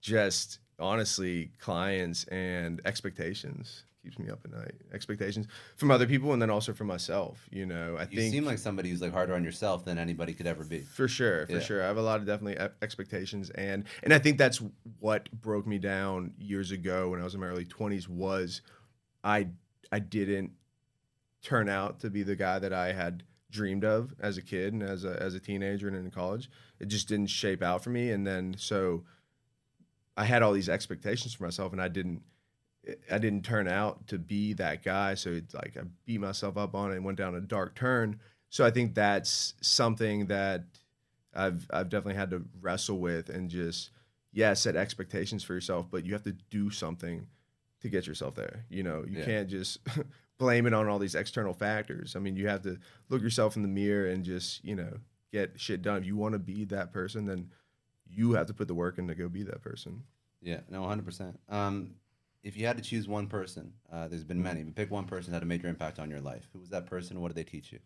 just 0.01 0.59
honestly 0.79 1.51
clients 1.59 2.23
and 2.25 2.81
expectations 2.85 3.83
keeps 4.01 4.17
me 4.17 4.29
up 4.29 4.39
at 4.45 4.51
night 4.51 4.75
expectations 4.93 5.45
from 5.75 5.91
other 5.91 6.07
people 6.07 6.31
and 6.31 6.41
then 6.41 6.49
also 6.49 6.71
from 6.73 6.87
myself 6.87 7.45
you 7.51 7.65
know 7.65 7.97
i 7.97 8.03
You 8.03 8.07
think 8.07 8.21
you 8.21 8.31
seem 8.31 8.45
like 8.45 8.57
somebody 8.57 8.89
who's 8.89 9.01
like 9.01 9.11
harder 9.11 9.33
on 9.35 9.43
yourself 9.43 9.83
than 9.83 9.97
anybody 9.97 10.33
could 10.33 10.47
ever 10.47 10.63
be. 10.63 10.79
for 10.79 11.09
sure 11.09 11.45
for 11.47 11.53
Yeah. 11.53 11.59
sure 11.59 11.83
i 11.83 11.87
have 11.87 11.97
a 11.97 12.01
lot 12.01 12.21
of 12.21 12.25
definitely 12.25 12.57
expectations 12.81 13.49
and 13.51 13.83
and 14.03 14.13
i 14.13 14.19
think 14.19 14.37
that's 14.37 14.61
what 14.99 15.29
broke 15.33 15.67
me 15.67 15.79
down 15.79 16.31
years 16.39 16.71
ago 16.71 17.09
when 17.09 17.19
i 17.19 17.25
was 17.25 17.33
in 17.35 17.41
my 17.41 17.47
early 17.47 17.65
20s 17.65 18.07
was 18.07 18.61
i 19.25 19.47
i 19.91 19.99
didn't 19.99 20.51
turn 21.43 21.67
out 21.67 21.99
to 21.99 22.09
be 22.09 22.23
the 22.23 22.37
guy 22.37 22.57
that 22.57 22.71
i 22.71 22.93
had 22.93 23.23
dreamed 23.51 23.83
of 23.83 24.13
as 24.21 24.37
a 24.37 24.41
kid 24.41 24.71
and 24.71 24.81
as 24.81 25.03
a 25.03 25.21
as 25.21 25.33
a 25.35 25.39
teenager 25.41 25.89
and 25.89 25.97
in 25.97 26.09
college 26.09 26.49
it 26.79 26.87
just 26.87 27.09
didn't 27.09 27.27
shape 27.27 27.61
out 27.61 27.83
for 27.83 27.89
me 27.89 28.11
and 28.11 28.25
then 28.25 28.55
so 28.57 29.03
i 30.19 30.25
had 30.25 30.43
all 30.43 30.51
these 30.53 30.69
expectations 30.69 31.33
for 31.33 31.43
myself 31.43 31.71
and 31.71 31.81
i 31.81 31.87
didn't 31.87 32.21
i 33.11 33.17
didn't 33.17 33.43
turn 33.43 33.67
out 33.67 34.07
to 34.07 34.17
be 34.17 34.53
that 34.53 34.83
guy 34.83 35.13
so 35.15 35.29
it's 35.31 35.53
like 35.53 35.75
i 35.77 35.81
beat 36.05 36.19
myself 36.19 36.57
up 36.57 36.75
on 36.75 36.91
it 36.91 36.95
and 36.95 37.05
went 37.05 37.17
down 37.17 37.35
a 37.35 37.41
dark 37.41 37.75
turn 37.75 38.19
so 38.49 38.65
i 38.65 38.71
think 38.71 38.93
that's 38.95 39.53
something 39.61 40.27
that 40.27 40.63
i've 41.33 41.65
i've 41.71 41.89
definitely 41.89 42.15
had 42.19 42.29
to 42.29 42.43
wrestle 42.61 42.99
with 42.99 43.29
and 43.29 43.49
just 43.49 43.91
yeah 44.31 44.53
set 44.53 44.75
expectations 44.75 45.43
for 45.43 45.53
yourself 45.53 45.87
but 45.89 46.05
you 46.05 46.13
have 46.13 46.23
to 46.23 46.35
do 46.51 46.69
something 46.69 47.25
to 47.81 47.87
get 47.87 48.05
yourself 48.05 48.35
there. 48.35 48.65
You 48.69 48.83
know, 48.83 49.05
you 49.07 49.19
Yeah. 49.19 49.23
can't 49.23 49.49
just 49.49 49.77
blame 50.37 50.65
it 50.67 50.73
on 50.73 50.89
all 50.89 50.99
these 50.99 51.15
external 51.15 51.53
factors. 51.53 52.13
I 52.13 52.19
mean, 52.19 52.35
you 52.35 52.49
have 52.49 52.61
to 52.63 52.77
look 53.07 53.21
yourself 53.21 53.55
in 53.55 53.61
the 53.61 53.69
mirror 53.69 54.09
and 54.09 54.25
just, 54.25 54.65
you 54.65 54.75
know, 54.75 54.97
get 55.31 55.57
shit 55.57 55.81
done. 55.81 55.99
If 55.99 56.05
you 56.05 56.17
want 56.17 56.33
to 56.33 56.39
be 56.39 56.65
that 56.65 56.91
person, 56.91 57.23
then 57.25 57.51
you 58.09 58.33
have 58.33 58.47
to 58.47 58.53
put 58.53 58.67
the 58.67 58.73
work 58.73 58.97
in 58.97 59.07
to 59.07 59.15
go 59.15 59.29
be 59.29 59.43
that 59.43 59.61
person. 59.61 60.03
Yeah, 60.41 60.61
no, 60.69 60.81
100%. 60.81 61.35
Um, 61.49 61.95
if 62.43 62.55
you 62.57 62.65
had 62.65 62.77
to 62.77 62.83
choose 62.83 63.07
one 63.07 63.27
person, 63.27 63.73
uh, 63.91 64.07
there's 64.07 64.23
been 64.23 64.41
many, 64.41 64.63
but 64.63 64.75
pick 64.75 64.89
one 64.91 65.05
person 65.05 65.31
that 65.31 65.37
had 65.37 65.43
a 65.43 65.45
major 65.45 65.67
impact 65.67 65.99
on 65.99 66.09
your 66.09 66.21
life. 66.21 66.47
Who 66.53 66.59
was 66.59 66.69
that 66.69 66.85
person? 66.85 67.19
What 67.21 67.33
did 67.33 67.37
they 67.37 67.49
teach 67.49 67.73
you? 67.73 67.79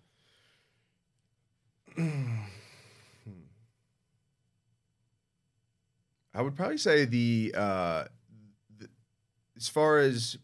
I 6.36 6.42
would 6.42 6.56
probably 6.56 6.78
say 6.78 7.06
the, 7.06 7.54
uh, 7.56 8.06
the 8.78 8.90
as 9.56 9.68
far 9.68 10.00
as 10.00 10.38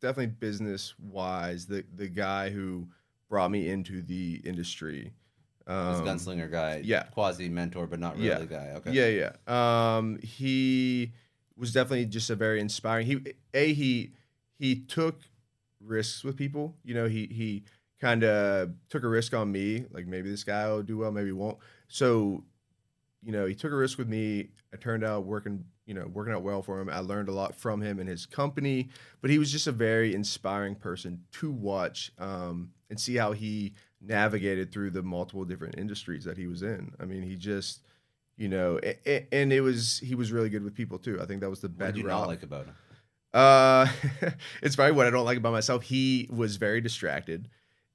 definitely 0.00 0.34
business 0.38 0.94
wise, 0.98 1.66
the 1.66 1.84
the 1.94 2.08
guy 2.08 2.50
who 2.50 2.88
brought 3.28 3.50
me 3.50 3.68
into 3.68 4.02
the 4.02 4.42
industry. 4.44 5.12
This 5.66 5.98
Um, 5.98 6.04
gunslinger 6.06 6.50
guy, 6.50 6.80
yeah. 6.84 7.04
quasi 7.04 7.48
mentor, 7.48 7.86
but 7.86 8.00
not 8.00 8.16
really 8.16 8.28
Yeah. 8.28 8.44
guy. 8.44 8.70
Okay, 8.76 8.92
Yeah, 8.92 9.32
yeah. 9.46 9.96
Um, 9.96 10.18
he 10.18 11.12
was 11.56 11.72
definitely 11.72 12.06
just 12.06 12.30
a 12.30 12.34
very 12.36 12.60
inspiring. 12.60 13.06
He 13.06 13.20
a 13.54 13.72
he 13.72 14.12
he 14.58 14.76
took 14.76 15.20
risks 15.80 16.24
with 16.24 16.36
people. 16.36 16.76
You 16.84 16.94
know, 16.94 17.06
he 17.06 17.26
he 17.26 17.64
kind 18.00 18.24
of 18.24 18.72
took 18.88 19.04
a 19.04 19.08
risk 19.08 19.34
on 19.34 19.52
me. 19.52 19.84
Like 19.92 20.06
maybe 20.06 20.30
this 20.30 20.44
guy 20.44 20.68
will 20.68 20.82
do 20.82 20.98
well, 20.98 21.12
maybe 21.12 21.26
he 21.26 21.32
won't. 21.32 21.58
So, 21.88 22.44
you 23.22 23.30
know, 23.32 23.46
he 23.46 23.54
took 23.54 23.72
a 23.72 23.76
risk 23.76 23.98
with 23.98 24.08
me. 24.08 24.48
It 24.72 24.80
turned 24.80 25.04
out 25.04 25.24
working, 25.26 25.64
you 25.86 25.94
know, 25.94 26.08
working 26.12 26.32
out 26.32 26.42
well 26.42 26.62
for 26.62 26.80
him. 26.80 26.88
I 26.88 26.98
learned 27.00 27.28
a 27.28 27.32
lot 27.32 27.54
from 27.54 27.80
him 27.80 28.00
and 28.00 28.08
his 28.08 28.26
company. 28.26 28.88
But 29.20 29.30
he 29.30 29.38
was 29.38 29.52
just 29.52 29.66
a 29.68 29.72
very 29.72 30.14
inspiring 30.14 30.74
person 30.74 31.24
to 31.32 31.52
watch 31.52 32.10
um, 32.18 32.70
and 32.90 32.98
see 32.98 33.14
how 33.16 33.32
he 33.32 33.74
navigated 34.04 34.72
through 34.72 34.90
the 34.90 35.02
multiple 35.02 35.44
different 35.44 35.78
industries 35.78 36.24
that 36.24 36.36
he 36.36 36.46
was 36.46 36.62
in. 36.62 36.92
I 37.00 37.04
mean, 37.04 37.22
he 37.22 37.36
just 37.36 37.80
you 38.38 38.48
know, 38.48 38.80
a- 38.82 38.98
a- 39.08 39.26
and 39.30 39.52
it 39.52 39.60
was 39.60 39.98
he 39.98 40.14
was 40.14 40.32
really 40.32 40.48
good 40.48 40.64
with 40.64 40.74
people 40.74 40.98
too. 40.98 41.20
I 41.20 41.26
think 41.26 41.40
that 41.42 41.50
was 41.50 41.60
the 41.60 41.68
What 41.68 41.78
best. 41.78 41.94
did 41.94 42.02
you 42.02 42.08
not 42.08 42.26
like 42.26 42.42
about 42.42 42.66
him? 42.66 42.74
Uh, 43.32 43.86
it's 44.62 44.74
probably 44.74 44.92
what 44.92 45.06
I 45.06 45.10
don't 45.10 45.24
like 45.26 45.38
about 45.38 45.52
myself. 45.52 45.82
He 45.82 46.28
was 46.30 46.56
very 46.56 46.80
distracted, 46.80 47.48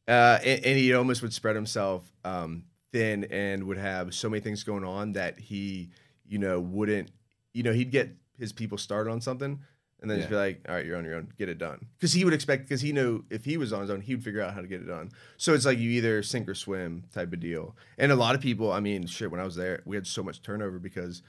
uh, 0.07 0.39
and, 0.43 0.63
and 0.63 0.77
he 0.77 0.93
almost 0.93 1.21
would 1.23 1.33
spread 1.33 1.55
himself 1.55 2.11
um, 2.23 2.63
thin 2.91 3.25
and 3.25 3.63
would 3.65 3.77
have 3.77 4.13
so 4.13 4.29
many 4.29 4.39
things 4.39 4.63
going 4.63 4.83
on 4.83 5.13
that 5.13 5.39
he, 5.39 5.89
you 6.25 6.37
know, 6.37 6.59
wouldn't, 6.59 7.11
you 7.53 7.63
know, 7.63 7.73
he'd 7.73 7.91
get 7.91 8.15
his 8.39 8.53
people 8.53 8.77
started 8.77 9.09
on 9.11 9.19
something. 9.21 9.59
And 9.99 10.11
then 10.11 10.19
just 10.19 10.29
be 10.29 10.35
like, 10.35 10.61
all 10.69 10.75
right, 10.75 10.85
you're 10.85 10.95
on 10.97 11.03
your 11.05 11.15
own, 11.15 11.33
get 11.39 11.49
it 11.49 11.57
done. 11.57 11.87
Because 11.97 12.13
he 12.13 12.23
would 12.23 12.33
expect, 12.33 12.63
because 12.63 12.81
he 12.81 12.91
knew 12.91 13.23
if 13.31 13.43
he 13.43 13.57
was 13.57 13.73
on 13.73 13.81
his 13.81 13.89
own, 13.89 13.99
he 14.01 14.13
would 14.13 14.23
figure 14.23 14.41
out 14.43 14.53
how 14.53 14.61
to 14.61 14.67
get 14.67 14.79
it 14.81 14.85
done. 14.87 15.09
So 15.37 15.55
it's 15.55 15.65
like 15.65 15.79
you 15.79 15.89
either 15.89 16.21
sink 16.21 16.47
or 16.47 16.53
swim 16.53 17.05
type 17.11 17.33
of 17.33 17.39
deal. 17.39 17.75
And 17.97 18.11
a 18.11 18.15
lot 18.15 18.35
of 18.35 18.41
people, 18.41 18.71
I 18.71 18.79
mean, 18.79 19.07
shit, 19.07 19.31
when 19.31 19.39
I 19.39 19.43
was 19.43 19.55
there, 19.55 19.81
we 19.85 19.95
had 19.95 20.05
so 20.05 20.21
much 20.21 20.43
turnover 20.43 20.77
because 20.77 21.23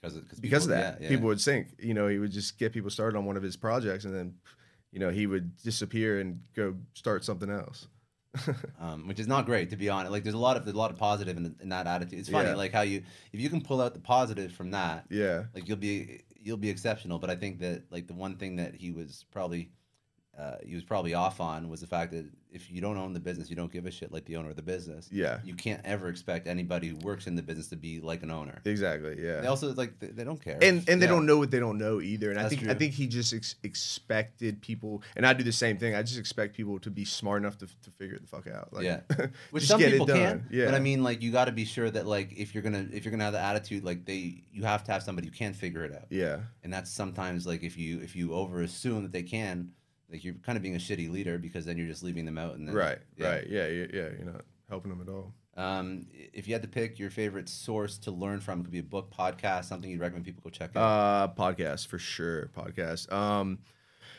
Because 0.00 0.16
of, 0.16 0.24
because 0.24 0.40
people- 0.40 0.56
of 0.58 0.68
that, 0.68 0.96
yeah, 1.00 1.04
yeah. 1.04 1.08
people 1.10 1.26
would 1.26 1.40
sink. 1.40 1.68
You 1.78 1.92
know, 1.92 2.08
he 2.08 2.18
would 2.18 2.32
just 2.32 2.58
get 2.58 2.72
people 2.72 2.88
started 2.88 3.16
on 3.18 3.26
one 3.26 3.36
of 3.36 3.42
his 3.42 3.56
projects, 3.56 4.06
and 4.06 4.14
then, 4.14 4.34
you 4.90 5.00
know, 5.00 5.10
he 5.10 5.26
would 5.26 5.54
disappear 5.62 6.20
and 6.20 6.40
go 6.56 6.76
start 6.94 7.24
something 7.26 7.50
else. 7.50 7.88
um, 8.80 9.06
which 9.06 9.20
is 9.20 9.28
not 9.28 9.46
great 9.46 9.70
to 9.70 9.76
be 9.76 9.88
honest. 9.88 10.10
Like 10.10 10.24
there's 10.24 10.34
a 10.34 10.38
lot 10.38 10.56
of 10.56 10.64
there's 10.64 10.74
a 10.74 10.78
lot 10.78 10.90
of 10.90 10.96
positive 10.96 11.36
in, 11.36 11.54
in 11.60 11.68
that 11.68 11.86
attitude. 11.86 12.18
It's 12.18 12.28
funny, 12.28 12.48
Yeah. 12.48 12.56
like 12.56 12.72
how 12.72 12.80
you 12.80 13.02
if 13.32 13.38
you 13.40 13.48
can 13.48 13.60
pull 13.60 13.80
out 13.80 13.94
the 13.94 14.00
positive 14.00 14.50
from 14.52 14.72
that, 14.72 15.04
Yeah, 15.08 15.44
like 15.54 15.68
you'll 15.68 15.76
be 15.76 16.22
you'll 16.44 16.56
be 16.56 16.70
exceptional. 16.70 17.18
But 17.18 17.30
I 17.30 17.34
think 17.34 17.58
that 17.60 17.82
like 17.90 18.06
the 18.06 18.14
one 18.14 18.36
thing 18.36 18.56
that 18.56 18.74
he 18.74 18.92
was 18.92 19.24
probably 19.32 19.72
uh, 20.38 20.56
he 20.66 20.74
was 20.74 20.84
probably 20.84 21.14
off 21.14 21.40
on 21.40 21.68
was 21.68 21.80
the 21.80 21.86
fact 21.86 22.10
that 22.12 22.26
if 22.50 22.70
you 22.70 22.80
don't 22.80 22.96
own 22.96 23.12
the 23.12 23.20
business, 23.20 23.50
you 23.50 23.56
don't 23.56 23.72
give 23.72 23.84
a 23.86 23.90
shit 23.90 24.12
like 24.12 24.24
the 24.26 24.36
owner 24.36 24.50
of 24.50 24.56
the 24.56 24.62
business. 24.62 25.08
yeah, 25.10 25.38
You 25.44 25.54
can't 25.54 25.80
ever 25.84 26.08
expect 26.08 26.46
anybody 26.46 26.86
who 26.88 26.96
works 26.98 27.26
in 27.26 27.34
the 27.34 27.42
business 27.42 27.68
to 27.68 27.76
be 27.76 28.00
like 28.00 28.22
an 28.22 28.30
owner. 28.30 28.60
exactly. 28.64 29.16
Yeah, 29.20 29.40
They 29.40 29.46
also 29.48 29.72
like 29.74 29.98
they, 29.98 30.08
they 30.08 30.22
don't 30.24 30.40
care. 30.42 30.58
and 30.62 30.88
and 30.88 31.00
they 31.02 31.06
Yeah. 31.06 31.12
don't 31.12 31.26
know 31.26 31.38
what 31.38 31.50
they 31.50 31.58
don't 31.58 31.78
know 31.78 32.00
either. 32.00 32.30
And 32.30 32.38
I 32.38 32.44
That's 32.44 32.54
think 32.56 32.68
I 32.68 32.74
think 32.74 32.92
he 32.94 33.06
just 33.08 33.32
ex- 33.34 33.56
expected 33.62 34.60
people, 34.60 35.02
and 35.16 35.26
I 35.26 35.32
do 35.32 35.42
the 35.44 35.52
same 35.52 35.78
thing. 35.78 35.94
I 35.94 36.02
just 36.02 36.18
expect 36.18 36.54
people 36.56 36.78
to 36.80 36.90
be 36.90 37.04
smart 37.04 37.42
enough 37.42 37.58
to, 37.58 37.66
to 37.66 37.90
figure 37.98 38.18
the 38.18 38.26
fuck 38.26 38.46
out. 38.46 38.72
Like, 38.72 38.84
Yeah. 38.84 39.00
Which 39.50 39.64
some 39.66 39.78
get 39.80 39.88
it 39.88 39.92
people 39.92 40.06
done. 40.06 40.18
can. 40.18 40.46
Yeah, 40.50 40.66
But 40.66 40.74
I 40.74 40.80
mean, 40.80 41.02
like, 41.02 41.22
you 41.22 41.30
got 41.32 41.46
to 41.46 41.52
be 41.52 41.64
sure 41.64 41.90
that, 41.90 42.06
like, 42.06 42.32
if 42.36 42.54
you're 42.54 42.62
gonna 42.62 42.86
if 42.92 43.04
you're 43.04 43.12
gonna 43.12 43.24
have 43.24 43.32
the 43.32 43.40
attitude, 43.40 43.84
like, 43.84 44.04
they 44.04 44.42
you 44.52 44.62
have 44.64 44.84
to 44.84 44.92
have 44.92 45.02
somebody 45.02 45.28
who 45.28 45.32
can 45.34 45.54
figure 45.54 45.84
it 45.84 45.92
out. 45.94 46.06
yeah, 46.10 46.38
And 46.62 46.72
that's 46.72 46.90
sometimes 46.90 47.46
like 47.46 47.62
if 47.62 47.76
you 47.78 48.00
if 48.00 48.14
you 48.16 48.34
over 48.34 48.62
assume 48.62 49.02
that 49.02 49.12
they 49.12 49.22
can, 49.22 49.70
like 50.14 50.24
you're 50.24 50.34
kind 50.34 50.56
of 50.56 50.62
being 50.62 50.76
a 50.76 50.78
shitty 50.78 51.10
leader 51.10 51.36
because 51.38 51.66
then 51.66 51.76
you're 51.76 51.88
just 51.88 52.02
leaving 52.04 52.24
them 52.24 52.38
out. 52.38 52.54
And 52.54 52.68
then, 52.68 52.74
right, 52.74 52.98
yeah. 53.16 53.28
right, 53.28 53.46
yeah, 53.48 53.66
yeah, 53.66 53.86
yeah. 53.92 54.08
You're 54.16 54.32
not 54.32 54.44
helping 54.70 54.90
them 54.90 55.00
at 55.02 55.08
all. 55.12 55.32
Um, 55.56 56.06
if 56.32 56.46
you 56.48 56.54
had 56.54 56.62
to 56.62 56.68
pick 56.68 56.98
your 56.98 57.10
favorite 57.10 57.48
source 57.48 57.98
to 57.98 58.10
learn 58.10 58.40
from, 58.40 58.60
it 58.60 58.64
could 58.64 58.72
be 58.72 58.78
a 58.78 58.82
book, 58.82 59.12
podcast, 59.12 59.64
something 59.64 59.90
you'd 59.90 60.00
recommend 60.00 60.24
people 60.24 60.42
go 60.44 60.50
check 60.50 60.70
out. 60.76 60.80
Uh, 60.82 61.28
podcast 61.36 61.86
for 61.88 61.98
sure. 61.98 62.50
Podcast. 62.56 63.12
Um, 63.12 63.58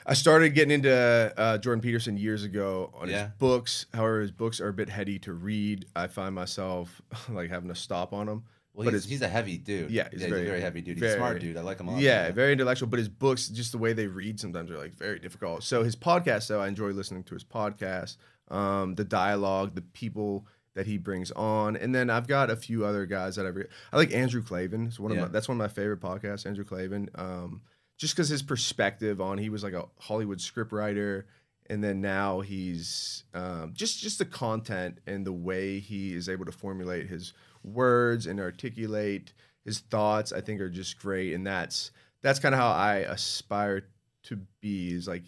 I 0.06 0.14
started 0.14 0.50
getting 0.50 0.72
into 0.72 0.94
uh, 1.38 1.58
Jordan 1.58 1.82
Peterson 1.82 2.16
years 2.18 2.44
ago 2.44 2.92
on 2.94 3.10
Yeah. 3.10 3.24
his 3.24 3.32
books. 3.40 3.86
However, 3.94 4.22
his 4.22 4.32
books 4.32 4.60
are 4.62 4.68
a 4.68 4.74
bit 4.74 4.90
heady 4.90 5.18
to 5.20 5.34
read. 5.34 5.86
I 5.96 6.08
find 6.08 6.36
myself 6.36 7.02
like 7.30 7.50
having 7.50 7.70
to 7.70 7.76
stop 7.76 8.14
on 8.14 8.28
them. 8.28 8.44
Well, 8.76 8.86
but 8.86 8.94
he's, 8.94 9.06
he's 9.06 9.22
a 9.22 9.28
heavy 9.28 9.58
dude. 9.58 9.90
Yeah, 9.90 10.10
he's 10.12 10.22
he's, 10.22 10.30
very- 10.30 10.44
a 10.44 10.46
very 10.46 10.62
heavy 10.62 10.82
dude. 10.82 10.98
He's 10.98 11.02
very- 11.02 11.18
smart 11.18 11.40
dude. 11.40 11.58
I 11.58 11.62
like 11.62 11.80
him 11.80 11.88
a 11.88 11.92
lot. 11.92 12.02
Yeah, 12.02 12.32
very 12.32 12.52
intellectual. 12.52 12.88
But 12.90 13.00
his 13.00 13.10
books, 13.10 13.48
just 13.48 13.72
the 13.72 13.78
way 13.78 13.94
they 13.94 14.08
read, 14.08 14.40
sometimes 14.40 14.70
are 14.72 14.78
like 14.78 14.96
very 14.96 15.20
difficult. 15.20 15.64
So 15.64 15.84
his 15.84 15.96
podcast, 15.96 16.48
though, 16.48 16.62
I 16.62 16.68
enjoy 16.68 16.90
listening 16.92 17.24
to 17.24 17.34
his 17.34 17.44
podcast. 17.44 18.18
Um, 18.50 18.96
the 18.96 19.04
dialogue, 19.06 19.74
the 19.76 19.82
people 19.82 20.46
that 20.76 20.86
he 20.86 20.98
brings 20.98 21.32
on, 21.32 21.78
and 21.78 21.96
then 21.96 22.10
I've 22.10 22.28
got 22.28 22.50
a 22.52 22.56
few 22.58 22.86
other 22.86 23.06
guys 23.06 23.38
that 23.38 23.46
I 23.46 23.50
re- 23.50 23.68
I 23.94 23.98
like. 23.98 24.14
Andrew 24.14 24.44
Klavan 24.44 24.88
is 24.88 25.00
one 25.00 25.12
of 25.12 25.18
Yeah. 25.18 25.24
my, 25.24 25.30
that's 25.30 25.48
one 25.48 25.56
of 25.56 25.60
my 25.60 25.70
favorite 25.74 26.02
podcasts. 26.02 26.46
Andrew 26.46 26.66
Klavan, 26.66 27.10
um, 27.16 27.62
just 27.98 28.14
because 28.14 28.28
his 28.28 28.44
perspective 28.44 29.22
on 29.22 29.38
he 29.38 29.50
was 29.50 29.64
like 29.64 29.72
a 29.74 29.86
Hollywood 30.00 30.40
scriptwriter, 30.40 31.24
and 31.70 31.82
then 31.84 32.02
now 32.02 32.42
he's 32.42 33.24
um, 33.34 33.72
just 33.74 34.00
just 34.02 34.20
the 34.20 34.26
content 34.26 35.00
and 35.08 35.26
the 35.26 35.32
way 35.32 35.80
he 35.80 36.14
is 36.14 36.28
able 36.28 36.44
to 36.46 36.52
formulate 36.52 37.08
his 37.08 37.32
words 37.66 38.28
and 38.28 38.40
articulate 38.40 39.34
his 39.64 39.80
thoughts 39.80 40.32
i 40.32 40.40
think 40.40 40.62
are 40.62 40.70
just 40.70 41.00
great 41.00 41.34
and 41.34 41.46
that's 41.46 41.92
that's 42.22 42.40
kind 42.40 42.54
of 42.56 42.60
how 42.62 42.70
i 42.70 42.98
aspire 42.98 43.88
to 44.24 44.40
be 44.62 44.92
is 44.94 45.08
like 45.08 45.24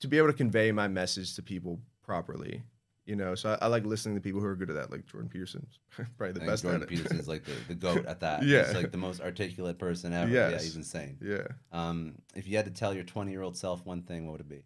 to 0.00 0.08
be 0.08 0.18
able 0.18 0.28
to 0.28 0.32
convey 0.32 0.72
my 0.72 0.88
message 0.88 1.34
to 1.36 1.42
people 1.42 1.78
properly 2.02 2.62
you 3.04 3.14
know 3.16 3.34
so 3.34 3.50
i, 3.60 3.64
I 3.64 3.68
like 3.68 3.84
listening 3.84 4.14
to 4.14 4.20
people 4.20 4.40
who 4.40 4.46
are 4.46 4.56
good 4.56 4.70
at 4.70 4.76
that 4.76 4.90
like 4.90 5.06
jordan 5.06 5.28
peterson's 5.28 5.78
probably 6.18 6.32
the 6.32 6.46
best 6.46 6.62
Jordan 6.62 6.82
at 6.82 6.88
it 6.88 6.90
Peterson's 6.90 7.28
like 7.28 7.44
the, 7.44 7.52
the 7.68 7.74
goat 7.74 8.04
at 8.06 8.20
that. 8.20 8.42
Yeah. 8.42 8.66
He's 8.66 8.74
like 8.74 8.90
the 8.92 8.98
most 8.98 9.20
articulate 9.20 9.78
person 9.78 10.12
ever. 10.12 10.30
Yeah, 10.30 10.50
Yes. 10.50 10.64
he's 10.64 10.76
insane. 10.76 11.16
yeah 11.22 11.46
Um, 11.72 12.16
if 12.34 12.46
you 12.48 12.56
had 12.56 12.66
to 12.66 12.70
tell 12.70 12.92
your 12.92 13.04
20 13.04 13.30
year 13.30 13.40
old 13.42 13.56
self 13.56 13.84
one 13.86 14.02
thing, 14.02 14.26
what 14.26 14.32
would 14.32 14.40
it 14.42 14.48
be? 14.48 14.62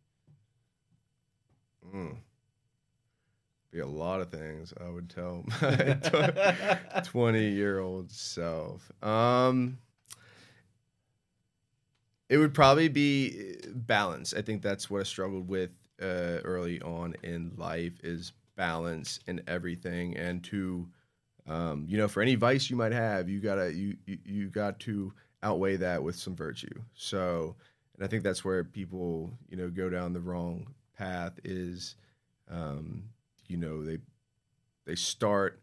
mm. 1.95 2.17
Be 3.71 3.81
a 3.81 3.87
lot 3.87 4.21
of 4.21 4.31
things 4.31 4.73
i 4.85 4.89
would 4.89 5.09
tell 5.09 5.45
my 5.63 6.79
20 7.05 7.51
year 7.51 7.79
old 7.79 8.11
self. 8.11 8.91
Um 9.03 9.79
it 12.29 12.37
would 12.39 12.55
probably 12.55 12.89
be 12.89 13.57
uh, 13.65 13.71
balance. 13.75 14.33
I 14.35 14.43
think 14.43 14.63
that's 14.63 14.89
what 14.89 15.01
i 15.01 15.05
struggled 15.05 15.49
with 15.49 15.71
uh, 16.01 16.41
early 16.45 16.81
on 16.81 17.15
in 17.23 17.53
life 17.57 17.93
is 18.03 18.33
balance 18.57 19.21
in 19.27 19.43
everything 19.47 20.17
and 20.17 20.43
to 20.45 20.89
um, 21.49 21.85
you 21.89 21.99
know 21.99 22.09
for 22.09 22.23
any 22.23 22.37
vice 22.37 22.71
you 22.71 22.77
might 22.77 22.93
have 22.93 23.29
you 23.29 23.41
gotta 23.41 23.73
you, 23.75 23.97
you 24.07 24.49
got 24.49 24.79
to 24.81 25.13
outweigh 25.43 25.77
that 25.77 26.03
with 26.03 26.15
some 26.17 26.37
virtue. 26.37 26.81
So 26.95 27.57
and 27.97 28.05
i 28.05 28.09
think 28.09 28.23
that's 28.23 28.45
where 28.45 28.63
people 28.65 29.31
you 29.49 29.57
know 29.57 29.69
go 29.69 29.91
down 29.91 30.13
the 30.13 30.21
wrong 30.21 30.67
path 30.97 31.33
is 31.45 31.97
um, 32.51 33.05
you 33.51 33.57
know 33.57 33.85
they 33.85 33.99
they 34.87 34.95
start 34.95 35.61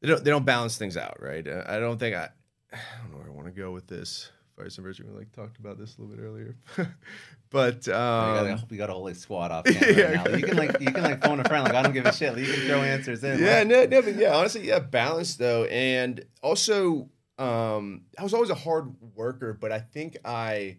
they 0.00 0.08
don't 0.08 0.22
they 0.24 0.30
don't 0.30 0.44
balance 0.46 0.76
things 0.78 0.96
out 0.96 1.16
right 1.20 1.46
Uh, 1.46 1.64
i 1.66 1.78
don't 1.78 1.98
think 1.98 2.14
i 2.16 2.28
i 2.72 2.78
don't 3.02 3.10
know 3.12 3.18
where 3.18 3.26
i 3.26 3.30
want 3.30 3.46
to 3.46 3.52
go 3.52 3.70
with 3.72 3.86
this 3.86 4.30
vice 4.56 4.76
and 4.78 4.84
virtue 4.86 5.04
we 5.10 5.18
like 5.18 5.32
talked 5.32 5.58
about 5.58 5.78
this 5.78 5.96
a 5.98 6.00
little 6.00 6.14
bit 6.16 6.22
earlier 6.22 6.56
but 7.50 7.86
um, 7.88 8.34
got 8.34 8.46
a, 8.46 8.64
we 8.70 8.76
got 8.76 8.90
a 8.90 8.92
whole 8.92 9.12
squad 9.14 9.50
off 9.52 9.64
Yeah. 9.68 10.02
right 10.16 10.30
now. 10.30 10.36
You 10.36 10.44
can 10.44 10.56
like 10.56 10.80
you 10.80 10.92
can 10.92 11.02
like 11.02 11.22
phone 11.22 11.40
a 11.40 11.44
friend 11.48 11.64
like 11.64 11.74
I 11.74 11.82
don't 11.82 11.92
give 11.92 12.06
a 12.06 12.12
shit. 12.12 12.32
Like, 12.36 12.46
you 12.46 12.52
can 12.52 12.66
throw 12.66 12.82
answers 12.82 13.22
in. 13.24 13.38
yeah, 13.40 13.58
like- 13.58 13.66
no, 13.68 13.84
no, 13.86 14.02
but 14.02 14.14
yeah, 14.16 14.34
honestly, 14.36 14.66
yeah, 14.68 14.78
balance 14.80 15.36
though, 15.36 15.64
and 15.64 16.24
also, 16.42 17.08
um, 17.38 18.02
I 18.18 18.22
was 18.22 18.32
always 18.34 18.50
a 18.50 18.54
hard 18.56 18.94
worker, 19.14 19.52
but 19.60 19.70
I 19.72 19.78
think 19.80 20.16
I, 20.24 20.78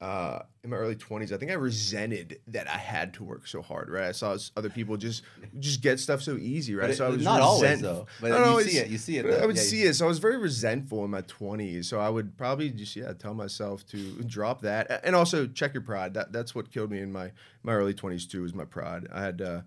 uh, 0.00 0.40
in 0.64 0.70
my 0.70 0.76
early 0.78 0.96
20s, 0.96 1.30
I 1.30 1.36
think 1.36 1.50
I 1.50 1.54
resented 1.54 2.40
that 2.48 2.66
I 2.68 2.78
had 2.78 3.12
to 3.14 3.22
work 3.24 3.46
so 3.46 3.60
hard, 3.60 3.90
right? 3.90 4.06
I 4.08 4.12
saw 4.12 4.36
other 4.56 4.70
people 4.70 4.96
just 4.96 5.22
just 5.60 5.82
get 5.82 6.00
stuff 6.00 6.22
so 6.22 6.36
easy, 6.38 6.74
right? 6.74 6.88
It- 6.90 6.96
so 6.96 7.06
I 7.06 7.10
was 7.10 7.22
not 7.22 7.42
always, 7.42 7.62
resent- 7.62 7.82
though. 7.82 8.06
But 8.20 8.28
you 8.28 8.32
no, 8.32 8.60
see 8.60 8.78
it, 8.78 8.88
you 8.88 8.96
see 8.96 9.18
it, 9.18 9.24
though. 9.24 9.36
I 9.42 9.46
would 9.46 9.56
Yeah, 9.56 9.62
see 9.62 9.82
it. 9.82 9.94
So 9.94 10.06
I 10.06 10.08
was 10.08 10.18
very 10.18 10.38
resentful 10.38 11.04
in 11.04 11.10
my 11.10 11.20
20s. 11.22 11.84
So 11.84 12.00
I 12.00 12.08
would 12.08 12.36
probably 12.38 12.70
just 12.70 12.96
yeah 12.96 13.12
tell 13.12 13.34
myself 13.34 13.86
to 13.88 14.22
drop 14.22 14.62
that 14.62 15.02
and 15.04 15.14
also 15.14 15.46
check 15.46 15.74
your 15.74 15.82
pride. 15.82 16.14
That 16.14 16.32
that's 16.32 16.54
what 16.54 16.72
killed 16.72 16.90
me 16.90 17.00
in 17.00 17.12
my 17.12 17.30
my 17.62 17.74
early 17.74 17.92
20s 17.94 18.28
too. 18.28 18.40
Was 18.42 18.54
my 18.54 18.64
pride. 18.64 19.06
I 19.12 19.20
had 19.22 19.42
uh, 19.42 19.60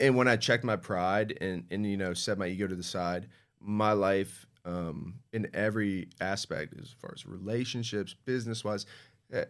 and 0.00 0.16
when 0.16 0.26
I 0.26 0.36
checked 0.36 0.64
my 0.64 0.76
pride 0.76 1.38
and 1.40 1.64
and 1.70 1.86
you 1.86 1.96
know 1.96 2.12
set 2.12 2.38
my 2.38 2.48
ego 2.48 2.66
to 2.66 2.74
the 2.74 2.82
side, 2.82 3.28
my 3.60 3.92
life 3.92 4.46
um, 4.64 5.14
in 5.32 5.48
every 5.54 6.08
aspect, 6.20 6.74
as 6.82 6.90
far 7.00 7.12
as 7.14 7.24
relationships, 7.24 8.14
business 8.24 8.64
wise, 8.64 8.84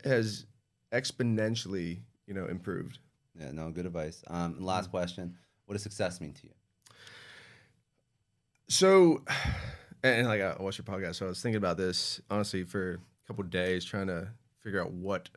has 0.05 0.45
exponentially 0.93 2.01
you 2.27 2.35
know 2.35 2.47
improved. 2.47 2.99
Yeah, 3.39 3.53
no, 3.53 3.71
good 3.71 3.87
advice. 3.87 4.23
Um, 4.27 4.55
and 4.57 4.67
last 4.67 4.91
question: 4.91 5.37
What 5.67 5.75
does 5.75 5.83
success 5.83 6.21
mean 6.21 6.33
to 6.35 6.45
you? 6.45 6.53
So, 8.69 9.23
and, 10.03 10.21
and, 10.21 10.29
like 10.29 10.41
I 10.41 10.55
watched 10.61 10.79
your 10.79 10.85
podcast, 10.85 11.17
so 11.17 11.27
I 11.27 11.29
was 11.29 11.43
thinking 11.43 11.57
about 11.57 11.77
this 11.77 12.21
honestly 12.31 12.65
for 12.65 12.95
a 12.95 13.27
couple 13.27 13.45
days, 13.45 13.85
trying 13.85 14.07
to 14.07 14.29
figure 14.62 14.81
out 14.81 14.93
what 14.93 15.29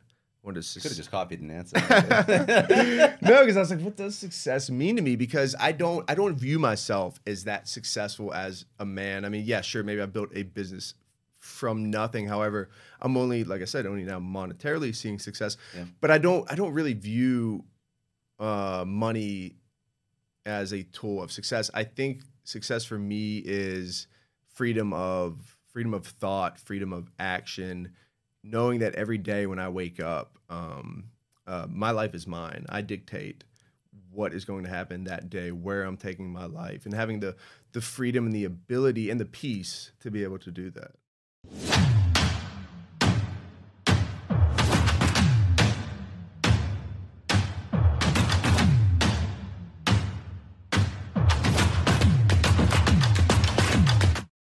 what 0.43 0.55
does 0.55 0.73
Could 0.73 0.84
have 0.84 0.95
just 0.95 1.09
copied 1.09 1.39
an 1.39 1.49
answer. 1.49 1.77
no, 3.21 3.39
because 3.39 3.55
I 3.55 3.61
was 3.61 3.71
like, 3.71 3.80
what 3.80 3.95
does 3.95 4.17
success 4.17 4.69
mean 4.69 4.97
to 4.97 5.01
me? 5.01 5.15
Because 5.15 5.55
I 5.57 5.71
don't 5.71 6.09
I 6.11 6.15
don't 6.15 6.35
view 6.35 6.59
myself 6.59 7.19
as 7.25 7.45
that 7.45 7.67
successful 7.67 8.34
as 8.34 8.65
a 8.77 8.85
man. 8.85 9.23
I 9.23 9.30
mean, 9.30 9.45
yeah, 9.45 9.61
sure, 9.61 9.84
maybe 9.84 10.01
I 10.01 10.05
built 10.05 10.30
a 10.35 10.43
business 10.43 10.95
from 11.43 11.91
nothing. 11.91 12.25
However, 12.25 12.69
I'm 13.01 13.17
only 13.17 13.43
like 13.43 13.61
I 13.61 13.65
said, 13.65 13.85
only 13.85 14.03
now 14.03 14.19
monetarily 14.19 14.95
seeing 14.95 15.19
success. 15.19 15.57
Yeah. 15.75 15.83
But 15.99 16.09
I 16.09 16.17
don't 16.17 16.49
I 16.49 16.55
don't 16.55 16.73
really 16.73 16.93
view 16.93 17.65
uh, 18.39 18.85
money 18.87 19.57
as 20.45 20.71
a 20.71 20.83
tool 20.83 21.21
of 21.21 21.31
success. 21.31 21.69
I 21.73 21.83
think 21.83 22.21
success 22.45 22.85
for 22.85 22.97
me 22.97 23.39
is 23.39 24.07
freedom 24.53 24.93
of 24.93 25.57
freedom 25.67 25.93
of 25.93 26.07
thought, 26.07 26.59
freedom 26.59 26.93
of 26.93 27.11
action, 27.19 27.91
knowing 28.41 28.79
that 28.79 28.95
every 28.95 29.17
day 29.17 29.45
when 29.45 29.59
I 29.59 29.67
wake 29.67 29.99
up, 29.99 30.37
um, 30.49 31.05
uh, 31.45 31.67
my 31.69 31.91
life 31.91 32.15
is 32.15 32.25
mine. 32.25 32.65
I 32.69 32.81
dictate 32.81 33.43
what 34.11 34.33
is 34.33 34.45
going 34.45 34.63
to 34.63 34.69
happen 34.69 35.03
that 35.05 35.29
day, 35.29 35.51
where 35.51 35.83
I'm 35.83 35.97
taking 35.97 36.31
my 36.31 36.45
life, 36.45 36.85
and 36.85 36.93
having 36.93 37.19
the 37.19 37.35
the 37.73 37.81
freedom 37.81 38.27
and 38.27 38.33
the 38.33 38.45
ability 38.45 39.09
and 39.09 39.19
the 39.19 39.25
peace 39.25 39.91
to 39.99 40.09
be 40.09 40.23
able 40.23 40.39
to 40.39 40.51
do 40.51 40.69
that 40.71 40.91
you 41.51 41.92